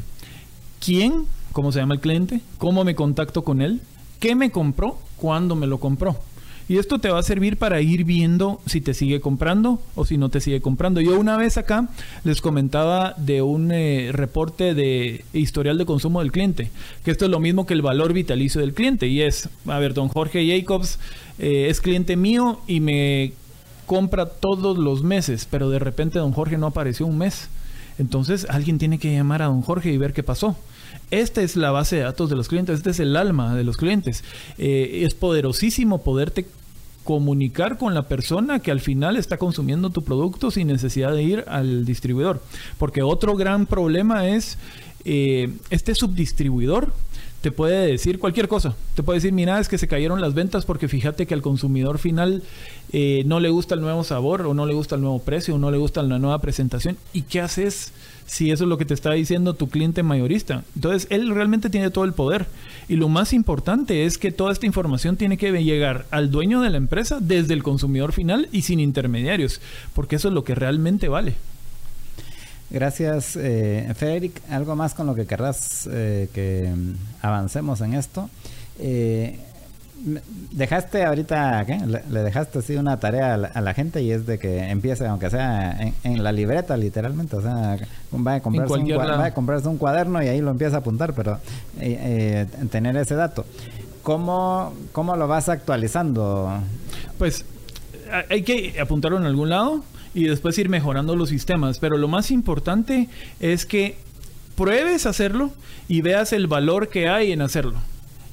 quién, 0.80 1.26
cómo 1.52 1.72
se 1.72 1.80
llama 1.80 1.96
el 1.96 2.00
cliente, 2.00 2.42
cómo 2.60 2.84
me 2.84 2.94
contacto 2.94 3.44
con 3.44 3.64
él, 3.64 3.82
qué 4.20 4.36
me 4.36 4.52
compró, 4.52 5.00
cuándo 5.16 5.56
me 5.56 5.66
lo 5.66 5.80
compró. 5.80 6.18
Y 6.70 6.78
esto 6.78 7.00
te 7.00 7.10
va 7.10 7.18
a 7.18 7.24
servir 7.24 7.58
para 7.58 7.82
ir 7.82 8.04
viendo 8.04 8.62
si 8.68 8.80
te 8.80 8.94
sigue 8.94 9.20
comprando 9.20 9.82
o 9.96 10.06
si 10.06 10.20
no 10.20 10.30
te 10.30 10.40
sigue 10.40 10.62
comprando. 10.62 11.02
Yo 11.02 11.20
una 11.20 11.36
vez 11.36 11.58
acá 11.58 11.90
les 12.24 12.42
comentaba 12.42 13.16
de 13.18 13.42
un 13.42 13.72
eh, 13.72 14.12
reporte 14.14 14.76
de 14.76 15.26
historial 15.34 15.80
de 15.80 15.88
consumo 15.88 16.20
del 16.20 16.32
cliente, 16.32 16.70
que 17.04 17.10
esto 17.10 17.26
es 17.26 17.32
lo 17.32 17.40
mismo 17.40 17.66
que 17.66 17.74
el 17.74 17.82
valor 17.82 18.14
vitalicio 18.14 18.62
del 18.62 18.76
cliente. 18.76 19.08
Y 19.08 19.22
es, 19.22 19.50
a 19.66 19.80
ver, 19.80 19.96
don 19.96 20.10
Jorge 20.10 20.48
Jacobs 20.48 21.00
eh, 21.40 21.70
es 21.70 21.82
cliente 21.82 22.16
mío 22.16 22.62
y 22.68 22.82
me 22.82 23.34
compra 23.88 24.28
todos 24.28 24.78
los 24.78 25.02
meses, 25.02 25.48
pero 25.50 25.72
de 25.72 25.80
repente 25.80 26.20
don 26.20 26.34
Jorge 26.34 26.60
no 26.60 26.68
apareció 26.68 27.08
un 27.08 27.18
mes. 27.18 27.50
Entonces 27.98 28.46
alguien 28.48 28.78
tiene 28.78 29.00
que 29.00 29.12
llamar 29.12 29.42
a 29.42 29.48
don 29.48 29.64
Jorge 29.64 29.92
y 29.92 29.98
ver 29.98 30.14
qué 30.14 30.22
pasó. 30.22 30.56
Esta 31.12 31.42
es 31.42 31.56
la 31.56 31.72
base 31.72 31.96
de 31.96 32.04
datos 32.04 32.30
de 32.30 32.36
los 32.36 32.48
clientes, 32.48 32.78
este 32.78 32.92
es 32.92 33.00
el 33.00 33.16
alma 33.16 33.56
de 33.56 33.64
los 33.64 33.78
clientes. 33.78 34.24
Eh, 34.60 35.06
es 35.08 35.16
poderosísimo 35.16 36.04
poderte 36.04 36.46
comunicar 37.04 37.78
con 37.78 37.94
la 37.94 38.04
persona 38.04 38.60
que 38.60 38.72
al 38.72 38.80
final 38.80 39.18
está 39.18 39.38
consumiendo 39.38 39.90
tu 39.90 40.04
producto 40.04 40.52
sin 40.52 40.68
necesidad 40.68 41.14
de 41.14 41.24
ir 41.24 41.46
al 41.48 41.86
distribuidor. 41.86 42.42
Porque 42.78 43.02
otro 43.02 43.36
gran 43.36 43.66
problema 43.66 44.28
es 44.28 44.58
eh, 45.06 45.50
este 45.70 45.96
subdistribuidor 45.96 46.94
te 47.42 47.52
puede 47.52 47.88
decir 47.88 48.20
cualquier 48.20 48.48
cosa. 48.48 48.76
Te 48.96 49.04
puede 49.04 49.18
decir, 49.18 49.32
mira, 49.32 49.60
es 49.60 49.70
que 49.70 49.78
se 49.78 49.88
cayeron 49.88 50.20
las 50.20 50.34
ventas 50.34 50.66
porque 50.66 50.88
fíjate 50.88 51.26
que 51.26 51.34
al 51.34 51.42
consumidor 51.42 51.98
final 51.98 52.44
eh, 52.92 53.24
no 53.26 53.40
le 53.40 53.50
gusta 53.50 53.76
el 53.76 53.82
nuevo 53.82 54.04
sabor 54.04 54.42
o 54.42 54.54
no 54.54 54.66
le 54.66 54.74
gusta 54.74 54.96
el 54.96 55.02
nuevo 55.02 55.20
precio 55.20 55.56
o 55.56 55.58
no 55.58 55.72
le 55.72 55.78
gusta 55.78 56.04
la 56.04 56.20
nueva 56.20 56.42
presentación. 56.42 56.98
¿Y 57.14 57.24
qué 57.24 57.40
haces? 57.40 57.94
Si 58.30 58.52
eso 58.52 58.66
es 58.66 58.70
lo 58.70 58.78
que 58.78 58.86
te 58.86 58.94
está 58.94 59.12
diciendo 59.14 59.56
tu 59.56 59.70
cliente 59.70 60.04
mayorista. 60.04 60.64
Entonces, 60.76 61.08
él 61.10 61.34
realmente 61.34 61.72
tiene 61.72 61.90
todo 61.90 62.06
el 62.06 62.14
poder. 62.14 62.46
Y 62.88 62.96
lo 62.96 63.10
más 63.10 63.34
importante 63.34 64.06
es 64.06 64.20
que 64.20 64.32
toda 64.32 64.54
esta 64.54 64.68
información 64.68 65.18
tiene 65.18 65.38
que 65.38 65.52
llegar 65.64 66.06
al 66.12 66.30
dueño 66.30 66.62
de 66.62 66.70
la 66.70 66.78
empresa 66.78 67.18
desde 67.20 67.56
el 67.56 67.64
consumidor 67.64 68.14
final 68.14 68.48
y 68.52 68.62
sin 68.62 68.80
intermediarios, 68.80 69.62
porque 69.96 70.18
eso 70.18 70.28
es 70.28 70.36
lo 70.36 70.44
que 70.44 70.54
realmente 70.54 71.08
vale. 71.08 71.34
Gracias, 72.70 73.36
eh, 73.36 73.92
Federic. 73.96 74.44
¿Algo 74.52 74.76
más 74.76 74.94
con 74.94 75.08
lo 75.08 75.16
que 75.16 75.26
querrás 75.26 75.90
eh, 75.92 76.30
que 76.32 76.72
avancemos 77.24 77.82
en 77.82 77.96
esto? 77.96 78.30
Eh, 78.78 79.40
dejaste 80.52 81.04
ahorita, 81.04 81.66
¿qué? 81.66 81.80
Le, 82.10 82.24
dejaste 82.24 82.60
así 82.60 82.76
una 82.76 83.00
tarea 83.00 83.34
a 83.34 83.62
la, 83.62 83.74
gente 83.74 84.02
y 84.02 84.12
es 84.12 84.26
de 84.26 84.40
que 84.40 84.70
empiece, 84.70 85.06
aunque 85.08 85.30
sea 85.30 85.78
en, 86.04 86.24
la 86.24 86.32
libreta, 86.32 86.78
literalmente. 86.78 87.36
O 87.36 87.42
sea, 87.42 87.78
va 88.14 88.36
a, 88.36 88.40
comprarse 88.42 88.74
un, 88.74 88.90
va 88.90 89.26
a 89.26 89.34
comprarse 89.34 89.68
un 89.68 89.78
cuaderno 89.78 90.22
y 90.24 90.28
ahí 90.28 90.42
lo 90.42 90.52
empieza 90.52 90.78
a 90.78 90.80
apuntar, 90.80 91.14
pero 91.14 91.34
eh, 91.80 92.48
eh, 92.52 92.68
tener 92.70 92.96
ese 92.98 93.16
dato. 93.16 93.46
¿Cómo, 94.04 94.74
¿Cómo 94.92 95.16
lo 95.16 95.28
vas 95.28 95.50
actualizando? 95.50 96.52
Pues 97.18 97.46
hay 98.30 98.44
que 98.44 98.80
apuntarlo 98.80 99.18
en 99.18 99.26
algún 99.26 99.50
lado 99.50 99.84
y 100.14 100.26
después 100.26 100.58
ir 100.58 100.70
mejorando 100.70 101.16
los 101.16 101.30
sistemas, 101.30 101.80
pero 101.80 101.98
lo 101.98 102.08
más 102.08 102.32
importante 102.32 103.10
es 103.40 103.66
que 103.66 103.98
pruebes 104.56 105.06
hacerlo 105.06 105.52
y 105.88 106.02
veas 106.02 106.34
el 106.34 106.48
valor 106.48 106.90
que 106.90 107.08
hay 107.08 107.32
en 107.32 107.42
hacerlo. 107.42 107.76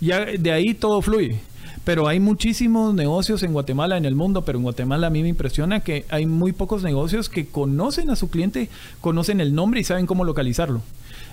Ya 0.01 0.25
de 0.25 0.53
ahí 0.53 0.75
todo 0.75 1.03
fluye. 1.03 1.41
Pero 1.87 2.09
hay 2.09 2.19
muchísimos 2.19 2.95
negocios 2.95 3.45
en 3.45 3.53
Guatemala, 3.53 3.97
en 3.97 4.07
el 4.07 4.17
mundo, 4.17 4.45
pero 4.45 4.59
en 4.59 4.65
Guatemala 4.65 5.07
a 5.07 5.11
mí 5.11 5.23
me 5.23 5.29
impresiona 5.29 5.79
que 5.79 6.05
hay 6.09 6.27
muy 6.27 6.51
pocos 6.51 6.83
negocios 6.83 7.29
que 7.29 7.47
conocen 7.47 8.11
a 8.11 8.17
su 8.17 8.29
cliente, 8.29 8.69
conocen 9.01 9.41
el 9.41 9.55
nombre 9.55 9.79
y 9.79 9.85
saben 9.85 10.05
cómo 10.05 10.25
localizarlo. 10.25 10.83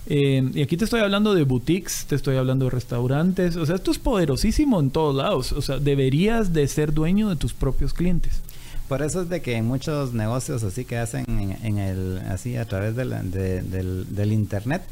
Eh, 0.05 0.47
y 0.53 0.61
aquí 0.61 0.77
te 0.77 0.85
estoy 0.85 1.01
hablando 1.01 1.33
de 1.33 1.41
boutiques, 1.41 2.05
te 2.07 2.13
estoy 2.13 2.37
hablando 2.37 2.65
de 2.65 2.69
restaurantes, 2.71 3.55
o 3.55 3.65
sea, 3.65 3.77
esto 3.77 3.89
es 3.89 3.97
poderosísimo 3.97 4.79
en 4.79 4.91
todos 4.91 5.15
lados, 5.15 5.53
o 5.53 5.61
sea, 5.63 5.79
deberías 5.79 6.53
de 6.53 6.67
ser 6.67 6.93
dueño 6.93 7.29
de 7.29 7.35
tus 7.35 7.53
propios 7.55 7.91
clientes. 7.91 8.41
Por 8.87 9.01
eso 9.01 9.23
es 9.23 9.29
de 9.29 9.41
que 9.41 9.55
en 9.55 9.65
muchos 9.65 10.13
negocios 10.13 10.61
así 10.61 10.85
que 10.85 10.99
hacen 10.99 11.25
en, 11.63 11.79
el, 11.79 12.19
así 12.29 12.57
a 12.57 12.65
través 12.65 12.95
del 12.95 14.31
internet, 14.31 14.83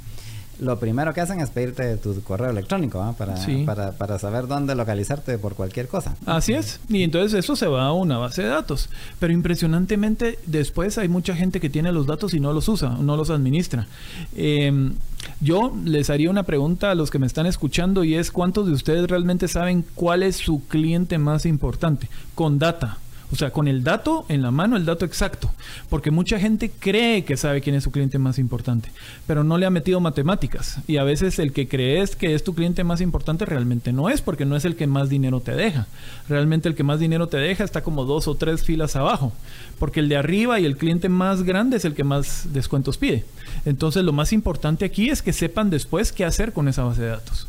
lo 0.62 0.78
primero 0.80 1.14
que 1.14 1.22
hacen 1.22 1.40
es 1.40 1.50
pedirte 1.50 1.98
tu 1.98 2.22
correo 2.22 2.52
electrónico 2.52 3.16
para, 3.18 3.36
para, 3.66 3.92
para, 3.94 4.20
saber 4.20 4.48
dónde 4.48 4.76
localizarte 4.76 5.40
por 5.40 5.56
cualquier 5.56 5.88
cosa. 5.88 6.16
Así 6.28 6.54
es. 6.54 6.80
Y 6.88 7.02
entonces 7.02 7.34
eso 7.34 7.56
se 7.56 7.66
va 7.66 7.88
a 7.88 7.94
una 7.94 8.20
base 8.20 8.44
de 8.44 8.50
datos. 8.50 8.90
Pero 9.20 9.34
impresionantemente 9.34 10.38
después 10.46 11.00
hay 11.00 11.08
mucha 11.08 11.36
gente 11.36 11.60
que 11.60 11.70
tiene 11.70 11.92
los 11.92 12.06
datos 12.06 12.36
y 12.36 12.40
no 12.40 12.54
los 12.54 12.70
usa, 12.70 12.90
no 12.90 13.18
los 13.18 13.32
administra. 13.32 13.88
Em, 14.36 14.94
yo 15.40 15.76
les 15.84 16.12
haría 16.12 16.30
una 16.30 16.44
pregunta 16.44 16.92
a 16.92 16.96
los 16.96 17.10
que 17.10 17.18
me 17.18 17.26
están 17.26 17.48
escuchando 17.48 18.04
y 18.04 18.14
es 18.14 18.32
cuántos 18.32 18.68
de 18.68 18.74
ustedes 18.74 19.10
realmente 19.10 19.48
saben 19.48 19.84
cuál 19.96 20.22
es 20.22 20.36
su 20.36 20.64
cliente 20.68 21.18
más 21.18 21.48
importante 21.48 22.08
con 22.36 22.60
data. 22.60 23.00
O 23.32 23.36
sea, 23.36 23.52
con 23.52 23.68
el 23.68 23.84
dato 23.84 24.26
en 24.28 24.41
la 24.41 24.52
mano, 24.52 24.76
el 24.76 24.86
dato 24.86 25.06
exacto. 25.06 25.52
Porque 25.90 26.12
mucha 26.12 26.40
gente 26.40 26.70
cree 26.70 27.24
que 27.24 27.38
sabe 27.38 27.62
quién 27.62 27.76
es 27.76 27.84
su 27.84 27.91
cliente 27.91 28.20
más 28.20 28.38
importante, 28.38 28.91
pero 29.26 29.44
no 29.44 29.58
le 29.58 29.66
ha 29.66 29.70
metido 29.70 29.99
matemáticas. 29.99 30.80
Y 30.88 30.98
a 30.98 31.03
veces 31.03 31.40
el 31.40 31.53
que 31.53 31.68
crees 31.68 32.16
que 32.16 32.36
es 32.36 32.44
tu 32.44 32.53
cliente 32.53 32.84
más 32.84 32.99
importante 32.99 33.45
realmente 33.45 33.94
no 33.94 34.10
es, 34.10 34.22
porque 34.22 34.45
no 34.45 34.56
es 34.56 34.66
el 34.66 34.76
que 34.76 34.88
más 34.88 35.10
dinero 35.10 35.40
te 35.40 35.53
deja. 35.53 35.88
Realmente 36.28 36.68
el 36.68 36.76
que 36.76 36.84
más 36.84 36.99
dinero 36.99 37.28
te 37.28 37.38
deja 37.38 37.64
está 37.64 37.82
como 37.82 38.06
dos 38.06 38.28
o 38.28 38.36
tres 38.36 38.64
filas 38.64 38.95
abajo. 38.95 39.32
Porque 39.80 40.02
el 40.02 40.10
de 40.10 40.18
arriba 40.18 40.60
y 40.60 40.66
el 40.66 40.78
cliente 40.78 41.08
más 41.08 41.44
grande 41.44 41.78
es 41.78 41.86
el 41.86 41.94
que 41.94 42.03
más 42.03 42.48
descuentos 42.52 42.98
pide. 42.98 43.24
Entonces 43.66 44.03
lo 44.03 44.12
más 44.12 44.34
importante 44.34 44.84
aquí 44.84 45.10
es 45.10 45.22
que 45.22 45.34
sepan 45.34 45.70
después 45.70 46.12
qué 46.12 46.26
hacer 46.26 46.52
con 46.52 46.68
esa 46.68 46.84
base 46.84 47.02
de 47.02 47.08
datos. 47.08 47.48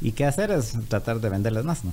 Y 0.00 0.12
qué 0.12 0.24
hacer 0.24 0.50
es 0.50 0.74
tratar 0.88 1.20
de 1.20 1.28
venderles 1.28 1.64
más, 1.64 1.84
¿no? 1.84 1.92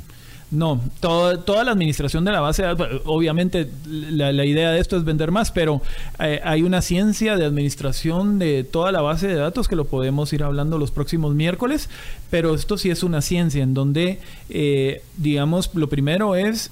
No, 0.51 0.81
toda 0.99 1.63
la 1.63 1.71
administración 1.71 2.25
de 2.25 2.31
la 2.31 2.41
base 2.41 2.63
de 2.63 2.69
datos, 2.69 3.01
obviamente 3.05 3.69
la, 3.85 4.45
idea 4.45 4.71
de 4.71 4.79
esto 4.79 4.97
es 4.97 5.03
vender 5.03 5.31
más, 5.31 5.51
pero 5.51 5.79
eh, 6.17 6.41
hay 6.43 6.63
una 6.63 6.81
ciencia 6.81 7.37
de 7.37 7.45
administración 7.45 8.39
de 8.39 8.63
toda 8.63 8.91
la 8.91 9.01
base 9.01 9.27
de 9.27 9.35
datos 9.35 9.67
que 9.67 9.75
lo 9.75 9.85
podemos 9.85 10.33
ir 10.33 10.41
hablando 10.41 10.79
los 10.79 10.89
próximos 10.89 11.35
miércoles, 11.35 11.87
pero 12.31 12.55
esto 12.55 12.79
sí 12.79 12.89
es 12.89 13.03
una 13.03 13.21
ciencia 13.21 13.61
en 13.61 13.75
donde, 13.75 14.19
eh, 14.49 15.03
digamos, 15.17 15.69
lo 15.75 15.87
primero 15.87 16.35
es 16.35 16.71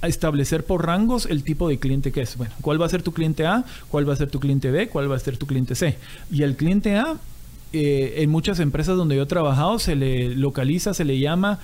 establecer 0.00 0.64
por 0.64 0.86
rangos 0.86 1.26
el 1.26 1.44
tipo 1.44 1.68
de 1.68 1.78
cliente 1.78 2.12
que 2.12 2.22
es. 2.22 2.36
Bueno, 2.38 2.54
¿cuál 2.62 2.80
va 2.80 2.86
a 2.86 2.88
ser 2.88 3.02
tu 3.02 3.12
cliente 3.12 3.46
A? 3.46 3.64
¿Cuál 3.90 4.08
va 4.08 4.14
a 4.14 4.16
ser 4.16 4.30
tu 4.30 4.40
cliente 4.40 4.70
B? 4.70 4.88
¿Cuál 4.88 5.10
va 5.10 5.16
a 5.16 5.18
ser 5.18 5.36
tu 5.36 5.46
cliente 5.46 5.74
C? 5.74 5.98
Y 6.30 6.44
el 6.44 6.56
cliente 6.56 6.96
A, 6.96 7.16
eh, 7.74 8.14
en 8.18 8.30
muchas 8.30 8.58
empresas 8.60 8.96
donde 8.96 9.16
yo 9.16 9.24
he 9.24 9.26
trabajado, 9.26 9.78
se 9.78 9.96
le 9.96 10.34
localiza, 10.34 10.94
se 10.94 11.04
le 11.04 11.18
llama 11.18 11.58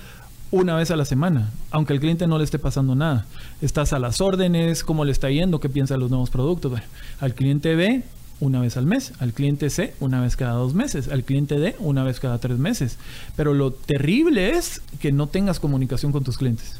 una 0.51 0.75
vez 0.75 0.91
a 0.91 0.95
la 0.95 1.05
semana, 1.05 1.51
aunque 1.71 1.93
el 1.93 1.99
cliente 1.99 2.27
no 2.27 2.37
le 2.37 2.43
esté 2.43 2.59
pasando 2.59 2.95
nada. 2.95 3.25
Estás 3.61 3.93
a 3.93 3.99
las 3.99 4.21
órdenes, 4.21 4.83
cómo 4.83 5.05
le 5.05 5.11
está 5.11 5.29
yendo, 5.29 5.59
qué 5.59 5.69
piensa 5.69 5.95
de 5.95 5.99
los 5.99 6.09
nuevos 6.09 6.29
productos. 6.29 6.79
al 7.19 7.33
cliente 7.33 7.75
B, 7.75 8.03
una 8.39 8.61
vez 8.61 8.77
al 8.77 8.85
mes, 8.85 9.13
al 9.19 9.33
cliente 9.33 9.69
C, 9.69 9.93
una 9.99 10.21
vez 10.21 10.35
cada 10.35 10.53
dos 10.53 10.73
meses, 10.73 11.07
al 11.07 11.23
cliente 11.23 11.59
D, 11.59 11.75
una 11.79 12.03
vez 12.03 12.19
cada 12.19 12.37
tres 12.39 12.57
meses. 12.57 12.97
Pero 13.35 13.53
lo 13.53 13.71
terrible 13.71 14.51
es 14.51 14.81
que 14.99 15.11
no 15.11 15.27
tengas 15.27 15.59
comunicación 15.59 16.11
con 16.11 16.23
tus 16.23 16.37
clientes. 16.37 16.79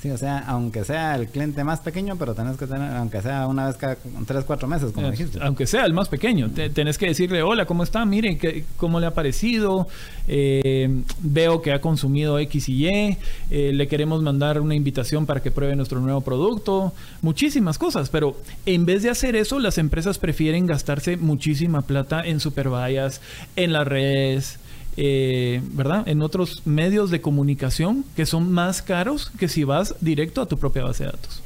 Sí, 0.00 0.10
o 0.10 0.16
sea, 0.16 0.38
aunque 0.46 0.82
sea 0.82 1.14
el 1.14 1.28
cliente 1.28 1.62
más 1.62 1.80
pequeño, 1.80 2.16
pero 2.16 2.34
tenés 2.34 2.56
que 2.56 2.66
tener, 2.66 2.90
aunque 2.96 3.20
sea 3.20 3.46
una 3.46 3.66
vez 3.66 3.76
cada 3.76 3.98
tres, 4.26 4.44
cuatro 4.46 4.66
meses, 4.66 4.92
como 4.92 5.10
dijiste. 5.10 5.38
Aunque 5.42 5.66
sea 5.66 5.84
el 5.84 5.92
más 5.92 6.08
pequeño, 6.08 6.50
tenés 6.72 6.96
que 6.96 7.06
decirle, 7.06 7.42
hola, 7.42 7.66
¿cómo 7.66 7.82
está? 7.82 8.06
Miren, 8.06 8.38
¿qué, 8.38 8.64
¿cómo 8.78 8.98
le 8.98 9.06
ha 9.06 9.12
parecido? 9.12 9.88
Eh, 10.26 11.02
veo 11.18 11.60
que 11.60 11.72
ha 11.72 11.82
consumido 11.82 12.38
X 12.38 12.70
y 12.70 12.86
Y, 12.86 13.18
eh, 13.50 13.72
le 13.74 13.88
queremos 13.88 14.22
mandar 14.22 14.58
una 14.62 14.74
invitación 14.74 15.26
para 15.26 15.42
que 15.42 15.50
pruebe 15.50 15.76
nuestro 15.76 16.00
nuevo 16.00 16.22
producto, 16.22 16.94
muchísimas 17.20 17.76
cosas, 17.76 18.08
pero 18.08 18.36
en 18.64 18.86
vez 18.86 19.02
de 19.02 19.10
hacer 19.10 19.36
eso, 19.36 19.58
las 19.58 19.76
empresas 19.76 20.16
prefieren 20.16 20.64
gastarse 20.64 21.18
muchísima 21.18 21.82
plata 21.82 22.22
en 22.24 22.40
supervallas, 22.40 23.20
en 23.54 23.74
las 23.74 23.86
redes, 23.86 24.58
eh, 25.02 25.62
¿verdad? 25.72 26.06
En 26.06 26.20
otros 26.20 26.60
medios 26.66 27.10
de 27.10 27.22
comunicación 27.22 28.04
que 28.16 28.26
son 28.26 28.52
más 28.52 28.82
caros 28.82 29.32
que 29.38 29.48
si 29.48 29.64
vas 29.64 29.94
directo 30.02 30.42
a 30.42 30.46
tu 30.46 30.58
propia 30.58 30.84
base 30.84 31.04
de 31.04 31.12
datos. 31.12 31.42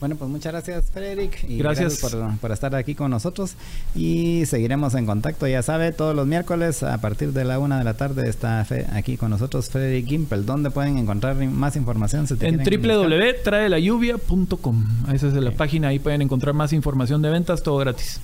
Bueno, 0.00 0.16
pues 0.16 0.28
muchas 0.30 0.52
gracias, 0.52 0.90
Frederick. 0.90 1.44
Y 1.46 1.58
gracias, 1.58 2.00
por, 2.40 2.50
estar 2.50 2.74
aquí 2.74 2.94
con 2.94 3.10
nosotros. 3.10 3.56
Y 3.94 4.46
seguiremos 4.46 4.94
en 4.94 5.04
contacto. 5.04 5.46
Ya 5.46 5.62
sabe, 5.62 5.92
todos 5.92 6.16
los 6.16 6.26
miércoles 6.26 6.82
a 6.82 6.96
partir 6.98 7.34
de 7.34 7.44
la 7.44 7.58
una 7.58 7.76
de 7.78 7.84
la 7.84 7.92
tarde 7.94 8.26
está 8.28 8.66
aquí 8.94 9.18
con 9.18 9.28
nosotros 9.28 9.68
Frederick 9.68 10.08
Gimpel. 10.08 10.46
¿Dónde 10.46 10.70
pueden 10.70 10.96
encontrar 10.96 11.36
más 11.36 11.76
información? 11.76 12.26
en 12.40 12.56
www.traelayuvia.com. 12.58 14.86
Esa 15.12 15.28
es 15.28 15.34
la 15.34 15.50
página. 15.50 15.88
Ahí 15.88 15.98
pueden 15.98 16.22
encontrar 16.22 16.54
más 16.54 16.72
información 16.72 17.20
de 17.20 17.28
ventas, 17.28 17.62
todo 17.62 17.76
gratis. 17.76 18.22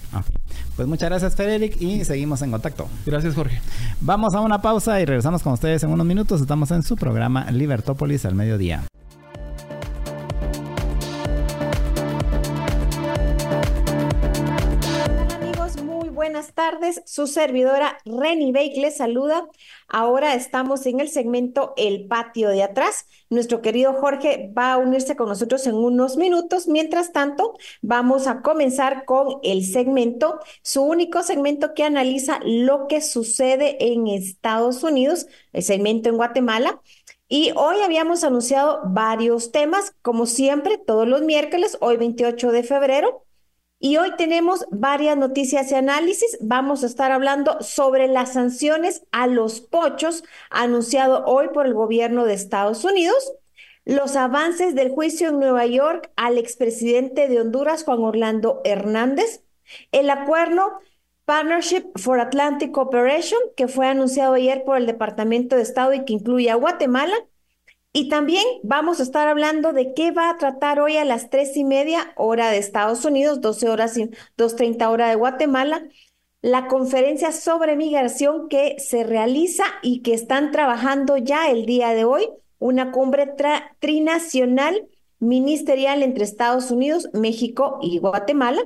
Pues 0.77 0.89
muchas 0.89 1.11
gracias, 1.11 1.37
Frederick. 1.37 1.79
Y 1.81 2.07
seguimos 2.07 2.41
en 2.41 2.53
contacto. 2.53 2.89
Gracias, 3.05 3.35
Jorge. 3.35 3.61
Vamos 4.01 4.35
a 4.35 4.41
una 4.41 4.63
pausa 4.63 4.99
y 5.01 5.05
regresamos 5.05 5.43
con 5.43 5.53
ustedes 5.53 5.83
en 5.83 5.91
unos 5.91 6.07
minutos. 6.07 6.41
Estamos 6.41 6.71
en 6.71 6.83
su 6.83 6.97
programa 6.97 7.51
Libertópolis 7.51 8.25
al 8.25 8.35
mediodía. 8.35 8.85
Tardes. 16.67 17.01
Su 17.07 17.29
servidora 17.29 17.99
Reni 18.05 18.51
Bake 18.51 18.81
les 18.81 18.97
saluda. 18.97 19.49
Ahora 19.89 20.35
estamos 20.35 20.85
en 20.87 20.99
el 20.99 21.09
segmento 21.09 21.75
El 21.77 22.09
Patio 22.09 22.49
de 22.49 22.65
Atrás. 22.65 23.07
Nuestro 23.31 23.63
querido 23.63 23.93
Jorge 23.95 24.53
va 24.57 24.73
a 24.73 24.79
unirse 24.79 25.15
con 25.15 25.29
nosotros 25.29 25.65
en 25.69 25.77
unos 25.77 26.17
minutos. 26.17 26.67
Mientras 26.67 27.13
tanto, 27.13 27.57
vamos 27.83 28.27
a 28.27 28.43
comenzar 28.43 29.05
con 29.05 29.39
el 29.45 29.65
segmento, 29.65 30.41
su 30.63 30.83
único 30.83 31.23
segmento 31.23 31.73
que 31.73 31.85
analiza 31.85 32.41
lo 32.45 32.89
que 32.89 33.01
sucede 33.01 33.77
en 33.93 34.09
Estados 34.09 34.83
Unidos, 34.83 35.29
el 35.53 35.63
segmento 35.63 36.09
en 36.09 36.17
Guatemala. 36.17 36.81
Y 37.29 37.53
hoy 37.55 37.77
habíamos 37.85 38.25
anunciado 38.25 38.81
varios 38.87 39.53
temas, 39.53 39.95
como 40.03 40.27
siempre, 40.27 40.79
todos 40.79 41.07
los 41.07 41.23
miércoles, 41.23 41.79
hoy 41.81 41.97
28 41.97 42.51
de 42.51 42.63
febrero. 42.65 43.26
Y 43.87 43.99
hoy 43.99 44.17
tenemos 44.17 44.67
varias 44.73 45.17
noticias 45.17 45.71
y 45.71 45.77
análisis. 45.77 46.37
Vamos 46.41 46.83
a 46.83 46.87
estar 46.87 47.13
hablando 47.13 47.63
sobre 47.63 48.09
las 48.09 48.33
sanciones 48.33 49.05
a 49.13 49.29
los 49.29 49.61
pochos 49.61 50.25
anunciado 50.51 51.25
hoy 51.25 51.51
por 51.55 51.67
el 51.67 51.75
gobierno 51.75 52.25
de 52.25 52.35
Estados 52.35 52.83
Unidos, 52.83 53.35
los 53.85 54.17
avances 54.17 54.75
del 54.75 54.91
juicio 54.91 55.29
en 55.29 55.39
Nueva 55.39 55.67
York 55.67 56.11
al 56.17 56.37
expresidente 56.37 57.29
de 57.29 57.41
Honduras, 57.41 57.85
Juan 57.85 58.01
Orlando 58.01 58.61
Hernández, 58.65 59.45
el 59.93 60.11
acuerdo 60.11 60.81
Partnership 61.25 61.85
for 61.95 62.19
Atlantic 62.19 62.73
Cooperation, 62.73 63.39
que 63.57 63.69
fue 63.69 63.87
anunciado 63.87 64.35
ayer 64.35 64.65
por 64.65 64.79
el 64.79 64.87
Departamento 64.87 65.55
de 65.55 65.63
Estado 65.63 65.95
y 65.95 66.05
que 66.05 66.13
incluye 66.13 66.51
a 66.51 66.57
Guatemala, 66.57 67.15
y 67.97 68.11
también 68.11 68.45
vamos 68.63 69.01
a 69.01 69.05
estar 69.05 69.27
hablando 69.27 69.73
de 69.73 69.95
qué 69.95 70.11
va 70.11 70.29
a 70.29 70.37
tratar 70.37 70.81
hoy 70.81 70.99
a 70.99 71.07
las 71.07 71.31
tres 71.31 71.57
y 71.57 71.65
media 71.65 72.13
hora 72.17 72.51
de 72.51 72.59
Estados 72.59 73.07
Unidos, 73.07 73.41
12 73.41 73.71
horas 73.71 73.97
y 73.97 74.11
2.30 74.37 74.91
hora 74.91 75.09
de 75.09 75.15
Guatemala, 75.15 75.83
la 76.43 76.67
conferencia 76.69 77.33
sobre 77.33 77.75
migración 77.75 78.51
que 78.51 78.77
se 78.81 79.03
realiza 79.03 79.65
y 79.81 80.03
que 80.03 80.13
están 80.13 80.53
trabajando 80.53 81.17
ya 81.17 81.51
el 81.51 81.65
día 81.65 81.95
de 81.95 82.05
hoy, 82.05 82.29
una 82.59 82.93
cumbre 82.93 83.33
trinacional 83.79 84.87
ministerial 85.19 86.03
entre 86.03 86.25
Estados 86.25 86.71
Unidos, 86.71 87.09
México 87.15 87.79
y 87.81 87.99
Guatemala, 87.99 88.61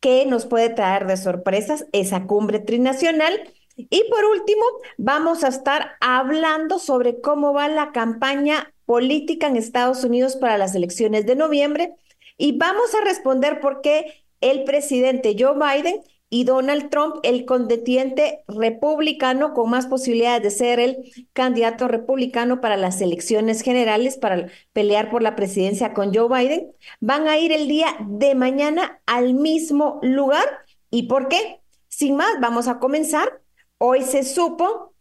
que 0.00 0.26
nos 0.26 0.46
puede 0.46 0.68
traer 0.68 1.06
de 1.06 1.16
sorpresas 1.16 1.86
esa 1.92 2.26
cumbre 2.26 2.58
trinacional 2.58 3.40
y 3.76 4.04
por 4.10 4.24
último, 4.24 4.62
vamos 4.98 5.44
a 5.44 5.48
estar 5.48 5.92
hablando 6.00 6.78
sobre 6.78 7.20
cómo 7.20 7.52
va 7.52 7.68
la 7.68 7.92
campaña 7.92 8.72
política 8.86 9.46
en 9.46 9.56
Estados 9.56 10.04
Unidos 10.04 10.36
para 10.36 10.58
las 10.58 10.74
elecciones 10.74 11.26
de 11.26 11.36
noviembre 11.36 11.94
y 12.36 12.56
vamos 12.56 12.94
a 12.94 13.04
responder 13.04 13.60
por 13.60 13.80
qué 13.80 14.24
el 14.40 14.64
presidente 14.64 15.36
Joe 15.38 15.54
Biden 15.54 16.02
y 16.30 16.44
Donald 16.44 16.90
Trump, 16.90 17.16
el 17.22 17.44
contendiente 17.44 18.42
republicano 18.48 19.54
con 19.54 19.70
más 19.70 19.86
posibilidades 19.86 20.42
de 20.42 20.50
ser 20.50 20.80
el 20.80 21.12
candidato 21.32 21.86
republicano 21.86 22.60
para 22.60 22.76
las 22.76 23.00
elecciones 23.00 23.62
generales, 23.62 24.18
para 24.18 24.48
pelear 24.72 25.10
por 25.10 25.22
la 25.22 25.36
presidencia 25.36 25.94
con 25.94 26.12
Joe 26.12 26.28
Biden, 26.28 26.72
van 26.98 27.28
a 27.28 27.38
ir 27.38 27.52
el 27.52 27.68
día 27.68 27.86
de 28.00 28.34
mañana 28.34 29.00
al 29.06 29.34
mismo 29.34 30.00
lugar. 30.02 30.44
¿Y 30.90 31.04
por 31.04 31.28
qué? 31.28 31.60
Sin 31.88 32.16
más, 32.16 32.32
vamos 32.40 32.66
a 32.66 32.80
comenzar 32.80 33.43
Hoy 33.86 34.00
se 34.00 34.24
supo 34.24 34.94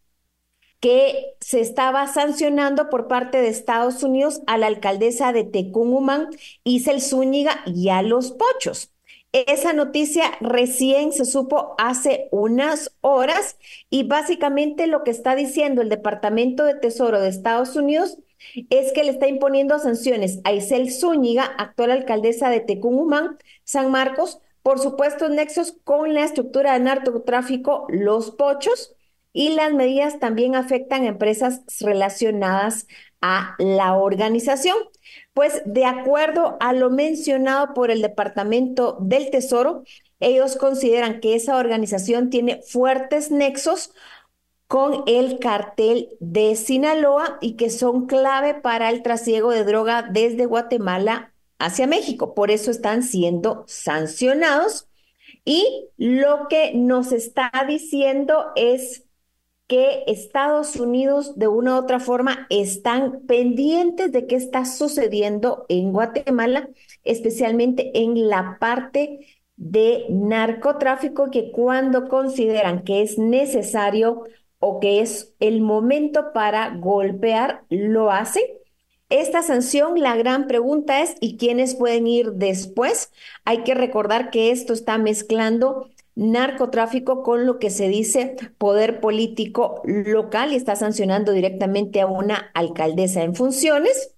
que 0.82 1.38
se 1.40 1.62
estaba 1.62 2.06
sancionando 2.08 2.90
por 2.90 3.08
parte 3.08 3.40
de 3.42 3.48
Estados 3.48 4.04
Unidos 4.04 4.42
a 4.46 4.58
la 4.58 4.68
alcaldesa 4.68 5.32
de 5.32 5.46
Tecumumán, 5.46 6.28
Isel 6.66 7.02
Zúñiga, 7.02 7.62
y 7.66 7.88
a 7.88 8.02
los 8.02 8.34
pochos. 8.34 8.92
Esa 9.32 9.72
noticia 9.72 10.26
recién 10.42 11.14
se 11.14 11.24
supo 11.24 11.76
hace 11.78 12.28
unas 12.34 12.94
horas 13.00 13.58
y 13.90 14.04
básicamente 14.04 14.86
lo 14.88 15.06
que 15.06 15.12
está 15.12 15.38
diciendo 15.38 15.82
el 15.82 15.88
Departamento 15.88 16.66
de 16.66 16.76
Tesoro 16.76 17.22
de 17.22 17.30
Estados 17.30 17.78
Unidos 17.78 18.18
es 18.70 18.92
que 18.92 19.06
le 19.06 19.12
está 19.12 19.30
imponiendo 19.30 19.80
sanciones 19.80 20.42
a 20.44 20.52
Isel 20.52 20.92
Zúñiga, 20.92 21.46
actual 21.46 21.92
alcaldesa 21.92 22.50
de 22.50 22.60
Tecumumán, 22.60 23.38
San 23.64 23.92
Marcos, 23.92 24.42
por 24.64 24.80
supuesto, 24.80 25.30
nexos 25.30 25.76
con 25.84 26.14
la 26.14 26.24
estructura 26.24 26.74
de 26.74 26.80
narcotráfico, 26.80 27.86
los 27.90 28.32
pochos, 28.32 28.96
y 29.34 29.50
las 29.50 29.74
medidas 29.74 30.20
también 30.20 30.56
afectan 30.56 31.04
a 31.04 31.08
empresas 31.08 31.62
relacionadas 31.82 32.88
a 33.20 33.56
la 33.58 33.96
organización. 33.96 34.78
Pues 35.34 35.64
de 35.66 35.86
acuerdo 35.86 36.56
a 36.60 36.72
lo 36.74 36.92
mencionado 36.92 37.74
por 37.74 37.90
el 37.92 38.02
Departamento 38.02 38.98
del 39.02 39.32
Tesoro, 39.32 39.84
ellos 40.20 40.56
consideran 40.56 41.20
que 41.20 41.36
esa 41.36 41.58
organización 41.58 42.30
tiene 42.30 42.62
fuertes 42.62 43.32
nexos 43.32 43.92
con 44.68 45.04
el 45.08 45.40
cartel 45.40 46.10
de 46.20 46.56
Sinaloa 46.56 47.38
y 47.42 47.56
que 47.56 47.70
son 47.70 48.06
clave 48.06 48.54
para 48.54 48.90
el 48.90 49.04
trasiego 49.04 49.52
de 49.52 49.64
droga 49.64 50.04
desde 50.04 50.46
Guatemala 50.46 51.33
hacia 51.64 51.88
México. 51.88 52.34
Por 52.34 52.52
eso 52.52 52.72
están 52.72 53.04
siendo 53.04 53.64
sancionados. 53.68 54.88
Y 55.46 55.90
lo 55.98 56.48
que 56.50 56.74
nos 56.74 57.12
está 57.12 57.52
diciendo 57.68 58.52
es 58.56 59.06
que 59.68 60.04
Estados 60.08 60.76
Unidos 60.76 61.38
de 61.38 61.48
una 61.48 61.76
u 61.76 61.80
otra 61.80 62.00
forma 62.00 62.48
están 62.50 63.22
pendientes 63.26 64.12
de 64.12 64.28
qué 64.28 64.36
está 64.36 64.66
sucediendo 64.66 65.66
en 65.70 65.92
Guatemala, 65.94 66.70
especialmente 67.04 67.92
en 67.94 68.28
la 68.28 68.58
parte 68.60 69.20
de 69.56 70.06
narcotráfico, 70.10 71.32
que 71.32 71.52
cuando 71.52 72.10
consideran 72.10 72.84
que 72.84 73.02
es 73.02 73.18
necesario 73.18 74.24
o 74.60 74.80
que 74.80 75.02
es 75.02 75.34
el 75.40 75.62
momento 75.62 76.34
para 76.34 76.76
golpear, 76.76 77.64
lo 77.70 78.12
hacen 78.12 78.44
esta 79.22 79.44
sanción, 79.44 80.00
la 80.02 80.16
gran 80.16 80.48
pregunta 80.48 81.02
es, 81.02 81.16
¿y 81.20 81.38
quiénes 81.38 81.76
pueden 81.76 82.08
ir 82.08 82.34
después? 82.34 83.12
Hay 83.46 83.64
que 83.64 83.76
recordar 83.76 84.32
que 84.32 84.52
esto 84.52 84.74
está 84.74 84.98
mezclando 84.98 85.90
narcotráfico 86.16 87.24
con 87.24 87.46
lo 87.46 87.60
que 87.60 87.70
se 87.70 87.88
dice 87.90 88.36
poder 88.58 89.00
político 89.02 89.82
local 89.86 90.52
y 90.52 90.56
está 90.56 90.76
sancionando 90.76 91.32
directamente 91.32 92.02
a 92.02 92.08
una 92.08 92.52
alcaldesa 92.54 93.24
en 93.24 93.36
funciones. 93.36 94.16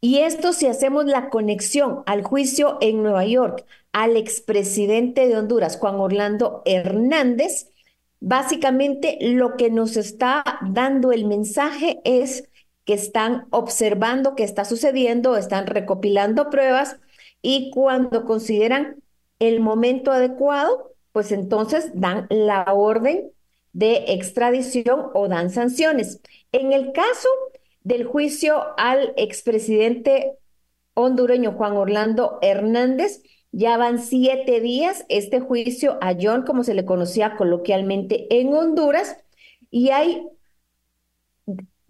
Y 0.00 0.18
esto 0.20 0.52
si 0.52 0.66
hacemos 0.66 1.04
la 1.06 1.28
conexión 1.28 2.02
al 2.06 2.22
juicio 2.22 2.78
en 2.80 3.02
Nueva 3.02 3.24
York 3.24 3.64
al 3.92 4.16
expresidente 4.16 5.26
de 5.26 5.36
Honduras, 5.36 5.76
Juan 5.78 5.96
Orlando 5.96 6.62
Hernández, 6.64 7.70
básicamente 8.20 9.18
lo 9.20 9.56
que 9.56 9.70
nos 9.70 9.96
está 9.96 10.44
dando 10.62 11.12
el 11.12 11.26
mensaje 11.26 12.00
es 12.04 12.49
están 12.92 13.46
observando 13.50 14.34
qué 14.34 14.44
está 14.44 14.64
sucediendo, 14.64 15.36
están 15.36 15.66
recopilando 15.66 16.50
pruebas 16.50 16.98
y 17.42 17.70
cuando 17.70 18.24
consideran 18.24 18.96
el 19.38 19.60
momento 19.60 20.12
adecuado, 20.12 20.92
pues 21.12 21.32
entonces 21.32 21.90
dan 21.94 22.26
la 22.30 22.64
orden 22.72 23.30
de 23.72 24.04
extradición 24.08 25.06
o 25.14 25.28
dan 25.28 25.50
sanciones. 25.50 26.20
En 26.52 26.72
el 26.72 26.92
caso 26.92 27.28
del 27.82 28.04
juicio 28.04 28.62
al 28.76 29.14
expresidente 29.16 30.32
hondureño 30.94 31.52
Juan 31.52 31.76
Orlando 31.76 32.38
Hernández, 32.42 33.22
ya 33.52 33.76
van 33.76 33.98
siete 33.98 34.60
días 34.60 35.04
este 35.08 35.40
juicio 35.40 35.98
a 36.00 36.14
John, 36.20 36.44
como 36.44 36.62
se 36.62 36.74
le 36.74 36.84
conocía 36.84 37.36
coloquialmente 37.36 38.26
en 38.38 38.52
Honduras, 38.54 39.16
y 39.70 39.90
hay 39.90 40.26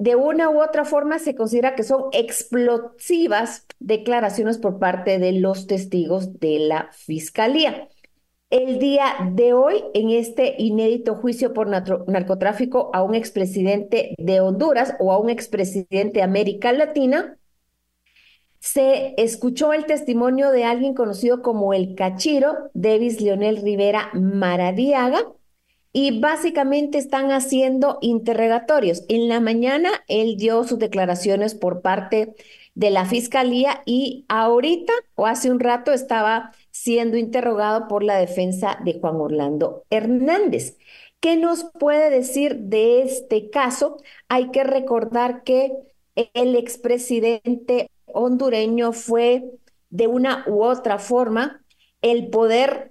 de 0.00 0.16
una 0.16 0.48
u 0.48 0.62
otra 0.62 0.86
forma 0.86 1.18
se 1.18 1.34
considera 1.34 1.74
que 1.74 1.82
son 1.82 2.04
explosivas 2.12 3.66
declaraciones 3.80 4.56
por 4.56 4.78
parte 4.78 5.18
de 5.18 5.32
los 5.32 5.66
testigos 5.66 6.40
de 6.40 6.58
la 6.60 6.88
fiscalía. 6.92 7.86
el 8.48 8.78
día 8.78 9.04
de 9.32 9.52
hoy 9.52 9.84
en 9.94 10.10
este 10.10 10.56
inédito 10.58 11.14
juicio 11.16 11.52
por 11.52 11.68
narcotráfico 11.68 12.90
a 12.94 13.02
un 13.02 13.14
expresidente 13.14 14.14
de 14.18 14.40
Honduras 14.40 14.94
o 15.00 15.12
a 15.12 15.18
un 15.18 15.30
expresidente 15.30 16.20
de 16.20 16.22
América 16.22 16.72
Latina, 16.72 17.38
se 18.58 19.14
escuchó 19.18 19.72
el 19.74 19.86
testimonio 19.86 20.50
de 20.50 20.64
alguien 20.64 20.94
conocido 20.94 21.42
como 21.42 21.74
el 21.74 21.94
Cachiro, 21.94 22.70
Davis 22.74 23.20
Leonel 23.20 23.62
Rivera 23.62 24.10
Maradiaga, 24.14 25.24
y 25.92 26.20
básicamente 26.20 26.98
están 26.98 27.32
haciendo 27.32 27.98
interrogatorios. 28.00 29.04
En 29.08 29.28
la 29.28 29.40
mañana 29.40 29.90
él 30.08 30.36
dio 30.36 30.64
sus 30.64 30.78
declaraciones 30.78 31.54
por 31.54 31.82
parte 31.82 32.34
de 32.74 32.90
la 32.90 33.04
fiscalía 33.04 33.82
y 33.86 34.24
ahorita 34.28 34.92
o 35.16 35.26
hace 35.26 35.50
un 35.50 35.60
rato 35.60 35.92
estaba 35.92 36.52
siendo 36.70 37.16
interrogado 37.16 37.88
por 37.88 38.04
la 38.04 38.16
defensa 38.16 38.78
de 38.84 38.98
Juan 39.00 39.16
Orlando 39.16 39.84
Hernández. 39.90 40.76
¿Qué 41.20 41.36
nos 41.36 41.64
puede 41.78 42.08
decir 42.10 42.56
de 42.56 43.02
este 43.02 43.50
caso? 43.50 43.98
Hay 44.28 44.50
que 44.50 44.64
recordar 44.64 45.42
que 45.42 45.72
el 46.14 46.56
expresidente 46.56 47.90
hondureño 48.06 48.92
fue 48.92 49.44
de 49.90 50.06
una 50.06 50.44
u 50.46 50.62
otra 50.62 50.98
forma 50.98 51.62
el 52.02 52.28
poder 52.30 52.89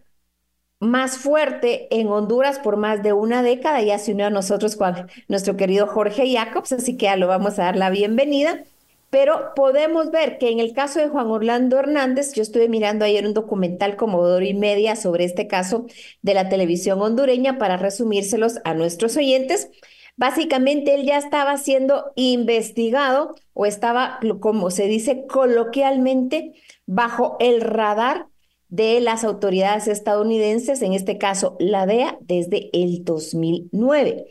más 0.79 1.17
fuerte 1.17 1.87
en 1.91 2.07
Honduras 2.07 2.59
por 2.59 2.77
más 2.77 3.03
de 3.03 3.13
una 3.13 3.43
década. 3.43 3.81
Ya 3.81 3.99
se 3.99 4.13
unió 4.13 4.27
a 4.27 4.29
nosotros 4.29 4.75
Juan, 4.75 5.07
nuestro 5.27 5.57
querido 5.57 5.87
Jorge 5.87 6.31
Jacobs, 6.33 6.71
así 6.71 6.97
que 6.97 7.05
ya 7.05 7.17
lo 7.17 7.27
vamos 7.27 7.59
a 7.59 7.63
dar 7.63 7.75
la 7.75 7.89
bienvenida. 7.89 8.63
Pero 9.09 9.53
podemos 9.55 10.11
ver 10.11 10.37
que 10.37 10.51
en 10.51 10.59
el 10.59 10.73
caso 10.73 10.99
de 10.99 11.09
Juan 11.09 11.27
Orlando 11.27 11.79
Hernández, 11.79 12.33
yo 12.33 12.43
estuve 12.43 12.69
mirando 12.69 13.05
ayer 13.05 13.25
un 13.25 13.33
documental 13.33 13.95
como 13.95 14.27
de 14.27 14.45
y 14.47 14.53
media 14.53 14.95
sobre 14.95 15.25
este 15.25 15.47
caso 15.47 15.87
de 16.21 16.35
la 16.35 16.47
televisión 16.47 17.01
hondureña 17.01 17.57
para 17.57 17.77
resumírselos 17.77 18.59
a 18.65 18.75
nuestros 18.75 19.17
oyentes. 19.17 19.69
Básicamente 20.15 20.93
él 20.93 21.05
ya 21.05 21.17
estaba 21.17 21.57
siendo 21.57 22.11
investigado 22.15 23.35
o 23.53 23.65
estaba, 23.65 24.19
como 24.39 24.69
se 24.69 24.85
dice 24.85 25.25
coloquialmente, 25.27 26.53
bajo 26.85 27.37
el 27.39 27.61
radar 27.61 28.27
de 28.69 29.01
las 29.01 29.23
autoridades 29.23 29.87
estadounidenses, 29.87 30.81
en 30.81 30.93
este 30.93 31.17
caso 31.17 31.57
la 31.59 31.85
DEA, 31.85 32.17
desde 32.21 32.69
el 32.73 33.03
2009. 33.03 34.27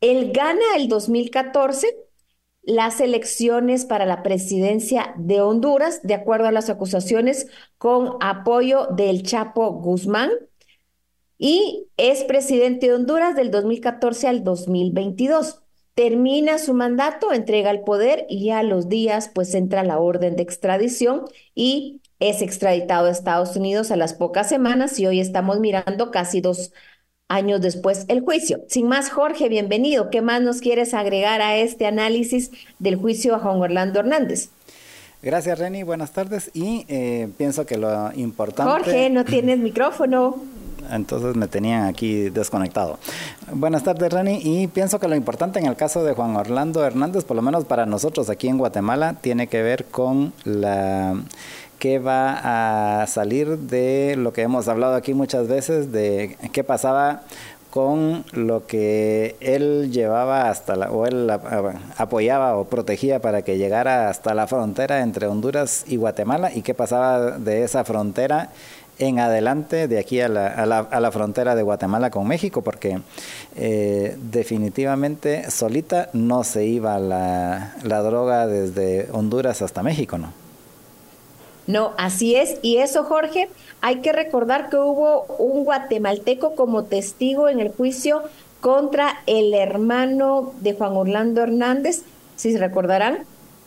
Él 0.00 0.32
gana 0.32 0.64
el 0.76 0.88
2014 0.88 1.96
las 2.62 3.00
elecciones 3.00 3.86
para 3.86 4.06
la 4.06 4.22
presidencia 4.22 5.14
de 5.16 5.40
Honduras, 5.40 6.00
de 6.02 6.14
acuerdo 6.14 6.46
a 6.46 6.52
las 6.52 6.70
acusaciones, 6.70 7.48
con 7.78 8.16
apoyo 8.20 8.86
del 8.88 9.22
Chapo 9.22 9.72
Guzmán, 9.72 10.30
y 11.38 11.86
es 11.96 12.24
presidente 12.24 12.88
de 12.88 12.94
Honduras 12.94 13.34
del 13.34 13.50
2014 13.50 14.28
al 14.28 14.44
2022. 14.44 15.62
Termina 15.94 16.58
su 16.58 16.74
mandato, 16.74 17.32
entrega 17.32 17.70
el 17.70 17.80
poder 17.80 18.26
y 18.28 18.50
a 18.50 18.62
los 18.62 18.90
días 18.90 19.30
pues 19.34 19.54
entra 19.54 19.82
la 19.82 19.98
orden 19.98 20.36
de 20.36 20.42
extradición 20.42 21.24
y 21.54 21.99
es 22.20 22.42
extraditado 22.42 23.06
a 23.06 23.10
Estados 23.10 23.56
Unidos 23.56 23.90
a 23.90 23.96
las 23.96 24.14
pocas 24.14 24.48
semanas 24.48 24.98
y 24.98 25.06
hoy 25.06 25.20
estamos 25.20 25.58
mirando 25.58 26.10
casi 26.10 26.40
dos 26.40 26.72
años 27.28 27.62
después 27.62 28.04
el 28.08 28.20
juicio. 28.20 28.60
Sin 28.68 28.88
más, 28.88 29.10
Jorge, 29.10 29.48
bienvenido. 29.48 30.10
¿Qué 30.10 30.20
más 30.20 30.42
nos 30.42 30.60
quieres 30.60 30.92
agregar 30.92 31.40
a 31.40 31.56
este 31.56 31.86
análisis 31.86 32.50
del 32.78 32.96
juicio 32.96 33.34
a 33.34 33.38
Juan 33.38 33.60
Orlando 33.60 34.00
Hernández? 34.00 34.50
Gracias, 35.22 35.58
Reni. 35.58 35.82
Buenas 35.82 36.12
tardes. 36.12 36.50
Y 36.54 36.84
eh, 36.88 37.28
pienso 37.38 37.66
que 37.66 37.78
lo 37.78 38.12
importante. 38.14 38.70
Jorge, 38.70 39.10
no 39.10 39.24
tienes 39.24 39.58
micrófono. 39.58 40.36
Entonces 40.90 41.36
me 41.36 41.46
tenían 41.46 41.84
aquí 41.84 42.30
desconectado. 42.30 42.98
Buenas 43.52 43.84
tardes, 43.84 44.12
Reni. 44.12 44.40
Y 44.42 44.66
pienso 44.66 44.98
que 44.98 45.08
lo 45.08 45.14
importante 45.14 45.58
en 45.58 45.66
el 45.66 45.76
caso 45.76 46.02
de 46.04 46.14
Juan 46.14 46.36
Orlando 46.36 46.84
Hernández, 46.84 47.24
por 47.24 47.36
lo 47.36 47.42
menos 47.42 47.64
para 47.64 47.86
nosotros 47.86 48.28
aquí 48.28 48.48
en 48.48 48.58
Guatemala, 48.58 49.16
tiene 49.20 49.46
que 49.46 49.62
ver 49.62 49.84
con 49.84 50.32
la 50.44 51.14
qué 51.80 51.98
va 51.98 53.02
a 53.02 53.06
salir 53.08 53.58
de 53.58 54.14
lo 54.16 54.32
que 54.32 54.42
hemos 54.42 54.68
hablado 54.68 54.94
aquí 54.94 55.14
muchas 55.14 55.48
veces, 55.48 55.90
de 55.90 56.36
qué 56.52 56.62
pasaba 56.62 57.22
con 57.70 58.24
lo 58.32 58.66
que 58.66 59.36
él 59.40 59.90
llevaba 59.90 60.50
hasta 60.50 60.76
la, 60.76 60.90
o 60.90 61.06
él 61.06 61.30
apoyaba 61.96 62.56
o 62.56 62.64
protegía 62.64 63.20
para 63.20 63.42
que 63.42 63.58
llegara 63.58 64.08
hasta 64.08 64.34
la 64.34 64.46
frontera 64.46 65.00
entre 65.00 65.26
Honduras 65.26 65.84
y 65.86 65.96
Guatemala 65.96 66.52
y 66.52 66.62
qué 66.62 66.74
pasaba 66.74 67.38
de 67.38 67.64
esa 67.64 67.84
frontera 67.84 68.50
en 68.98 69.18
adelante 69.18 69.88
de 69.88 69.98
aquí 69.98 70.20
a 70.20 70.28
la, 70.28 70.48
a 70.48 70.66
la, 70.66 70.80
a 70.80 71.00
la 71.00 71.10
frontera 71.10 71.54
de 71.54 71.62
Guatemala 71.62 72.10
con 72.10 72.26
México, 72.26 72.60
porque 72.60 73.00
eh, 73.56 74.18
definitivamente 74.30 75.50
solita 75.50 76.10
no 76.12 76.44
se 76.44 76.66
iba 76.66 76.98
la, 76.98 77.72
la 77.82 78.02
droga 78.02 78.46
desde 78.46 79.08
Honduras 79.12 79.62
hasta 79.62 79.82
México, 79.82 80.18
¿no? 80.18 80.39
No, 81.70 81.94
así 81.98 82.34
es. 82.34 82.58
Y 82.62 82.78
eso, 82.78 83.04
Jorge, 83.04 83.48
hay 83.80 84.00
que 84.00 84.12
recordar 84.12 84.70
que 84.70 84.76
hubo 84.76 85.22
un 85.38 85.64
guatemalteco 85.64 86.56
como 86.56 86.84
testigo 86.84 87.48
en 87.48 87.60
el 87.60 87.70
juicio 87.70 88.22
contra 88.60 89.22
el 89.26 89.54
hermano 89.54 90.52
de 90.60 90.74
Juan 90.74 90.96
Orlando 90.96 91.42
Hernández, 91.42 92.02
si 92.36 92.52
se 92.52 92.58
recordarán, 92.58 93.24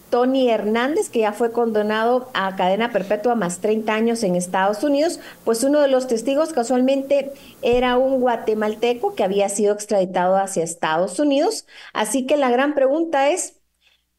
Tony 0.09 0.49
Hernández, 0.49 1.09
que 1.09 1.19
ya 1.19 1.33
fue 1.33 1.51
condenado 1.51 2.29
a 2.35 2.55
cadena 2.55 2.91
perpetua 2.91 3.33
más 3.33 3.59
30 3.61 3.93
años 3.93 4.21
en 4.21 4.35
Estados 4.35 4.83
Unidos, 4.83 5.19
pues 5.43 5.63
uno 5.63 5.79
de 5.81 5.87
los 5.87 6.05
testigos 6.07 6.53
casualmente 6.53 7.31
era 7.63 7.97
un 7.97 8.19
guatemalteco 8.19 9.15
que 9.15 9.23
había 9.23 9.49
sido 9.49 9.73
extraditado 9.73 10.35
hacia 10.37 10.63
Estados 10.63 11.17
Unidos. 11.19 11.65
Así 11.93 12.27
que 12.27 12.37
la 12.37 12.51
gran 12.51 12.75
pregunta 12.75 13.29
es, 13.29 13.55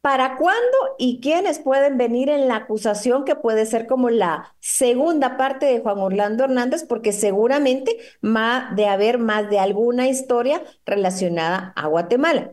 ¿Para 0.05 0.37
cuándo 0.37 0.77
y 0.99 1.19
quiénes 1.23 1.61
pueden 1.61 1.97
venir 1.97 2.29
en 2.29 2.47
la 2.47 2.57
acusación 2.57 3.25
que 3.25 3.37
puede 3.37 3.65
ser 3.65 3.87
como 3.87 4.11
la 4.11 4.55
segunda 4.61 5.39
parte 5.39 5.65
de 5.65 5.81
Juan 5.81 5.99
Orlando 5.99 6.45
Hernández? 6.45 6.85
Porque 6.87 7.11
seguramente 7.11 7.97
va 8.23 8.71
de 8.77 8.87
haber 8.87 9.17
más 9.17 9.49
de 9.49 9.61
alguna 9.61 10.07
historia 10.07 10.63
relacionada 10.85 11.73
a 11.75 11.87
Guatemala. 11.87 12.51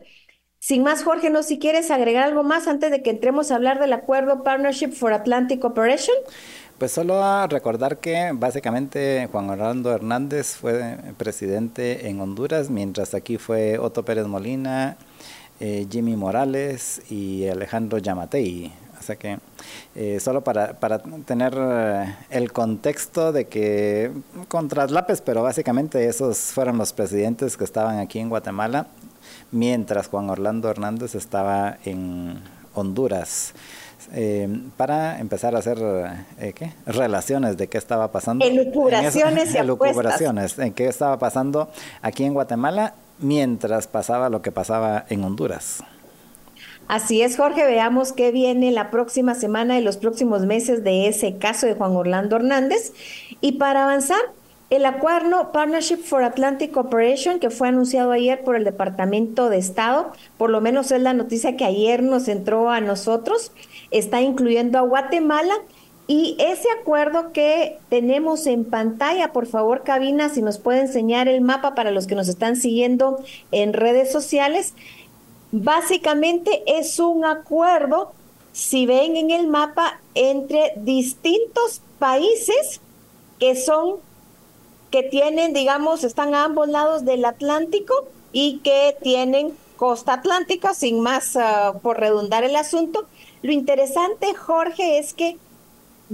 Sin 0.60 0.82
más, 0.82 1.04
Jorge, 1.04 1.28
no 1.28 1.42
si 1.42 1.58
quieres 1.58 1.90
agregar 1.90 2.22
algo 2.22 2.42
más 2.42 2.68
antes 2.68 2.90
de 2.90 3.02
que 3.02 3.10
entremos 3.10 3.50
a 3.50 3.56
hablar 3.56 3.78
del 3.80 3.92
acuerdo 3.92 4.42
Partnership 4.44 4.92
for 4.92 5.12
Atlantic 5.12 5.62
Operation. 5.62 6.16
Pues 6.78 6.92
solo 6.92 7.46
recordar 7.48 7.98
que 7.98 8.30
básicamente 8.32 9.28
Juan 9.30 9.50
Orlando 9.50 9.92
Hernández 9.92 10.56
fue 10.56 10.96
presidente 11.18 12.08
en 12.08 12.18
Honduras, 12.18 12.70
mientras 12.70 13.12
aquí 13.12 13.36
fue 13.36 13.78
Otto 13.78 14.06
Pérez 14.06 14.26
Molina, 14.26 14.96
eh, 15.64 15.86
Jimmy 15.88 16.16
Morales 16.16 17.02
y 17.08 17.46
Alejandro 17.46 17.98
Yamatei. 17.98 18.72
O 18.98 19.00
sea 19.00 19.14
que 19.14 19.38
eh, 19.94 20.18
solo 20.18 20.42
para, 20.42 20.72
para, 20.80 20.98
tener 21.24 21.54
eh, 21.56 22.16
el 22.30 22.52
contexto 22.52 23.30
de 23.30 23.44
que 23.44 24.10
con 24.48 24.66
traslapes, 24.66 25.20
pero 25.20 25.44
básicamente 25.44 26.08
esos 26.08 26.36
fueron 26.36 26.78
los 26.78 26.92
presidentes 26.92 27.56
que 27.56 27.62
estaban 27.62 28.00
aquí 28.00 28.18
en 28.18 28.28
Guatemala, 28.28 28.88
mientras 29.52 30.08
Juan 30.08 30.30
Orlando 30.30 30.68
Hernández 30.68 31.14
estaba 31.14 31.78
en 31.84 32.40
Honduras. 32.74 33.54
para 34.76 35.20
empezar 35.20 35.54
a 35.54 35.60
hacer 35.60 35.78
¿qué? 36.56 36.72
relaciones 36.86 37.56
de 37.56 37.68
qué 37.68 37.78
estaba 37.78 38.10
pasando. 38.10 38.44
Elucubraciones 38.44 39.54
en 39.54 39.56
Elucubraciones, 39.62 40.58
en 40.58 40.72
qué 40.72 40.88
estaba 40.88 41.20
pasando 41.20 41.70
aquí 42.02 42.24
en 42.24 42.34
Guatemala 42.34 42.94
mientras 43.22 43.86
pasaba 43.86 44.28
lo 44.28 44.42
que 44.42 44.52
pasaba 44.52 45.04
en 45.08 45.24
Honduras. 45.24 45.82
Así 46.88 47.22
es, 47.22 47.36
Jorge, 47.36 47.64
veamos 47.64 48.12
qué 48.12 48.32
viene 48.32 48.70
la 48.70 48.90
próxima 48.90 49.34
semana 49.34 49.78
y 49.78 49.82
los 49.82 49.96
próximos 49.96 50.44
meses 50.44 50.84
de 50.84 51.08
ese 51.08 51.38
caso 51.38 51.66
de 51.66 51.74
Juan 51.74 51.96
Orlando 51.96 52.36
Hernández. 52.36 52.92
Y 53.40 53.52
para 53.52 53.84
avanzar, 53.84 54.20
el 54.68 54.86
acuerdo 54.86 55.52
Partnership 55.52 55.98
for 55.98 56.24
Atlantic 56.24 56.72
Cooperation, 56.72 57.38
que 57.38 57.50
fue 57.50 57.68
anunciado 57.68 58.10
ayer 58.10 58.42
por 58.42 58.56
el 58.56 58.64
Departamento 58.64 59.48
de 59.48 59.58
Estado, 59.58 60.12
por 60.38 60.50
lo 60.50 60.60
menos 60.60 60.90
es 60.92 61.02
la 61.02 61.12
noticia 61.12 61.56
que 61.56 61.64
ayer 61.64 62.02
nos 62.02 62.26
entró 62.26 62.70
a 62.70 62.80
nosotros, 62.80 63.52
está 63.90 64.22
incluyendo 64.22 64.78
a 64.78 64.82
Guatemala 64.82 65.54
y 66.08 66.36
ese 66.38 66.68
acuerdo 66.80 67.32
que 67.32 67.78
tenemos 67.88 68.46
en 68.46 68.64
pantalla, 68.64 69.32
por 69.32 69.46
favor, 69.46 69.82
cabina, 69.84 70.28
si 70.28 70.42
nos 70.42 70.58
puede 70.58 70.80
enseñar 70.80 71.28
el 71.28 71.40
mapa 71.40 71.74
para 71.74 71.92
los 71.92 72.06
que 72.06 72.16
nos 72.16 72.28
están 72.28 72.56
siguiendo 72.56 73.22
en 73.52 73.72
redes 73.72 74.10
sociales, 74.10 74.74
básicamente 75.52 76.62
es 76.66 76.98
un 76.98 77.24
acuerdo, 77.24 78.12
si 78.52 78.84
ven 78.84 79.16
en 79.16 79.30
el 79.30 79.46
mapa, 79.46 80.00
entre 80.14 80.72
distintos 80.76 81.80
países 81.98 82.80
que 83.38 83.54
son, 83.54 83.96
que 84.90 85.02
tienen, 85.04 85.52
digamos, 85.52 86.04
están 86.04 86.34
a 86.34 86.44
ambos 86.44 86.68
lados 86.68 87.04
del 87.04 87.24
Atlántico 87.24 87.94
y 88.32 88.58
que 88.58 88.96
tienen 89.02 89.52
costa 89.76 90.14
atlántica, 90.14 90.74
sin 90.74 91.00
más 91.00 91.36
ah, 91.36 91.74
por 91.82 91.98
redundar 91.98 92.44
el 92.44 92.56
asunto. 92.56 93.06
Lo 93.42 93.52
interesante, 93.52 94.34
Jorge, 94.34 94.98
es 94.98 95.14
que 95.14 95.38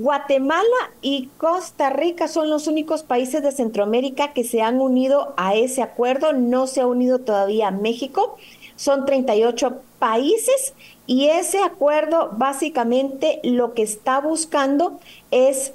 Guatemala 0.00 0.92
y 1.02 1.28
Costa 1.38 1.90
Rica 1.90 2.28
son 2.28 2.50
los 2.50 2.68
únicos 2.68 3.02
países 3.02 3.42
de 3.42 3.50
Centroamérica 3.50 4.32
que 4.32 4.44
se 4.44 4.62
han 4.62 4.80
unido 4.80 5.34
a 5.36 5.56
ese 5.56 5.82
acuerdo. 5.82 6.32
No 6.32 6.68
se 6.68 6.82
ha 6.82 6.86
unido 6.86 7.18
todavía 7.18 7.72
México. 7.72 8.36
Son 8.76 9.06
38 9.06 9.80
países 9.98 10.74
y 11.08 11.26
ese 11.26 11.62
acuerdo 11.62 12.30
básicamente 12.36 13.40
lo 13.42 13.74
que 13.74 13.82
está 13.82 14.20
buscando 14.20 15.00
es 15.32 15.72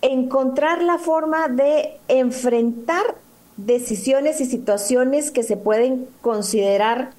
encontrar 0.00 0.82
la 0.82 0.96
forma 0.96 1.48
de 1.48 1.98
enfrentar 2.08 3.16
decisiones 3.58 4.40
y 4.40 4.46
situaciones 4.46 5.30
que 5.30 5.42
se 5.42 5.58
pueden 5.58 6.08
considerar 6.22 7.10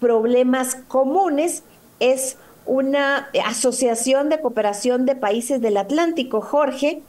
problemas 0.00 0.76
comunes. 0.76 1.62
Es 2.00 2.38
una 2.68 3.30
asociación 3.44 4.28
de 4.28 4.40
cooperación 4.40 5.06
de 5.06 5.16
países 5.16 5.60
del 5.60 5.76
Atlántico, 5.78 6.40
Jorge, 6.40 7.02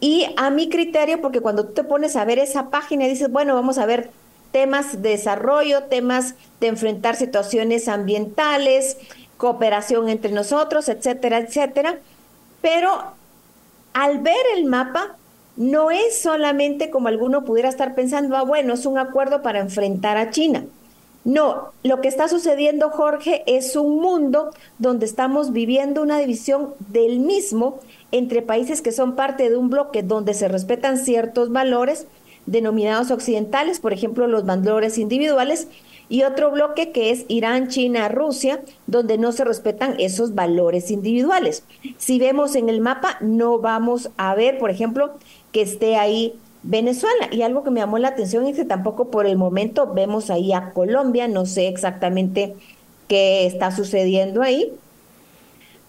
y 0.00 0.26
a 0.36 0.50
mi 0.50 0.68
criterio, 0.68 1.20
porque 1.20 1.40
cuando 1.40 1.66
tú 1.66 1.74
te 1.74 1.84
pones 1.84 2.16
a 2.16 2.24
ver 2.24 2.38
esa 2.38 2.70
página 2.70 3.06
y 3.06 3.10
dices, 3.10 3.30
bueno, 3.30 3.54
vamos 3.54 3.78
a 3.78 3.86
ver 3.86 4.10
temas 4.52 5.02
de 5.02 5.10
desarrollo, 5.10 5.84
temas 5.84 6.34
de 6.60 6.68
enfrentar 6.68 7.14
situaciones 7.16 7.88
ambientales, 7.88 8.96
cooperación 9.36 10.08
entre 10.08 10.32
nosotros, 10.32 10.88
etcétera, 10.88 11.38
etcétera, 11.38 11.98
pero 12.60 12.90
al 13.92 14.18
ver 14.18 14.44
el 14.56 14.64
mapa, 14.64 15.16
no 15.56 15.90
es 15.90 16.20
solamente 16.20 16.90
como 16.90 17.08
alguno 17.08 17.44
pudiera 17.44 17.68
estar 17.68 17.94
pensando, 17.94 18.36
ah, 18.36 18.42
bueno, 18.42 18.74
es 18.74 18.84
un 18.84 18.98
acuerdo 18.98 19.42
para 19.42 19.60
enfrentar 19.60 20.18
a 20.18 20.30
China. 20.30 20.64
No, 21.26 21.72
lo 21.82 22.00
que 22.00 22.06
está 22.06 22.28
sucediendo, 22.28 22.88
Jorge, 22.88 23.42
es 23.48 23.74
un 23.74 24.00
mundo 24.00 24.52
donde 24.78 25.06
estamos 25.06 25.52
viviendo 25.52 26.00
una 26.00 26.20
división 26.20 26.74
del 26.78 27.18
mismo 27.18 27.80
entre 28.12 28.42
países 28.42 28.80
que 28.80 28.92
son 28.92 29.16
parte 29.16 29.50
de 29.50 29.56
un 29.56 29.68
bloque 29.68 30.04
donde 30.04 30.34
se 30.34 30.46
respetan 30.46 30.98
ciertos 30.98 31.50
valores 31.50 32.06
denominados 32.46 33.10
occidentales, 33.10 33.80
por 33.80 33.92
ejemplo, 33.92 34.28
los 34.28 34.46
valores 34.46 34.98
individuales, 34.98 35.66
y 36.08 36.22
otro 36.22 36.52
bloque 36.52 36.92
que 36.92 37.10
es 37.10 37.24
Irán, 37.26 37.66
China, 37.66 38.08
Rusia, 38.08 38.62
donde 38.86 39.18
no 39.18 39.32
se 39.32 39.44
respetan 39.44 39.96
esos 39.98 40.36
valores 40.36 40.92
individuales. 40.92 41.64
Si 41.98 42.20
vemos 42.20 42.54
en 42.54 42.68
el 42.68 42.80
mapa, 42.80 43.16
no 43.20 43.58
vamos 43.58 44.10
a 44.16 44.36
ver, 44.36 44.58
por 44.58 44.70
ejemplo, 44.70 45.14
que 45.50 45.62
esté 45.62 45.96
ahí 45.96 46.34
Venezuela. 46.66 47.28
Y 47.30 47.42
algo 47.42 47.62
que 47.62 47.70
me 47.70 47.80
llamó 47.80 47.98
la 47.98 48.08
atención 48.08 48.46
es 48.46 48.56
que 48.56 48.64
tampoco 48.64 49.10
por 49.10 49.26
el 49.26 49.36
momento 49.36 49.92
vemos 49.92 50.30
ahí 50.30 50.52
a 50.52 50.70
Colombia, 50.72 51.28
no 51.28 51.46
sé 51.46 51.68
exactamente 51.68 52.54
qué 53.08 53.46
está 53.46 53.70
sucediendo 53.70 54.42
ahí, 54.42 54.72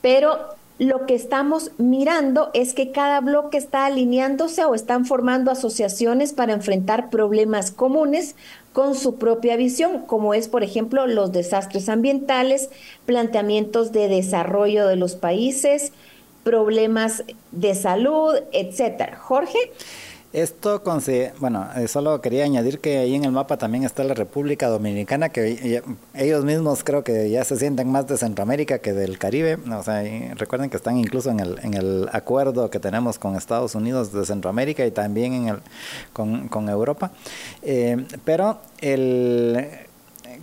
pero 0.01 0.37
lo 0.79 1.07
que 1.07 1.15
estamos 1.15 1.71
mirando 1.79 2.51
es 2.53 2.75
que 2.75 2.91
cada 2.91 3.19
bloque 3.21 3.57
está 3.57 3.87
alineándose 3.87 4.63
o 4.63 4.75
están 4.75 5.05
formando 5.05 5.49
asociaciones 5.49 6.33
para 6.33 6.53
enfrentar 6.53 7.09
problemas 7.09 7.71
comunes 7.71 8.35
con 8.73 8.93
su 8.93 9.15
propia 9.15 9.55
visión, 9.55 10.03
como 10.03 10.35
es, 10.35 10.47
por 10.47 10.63
ejemplo, 10.63 11.07
los 11.07 11.31
desastres 11.31 11.89
ambientales, 11.89 12.69
planteamientos 13.07 13.91
de 13.91 14.07
desarrollo 14.07 14.85
de 14.85 14.97
los 14.97 15.15
países, 15.15 15.93
problemas 16.43 17.23
de 17.51 17.73
salud, 17.73 18.35
etcétera. 18.51 19.17
Jorge. 19.17 19.57
Esto, 20.33 20.83
bueno, 21.39 21.69
eh, 21.77 21.87
solo 21.87 22.19
quería 22.19 22.43
añadir 22.43 22.79
que 22.79 22.97
ahí 22.97 23.15
en 23.15 23.23
el 23.23 23.31
mapa 23.31 23.57
también 23.57 23.85
está 23.85 24.03
la 24.03 24.13
República 24.13 24.67
Dominicana, 24.67 25.29
que 25.29 25.81
ellos 26.13 26.43
mismos 26.43 26.83
creo 26.83 27.03
que 27.03 27.29
ya 27.29 27.45
se 27.45 27.55
sienten 27.55 27.89
más 27.89 28.07
de 28.07 28.17
Centroamérica 28.17 28.79
que 28.79 28.91
del 28.91 29.17
Caribe. 29.17 29.57
O 29.71 29.83
sea, 29.83 30.03
recuerden 30.35 30.69
que 30.69 30.75
están 30.75 30.97
incluso 30.97 31.29
en 31.29 31.39
el, 31.39 31.59
en 31.63 31.73
el 31.75 32.09
acuerdo 32.11 32.69
que 32.69 32.79
tenemos 32.79 33.17
con 33.17 33.35
Estados 33.35 33.73
Unidos 33.73 34.11
de 34.11 34.25
Centroamérica 34.25 34.85
y 34.85 34.91
también 34.91 35.33
en 35.33 35.47
el, 35.47 35.59
con, 36.11 36.69
Europa. 36.69 37.11
Eh, 37.61 38.05
pero 38.25 38.59
el, 38.81 39.65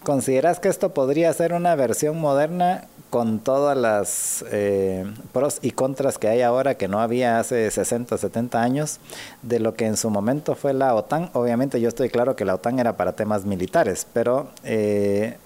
¿consideras 0.02 0.60
que 0.60 0.68
esto 0.68 0.94
podría 0.94 1.30
ser 1.34 1.52
una 1.52 1.74
versión 1.74 2.18
moderna 2.18 2.84
con 3.14 3.38
todas 3.38 3.78
las 3.78 4.44
eh, 4.50 5.06
pros 5.32 5.60
y 5.62 5.70
contras 5.70 6.18
que 6.18 6.26
hay 6.26 6.42
ahora 6.42 6.74
que 6.74 6.88
no 6.88 6.98
había 6.98 7.38
hace 7.38 7.70
60, 7.70 8.18
70 8.18 8.60
años 8.60 8.98
de 9.42 9.60
lo 9.60 9.74
que 9.74 9.86
en 9.86 9.96
su 9.96 10.10
momento 10.10 10.56
fue 10.56 10.74
la 10.74 10.92
OTAN. 10.96 11.30
Obviamente 11.32 11.80
yo 11.80 11.86
estoy 11.86 12.10
claro 12.10 12.34
que 12.34 12.44
la 12.44 12.56
OTAN 12.56 12.80
era 12.80 12.96
para 12.96 13.12
temas 13.12 13.44
militares, 13.44 14.04
pero 14.12 14.48
eh, 14.64 15.36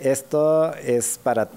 esto 0.00 0.72
es 0.76 1.18
para 1.20 1.48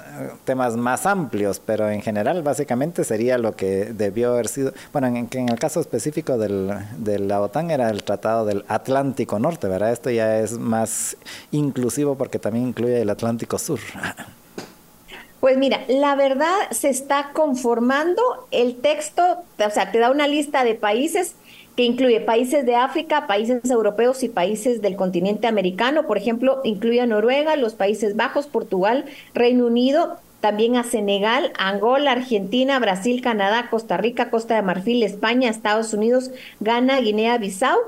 temas 0.46 0.78
más 0.78 1.06
amplios, 1.06 1.62
pero 1.64 1.92
en 1.92 2.02
general 2.02 2.42
básicamente 2.42 3.04
sería 3.04 3.38
lo 3.38 3.56
que 3.56 3.94
debió 3.94 4.32
haber 4.32 4.48
sido, 4.48 4.74
bueno, 4.92 5.10
en, 5.10 5.30
en 5.32 5.50
el 5.50 5.60
caso 5.60 5.80
específico 5.80 6.40
del, 6.40 6.74
de 6.98 7.20
la 7.20 7.40
OTAN 7.40 7.70
era 7.70 7.92
el 7.92 8.04
Tratado 8.04 8.48
del 8.48 8.66
Atlántico 8.68 9.38
Norte, 9.38 9.68
¿verdad? 9.68 9.92
Esto 9.92 10.10
ya 10.10 10.40
es 10.40 10.54
más 10.54 11.18
inclusivo 11.52 12.16
porque 12.16 12.40
también 12.40 12.70
incluye 12.70 13.00
el 13.00 13.12
Atlántico 13.12 13.60
Sur. 13.60 13.80
Pues 15.42 15.58
mira, 15.58 15.84
la 15.88 16.16
verdad 16.16 16.54
se 16.70 16.90
está 16.90 17.32
conformando 17.34 18.22
el 18.52 18.76
texto, 18.76 19.24
o 19.24 19.70
sea, 19.72 19.92
te 19.92 19.98
da 19.98 20.12
una 20.12 20.28
lista 20.28 20.64
de 20.64 20.76
países 20.76 21.36
que 21.76 21.84
incluye 21.84 22.22
países 22.22 22.64
de 22.64 22.76
África, 22.76 23.26
países 23.26 23.68
europeos 23.72 24.22
y 24.22 24.30
países 24.30 24.84
del 24.84 24.96
continente 24.96 25.48
americano. 25.48 26.06
Por 26.06 26.20
ejemplo, 26.20 26.62
incluye 26.64 27.02
a 27.02 27.08
Noruega, 27.08 27.56
los 27.56 27.74
Países 27.74 28.16
Bajos, 28.16 28.46
Portugal, 28.46 29.06
Reino 29.34 29.66
Unido, 29.66 30.18
también 30.42 30.76
a 30.76 30.84
Senegal, 30.84 31.52
Angola, 31.58 32.12
Argentina, 32.12 32.78
Brasil, 32.78 33.24
Canadá, 33.24 33.68
Costa 33.72 33.98
Rica, 33.98 34.30
Costa 34.30 34.54
de 34.54 34.62
Marfil, 34.62 35.02
España, 35.02 35.50
Estados 35.50 35.92
Unidos, 35.96 36.30
Ghana, 36.60 37.00
Guinea-Bissau, 37.00 37.80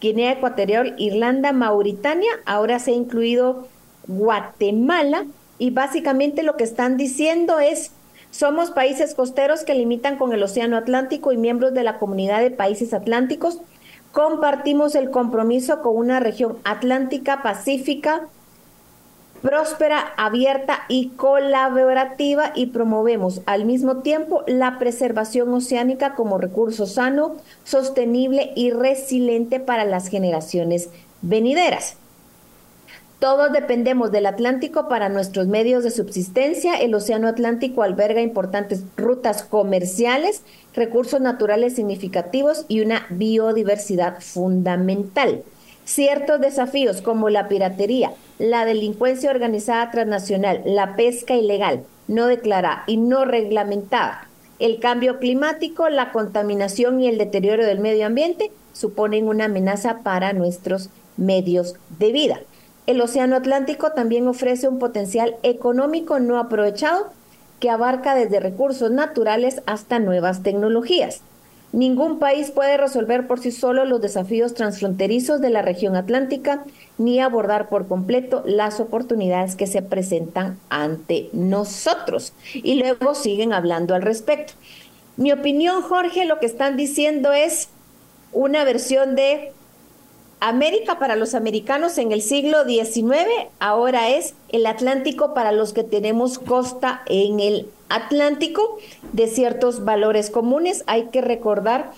Guinea 0.00 0.32
Ecuatorial, 0.32 0.94
Irlanda, 0.96 1.52
Mauritania. 1.52 2.30
Ahora 2.46 2.78
se 2.78 2.92
ha 2.92 2.94
incluido 2.94 3.68
Guatemala 4.06 5.26
y 5.62 5.70
básicamente 5.70 6.42
lo 6.42 6.56
que 6.56 6.64
están 6.64 6.96
diciendo 6.96 7.60
es, 7.60 7.92
somos 8.32 8.72
países 8.72 9.14
costeros 9.14 9.62
que 9.62 9.76
limitan 9.76 10.18
con 10.18 10.32
el 10.32 10.42
Océano 10.42 10.76
Atlántico 10.76 11.30
y 11.30 11.36
miembros 11.36 11.72
de 11.72 11.84
la 11.84 12.00
comunidad 12.00 12.40
de 12.40 12.50
países 12.50 12.92
atlánticos. 12.92 13.60
Compartimos 14.10 14.96
el 14.96 15.12
compromiso 15.12 15.80
con 15.80 15.96
una 15.96 16.18
región 16.18 16.58
atlántica, 16.64 17.44
pacífica, 17.44 18.22
próspera, 19.40 20.12
abierta 20.16 20.80
y 20.88 21.10
colaborativa 21.10 22.50
y 22.56 22.66
promovemos 22.66 23.40
al 23.46 23.64
mismo 23.64 23.98
tiempo 23.98 24.42
la 24.48 24.80
preservación 24.80 25.54
oceánica 25.54 26.16
como 26.16 26.38
recurso 26.38 26.86
sano, 26.86 27.36
sostenible 27.62 28.50
y 28.56 28.72
resiliente 28.72 29.60
para 29.60 29.84
las 29.84 30.08
generaciones 30.08 30.88
venideras. 31.20 31.98
Todos 33.22 33.52
dependemos 33.52 34.10
del 34.10 34.26
Atlántico 34.26 34.88
para 34.88 35.08
nuestros 35.08 35.46
medios 35.46 35.84
de 35.84 35.92
subsistencia. 35.92 36.74
El 36.74 36.92
Océano 36.92 37.28
Atlántico 37.28 37.84
alberga 37.84 38.20
importantes 38.20 38.82
rutas 38.96 39.44
comerciales, 39.44 40.42
recursos 40.74 41.20
naturales 41.20 41.76
significativos 41.76 42.64
y 42.66 42.80
una 42.80 43.06
biodiversidad 43.10 44.18
fundamental. 44.18 45.44
Ciertos 45.84 46.40
desafíos 46.40 47.00
como 47.00 47.30
la 47.30 47.46
piratería, 47.46 48.10
la 48.40 48.64
delincuencia 48.64 49.30
organizada 49.30 49.92
transnacional, 49.92 50.60
la 50.64 50.96
pesca 50.96 51.36
ilegal, 51.36 51.84
no 52.08 52.26
declarada 52.26 52.82
y 52.88 52.96
no 52.96 53.24
reglamentada, 53.24 54.26
el 54.58 54.80
cambio 54.80 55.20
climático, 55.20 55.88
la 55.88 56.10
contaminación 56.10 57.00
y 57.00 57.06
el 57.06 57.18
deterioro 57.18 57.64
del 57.66 57.78
medio 57.78 58.04
ambiente 58.04 58.50
suponen 58.72 59.28
una 59.28 59.44
amenaza 59.44 60.00
para 60.02 60.32
nuestros 60.32 60.90
medios 61.16 61.76
de 62.00 62.10
vida. 62.10 62.40
El 62.86 63.00
Océano 63.00 63.36
Atlántico 63.36 63.92
también 63.92 64.26
ofrece 64.26 64.68
un 64.68 64.78
potencial 64.78 65.36
económico 65.42 66.18
no 66.18 66.38
aprovechado 66.38 67.12
que 67.60 67.70
abarca 67.70 68.16
desde 68.16 68.40
recursos 68.40 68.90
naturales 68.90 69.62
hasta 69.66 70.00
nuevas 70.00 70.42
tecnologías. 70.42 71.20
Ningún 71.72 72.18
país 72.18 72.50
puede 72.50 72.76
resolver 72.76 73.26
por 73.26 73.38
sí 73.38 73.50
solo 73.50 73.86
los 73.86 74.02
desafíos 74.02 74.52
transfronterizos 74.52 75.40
de 75.40 75.48
la 75.48 75.62
región 75.62 75.96
atlántica 75.96 76.64
ni 76.98 77.20
abordar 77.20 77.70
por 77.70 77.86
completo 77.86 78.42
las 78.44 78.78
oportunidades 78.78 79.54
que 79.54 79.66
se 79.66 79.80
presentan 79.80 80.58
ante 80.68 81.30
nosotros. 81.32 82.34
Y 82.52 82.74
luego 82.74 83.14
siguen 83.14 83.54
hablando 83.54 83.94
al 83.94 84.02
respecto. 84.02 84.54
Mi 85.16 85.32
opinión, 85.32 85.82
Jorge, 85.82 86.26
lo 86.26 86.40
que 86.40 86.46
están 86.46 86.76
diciendo 86.76 87.32
es 87.32 87.68
una 88.32 88.64
versión 88.64 89.14
de 89.14 89.52
América 90.44 90.98
para 90.98 91.14
los 91.14 91.36
americanos 91.36 91.98
en 91.98 92.10
el 92.10 92.20
siglo 92.20 92.64
XIX 92.64 93.28
ahora 93.60 94.08
es 94.10 94.34
el 94.48 94.66
Atlántico 94.66 95.34
para 95.34 95.52
los 95.52 95.72
que 95.72 95.84
tenemos 95.84 96.40
costa 96.40 97.02
en 97.06 97.38
el 97.38 97.68
Atlántico 97.88 98.78
de 99.12 99.28
ciertos 99.28 99.84
valores 99.84 100.30
comunes. 100.30 100.82
Hay 100.88 101.10
que 101.12 101.20
recordar 101.20 101.92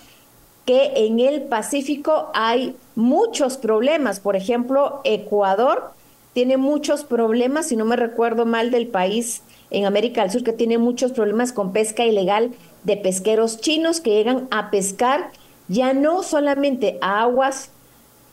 que 0.67 0.91
en 1.07 1.19
el 1.19 1.41
Pacífico 1.41 2.29
hay 2.35 2.75
muchos 2.93 3.57
problemas. 3.57 4.19
Por 4.19 4.35
ejemplo, 4.35 5.01
Ecuador 5.05 5.91
tiene 6.33 6.57
muchos 6.57 7.03
problemas, 7.03 7.69
si 7.69 7.75
no 7.75 7.85
me 7.85 7.95
recuerdo 7.95 8.45
mal, 8.45 8.69
del 8.69 8.85
país 8.85 9.41
en 9.71 9.85
América 9.85 10.21
del 10.21 10.29
Sur 10.29 10.43
que 10.43 10.53
tiene 10.53 10.77
muchos 10.77 11.13
problemas 11.13 11.51
con 11.51 11.73
pesca 11.73 12.05
ilegal 12.05 12.51
de 12.83 12.95
pesqueros 12.95 13.59
chinos 13.59 14.01
que 14.01 14.11
llegan 14.11 14.47
a 14.51 14.69
pescar 14.69 15.31
ya 15.67 15.93
no 15.93 16.21
solamente 16.21 16.99
a 17.01 17.23
aguas 17.23 17.71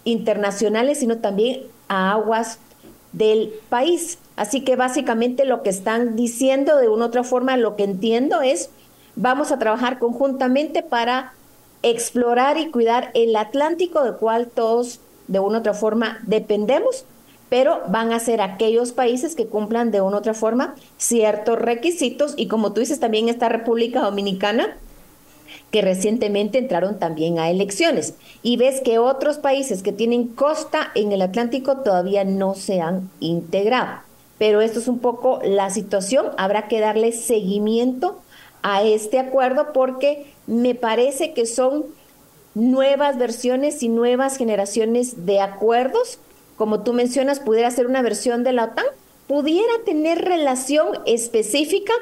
internacionales, 0.04 0.98
sino 0.98 1.18
también 1.18 1.62
a 1.88 2.12
aguas 2.12 2.58
del 3.12 3.52
país. 3.68 4.18
Así 4.36 4.62
que 4.62 4.76
básicamente 4.76 5.44
lo 5.44 5.62
que 5.62 5.70
están 5.70 6.16
diciendo 6.16 6.76
de 6.78 6.88
una 6.88 7.06
otra 7.06 7.24
forma, 7.24 7.56
lo 7.56 7.76
que 7.76 7.84
entiendo 7.84 8.40
es, 8.42 8.70
vamos 9.16 9.52
a 9.52 9.58
trabajar 9.58 9.98
conjuntamente 9.98 10.82
para 10.82 11.34
explorar 11.82 12.58
y 12.58 12.70
cuidar 12.70 13.10
el 13.14 13.36
Atlántico, 13.36 14.02
del 14.02 14.16
cual 14.16 14.48
todos 14.48 15.00
de 15.28 15.40
una 15.40 15.58
u 15.58 15.60
otra 15.60 15.74
forma 15.74 16.20
dependemos, 16.26 17.04
pero 17.48 17.82
van 17.88 18.12
a 18.12 18.20
ser 18.20 18.40
aquellos 18.40 18.92
países 18.92 19.34
que 19.34 19.46
cumplan 19.46 19.90
de 19.90 20.00
una 20.00 20.18
otra 20.18 20.34
forma 20.34 20.74
ciertos 20.96 21.58
requisitos 21.58 22.34
y 22.36 22.48
como 22.48 22.72
tú 22.72 22.80
dices 22.80 23.00
también 23.00 23.28
esta 23.28 23.48
República 23.48 24.00
Dominicana 24.00 24.76
que 25.72 25.80
recientemente 25.80 26.58
entraron 26.58 26.98
también 26.98 27.38
a 27.38 27.50
elecciones. 27.50 28.14
Y 28.42 28.58
ves 28.58 28.80
que 28.82 28.98
otros 28.98 29.38
países 29.38 29.82
que 29.82 29.90
tienen 29.90 30.28
costa 30.28 30.92
en 30.94 31.10
el 31.10 31.22
Atlántico 31.22 31.78
todavía 31.78 32.24
no 32.24 32.54
se 32.54 32.80
han 32.80 33.10
integrado. 33.20 34.02
Pero 34.38 34.60
esto 34.60 34.78
es 34.78 34.86
un 34.86 34.98
poco 34.98 35.40
la 35.42 35.70
situación. 35.70 36.26
Habrá 36.36 36.68
que 36.68 36.78
darle 36.78 37.12
seguimiento 37.12 38.20
a 38.62 38.82
este 38.82 39.18
acuerdo 39.18 39.72
porque 39.72 40.26
me 40.46 40.74
parece 40.74 41.32
que 41.32 41.46
son 41.46 41.86
nuevas 42.54 43.16
versiones 43.16 43.82
y 43.82 43.88
nuevas 43.88 44.36
generaciones 44.36 45.24
de 45.24 45.40
acuerdos. 45.40 46.18
Como 46.56 46.82
tú 46.82 46.92
mencionas, 46.92 47.40
pudiera 47.40 47.70
ser 47.70 47.86
una 47.86 48.02
versión 48.02 48.44
de 48.44 48.52
la 48.52 48.64
OTAN, 48.64 48.84
pudiera 49.26 49.72
tener 49.86 50.22
relación 50.22 50.88
específica 51.06 51.94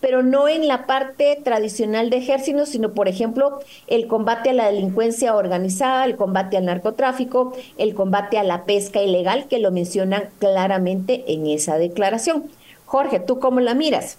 pero 0.00 0.22
no 0.22 0.48
en 0.48 0.68
la 0.68 0.86
parte 0.86 1.40
tradicional 1.42 2.10
de 2.10 2.18
ejército, 2.18 2.66
sino 2.66 2.92
por 2.92 3.08
ejemplo 3.08 3.60
el 3.86 4.06
combate 4.06 4.50
a 4.50 4.52
la 4.52 4.66
delincuencia 4.66 5.34
organizada, 5.34 6.04
el 6.04 6.16
combate 6.16 6.56
al 6.56 6.66
narcotráfico, 6.66 7.52
el 7.76 7.94
combate 7.94 8.38
a 8.38 8.44
la 8.44 8.64
pesca 8.64 9.02
ilegal, 9.02 9.46
que 9.48 9.58
lo 9.58 9.70
mencionan 9.70 10.24
claramente 10.38 11.24
en 11.28 11.46
esa 11.46 11.78
declaración. 11.78 12.44
Jorge, 12.86 13.20
¿tú 13.20 13.38
cómo 13.38 13.60
la 13.60 13.74
miras? 13.74 14.18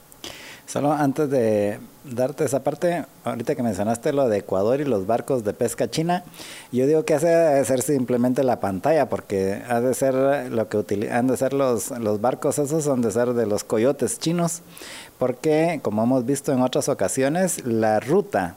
Solo 0.66 0.92
antes 0.92 1.30
de 1.30 1.80
darte 2.12 2.44
esa 2.44 2.64
parte, 2.64 3.06
ahorita 3.24 3.56
que 3.56 3.64
mencionaste 3.64 4.14
lo 4.14 4.28
de 4.30 4.40
Ecuador 4.40 4.82
y 4.82 4.86
los 4.86 5.08
barcos 5.08 5.44
de 5.44 5.54
pesca 5.54 5.90
china, 5.90 6.24
yo 6.72 6.88
digo 6.88 7.06
que 7.06 7.14
hace 7.14 7.28
de 7.28 7.66
ser 7.66 7.82
simplemente 7.82 8.44
la 8.44 8.60
pantalla, 8.60 9.10
porque 9.10 9.62
ha 9.68 9.82
de 9.82 9.94
ser 9.94 10.52
lo 10.52 10.68
que 10.68 11.10
han 11.12 11.28
de 11.28 11.38
ser 11.38 11.54
los, 11.54 11.92
los 11.92 12.22
barcos 12.22 12.60
esos, 12.60 12.88
han 12.88 13.02
de 13.02 13.12
ser 13.12 13.34
de 13.34 13.46
los 13.46 13.64
coyotes 13.64 14.20
chinos, 14.20 14.62
porque 15.18 15.80
como 15.84 16.04
hemos 16.04 16.26
visto 16.26 16.52
en 16.52 16.62
otras 16.62 16.90
ocasiones, 16.90 17.66
la 17.66 18.00
ruta 18.00 18.56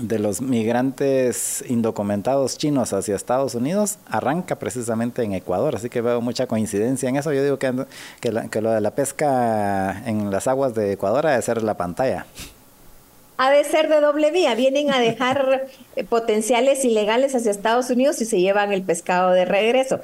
de 0.00 0.18
los 0.18 0.40
migrantes 0.40 1.64
indocumentados 1.68 2.58
chinos 2.58 2.92
hacia 2.92 3.14
Estados 3.14 3.54
Unidos 3.54 3.98
arranca 4.06 4.56
precisamente 4.56 5.22
en 5.22 5.34
Ecuador, 5.34 5.76
así 5.76 5.88
que 5.88 6.00
veo 6.00 6.20
mucha 6.20 6.46
coincidencia 6.46 7.08
en 7.08 7.16
eso. 7.16 7.32
Yo 7.32 7.44
digo 7.44 7.58
que, 7.58 7.72
que, 8.20 8.60
lo 8.60 8.70
de 8.70 8.80
la 8.80 8.90
pesca 8.92 10.02
en 10.06 10.30
las 10.30 10.48
aguas 10.48 10.74
de 10.74 10.92
Ecuador 10.92 11.26
ha 11.26 11.36
de 11.36 11.42
ser 11.42 11.62
la 11.62 11.76
pantalla. 11.76 12.26
Ha 13.36 13.50
de 13.50 13.64
ser 13.64 13.88
de 13.88 14.00
doble 14.00 14.30
vía, 14.30 14.54
vienen 14.54 14.92
a 14.92 15.00
dejar 15.00 15.66
eh, 15.96 16.04
potenciales 16.04 16.84
ilegales 16.84 17.34
hacia 17.34 17.50
Estados 17.50 17.90
Unidos 17.90 18.20
y 18.20 18.26
se 18.26 18.40
llevan 18.40 18.72
el 18.72 18.82
pescado 18.82 19.32
de 19.32 19.44
regreso, 19.44 20.00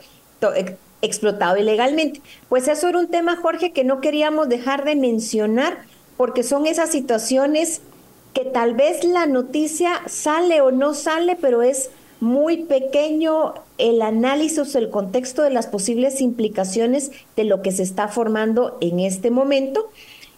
explotado 1.02 1.56
ilegalmente. 1.56 2.20
Pues 2.48 2.66
eso 2.68 2.88
era 2.88 2.98
un 2.98 3.08
tema, 3.08 3.36
Jorge, 3.36 3.72
que 3.72 3.84
no 3.84 4.00
queríamos 4.00 4.48
dejar 4.48 4.84
de 4.84 4.96
mencionar 4.96 5.78
porque 6.16 6.42
son 6.42 6.66
esas 6.66 6.90
situaciones 6.90 7.80
que 8.34 8.44
tal 8.44 8.74
vez 8.74 9.04
la 9.04 9.26
noticia 9.26 10.02
sale 10.06 10.60
o 10.60 10.70
no 10.70 10.94
sale, 10.94 11.36
pero 11.40 11.62
es 11.62 11.90
muy 12.20 12.64
pequeño 12.64 13.54
el 13.78 14.02
análisis, 14.02 14.74
el 14.74 14.90
contexto 14.90 15.42
de 15.42 15.50
las 15.50 15.66
posibles 15.66 16.20
implicaciones 16.20 17.10
de 17.36 17.44
lo 17.44 17.62
que 17.62 17.72
se 17.72 17.82
está 17.82 18.08
formando 18.08 18.76
en 18.80 19.00
este 19.00 19.30
momento. 19.30 19.90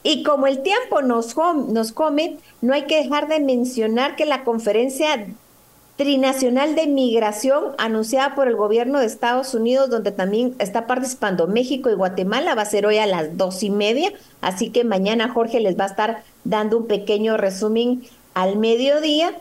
Y 0.03 0.23
como 0.24 0.47
el 0.47 0.62
tiempo 0.62 1.03
nos, 1.03 1.37
nos 1.37 1.93
come, 1.93 2.39
no 2.61 2.74
hay 2.74 2.83
que 2.87 3.03
dejar 3.03 3.29
de 3.29 3.41
mencionar 3.41 4.16
que 4.16 4.27
la 4.27 4.45
conferencia 4.45 5.27
trinacional 5.97 6.74
de 6.74 6.87
migración 6.87 7.74
anunciada 7.79 8.35
por 8.35 8.49
el 8.49 8.57
gobierno 8.57 8.99
de 8.99 9.07
Estados 9.07 9.55
Unidos, 9.55 9.91
donde 9.91 10.11
también 10.11 10.55
está 10.59 10.87
participando 10.87 11.47
México 11.47 11.91
y 11.91 11.95
Guatemala, 11.95 12.55
va 12.55 12.62
a 12.62 12.66
ser 12.66 12.87
hoy 12.87 12.99
a 12.99 13.07
las 13.07 13.37
dos 13.37 13.62
y 13.62 13.70
media, 13.70 14.12
así 14.41 14.70
que 14.70 14.85
mañana 14.85 15.29
Jorge 15.29 15.61
les 15.61 15.79
va 15.79 15.85
a 15.85 15.89
estar 15.89 16.24
dando 16.45 16.79
un 16.79 16.87
pequeño 16.87 17.37
resumen 17.37 18.03
al 18.35 18.57
mediodía. 18.57 19.35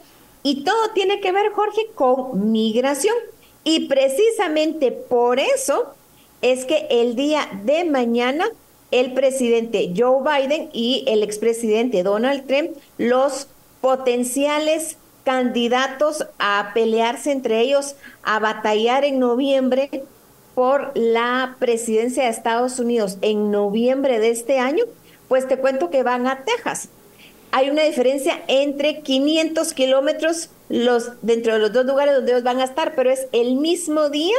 Y 0.43 0.63
todo 0.63 0.89
tiene 0.93 1.19
que 1.19 1.31
ver, 1.31 1.51
Jorge, 1.51 1.81
con 1.95 2.51
migración. 2.51 3.15
Y 3.63 3.88
precisamente 3.88 4.91
por 4.91 5.39
eso 5.39 5.93
es 6.41 6.65
que 6.65 6.88
el 6.89 7.15
día 7.15 7.47
de 7.63 7.85
mañana 7.85 8.45
el 8.91 9.13
presidente 9.13 9.93
Joe 9.95 10.22
Biden 10.22 10.69
y 10.73 11.03
el 11.07 11.23
expresidente 11.23 12.03
Donald 12.03 12.45
Trump, 12.45 12.72
los 12.97 13.47
potenciales 13.80 14.97
candidatos 15.23 16.27
a 16.39 16.72
pelearse 16.73 17.31
entre 17.31 17.61
ellos, 17.61 17.95
a 18.23 18.39
batallar 18.39 19.05
en 19.05 19.19
noviembre 19.19 19.89
por 20.55 20.91
la 20.95 21.55
presidencia 21.59 22.23
de 22.23 22.30
Estados 22.30 22.80
Unidos 22.80 23.18
en 23.22 23.51
noviembre 23.51 24.19
de 24.19 24.31
este 24.31 24.59
año, 24.59 24.84
pues 25.27 25.47
te 25.47 25.57
cuento 25.57 25.89
que 25.89 26.03
van 26.03 26.27
a 26.27 26.43
Texas. 26.43 26.89
Hay 27.51 27.69
una 27.69 27.84
diferencia 27.84 28.41
entre 28.47 29.01
500 29.01 29.73
kilómetros 29.73 30.49
los, 30.69 31.22
dentro 31.22 31.53
de 31.53 31.59
los 31.59 31.73
dos 31.73 31.85
lugares 31.85 32.15
donde 32.15 32.31
ellos 32.31 32.43
van 32.43 32.59
a 32.59 32.65
estar, 32.65 32.95
pero 32.95 33.11
es 33.11 33.27
el 33.31 33.55
mismo 33.55 34.09
día 34.09 34.38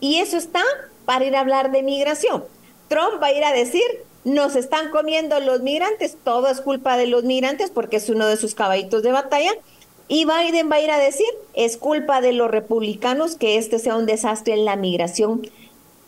y 0.00 0.16
eso 0.16 0.36
está 0.36 0.62
para 1.04 1.24
ir 1.24 1.36
a 1.36 1.40
hablar 1.40 1.72
de 1.72 1.82
migración. 1.82 2.44
Trump 2.90 3.22
va 3.22 3.28
a 3.28 3.32
ir 3.32 3.44
a 3.44 3.52
decir, 3.52 3.84
nos 4.24 4.56
están 4.56 4.90
comiendo 4.90 5.38
los 5.38 5.60
migrantes, 5.62 6.16
todo 6.24 6.48
es 6.48 6.60
culpa 6.60 6.96
de 6.96 7.06
los 7.06 7.22
migrantes 7.22 7.70
porque 7.70 7.98
es 7.98 8.10
uno 8.10 8.26
de 8.26 8.36
sus 8.36 8.56
caballitos 8.56 9.04
de 9.04 9.12
batalla. 9.12 9.52
Y 10.08 10.24
Biden 10.24 10.68
va 10.68 10.76
a 10.76 10.80
ir 10.80 10.90
a 10.90 10.98
decir, 10.98 11.28
es 11.54 11.76
culpa 11.76 12.20
de 12.20 12.32
los 12.32 12.50
republicanos 12.50 13.36
que 13.36 13.58
este 13.58 13.78
sea 13.78 13.96
un 13.96 14.06
desastre 14.06 14.54
en 14.54 14.64
la 14.64 14.74
migración 14.74 15.46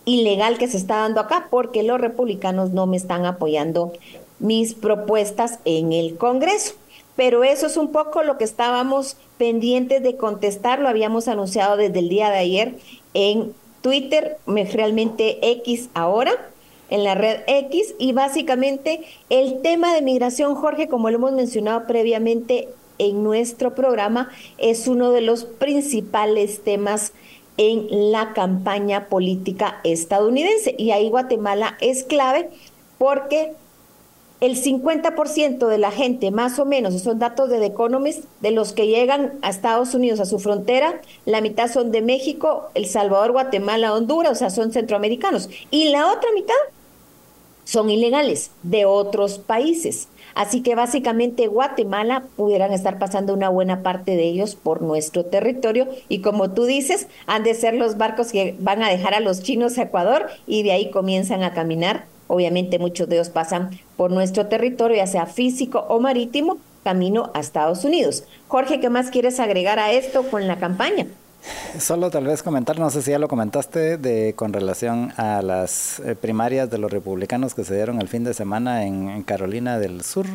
ilegal 0.06 0.58
que 0.58 0.66
se 0.66 0.76
está 0.76 0.96
dando 0.96 1.20
acá, 1.20 1.46
porque 1.50 1.84
los 1.84 2.00
republicanos 2.00 2.72
no 2.72 2.88
me 2.88 2.96
están 2.96 3.26
apoyando 3.26 3.92
mis 4.40 4.74
propuestas 4.74 5.60
en 5.64 5.92
el 5.92 6.16
Congreso. 6.16 6.74
Pero 7.14 7.44
eso 7.44 7.66
es 7.68 7.76
un 7.76 7.92
poco 7.92 8.24
lo 8.24 8.38
que 8.38 8.44
estábamos 8.44 9.16
pendientes 9.38 10.02
de 10.02 10.16
contestar, 10.16 10.80
lo 10.80 10.88
habíamos 10.88 11.28
anunciado 11.28 11.76
desde 11.76 12.00
el 12.00 12.08
día 12.08 12.30
de 12.30 12.38
ayer 12.38 12.74
en 13.14 13.54
Twitter, 13.82 14.36
realmente 14.46 15.38
X 15.48 15.88
ahora, 15.94 16.32
en 16.92 17.04
la 17.04 17.14
red 17.14 17.40
X, 17.46 17.94
y 17.98 18.12
básicamente 18.12 19.00
el 19.30 19.62
tema 19.62 19.94
de 19.94 20.02
migración, 20.02 20.54
Jorge, 20.54 20.88
como 20.88 21.08
lo 21.08 21.16
hemos 21.16 21.32
mencionado 21.32 21.86
previamente, 21.86 22.68
en 22.98 23.24
nuestro 23.24 23.74
programa 23.74 24.30
es 24.58 24.86
uno 24.86 25.10
de 25.10 25.22
los 25.22 25.44
principales 25.44 26.62
temas 26.62 27.14
en 27.56 28.12
la 28.12 28.34
campaña 28.34 29.06
política 29.06 29.80
estadounidense. 29.84 30.74
Y 30.76 30.90
ahí 30.90 31.08
Guatemala 31.08 31.78
es 31.80 32.04
clave 32.04 32.50
porque 32.98 33.54
el 34.40 34.62
50% 34.62 35.68
de 35.68 35.78
la 35.78 35.92
gente, 35.92 36.30
más 36.30 36.58
o 36.58 36.66
menos, 36.66 37.00
son 37.00 37.18
datos 37.18 37.48
de 37.48 37.58
The 37.58 37.66
Economist, 37.66 38.24
de 38.40 38.50
los 38.50 38.74
que 38.74 38.88
llegan 38.88 39.38
a 39.40 39.48
Estados 39.48 39.94
Unidos, 39.94 40.20
a 40.20 40.26
su 40.26 40.38
frontera, 40.38 41.00
la 41.24 41.40
mitad 41.40 41.72
son 41.72 41.90
de 41.90 42.02
México, 42.02 42.68
El 42.74 42.86
Salvador, 42.86 43.32
Guatemala, 43.32 43.94
Honduras, 43.94 44.32
o 44.32 44.34
sea, 44.34 44.50
son 44.50 44.72
centroamericanos. 44.72 45.48
Y 45.70 45.88
la 45.88 46.12
otra 46.12 46.28
mitad 46.34 46.54
son 47.64 47.90
ilegales 47.90 48.50
de 48.62 48.84
otros 48.84 49.38
países. 49.38 50.08
Así 50.34 50.62
que 50.62 50.74
básicamente 50.74 51.46
Guatemala 51.46 52.24
pudieran 52.36 52.72
estar 52.72 52.98
pasando 52.98 53.34
una 53.34 53.48
buena 53.48 53.82
parte 53.82 54.16
de 54.16 54.24
ellos 54.24 54.54
por 54.54 54.82
nuestro 54.82 55.26
territorio 55.26 55.88
y 56.08 56.20
como 56.20 56.52
tú 56.52 56.64
dices, 56.64 57.06
han 57.26 57.44
de 57.44 57.54
ser 57.54 57.74
los 57.74 57.98
barcos 57.98 58.32
que 58.32 58.54
van 58.58 58.82
a 58.82 58.88
dejar 58.88 59.14
a 59.14 59.20
los 59.20 59.42
chinos 59.42 59.76
a 59.76 59.82
Ecuador 59.82 60.28
y 60.46 60.62
de 60.62 60.72
ahí 60.72 60.90
comienzan 60.90 61.42
a 61.42 61.52
caminar. 61.52 62.06
Obviamente 62.28 62.78
muchos 62.78 63.08
de 63.08 63.16
ellos 63.16 63.28
pasan 63.28 63.78
por 63.96 64.10
nuestro 64.10 64.46
territorio, 64.46 64.96
ya 64.96 65.06
sea 65.06 65.26
físico 65.26 65.84
o 65.88 66.00
marítimo, 66.00 66.58
camino 66.82 67.30
a 67.34 67.40
Estados 67.40 67.84
Unidos. 67.84 68.24
Jorge, 68.48 68.80
¿qué 68.80 68.88
más 68.88 69.10
quieres 69.10 69.38
agregar 69.38 69.78
a 69.78 69.92
esto 69.92 70.22
con 70.30 70.46
la 70.46 70.58
campaña? 70.58 71.06
Solo 71.78 72.10
tal 72.10 72.26
vez 72.26 72.42
comentar, 72.42 72.78
no 72.78 72.90
sé 72.90 73.02
si 73.02 73.10
ya 73.10 73.18
lo 73.18 73.28
comentaste, 73.28 73.96
de 73.96 74.34
con 74.34 74.52
relación 74.52 75.12
a 75.16 75.42
las 75.42 76.00
eh, 76.00 76.14
primarias 76.14 76.70
de 76.70 76.78
los 76.78 76.90
republicanos 76.90 77.54
que 77.54 77.64
se 77.64 77.74
dieron 77.74 78.00
el 78.00 78.08
fin 78.08 78.24
de 78.24 78.34
semana 78.34 78.84
en, 78.84 79.22
Carolina 79.24 79.78
del 79.78 80.02
Sur, 80.02 80.26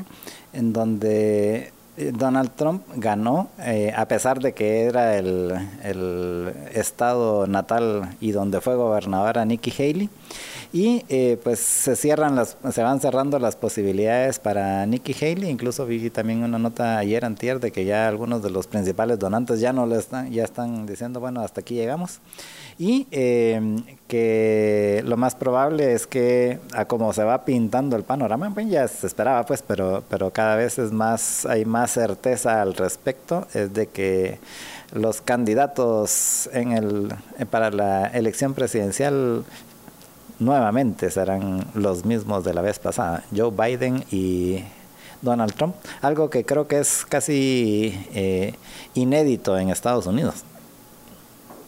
en 0.53 0.73
donde 0.73 1.71
eh, 1.97 2.11
Donald 2.13 2.51
Trump 2.55 2.83
ganó, 2.95 3.49
eh, 3.59 3.93
a 3.95 4.07
pesar 4.07 4.39
de 4.39 4.53
que 4.53 4.83
era 4.83 5.17
el, 5.17 5.53
el, 5.83 6.53
estado 6.73 7.47
natal 7.47 8.15
y 8.19 8.31
donde 8.31 8.59
fue 8.59 8.75
gobernadora 8.75 9.45
Nikki 9.45 9.71
Haley. 9.71 10.09
Y 10.73 11.05
eh, 11.09 11.39
pues 11.43 11.59
se 11.59 11.95
cierran 11.95 12.35
las, 12.35 12.57
se 12.71 12.83
van 12.83 12.99
cerrando 12.99 13.39
las 13.39 13.55
posibilidades 13.55 14.39
para 14.39 14.85
Nikki 14.85 15.13
Haley. 15.13 15.49
Incluso 15.49 15.85
vi 15.85 16.09
también 16.09 16.43
una 16.43 16.59
nota 16.59 16.97
ayer 16.97 17.23
antier 17.25 17.59
de 17.59 17.71
que 17.71 17.85
ya 17.85 18.07
algunos 18.07 18.43
de 18.43 18.49
los 18.49 18.67
principales 18.67 19.19
donantes 19.19 19.59
ya 19.59 19.73
no 19.73 19.85
le 19.85 19.97
están, 19.97 20.31
ya 20.31 20.43
están 20.43 20.85
diciendo 20.85 21.19
bueno 21.19 21.41
hasta 21.41 21.61
aquí 21.61 21.75
llegamos. 21.75 22.19
Y 22.79 23.07
eh, 23.11 23.81
que 24.07 25.03
lo 25.05 25.17
más 25.17 25.35
probable 25.35 25.93
es 25.93 26.05
que 26.05 26.59
a 26.73 26.85
como 26.85 27.11
se 27.11 27.23
va 27.23 27.43
pintando 27.43 27.95
el 27.95 28.03
panorama, 28.03 28.51
pues 28.53 28.69
ya 28.69 28.87
se 28.87 29.07
esperaba 29.07 29.45
pues, 29.45 29.63
pero, 29.63 30.03
pero 30.09 30.31
cada 30.31 30.55
vez 30.55 30.77
es 30.77 30.91
más, 30.91 31.45
hay 31.45 31.65
más 31.65 31.91
certeza 31.91 32.61
al 32.61 32.75
respecto, 32.75 33.47
es 33.53 33.73
de 33.73 33.87
que 33.87 34.37
los 34.93 35.21
candidatos 35.21 36.49
en 36.53 36.71
el, 36.71 37.13
para 37.49 37.71
la 37.71 38.07
elección 38.07 38.53
presidencial 38.53 39.43
nuevamente 40.39 41.09
serán 41.11 41.65
los 41.73 42.05
mismos 42.05 42.43
de 42.43 42.53
la 42.53 42.61
vez 42.61 42.79
pasada, 42.79 43.23
Joe 43.35 43.51
Biden 43.51 44.03
y 44.11 44.63
Donald 45.21 45.53
Trump, 45.53 45.75
algo 46.01 46.29
que 46.29 46.45
creo 46.45 46.67
que 46.67 46.79
es 46.79 47.05
casi 47.05 47.97
eh, 48.13 48.53
inédito 48.93 49.57
en 49.57 49.69
Estados 49.69 50.05
Unidos. 50.05 50.43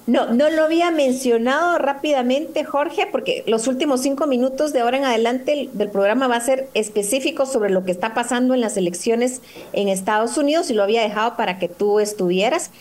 No, 0.09 0.33
no 0.33 0.49
lo 0.49 0.63
había 0.63 0.89
mencionado 0.89 1.77
rápidamente, 1.77 2.63
Jorge, 2.63 3.07
porque 3.11 3.43
los 3.45 3.67
últimos 3.67 4.01
cinco 4.01 4.25
minutos 4.25 4.73
de 4.73 4.79
ahora 4.79 4.97
en 4.97 5.05
adelante 5.05 5.69
del 5.71 5.89
programa 5.89 6.27
va 6.27 6.37
a 6.37 6.41
ser 6.41 6.67
específico 6.73 7.45
sobre 7.45 7.69
lo 7.69 7.85
que 7.85 7.91
está 7.91 8.15
pasando 8.15 8.55
en 8.55 8.61
las 8.61 8.75
elecciones 8.75 9.41
en 9.71 9.87
Estados 9.87 10.35
Unidos 10.37 10.71
y 10.71 10.73
lo 10.73 10.81
había 10.81 11.03
dejado 11.03 11.37
para 11.37 11.59
que 11.59 11.69
tú 11.69 11.99
estuvieras. 11.99 12.71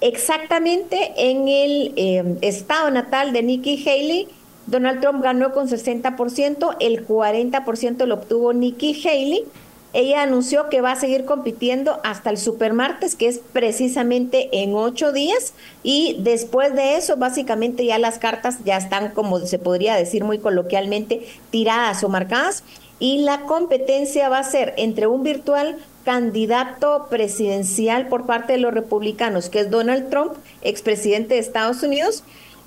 Exactamente 0.00 1.12
en 1.18 1.46
el 1.46 1.92
eh, 1.96 2.38
estado 2.40 2.90
natal 2.90 3.34
de 3.34 3.42
Nikki 3.42 3.82
Haley, 3.86 4.28
Donald 4.66 5.00
Trump 5.00 5.22
ganó 5.22 5.52
con 5.52 5.68
60%, 5.68 6.76
el 6.80 7.06
40% 7.06 8.04
lo 8.06 8.14
obtuvo 8.14 8.52
Nikki 8.52 9.00
Haley. 9.06 9.44
Ella 9.92 10.22
anunció 10.22 10.68
que 10.68 10.80
va 10.80 10.92
a 10.92 10.96
seguir 10.96 11.24
compitiendo 11.24 12.00
hasta 12.04 12.30
el 12.30 12.36
supermartes, 12.36 13.14
que 13.14 13.28
es 13.28 13.40
precisamente 13.52 14.48
en 14.52 14.74
ocho 14.74 15.12
días, 15.12 15.54
y 15.82 16.16
después 16.18 16.74
de 16.74 16.96
eso, 16.96 17.16
básicamente 17.16 17.86
ya 17.86 17.98
las 17.98 18.18
cartas 18.18 18.58
ya 18.64 18.76
están, 18.76 19.12
como 19.12 19.38
se 19.38 19.58
podría 19.58 19.94
decir 19.94 20.24
muy 20.24 20.38
coloquialmente, 20.38 21.26
tiradas 21.50 22.04
o 22.04 22.08
marcadas, 22.08 22.62
y 22.98 23.18
la 23.18 23.42
competencia 23.42 24.28
va 24.28 24.38
a 24.40 24.44
ser 24.44 24.74
entre 24.76 25.06
un 25.06 25.22
virtual 25.22 25.78
candidato 26.04 27.06
presidencial 27.08 28.08
por 28.08 28.26
parte 28.26 28.54
de 28.54 28.58
los 28.58 28.74
republicanos, 28.74 29.48
que 29.48 29.60
es 29.60 29.70
Donald 29.70 30.10
Trump, 30.10 30.34
expresidente 30.62 31.34
de 31.34 31.40
Estados 31.40 31.82
Unidos, 31.82 32.22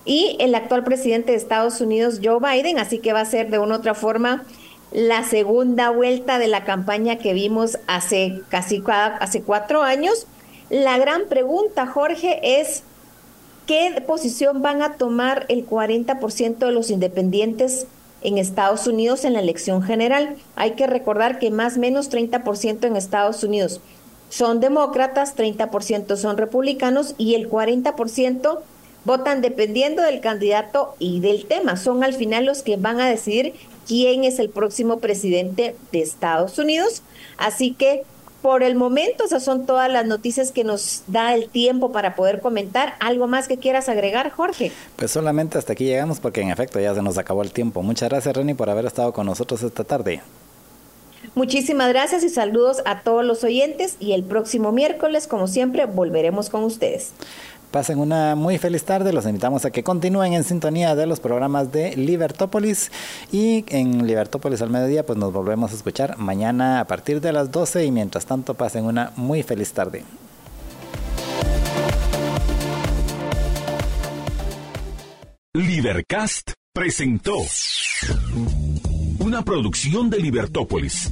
y 0.05 0.37
el 0.39 0.55
actual 0.55 0.83
presidente 0.83 1.31
de 1.31 1.37
Estados 1.37 1.81
Unidos, 1.81 2.19
Joe 2.23 2.39
Biden, 2.39 2.79
así 2.79 2.99
que 2.99 3.13
va 3.13 3.21
a 3.21 3.25
ser 3.25 3.49
de 3.49 3.59
una 3.59 3.75
u 3.75 3.77
otra 3.77 3.93
forma 3.93 4.45
la 4.91 5.23
segunda 5.23 5.91
vuelta 5.91 6.39
de 6.39 6.47
la 6.47 6.63
campaña 6.63 7.17
que 7.17 7.33
vimos 7.33 7.77
hace 7.87 8.41
casi 8.49 8.81
hace 8.87 9.43
cuatro 9.43 9.83
años. 9.83 10.25
La 10.69 10.97
gran 10.97 11.27
pregunta, 11.27 11.85
Jorge, 11.85 12.59
es 12.59 12.83
¿qué 13.67 14.03
posición 14.05 14.61
van 14.61 14.81
a 14.81 14.93
tomar 14.93 15.45
el 15.49 15.67
40% 15.67 16.57
de 16.57 16.71
los 16.71 16.89
independientes 16.89 17.85
en 18.21 18.37
Estados 18.37 18.87
Unidos 18.87 19.25
en 19.25 19.33
la 19.33 19.41
elección 19.41 19.83
general? 19.83 20.35
Hay 20.55 20.71
que 20.71 20.87
recordar 20.87 21.37
que 21.37 21.51
más 21.51 21.77
o 21.77 21.79
menos 21.79 22.09
30% 22.09 22.85
en 22.85 22.95
Estados 22.95 23.43
Unidos 23.43 23.81
son 24.29 24.59
demócratas, 24.59 25.35
30% 25.35 26.15
son 26.15 26.37
republicanos 26.37 27.15
y 27.17 27.35
el 27.35 27.49
40% 27.49 28.59
votan 29.05 29.41
dependiendo 29.41 30.01
del 30.01 30.21
candidato 30.21 30.95
y 30.99 31.19
del 31.19 31.45
tema. 31.45 31.77
Son 31.77 32.03
al 32.03 32.13
final 32.13 32.45
los 32.45 32.61
que 32.61 32.77
van 32.77 32.99
a 32.99 33.09
decidir 33.09 33.53
quién 33.87 34.23
es 34.23 34.39
el 34.39 34.49
próximo 34.49 34.99
presidente 34.99 35.75
de 35.91 36.01
Estados 36.01 36.57
Unidos. 36.59 37.01
Así 37.37 37.71
que 37.71 38.03
por 38.41 38.63
el 38.63 38.75
momento 38.75 39.25
esas 39.25 39.43
son 39.43 39.65
todas 39.65 39.91
las 39.91 40.05
noticias 40.05 40.51
que 40.51 40.63
nos 40.63 41.03
da 41.07 41.33
el 41.33 41.49
tiempo 41.49 41.91
para 41.91 42.15
poder 42.15 42.39
comentar. 42.39 42.95
¿Algo 42.99 43.27
más 43.27 43.47
que 43.47 43.57
quieras 43.57 43.89
agregar, 43.89 44.31
Jorge? 44.31 44.71
Pues 44.95 45.11
solamente 45.11 45.57
hasta 45.57 45.73
aquí 45.73 45.85
llegamos 45.85 46.19
porque 46.19 46.41
en 46.41 46.49
efecto 46.49 46.79
ya 46.79 46.95
se 46.95 47.01
nos 47.01 47.17
acabó 47.17 47.41
el 47.41 47.51
tiempo. 47.51 47.81
Muchas 47.81 48.09
gracias, 48.09 48.35
Reni, 48.35 48.53
por 48.53 48.69
haber 48.69 48.85
estado 48.85 49.11
con 49.11 49.25
nosotros 49.25 49.61
esta 49.63 49.83
tarde. 49.83 50.21
Muchísimas 51.35 51.89
gracias 51.89 52.23
y 52.23 52.29
saludos 52.29 52.81
a 52.85 53.01
todos 53.01 53.25
los 53.25 53.43
oyentes 53.43 53.97
y 53.99 54.13
el 54.13 54.23
próximo 54.23 54.71
miércoles, 54.71 55.27
como 55.27 55.47
siempre, 55.47 55.85
volveremos 55.85 56.49
con 56.49 56.63
ustedes. 56.63 57.11
Pasen 57.71 57.99
una 57.99 58.35
muy 58.35 58.57
feliz 58.57 58.83
tarde. 58.83 59.13
Los 59.13 59.25
invitamos 59.25 59.63
a 59.63 59.71
que 59.71 59.83
continúen 59.83 60.33
en 60.33 60.43
sintonía 60.43 60.95
de 60.95 61.05
los 61.05 61.19
programas 61.19 61.71
de 61.71 61.95
Libertópolis. 61.95 62.91
Y 63.31 63.63
en 63.67 64.07
Libertópolis 64.07 64.61
al 64.61 64.71
mediodía, 64.71 65.05
pues 65.05 65.19
nos 65.19 65.31
volvemos 65.31 65.71
a 65.71 65.75
escuchar 65.75 66.17
mañana 66.17 66.79
a 66.79 66.85
partir 66.85 67.21
de 67.21 67.31
las 67.31 67.51
12. 67.51 67.85
Y 67.85 67.91
mientras 67.91 68.25
tanto, 68.25 68.55
pasen 68.55 68.85
una 68.85 69.11
muy 69.15 69.43
feliz 69.43 69.71
tarde. 69.71 70.03
Libercast 75.53 76.51
presentó 76.73 77.35
una 79.19 79.43
producción 79.43 80.09
de 80.09 80.19
Libertópolis. 80.19 81.11